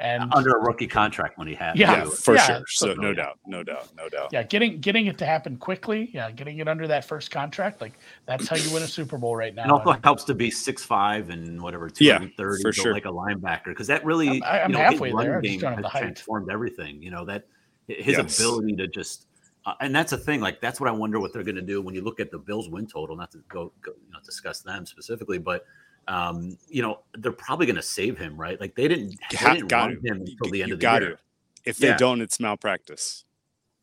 And 0.01 0.33
under 0.33 0.51
a 0.51 0.59
rookie 0.59 0.87
contract 0.87 1.37
when 1.37 1.47
he 1.47 1.53
had. 1.53 1.75
Yeah. 1.77 2.03
Yeah, 2.05 2.09
for 2.09 2.35
yeah, 2.35 2.45
sure. 2.45 2.63
So 2.67 2.85
so- 2.87 2.93
no 2.93 3.13
doubt, 3.13 3.37
no 3.45 3.63
doubt, 3.63 3.89
no 3.97 4.07
doubt. 4.07 4.29
yeah, 4.31 4.43
getting 4.43 4.79
getting 4.79 5.07
it 5.07 5.17
to 5.17 5.25
happen 5.25 5.57
quickly, 5.57 6.09
yeah, 6.13 6.31
getting 6.31 6.59
it 6.59 6.67
under 6.69 6.87
that 6.87 7.03
first 7.05 7.31
contract, 7.31 7.81
like 7.81 7.93
that's 8.25 8.47
how 8.47 8.55
you 8.55 8.73
win 8.73 8.83
a 8.83 8.87
Super 8.99 9.17
Bowl 9.17 9.35
right 9.35 9.53
now. 9.53 9.63
And 9.63 9.71
also 9.73 9.91
And 9.91 10.03
helps 10.05 10.23
to 10.25 10.33
be 10.33 10.49
six 10.49 10.83
five 10.85 11.29
and 11.29 11.61
whatever 11.61 11.89
Yeah, 11.99 12.19
two 12.19 12.29
thirty, 12.37 12.61
for 12.61 12.71
sure. 12.71 12.93
like 12.93 13.05
a 13.05 13.09
linebacker, 13.11 13.65
because 13.65 13.87
that 13.87 14.05
really 14.05 14.41
I- 14.41 14.61
I'm 14.63 14.71
you 14.71 14.77
know, 14.77 14.83
halfway 14.83 15.11
there, 15.11 15.39
I 15.39 15.41
just 15.41 15.59
game 15.59 15.73
has 15.73 15.83
the 15.83 15.89
transformed 15.89 16.49
everything. 16.49 17.01
You 17.03 17.11
know 17.11 17.25
that 17.25 17.45
his 17.87 18.17
Yes. 18.17 18.39
ability 18.39 18.75
to 18.77 18.87
just, 18.87 19.27
uh, 19.65 19.73
and 19.81 19.93
that's 19.93 20.11
the 20.11 20.17
thing. 20.17 20.39
Like 20.39 20.61
that's 20.61 20.79
what 20.79 20.87
I 20.87 20.93
wonder 20.93 21.19
what 21.19 21.33
they're 21.33 21.43
going 21.43 21.55
to 21.55 21.61
do 21.61 21.81
when 21.81 21.93
you 21.93 22.01
look 22.01 22.21
at 22.21 22.31
the 22.31 22.37
Bills' 22.39 22.69
win 22.69 22.87
total. 22.87 23.17
Not 23.17 23.31
to 23.31 23.39
go, 23.49 23.73
go 23.81 23.91
you 24.05 24.13
know, 24.13 24.19
discuss 24.23 24.61
them 24.61 24.85
specifically, 24.85 25.39
but 25.39 25.65
um, 26.09 26.57
you 26.67 26.81
know 26.81 26.99
they're 27.19 27.31
probably 27.31 27.65
going 27.65 27.75
to 27.75 27.81
save 27.81 28.17
him, 28.17 28.35
right? 28.35 28.59
Like 28.59 28.75
they 28.75 28.87
didn't, 28.87 29.15
they 29.31 29.37
didn't 29.37 29.67
got 29.67 29.91
him 29.91 29.99
until 30.03 30.49
the 30.51 30.61
end 30.63 30.69
you 30.69 30.73
of 30.73 30.79
the 30.81 30.85
year. 30.99 30.99
to. 31.11 31.17
If 31.65 31.77
they 31.77 31.89
Yeah. 31.89 31.97
don't, 31.97 32.19
it's 32.21 32.39
malpractice. 32.39 33.25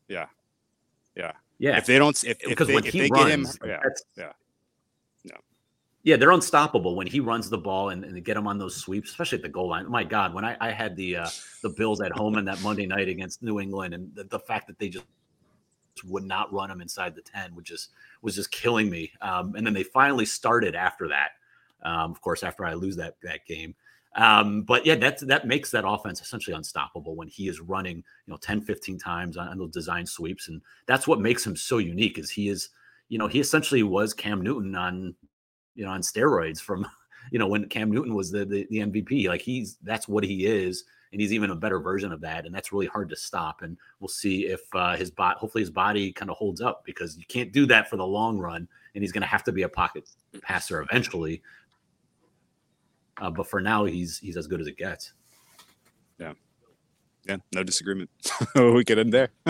Yeah, 0.07 0.27
Yeah. 1.15 1.31
Yeah, 1.59 1.77
If 1.77 1.87
they 1.87 1.97
don't, 1.97 2.15
if, 2.23 2.39
if 2.41 2.49
because 2.49 2.67
they, 2.67 2.75
when 2.75 2.85
if 2.85 2.93
he 2.93 2.99
they 2.99 3.09
runs, 3.09 3.57
get 3.57 3.65
him, 3.67 3.69
yeah, 3.69 3.89
yeah. 4.15 4.31
No. 5.23 5.35
Yeah, 6.03 6.15
they're 6.17 6.31
unstoppable 6.31 6.95
when 6.95 7.07
he 7.07 7.19
runs 7.19 7.49
the 7.49 7.57
ball 7.57 7.89
and, 7.89 8.05
and 8.05 8.15
they 8.15 8.21
get 8.21 8.37
him 8.37 8.45
on 8.45 8.59
those 8.59 8.75
sweeps, 8.75 9.09
especially 9.09 9.39
at 9.39 9.41
the 9.41 9.49
goal 9.49 9.69
line. 9.69 9.89
My 9.89 10.03
God, 10.03 10.35
when 10.35 10.45
I, 10.45 10.55
I 10.61 10.69
had 10.71 10.95
the 10.95 11.15
uh, 11.17 11.29
the 11.63 11.69
Bills 11.69 11.99
at 12.01 12.11
home 12.11 12.37
in 12.37 12.45
that 12.45 12.61
Monday 12.61 12.85
night 12.85 13.09
against 13.09 13.41
New 13.41 13.59
England, 13.59 13.95
and 13.95 14.13
the, 14.13 14.25
the 14.25 14.39
fact 14.39 14.67
that 14.67 14.77
they 14.77 14.89
just 14.89 15.05
would 16.05 16.23
not 16.23 16.53
run 16.53 16.69
him 16.69 16.79
inside 16.79 17.15
the 17.15 17.23
ten, 17.23 17.55
which 17.55 17.65
just 17.65 17.89
was 18.21 18.35
just 18.35 18.51
killing 18.51 18.87
me. 18.87 19.11
Um, 19.21 19.55
and 19.55 19.65
then 19.65 19.73
they 19.73 19.83
finally 19.83 20.25
started 20.25 20.75
after 20.75 21.07
that. 21.07 21.29
Um, 21.83 22.11
of 22.11 22.21
course, 22.21 22.43
after 22.43 22.65
I 22.65 22.73
lose 22.73 22.95
that 22.97 23.15
that 23.23 23.45
game. 23.45 23.75
Um, 24.17 24.63
but 24.63 24.85
yeah, 24.85 24.95
that's 24.95 25.23
that 25.23 25.45
makes 25.45 25.69
that 25.71 25.87
offense 25.87 26.21
essentially 26.21 26.55
unstoppable 26.55 27.15
when 27.15 27.27
he 27.27 27.47
is 27.47 27.61
running, 27.61 27.97
you 27.97 28.31
know, 28.33 28.37
10, 28.37 28.61
15 28.61 28.97
times 28.97 29.37
on, 29.37 29.47
on 29.47 29.57
those 29.59 29.71
design 29.71 30.07
sweeps. 30.07 30.47
And 30.47 30.61
that's 30.87 31.07
what 31.07 31.21
makes 31.21 31.45
him 31.45 31.55
so 31.55 31.77
unique 31.77 32.17
is 32.17 32.31
he 32.31 32.49
is, 32.49 32.69
you 33.09 33.19
know, 33.19 33.27
he 33.27 33.39
essentially 33.39 33.83
was 33.83 34.15
Cam 34.15 34.41
Newton 34.41 34.75
on, 34.75 35.13
you 35.75 35.85
know, 35.85 35.91
on 35.91 36.01
steroids 36.01 36.59
from, 36.59 36.85
you 37.31 37.37
know, 37.37 37.47
when 37.47 37.69
Cam 37.69 37.91
Newton 37.91 38.15
was 38.15 38.31
the, 38.31 38.43
the, 38.43 38.65
the 38.71 38.79
MVP, 38.79 39.27
like 39.27 39.41
he's, 39.41 39.77
that's 39.83 40.07
what 40.07 40.23
he 40.23 40.47
is. 40.47 40.83
And 41.11 41.21
he's 41.21 41.31
even 41.31 41.51
a 41.51 41.55
better 41.55 41.79
version 41.79 42.11
of 42.11 42.19
that. 42.21 42.45
And 42.45 42.53
that's 42.53 42.73
really 42.73 42.87
hard 42.87 43.09
to 43.09 43.15
stop. 43.15 43.61
And 43.61 43.77
we'll 43.99 44.09
see 44.09 44.47
if 44.47 44.61
uh, 44.73 44.97
his 44.97 45.09
body, 45.09 45.37
hopefully 45.39 45.61
his 45.61 45.69
body 45.69 46.11
kind 46.11 46.29
of 46.29 46.35
holds 46.35 46.59
up 46.59 46.83
because 46.85 47.17
you 47.17 47.23
can't 47.29 47.53
do 47.53 47.65
that 47.67 47.89
for 47.89 47.95
the 47.95 48.05
long 48.05 48.37
run. 48.37 48.67
And 48.93 49.03
he's 49.03 49.13
going 49.13 49.21
to 49.21 49.27
have 49.27 49.43
to 49.45 49.53
be 49.53 49.61
a 49.61 49.69
pocket 49.69 50.09
passer 50.41 50.81
eventually. 50.81 51.41
Uh, 53.19 53.29
but 53.29 53.47
for 53.47 53.59
now, 53.59 53.85
he's 53.85 54.19
he's 54.19 54.37
as 54.37 54.47
good 54.47 54.61
as 54.61 54.67
it 54.67 54.77
gets. 54.77 55.13
Yeah, 56.19 56.33
Yeah, 57.27 57.37
no 57.53 57.63
disagreement. 57.63 58.09
we 58.55 58.83
could 58.83 58.99
end 58.99 59.13
there. 59.13 59.29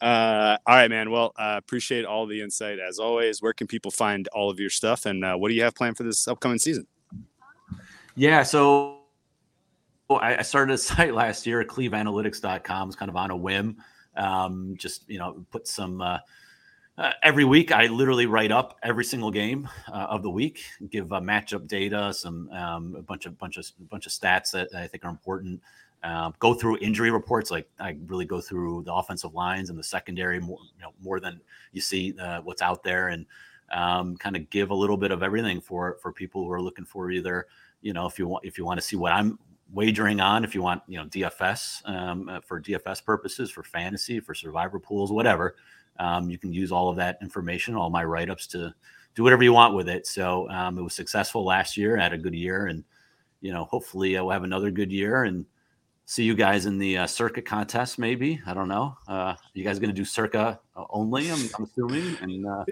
uh, 0.00 0.56
all 0.66 0.74
right, 0.74 0.88
man. 0.88 1.10
Well, 1.10 1.32
uh, 1.36 1.56
appreciate 1.58 2.04
all 2.04 2.26
the 2.26 2.40
insight 2.40 2.78
as 2.78 2.98
always. 2.98 3.42
Where 3.42 3.52
can 3.52 3.66
people 3.66 3.90
find 3.90 4.28
all 4.28 4.50
of 4.50 4.60
your 4.60 4.70
stuff, 4.70 5.06
and 5.06 5.24
uh, 5.24 5.36
what 5.36 5.48
do 5.48 5.54
you 5.54 5.62
have 5.62 5.74
planned 5.74 5.96
for 5.96 6.04
this 6.04 6.28
upcoming 6.28 6.58
season? 6.58 6.86
Yeah, 8.14 8.42
so 8.42 9.00
I, 10.10 10.36
I 10.38 10.42
started 10.42 10.74
a 10.74 10.78
site 10.78 11.14
last 11.14 11.46
year, 11.46 11.64
cleveanalytics.com. 11.64 12.88
It's 12.88 12.96
kind 12.96 13.08
of 13.08 13.16
on 13.16 13.30
a 13.30 13.36
whim. 13.36 13.76
Um, 14.16 14.74
just 14.78 15.08
you 15.08 15.18
know, 15.18 15.44
put 15.50 15.68
some 15.68 16.00
uh, 16.98 17.12
every 17.22 17.44
week. 17.44 17.72
I 17.72 17.86
literally 17.86 18.26
write 18.26 18.52
up 18.52 18.78
every 18.82 19.04
single 19.04 19.30
game 19.30 19.68
uh, 19.88 20.06
of 20.08 20.22
the 20.22 20.30
week, 20.30 20.64
give 20.90 21.12
uh, 21.12 21.20
matchup 21.20 21.66
data, 21.66 22.12
some 22.14 22.50
um, 22.50 22.94
a 22.96 23.02
bunch 23.02 23.26
of 23.26 23.38
bunch 23.38 23.56
of 23.56 23.66
bunch 23.88 24.06
of 24.06 24.12
stats 24.12 24.50
that 24.52 24.68
I 24.74 24.86
think 24.86 25.04
are 25.04 25.10
important. 25.10 25.60
Um, 26.02 26.34
go 26.38 26.54
through 26.54 26.78
injury 26.78 27.10
reports. 27.10 27.50
Like 27.50 27.68
I 27.80 27.96
really 28.06 28.26
go 28.26 28.40
through 28.40 28.84
the 28.84 28.94
offensive 28.94 29.34
lines 29.34 29.70
and 29.70 29.78
the 29.78 29.84
secondary 29.84 30.40
more, 30.40 30.58
you 30.76 30.82
know, 30.82 30.92
more 31.02 31.20
than 31.20 31.40
you 31.72 31.80
see 31.80 32.14
uh, 32.18 32.40
what's 32.42 32.62
out 32.62 32.82
there, 32.82 33.08
and 33.08 33.26
um, 33.72 34.16
kind 34.16 34.36
of 34.36 34.48
give 34.50 34.70
a 34.70 34.74
little 34.74 34.96
bit 34.96 35.10
of 35.10 35.22
everything 35.22 35.60
for 35.60 35.98
for 36.00 36.12
people 36.12 36.44
who 36.44 36.50
are 36.52 36.62
looking 36.62 36.84
for 36.84 37.10
either 37.10 37.46
you 37.82 37.92
know 37.92 38.06
if 38.06 38.18
you 38.18 38.28
want 38.28 38.44
if 38.44 38.58
you 38.58 38.64
want 38.64 38.78
to 38.78 38.86
see 38.86 38.96
what 38.96 39.12
I'm 39.12 39.38
wagering 39.72 40.20
on, 40.20 40.44
if 40.44 40.54
you 40.54 40.62
want 40.62 40.82
you 40.86 40.98
know 40.98 41.06
DFS 41.06 41.86
um, 41.88 42.28
uh, 42.28 42.40
for 42.40 42.60
DFS 42.60 43.04
purposes, 43.04 43.50
for 43.50 43.62
fantasy, 43.62 44.20
for 44.20 44.34
survivor 44.34 44.78
pools, 44.78 45.12
whatever. 45.12 45.56
Um, 45.98 46.30
you 46.30 46.38
can 46.38 46.52
use 46.52 46.72
all 46.72 46.88
of 46.88 46.96
that 46.96 47.18
information, 47.20 47.74
all 47.74 47.90
my 47.90 48.04
write 48.04 48.30
ups 48.30 48.46
to 48.48 48.72
do 49.14 49.22
whatever 49.22 49.42
you 49.42 49.52
want 49.52 49.74
with 49.74 49.88
it. 49.88 50.06
So 50.06 50.48
um, 50.50 50.78
it 50.78 50.82
was 50.82 50.94
successful 50.94 51.44
last 51.44 51.76
year, 51.76 51.96
had 51.96 52.12
a 52.12 52.18
good 52.18 52.34
year, 52.34 52.66
and 52.66 52.84
you 53.40 53.52
know 53.52 53.64
hopefully 53.64 54.16
uh, 54.16 54.22
we'll 54.22 54.32
have 54.32 54.44
another 54.44 54.70
good 54.70 54.92
year 54.92 55.24
and 55.24 55.46
see 56.08 56.22
you 56.22 56.34
guys 56.34 56.66
in 56.66 56.78
the 56.78 56.98
uh, 56.98 57.06
Circa 57.06 57.42
contest 57.42 57.98
maybe 57.98 58.40
i 58.46 58.54
don't 58.54 58.68
know 58.68 58.96
uh 59.08 59.34
you 59.54 59.64
guys 59.64 59.78
going 59.80 59.90
to 59.90 59.94
do 59.94 60.04
circa 60.04 60.58
uh, 60.76 60.84
only 60.90 61.30
i'm, 61.30 61.38
I'm 61.58 61.64
assuming 61.64 62.16
and 62.22 62.46
uh, 62.46 62.64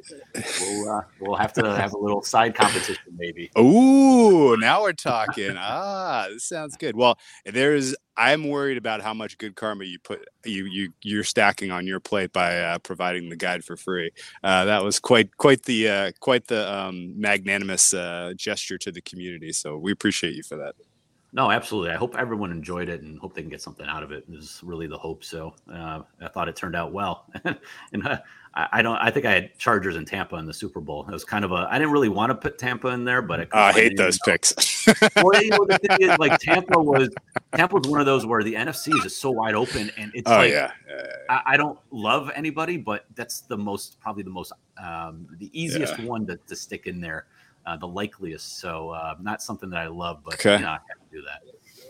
we'll 0.61 0.89
uh, 0.91 1.01
we'll 1.21 1.37
have 1.37 1.53
to 1.55 1.75
have 1.75 1.95
a 1.95 1.99
little 1.99 2.23
side 2.23 2.55
competition 2.55 3.03
maybe 3.17 3.51
Oh, 3.57 4.57
now 4.59 4.83
we're 4.83 4.93
talking. 4.93 5.55
ah, 5.59 6.27
this 6.31 6.45
sounds 6.45 6.77
good. 6.77 6.97
Well, 6.97 7.19
there's. 7.45 7.95
I'm 8.17 8.49
worried 8.49 8.77
about 8.79 9.01
how 9.03 9.13
much 9.15 9.39
good 9.39 9.57
karma 9.57 9.85
you 9.85 9.99
put 9.99 10.25
you 10.45 10.67
you 10.67 10.93
you're 11.03 11.25
stacking 11.25 11.71
on 11.73 11.87
your 11.87 11.99
plate 12.01 12.33
by 12.33 12.59
uh, 12.61 12.79
providing 12.79 13.29
the 13.29 13.37
guide 13.37 13.65
for 13.65 13.77
free. 13.77 14.11
That 14.43 14.85
was 14.85 15.01
quite 15.01 15.37
quite 15.37 15.65
the 15.65 16.13
quite 16.21 16.47
the 16.47 16.73
um, 16.73 17.19
magnanimous 17.21 17.93
gesture 18.37 18.79
to 18.79 18.93
the 18.93 19.01
community. 19.01 19.53
So 19.53 19.77
we 19.79 19.91
appreciate 19.93 20.35
you 20.35 20.43
for 20.43 20.57
that. 20.57 20.75
No 21.35 21.51
absolutely 21.51 21.91
i 21.91 21.97
hope 21.97 22.17
everyone 22.17 22.51
enjoyed 22.51 22.89
it 22.89 23.03
and 23.03 23.19
hope 23.19 23.35
they 23.35 23.43
can 23.43 23.51
get 23.51 23.61
something 23.61 23.87
out 23.87 24.03
of 24.03 24.11
it 24.11 24.25
is 24.33 24.61
really 24.65 24.87
the 24.87 24.97
hope 24.97 25.23
so 25.23 25.55
uh, 25.73 26.01
i 26.23 26.29
thought 26.29 26.49
it 26.49 26.57
turned 26.57 26.75
out 26.75 26.93
well 26.93 27.27
and 27.93 28.07
uh, 28.07 28.19
I, 28.55 28.69
I 28.73 28.83
don't 28.83 28.97
i 28.97 29.11
think 29.11 29.27
i 29.27 29.33
had 29.33 29.59
chargers 29.59 29.97
in 29.97 30.07
tampa 30.07 30.37
in 30.37 30.47
the 30.47 30.55
super 30.55 30.81
bowl 30.81 31.07
it 31.07 31.13
was 31.13 31.25
kind 31.25 31.45
of 31.45 31.53
a 31.53 31.69
i 31.71 31.79
didn't 31.79 31.93
really 31.93 32.09
want 32.09 32.31
to 32.31 32.35
put 32.35 32.57
tampa 32.57 32.89
in 32.89 33.05
there 33.05 33.21
but 33.21 33.49
I, 33.53 33.73
hate 33.73 33.97
those 33.97 34.19
know. 34.27 34.33
picks. 34.33 34.87
well, 35.17 35.43
you 35.43 35.51
know, 35.51 35.65
the 35.65 35.79
thing 35.79 35.97
is, 36.01 36.19
like 36.19 36.39
Tampa 36.41 36.79
was 36.79 37.09
Tampa 37.55 37.77
was 37.77 37.89
one 37.89 38.01
of 38.01 38.07
those 38.07 38.27
where 38.27 38.43
the 38.43 38.55
NFC 38.55 38.95
is 38.97 39.03
just 39.03 39.21
so 39.21 39.31
wide 39.31 39.55
open, 39.55 39.91
and 39.97 40.11
it's 40.15 40.31
oh 40.31 40.37
like 40.37 40.51
yeah. 40.51 40.73
yeah, 40.89 41.03
I, 41.29 41.43
I 41.47 41.57
don't 41.57 41.79
love 41.91 42.31
anybody, 42.35 42.77
but 42.77 43.07
that's 43.15 43.41
the 43.41 43.57
most 43.57 44.01
probably 44.01 44.23
the 44.23 44.31
most 44.31 44.53
um, 44.83 45.27
the 45.39 45.51
easiest 45.59 45.99
one 46.01 46.27
to, 46.27 46.37
to 46.47 46.57
stick 46.57 46.87
in 46.87 47.01
there, 47.01 47.27
uh, 47.67 47.77
the 47.77 47.89
likeliest. 47.89 48.59
So 48.59 48.91
uh, 48.91 49.15
not 49.21 49.43
something 49.43 49.71
that 49.71 49.79
I 49.79 49.89
love, 49.89 50.23
but 50.25 50.35
Okay. 50.35 50.57
you 50.57 50.63
know, 50.63 50.69
I 50.69 50.73
have 50.73 50.99
to 51.01 51.04
do 51.15 51.23
that. 51.23 51.43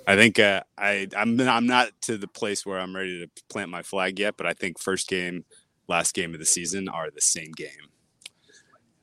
I 0.07 0.17
think 0.17 0.39
uh, 0.39 0.63
I 0.77 1.09
I'm 1.17 1.41
I'm 1.41 1.67
not 1.67 1.91
to 2.03 2.19
the 2.19 2.29
place 2.29 2.67
where 2.67 2.79
I'm 2.79 2.95
ready 2.95 3.21
to 3.21 3.43
plant 3.49 3.71
my 3.71 3.83
flag 3.83 4.19
yet, 4.19 4.37
but 4.37 4.47
I 4.47 4.53
think 4.53 4.79
first 4.79 5.09
game, 5.09 5.45
last 5.89 6.15
game 6.15 6.35
of 6.35 6.41
the 6.41 6.47
season 6.47 6.89
are 6.89 7.11
the 7.11 7.21
same 7.21 7.53
game, 7.53 7.89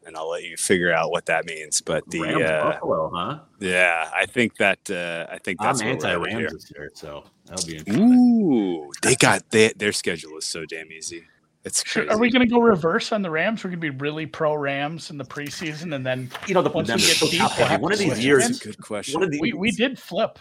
and 0.06 0.16
I'll 0.16 0.30
let 0.30 0.44
you 0.44 0.58
figure 0.58 0.94
out 0.94 1.10
what 1.10 1.26
that 1.26 1.46
means. 1.46 1.82
But 1.82 2.08
the 2.10 2.22
Rams 2.22 2.44
uh, 2.44 2.64
Buffalo, 2.64 3.12
huh? 3.14 3.40
yeah, 3.60 4.12
I 4.14 4.26
think 4.28 4.58
that 4.58 4.90
uh, 4.92 5.32
I 5.32 5.40
think 5.40 5.60
that's 5.60 5.82
I'm 5.82 5.88
what 5.88 6.04
we're 6.04 6.08
headed 6.08 6.22
anti 6.22 6.30
here. 6.30 6.48
Rams 6.48 6.54
this 6.54 6.72
year, 6.76 6.92
so 6.94 7.24
that'll 7.46 7.66
be 7.66 7.78
interesting. 7.78 8.10
Ooh, 8.10 8.92
they 9.02 9.16
got 9.16 9.50
they, 9.50 9.70
their 9.70 9.94
schedule 9.94 10.38
is 10.38 10.46
so 10.46 10.66
damn 10.66 10.92
easy. 10.92 11.24
It's 11.64 11.84
crazy. 11.84 12.10
Are 12.10 12.18
we 12.18 12.32
going 12.32 12.48
to 12.48 12.52
go 12.52 12.60
reverse 12.60 13.12
on 13.12 13.22
the 13.22 13.30
Rams? 13.30 13.64
We're 13.64 13.70
going 13.70 13.82
to 13.82 13.92
be 13.92 13.98
really 13.98 14.26
pro 14.26 14.56
Rams 14.56 15.12
in 15.12 15.18
the 15.18 15.26
preseason, 15.26 15.94
and 15.94 16.06
then 16.06 16.32
You 16.48 16.56
know, 16.56 16.64
the 16.64 16.70
Once 16.70 16.90
we 16.90 16.96
get 16.96 17.02
so 17.02 17.30
deep, 17.30 17.42
we'll 17.58 17.80
One 17.80 17.94
of 17.94 18.00
these 18.00 18.24
years, 18.24 18.48
That's 18.48 18.62
a 18.62 18.68
good 18.68 18.82
question. 18.82 19.20
one 19.20 19.24
of 19.24 19.32
the 19.32 19.40
we, 19.40 19.54
we 19.54 19.72
did 19.72 20.00
flip. 20.00 20.40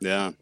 Yeah. 0.00 0.32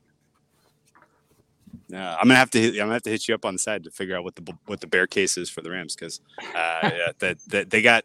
Yeah, 1.90 2.16
I'm 2.16 2.28
gonna 2.28 2.34
have 2.34 2.50
to 2.50 2.60
hit, 2.60 2.74
I'm 2.74 2.80
gonna 2.80 2.92
have 2.94 3.02
to 3.04 3.10
hit 3.10 3.28
you 3.28 3.34
up 3.34 3.46
on 3.46 3.54
the 3.54 3.58
side 3.58 3.84
to 3.84 3.90
figure 3.90 4.14
out 4.14 4.22
what 4.22 4.36
the 4.36 4.52
what 4.66 4.80
the 4.80 4.86
bear 4.86 5.06
case 5.06 5.38
is 5.38 5.48
for 5.48 5.62
the 5.62 5.70
Rams 5.70 5.94
because 5.94 6.20
uh, 6.54 6.80
yeah, 6.82 7.12
that, 7.18 7.38
that 7.48 7.70
they 7.70 7.80
got 7.80 8.04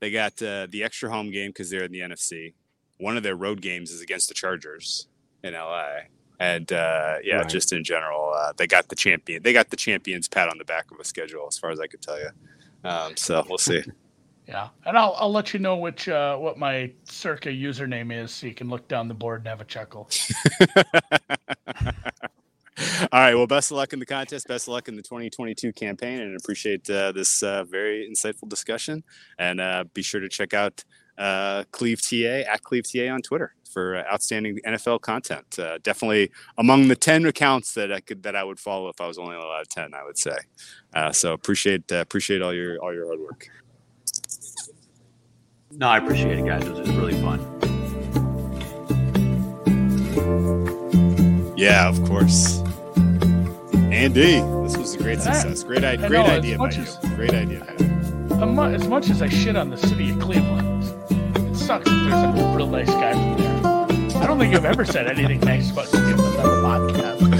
they 0.00 0.10
got 0.10 0.42
uh, 0.42 0.66
the 0.68 0.82
extra 0.82 1.08
home 1.10 1.30
game 1.30 1.50
because 1.50 1.70
they're 1.70 1.84
in 1.84 1.92
the 1.92 2.00
NFC. 2.00 2.54
One 2.98 3.16
of 3.16 3.22
their 3.22 3.36
road 3.36 3.60
games 3.60 3.92
is 3.92 4.00
against 4.00 4.28
the 4.28 4.34
Chargers 4.34 5.06
in 5.44 5.54
LA, 5.54 6.00
and 6.40 6.72
uh, 6.72 7.18
yeah, 7.22 7.36
Right. 7.38 7.48
just 7.48 7.72
in 7.72 7.84
general, 7.84 8.32
uh, 8.34 8.52
they 8.56 8.66
got 8.66 8.88
the 8.88 8.96
champion. 8.96 9.42
They 9.44 9.52
got 9.52 9.70
the 9.70 9.76
champions 9.76 10.26
pat 10.26 10.48
on 10.48 10.58
the 10.58 10.64
back 10.64 10.90
of 10.90 10.98
a 10.98 11.04
schedule, 11.04 11.46
as 11.46 11.56
far 11.58 11.70
as 11.70 11.78
I 11.78 11.86
could 11.86 12.02
tell 12.02 12.18
you. 12.18 12.30
Um, 12.82 13.16
so 13.16 13.44
we'll 13.48 13.58
see. 13.58 13.82
Yeah, 14.48 14.70
and 14.84 14.98
I'll 14.98 15.14
I'll 15.16 15.30
let 15.30 15.54
you 15.54 15.60
know 15.60 15.76
which 15.76 16.08
uh, 16.08 16.36
what 16.36 16.58
my 16.58 16.90
Circa 17.04 17.50
username 17.50 18.12
is, 18.12 18.32
so 18.32 18.48
you 18.48 18.54
can 18.54 18.68
look 18.68 18.88
down 18.88 19.06
the 19.06 19.14
board 19.14 19.42
and 19.42 19.46
have 19.46 19.60
a 19.60 19.64
chuckle. 19.64 20.10
All 23.12 23.20
right. 23.20 23.34
Well, 23.34 23.46
best 23.46 23.70
of 23.70 23.76
luck 23.76 23.92
in 23.92 24.00
the 24.00 24.06
contest. 24.06 24.48
Best 24.48 24.66
of 24.66 24.72
luck 24.72 24.88
in 24.88 24.96
the 24.96 25.02
2022 25.02 25.72
campaign, 25.74 26.20
and 26.20 26.36
appreciate 26.36 26.88
uh, 26.90 27.12
this 27.12 27.42
uh, 27.44 27.62
very 27.64 28.10
insightful 28.10 28.48
discussion. 28.48 29.04
And 29.38 29.60
uh, 29.60 29.84
be 29.94 30.02
sure 30.02 30.20
to 30.20 30.28
check 30.28 30.52
out 30.52 30.82
uh, 31.20 31.62
Cleve 31.70 32.00
TA 32.02 32.50
at 32.52 32.62
Cleve 32.64 32.84
TA 32.90 33.12
on 33.12 33.22
Twitter 33.22 33.54
for 33.72 33.94
uh, 33.96 34.12
outstanding 34.12 34.58
NFL 34.66 35.00
content. 35.02 35.58
Uh, 35.58 35.78
definitely 35.84 36.32
among 36.58 36.88
the 36.88 36.96
10 36.96 37.26
accounts 37.26 37.74
that 37.74 37.92
I 37.92 38.00
could 38.00 38.24
that 38.24 38.34
I 38.34 38.42
would 38.42 38.58
follow 38.58 38.88
if 38.88 39.00
I 39.00 39.06
was 39.06 39.18
only 39.18 39.36
allowed 39.36 39.68
10. 39.68 39.94
I 39.94 40.02
would 40.04 40.18
say. 40.18 40.36
Uh, 40.92 41.12
so 41.12 41.32
appreciate 41.34 41.92
uh, 41.92 41.96
appreciate 41.96 42.42
all 42.42 42.52
your 42.52 42.78
all 42.78 42.92
your 42.92 43.06
hard 43.06 43.20
work. 43.20 43.48
no, 45.72 45.86
I 45.86 45.98
appreciate 45.98 46.38
it, 46.38 46.46
guys. 46.46 46.64
It 46.64 46.70
was, 46.70 46.78
it 46.80 46.86
was 46.88 46.96
really 46.96 47.20
fun. 47.22 47.38
Yeah, 51.56 51.88
of 51.88 52.02
course. 52.06 52.60
Andy, 53.92 54.40
this 54.64 54.76
was 54.78 54.94
a 54.94 54.98
great 54.98 55.20
success. 55.20 55.62
Great, 55.62 55.84
I 55.84 55.90
idea. 55.92 56.08
great 56.08 56.26
know, 56.26 56.32
idea 56.32 56.56
by 56.58 56.64
much 56.66 56.76
you. 56.76 56.82
as- 56.84 56.96
Great 57.16 57.34
idea. 57.34 57.62
As 58.74 58.88
much 58.88 59.10
as 59.10 59.20
I 59.20 59.28
shit 59.28 59.56
on 59.56 59.68
the 59.68 59.76
city 59.76 60.10
of 60.10 60.18
Cleveland, 60.20 60.79
it 60.79 60.79
sucks 61.60 61.84
that 61.84 62.08
there's 62.10 62.44
a 62.44 62.56
real 62.56 62.66
nice 62.66 62.90
guy 62.90 63.12
from 63.12 63.36
there. 63.36 64.22
I 64.22 64.26
don't 64.26 64.38
think 64.38 64.54
I've 64.54 64.64
ever 64.64 64.84
said 64.84 65.06
anything 65.06 65.40
nice 65.40 65.70
about 65.70 65.86
Cleveland 65.86 66.36
on 66.38 66.88
the 66.88 66.92
podcast. 66.92 67.39